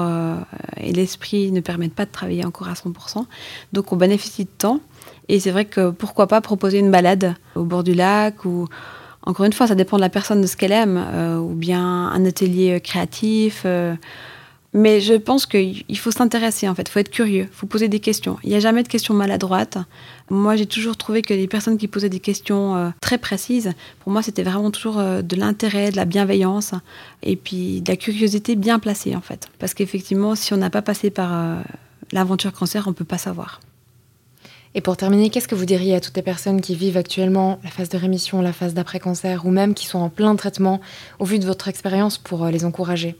et 0.79 0.93
l'esprit 0.93 1.51
ne 1.51 1.59
permettent 1.59 1.95
pas 1.95 2.05
de 2.05 2.11
travailler 2.11 2.45
encore 2.45 2.67
à 2.67 2.73
100%. 2.73 3.25
Donc 3.73 3.91
on 3.91 3.95
bénéficie 3.95 4.43
de 4.43 4.49
temps. 4.55 4.79
Et 5.27 5.39
c'est 5.39 5.49
vrai 5.49 5.65
que 5.65 5.89
pourquoi 5.89 6.27
pas 6.27 6.39
proposer 6.39 6.77
une 6.77 6.91
balade 6.91 7.33
au 7.55 7.63
bord 7.63 7.83
du 7.83 7.95
lac 7.95 8.45
ou 8.45 8.67
encore 9.27 9.45
une 9.45 9.51
fois, 9.51 9.67
ça 9.67 9.75
dépend 9.75 9.97
de 9.97 10.01
la 10.01 10.09
personne, 10.09 10.41
de 10.41 10.47
ce 10.47 10.55
qu'elle 10.55 10.71
aime, 10.71 10.97
euh, 10.97 11.37
ou 11.37 11.53
bien 11.53 11.83
un 11.83 12.25
atelier 12.25 12.75
euh, 12.75 12.79
créatif. 12.79 13.63
Euh. 13.65 13.93
mais 14.73 15.01
je 15.01 15.15
pense 15.15 15.45
qu'il 15.45 15.97
faut 15.97 16.11
s'intéresser, 16.11 16.69
en 16.69 16.75
fait, 16.75 16.83
il 16.87 16.91
faut 16.91 16.99
être 16.99 17.11
curieux, 17.11 17.47
il 17.51 17.53
faut 17.55 17.67
poser 17.67 17.89
des 17.89 17.99
questions. 17.99 18.37
Il 18.43 18.51
n'y 18.51 18.55
a 18.55 18.61
jamais 18.61 18.83
de 18.83 18.87
questions 18.87 19.13
maladroites. 19.13 19.79
Moi, 20.29 20.55
j'ai 20.55 20.65
toujours 20.65 20.95
trouvé 20.95 21.21
que 21.21 21.33
les 21.33 21.47
personnes 21.47 21.77
qui 21.77 21.89
posaient 21.89 22.09
des 22.09 22.21
questions 22.21 22.93
très 23.01 23.17
précises, 23.17 23.73
pour 23.99 24.13
moi, 24.13 24.21
c'était 24.21 24.43
vraiment 24.43 24.71
toujours 24.71 24.97
de 24.97 25.35
l'intérêt, 25.35 25.91
de 25.91 25.97
la 25.97 26.05
bienveillance, 26.05 26.73
et 27.23 27.35
puis 27.35 27.81
de 27.81 27.91
la 27.91 27.97
curiosité 27.97 28.55
bien 28.55 28.79
placée, 28.79 29.15
en 29.15 29.21
fait. 29.21 29.49
Parce 29.59 29.73
qu'effectivement, 29.73 30.35
si 30.35 30.53
on 30.53 30.57
n'a 30.57 30.69
pas 30.69 30.81
passé 30.81 31.09
par 31.09 31.57
l'aventure 32.11 32.53
cancer, 32.53 32.83
on 32.87 32.91
ne 32.91 32.95
peut 32.95 33.05
pas 33.05 33.17
savoir. 33.17 33.59
Et 34.77 34.81
pour 34.81 34.95
terminer, 34.95 35.31
qu'est-ce 35.31 35.47
que 35.47 35.55
vous 35.55 35.65
diriez 35.65 35.95
à 35.95 35.99
toutes 35.99 36.15
les 36.15 36.21
personnes 36.21 36.61
qui 36.61 36.75
vivent 36.75 36.97
actuellement 36.97 37.59
la 37.63 37.71
phase 37.71 37.89
de 37.89 37.97
rémission, 37.97 38.43
la 38.43 38.53
phase 38.53 38.75
d'après-cancer, 38.75 39.43
ou 39.47 39.49
même 39.49 39.73
qui 39.73 39.87
sont 39.87 39.97
en 39.97 40.09
plein 40.09 40.35
traitement, 40.35 40.81
au 41.17 41.25
vu 41.25 41.39
de 41.39 41.47
votre 41.47 41.67
expérience, 41.67 42.19
pour 42.19 42.45
euh, 42.45 42.51
les 42.51 42.63
encourager? 42.63 43.15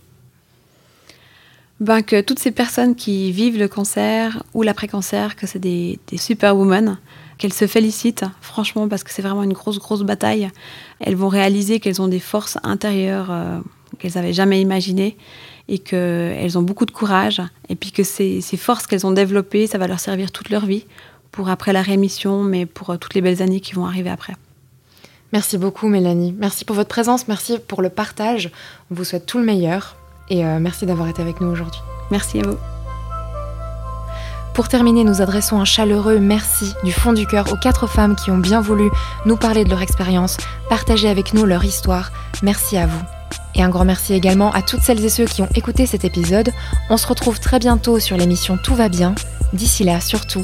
Ben, 1.80 2.04
Que 2.04 2.22
toutes 2.22 2.38
ces 2.38 2.52
personnes 2.52 2.94
qui 2.94 3.32
vivent 3.32 3.58
le 3.58 3.68
cancer 3.68 4.44
ou 4.54 4.62
l'après-cancer, 4.62 5.36
que 5.36 5.48
c'est 5.48 5.58
des, 5.58 5.98
des 6.12 6.18
superwomen, 6.18 7.00
qu'elles 7.40 7.54
se 7.54 7.66
félicitent, 7.66 8.26
franchement, 8.40 8.88
parce 8.88 9.04
que 9.04 9.12
c'est 9.12 9.24
vraiment 9.24 9.42
une 9.42 9.54
grosse, 9.54 9.80
grosse 9.80 10.04
bataille. 10.04 10.52
Elles 11.00 11.16
vont 11.16 11.28
réaliser 11.28 11.80
qu'elles 11.80 12.04
ont 12.04 12.08
des 12.08 12.20
forces 12.20 12.60
intérieures 12.62 13.32
euh, 13.32 13.60
qu'elles 13.98 14.14
n'avaient 14.16 14.34
jamais 14.34 14.62
imaginées 14.62 15.18
et 15.68 15.80
qu'elles 15.80 16.58
ont 16.58 16.62
beaucoup 16.62 16.86
de 16.86 16.92
courage 16.92 17.42
et 17.70 17.76
puis 17.76 17.92
que 17.92 18.04
ces, 18.04 18.42
forces 18.58 18.88
qu'elles 18.88 19.06
ont 19.06 19.12
développées, 19.12 19.68
ça 19.68 19.78
va 19.78 19.88
leur 19.88 20.00
servir 20.00 20.32
toute 20.32 20.50
leur 20.50 20.66
vie 20.66 20.86
pour 21.32 21.50
après 21.50 21.74
la 21.74 21.82
rémission, 21.82 22.44
mais 22.44 22.66
pour 22.66 22.92
euh, 22.92 22.98
toutes 22.98 23.14
les 23.14 23.22
belles 23.22 23.42
années 23.42 23.60
qui 23.60 23.74
vont 23.74 23.86
arriver 23.86 24.10
après. 24.10 24.36
Merci 25.34 25.58
beaucoup 25.58 25.88
Mélanie. 25.88 26.34
Merci 26.38 26.64
pour 26.64 26.76
votre 26.76 26.90
présence, 26.90 27.28
merci 27.28 27.58
pour 27.60 27.82
le 27.82 27.90
partage. 27.90 28.50
On 28.92 28.96
vous 28.96 29.04
souhaite 29.04 29.26
tout 29.26 29.38
le 29.38 29.44
meilleur 29.44 29.98
et 30.30 30.46
euh, 30.46 30.60
merci 30.60 30.86
d'avoir 30.86 31.10
été 31.10 31.22
avec 31.22 31.42
nous 31.42 31.50
aujourd'hui. 31.50 31.82
Merci 32.12 32.40
à 32.40 32.48
vous. 32.48 32.58
Pour 34.54 34.70
terminer, 34.70 35.04
nous 35.04 35.22
adressons 35.22 35.60
un 35.60 35.66
chaleureux 35.66 36.18
merci 36.18 36.74
du 36.84 36.92
fond 36.92 37.14
du 37.14 37.28
cœur 37.28 37.52
aux 37.54 37.58
quatre 37.58 37.86
femmes 37.86 38.16
qui 38.16 38.32
ont 38.32 38.40
bien 38.40 38.60
voulu 38.60 38.90
nous 39.26 39.38
parler 39.38 39.64
de 39.64 39.70
leur 39.70 39.84
expérience, 39.84 40.38
partager 40.68 41.08
avec 41.10 41.34
nous 41.34 41.46
leur 41.46 41.64
histoire. 41.64 42.12
Merci 42.42 42.78
à 42.78 42.88
vous. 42.88 43.02
Et 43.54 43.62
un 43.62 43.70
grand 43.70 43.86
merci 43.86 44.14
également 44.14 44.52
à 44.54 44.62
toutes 44.62 44.82
celles 44.82 45.04
et 45.04 45.10
ceux 45.10 45.26
qui 45.26 45.42
ont 45.42 45.50
écouté 45.54 45.86
cet 45.86 46.06
épisode. 46.06 46.50
On 46.90 46.98
se 46.98 47.06
retrouve 47.06 47.40
très 47.40 47.60
bientôt 47.60 48.00
sur 48.00 48.18
l'émission 48.18 48.58
Tout 48.58 48.76
va 48.76 48.90
bien. 48.90 49.14
D'ici 49.54 49.84
là, 49.84 50.02
surtout, 50.02 50.44